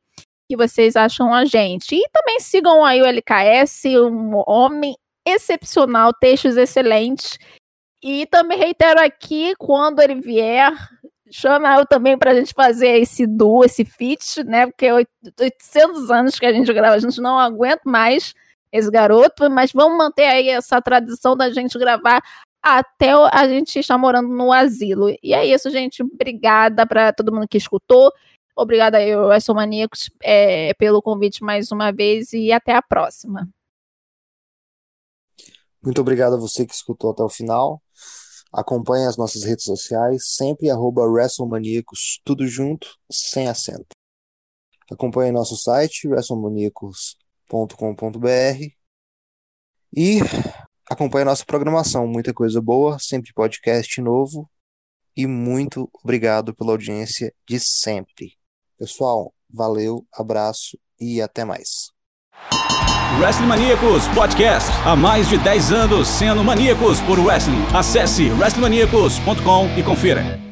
que 0.46 0.56
vocês 0.56 0.94
acham 0.94 1.32
a 1.32 1.46
gente. 1.46 1.94
E 1.94 2.08
também 2.10 2.40
sigam 2.40 2.84
aí 2.84 3.00
o 3.00 3.06
LKS, 3.06 3.84
um 3.96 4.42
homem 4.46 4.94
excepcional, 5.26 6.12
textos 6.12 6.56
excelentes. 6.56 7.38
E 8.02 8.26
também 8.26 8.58
reitero 8.58 9.00
aqui, 9.00 9.54
quando 9.56 10.00
ele 10.00 10.16
vier, 10.16 10.72
chama 11.30 11.78
eu 11.78 11.86
também 11.86 12.16
para 12.16 12.32
a 12.32 12.34
gente 12.34 12.54
fazer 12.54 12.98
esse 12.98 13.26
duo, 13.26 13.64
esse 13.64 13.84
feat, 13.84 14.44
né? 14.44 14.66
Porque 14.66 14.90
800 14.92 16.10
anos 16.10 16.38
que 16.38 16.46
a 16.46 16.52
gente 16.52 16.72
grava, 16.72 16.96
a 16.96 17.00
gente 17.00 17.20
não 17.20 17.38
aguenta 17.38 17.82
mais 17.84 18.34
esse 18.70 18.90
garoto, 18.90 19.50
mas 19.50 19.72
vamos 19.72 19.96
manter 19.98 20.26
aí 20.26 20.48
essa 20.50 20.80
tradição 20.80 21.36
da 21.36 21.50
gente 21.50 21.78
gravar 21.78 22.22
até 22.62 23.12
a 23.12 23.48
gente 23.48 23.78
estar 23.78 23.98
morando 23.98 24.28
no 24.28 24.52
asilo. 24.52 25.08
E 25.22 25.34
é 25.34 25.46
isso, 25.46 25.70
gente. 25.70 26.02
Obrigada 26.02 26.86
para 26.86 27.12
todo 27.12 27.32
mundo 27.32 27.48
que 27.48 27.58
escutou. 27.58 28.12
Obrigada 28.56 28.98
aí, 28.98 29.14
Wrestle 29.14 29.54
Maníacos, 29.54 30.10
é, 30.20 30.74
pelo 30.74 31.00
convite 31.00 31.44
mais 31.44 31.70
uma 31.70 31.92
vez 31.92 32.32
e 32.32 32.50
até 32.50 32.74
a 32.74 32.82
próxima. 32.82 33.48
Muito 35.80 36.00
obrigado 36.00 36.34
a 36.34 36.38
você 36.38 36.66
que 36.66 36.74
escutou 36.74 37.12
até 37.12 37.22
o 37.22 37.28
final. 37.28 37.80
Acompanhe 38.52 39.06
as 39.06 39.16
nossas 39.16 39.44
redes 39.44 39.64
sociais, 39.64 40.34
sempre 40.34 40.70
arroba 40.70 41.02
WrestleManiacos, 41.02 42.20
tudo 42.24 42.44
junto, 42.46 42.96
sem 43.10 43.46
acento. 43.46 43.94
Acompanhe 44.90 45.30
nosso 45.30 45.56
site, 45.56 46.08
wrestlemaniacos.com.br 46.08 48.72
e 49.94 50.18
acompanhe 50.90 51.24
nossa 51.24 51.44
programação, 51.44 52.06
muita 52.06 52.32
coisa 52.32 52.60
boa, 52.60 52.98
sempre 52.98 53.32
podcast 53.32 54.00
novo 54.00 54.48
e 55.16 55.26
muito 55.26 55.90
obrigado 56.02 56.54
pela 56.54 56.70
audiência 56.70 57.32
de 57.48 57.58
sempre. 57.58 58.32
Pessoal, 58.78 59.32
valeu, 59.50 60.06
abraço 60.12 60.78
e 61.00 61.20
até 61.20 61.44
mais. 61.44 61.90
Wrestling 63.20 63.46
Maníacos 63.46 64.06
Podcast. 64.14 64.70
Há 64.84 64.94
mais 64.94 65.28
de 65.28 65.38
10 65.38 65.72
anos 65.72 66.06
sendo 66.06 66.44
maníacos 66.44 67.00
por 67.00 67.18
wrestling. 67.18 67.64
Acesse 67.74 68.30
wrestlingmaníacos.com 68.30 69.78
e 69.78 69.82
confira. 69.82 70.47